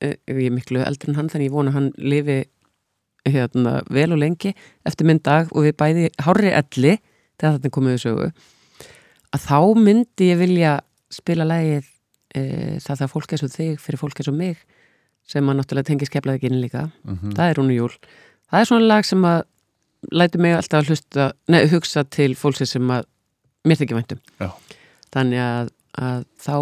eh, 0.00 0.14
ég 0.28 0.46
er 0.46 0.54
miklu 0.54 0.84
eldri 0.86 1.08
en 1.10 1.14
hann 1.18 1.28
þannig 1.28 1.48
ég 1.50 1.56
vona 1.56 1.72
hann 1.74 1.90
lifi 1.98 2.44
hérna, 3.28 3.80
vel 3.90 4.12
og 4.14 4.18
lengi 4.22 4.54
eftir 4.86 5.06
minn 5.06 5.20
dag 5.24 5.50
og 5.52 5.66
við 5.66 5.76
bæði 5.76 6.08
hárri 6.24 6.52
elli 6.56 6.96
þegar 7.40 7.58
þetta 7.58 7.72
komið 7.76 7.96
í 7.98 8.02
sögu 8.04 8.28
að 9.30 9.44
þá 9.46 9.58
myndi 9.78 10.30
ég 10.32 10.38
vilja 10.40 10.72
spila 11.12 11.44
lægið 11.46 11.84
e, 12.34 12.42
það 12.82 13.00
það 13.02 13.12
fólk 13.14 13.32
er 13.36 13.42
svo 13.42 13.48
þig 13.52 13.80
fyrir 13.82 14.00
fólk 14.00 14.20
er 14.20 14.28
svo 14.30 14.34
mig 14.36 14.56
sem 15.30 15.46
að 15.46 15.60
náttúrulega 15.60 15.90
tengi 15.90 16.08
skeflaði 16.08 16.40
ekki 16.40 16.50
inn 16.50 16.60
líka 16.62 16.88
Mhm. 17.04 17.34
það 17.36 17.50
er 17.50 17.60
hún 17.60 17.72
júl 17.74 17.92
það 18.50 18.60
er 18.60 18.64
svona 18.70 18.86
lag 18.88 19.04
sem 19.04 19.22
að 19.22 19.42
lætur 20.16 20.40
mig 20.40 20.54
alltaf 20.56 20.80
að 20.80 20.88
hlusta, 20.90 21.32
nei, 21.48 21.66
hugsa 21.68 22.04
til 22.08 22.34
fólksins 22.34 22.72
sem 22.72 22.88
að 22.90 23.04
mér 23.68 23.76
þykir 23.76 23.98
væntum 24.00 24.20
Já. 24.40 24.48
þannig 25.12 25.38
að, 25.44 25.70
að 26.00 26.24
þá 26.40 26.54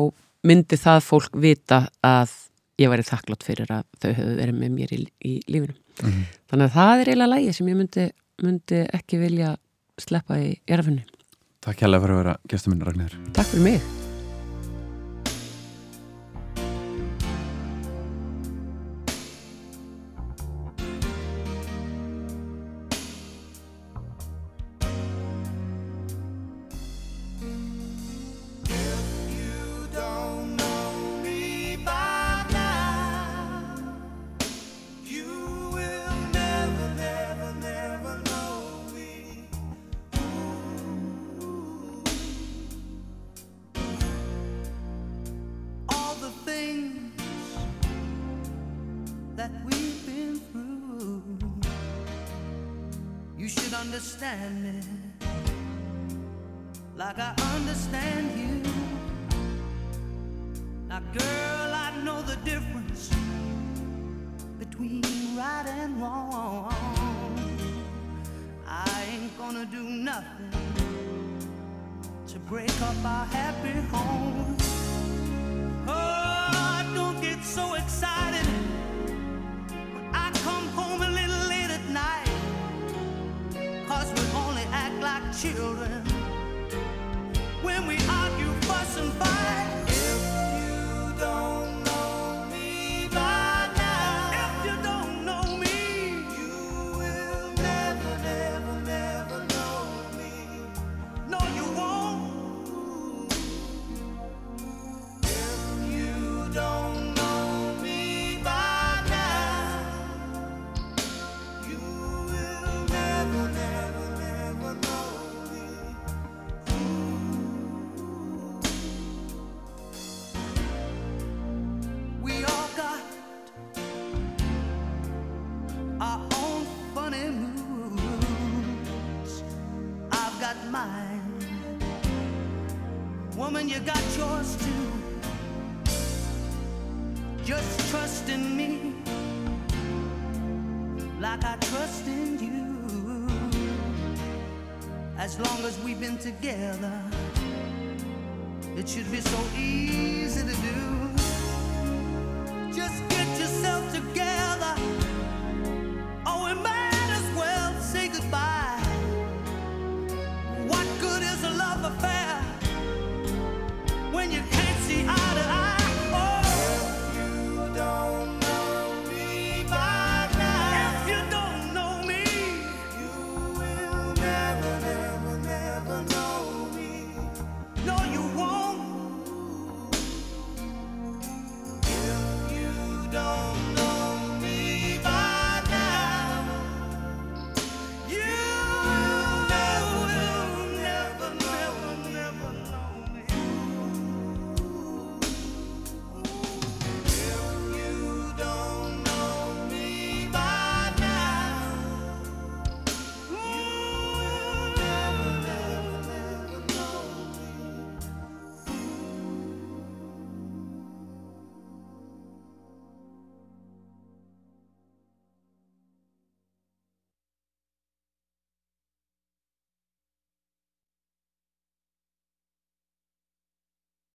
myndi 0.48 0.76
það 0.76 1.00
fólk 1.06 1.36
vita 1.38 1.88
að 2.02 2.32
ég 2.78 2.90
væri 2.90 3.02
þakklátt 3.06 3.42
fyrir 3.46 3.70
að 3.70 3.84
þau 4.02 4.10
hefðu 4.12 4.34
verið 4.40 4.58
með 4.58 4.70
mér 4.74 4.92
í, 4.94 4.98
í 5.24 5.32
lífinu 5.48 5.74
Mhm. 6.02 6.26
þannig 6.50 6.68
að 6.70 6.76
það 6.78 7.00
er 7.00 7.12
eiginlega 7.12 7.32
lægi 7.34 7.54
sem 7.54 7.68
ég 7.68 7.76
myndi, 7.82 8.10
myndi 8.42 8.82
ekki 8.94 9.18
vilja 9.22 9.56
sleppa 9.98 10.38
í 10.40 10.58
erfinni 10.66 11.04
Takk 11.60 11.80
hérlega 11.82 12.04
fyrir 12.04 12.14
að 12.14 12.22
vera 12.22 12.36
gestur 12.48 12.70
minn, 12.74 12.84
Ragnhjör 12.86 13.18
Takk 13.34 13.46
fyrir 13.52 13.64
mig 13.64 14.07